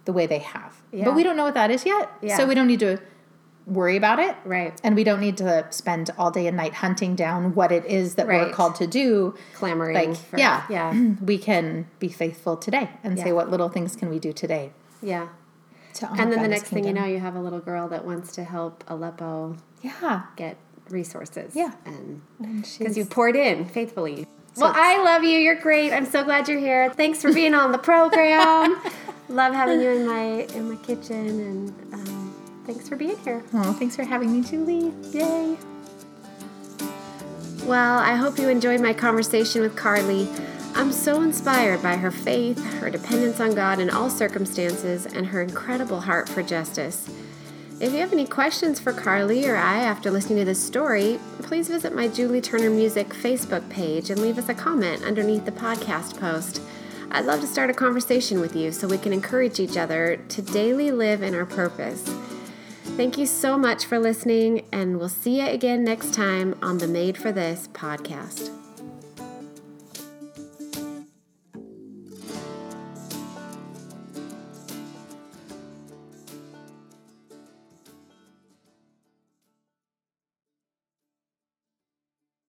the 0.06 0.14
way 0.14 0.26
they 0.26 0.40
have. 0.40 0.82
Yeah. 0.92 1.06
But 1.06 1.16
we 1.16 1.24
don't 1.24 1.36
know 1.36 1.44
what 1.44 1.54
that 1.54 1.72
is 1.72 1.86
yet. 1.86 2.12
Yeah. 2.22 2.38
So 2.38 2.48
we 2.48 2.56
don't 2.56 2.68
need 2.68 2.80
to 2.80 3.00
worry 3.66 3.95
about 3.95 4.20
it. 4.20 4.36
Right. 4.45 4.80
And 4.84 4.95
we 4.95 5.03
don't 5.03 5.20
need 5.22 5.38
to 5.38 5.66
spend 5.70 6.09
all 6.18 6.32
day 6.32 6.47
and 6.47 6.57
night 6.57 6.74
hunting 6.74 7.16
down 7.16 7.55
what 7.55 7.72
it 7.72 7.86
is 7.86 8.16
that 8.16 8.28
Right. 8.28 8.47
we're 8.47 8.53
called 8.53 8.76
to 8.76 8.88
do. 8.88 9.36
Clamoring. 9.55 9.95
Like, 9.95 10.16
for, 10.18 10.38
yeah. 10.38 10.64
Yeah. 10.70 10.93
We 11.22 11.38
can 11.38 11.88
be 11.99 12.09
faithful 12.09 12.57
today 12.57 12.89
and 13.03 13.18
Yeah. 13.18 13.24
say 13.26 13.32
what 13.32 13.49
little 13.49 13.70
things 13.70 13.95
can 13.95 14.09
we 14.09 14.20
do 14.20 14.34
today. 14.34 14.72
Yeah. 15.01 15.28
To 15.95 16.09
And 16.11 16.32
then 16.32 16.41
the 16.41 16.47
next 16.47 16.70
thing 16.70 16.86
you 16.86 16.93
know, 16.93 17.05
you 17.05 17.20
have 17.20 17.36
a 17.36 17.39
little 17.39 17.59
girl 17.59 17.88
that 17.89 18.03
wants 18.05 18.34
to 18.34 18.43
help 18.43 18.84
Aleppo 18.88 19.55
Yeah. 19.82 20.24
get 20.36 20.57
resources. 20.89 21.55
Yeah. 21.55 21.72
And 21.86 22.22
because 22.39 22.97
you 22.97 23.05
poured 23.05 23.36
in 23.36 23.66
faithfully. 23.66 24.28
well, 24.57 24.74
I 24.76 25.01
love 25.03 25.24
you. 25.24 25.38
You're 25.39 25.55
great. 25.61 25.93
I'm 25.93 26.05
so 26.05 26.24
glad 26.24 26.47
you're 26.49 26.59
here. 26.59 26.91
Thanks 26.93 27.22
for 27.22 27.32
being 27.34 27.53
on 27.53 27.72
the 27.72 27.78
program. 27.78 28.76
love 29.30 29.53
having 29.53 29.80
you 29.82 29.89
in 29.89 30.05
my 30.05 30.24
in 30.55 30.70
my 30.70 30.76
kitchen, 30.84 31.16
and 31.39 31.93
um, 31.93 32.12
thanks 32.66 32.88
for 32.88 32.95
being 32.95 33.18
here. 33.20 33.43
Oh, 33.53 33.74
thanks 33.74 33.95
for 33.95 34.03
having 34.03 34.32
me, 34.32 34.47
Julie. 34.47 34.93
Yay. 35.11 35.57
Well, 37.66 37.99
I 37.99 38.16
hope 38.16 38.38
you 38.38 38.49
enjoyed 38.49 38.82
my 38.82 38.93
conversation 38.93 39.61
with 39.61 39.76
Carly. 39.76 40.28
I'm 40.76 40.91
so 40.91 41.22
inspired 41.22 41.82
by 41.84 41.97
her 41.97 42.11
faith, 42.11 42.61
her 42.80 42.89
dependence 42.89 43.39
on 43.39 43.53
God 43.53 43.80
in 43.80 43.89
all 43.89 44.09
circumstances, 44.09 45.05
and 45.05 45.28
her 45.28 45.41
incredible 45.41 46.01
heart 46.01 46.28
for 46.28 46.43
justice. 46.43 47.09
If 47.80 47.91
you 47.93 47.99
have 47.99 48.14
any 48.14 48.26
questions 48.26 48.80
for 48.80 48.91
Carly 48.91 49.47
or 49.47 49.55
I 49.55 49.80
after 49.80 50.09
listening 50.09 50.39
to 50.39 50.45
this 50.45 50.64
story, 50.64 51.20
please 51.41 51.68
visit 51.68 51.93
my 51.93 52.07
Julie 52.07 52.41
Turner 52.41 52.70
Music 52.70 53.09
Facebook 53.09 53.68
page 53.70 54.09
and 54.09 54.22
leave 54.22 54.38
us 54.38 54.49
a 54.49 54.53
comment 54.53 55.03
underneath 55.03 55.45
the 55.45 55.51
podcast 55.51 56.20
post. 56.20 56.61
I'd 57.11 57.26
love 57.26 57.41
to 57.41 57.47
start 57.47 57.70
a 57.70 57.74
conversation 57.74 58.39
with 58.39 58.55
you 58.55 58.72
so 58.72 58.88
we 58.88 58.97
can 58.97 59.14
encourage 59.14 59.59
each 59.59 59.78
other 59.78 60.18
to 60.30 60.41
daily 60.41 60.91
live 60.91 61.22
in 61.22 61.36
our 61.36 61.45
purpose. 61.45 62.09
Thank 62.84 63.18
you 63.18 63.26
so 63.26 63.58
much 63.58 63.86
for 63.86 63.98
listening, 63.98 64.66
and 64.72 65.00
we'll 65.00 65.10
see 65.10 65.40
you 65.42 65.48
again 65.48 65.84
next 65.84 66.14
time 66.14 66.56
on 66.62 66.78
the 66.78 66.88
Made 66.88 67.18
for 67.18 67.32
This 67.32 67.68
podcast. 67.74 68.62